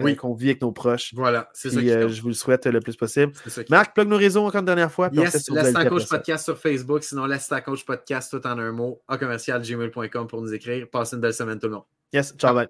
euh, 0.00 0.14
qu'on 0.14 0.34
vit 0.34 0.50
avec 0.50 0.62
nos 0.62 0.72
proches. 0.72 1.12
Voilà, 1.14 1.48
c'est 1.52 1.70
ça. 1.70 1.80
Euh, 1.80 2.08
je 2.08 2.22
vous 2.22 2.28
le 2.28 2.34
souhaite 2.34 2.66
le 2.66 2.80
plus 2.80 2.96
possible. 2.96 3.32
Marc, 3.68 3.94
plug 3.94 4.08
nos 4.08 4.16
réseaux 4.16 4.44
encore 4.44 4.60
une 4.60 4.66
dernière 4.66 4.90
fois. 4.90 5.10
Yes, 5.12 5.48
Laisse 5.50 5.74
Coach 5.74 6.08
Podcast 6.08 6.44
sur 6.44 6.58
Facebook. 6.58 7.02
Sinon, 7.02 7.26
Laisse 7.26 7.48
ta 7.48 7.60
Coach 7.60 7.84
Podcast 7.84 8.30
tout 8.30 8.46
en 8.46 8.58
un 8.58 8.72
mot 8.72 9.02
à 9.08 9.18
commercial 9.18 9.60
gmail.com 9.62 10.26
pour 10.26 10.40
nous 10.40 10.54
écrire. 10.54 10.88
Passez 10.90 11.16
une 11.16 11.22
belle 11.22 11.34
semaine 11.34 11.58
tout 11.58 11.66
le 11.66 11.74
monde. 11.74 11.84
Yes, 12.12 12.34
ciao, 12.38 12.54
bye. 12.54 12.68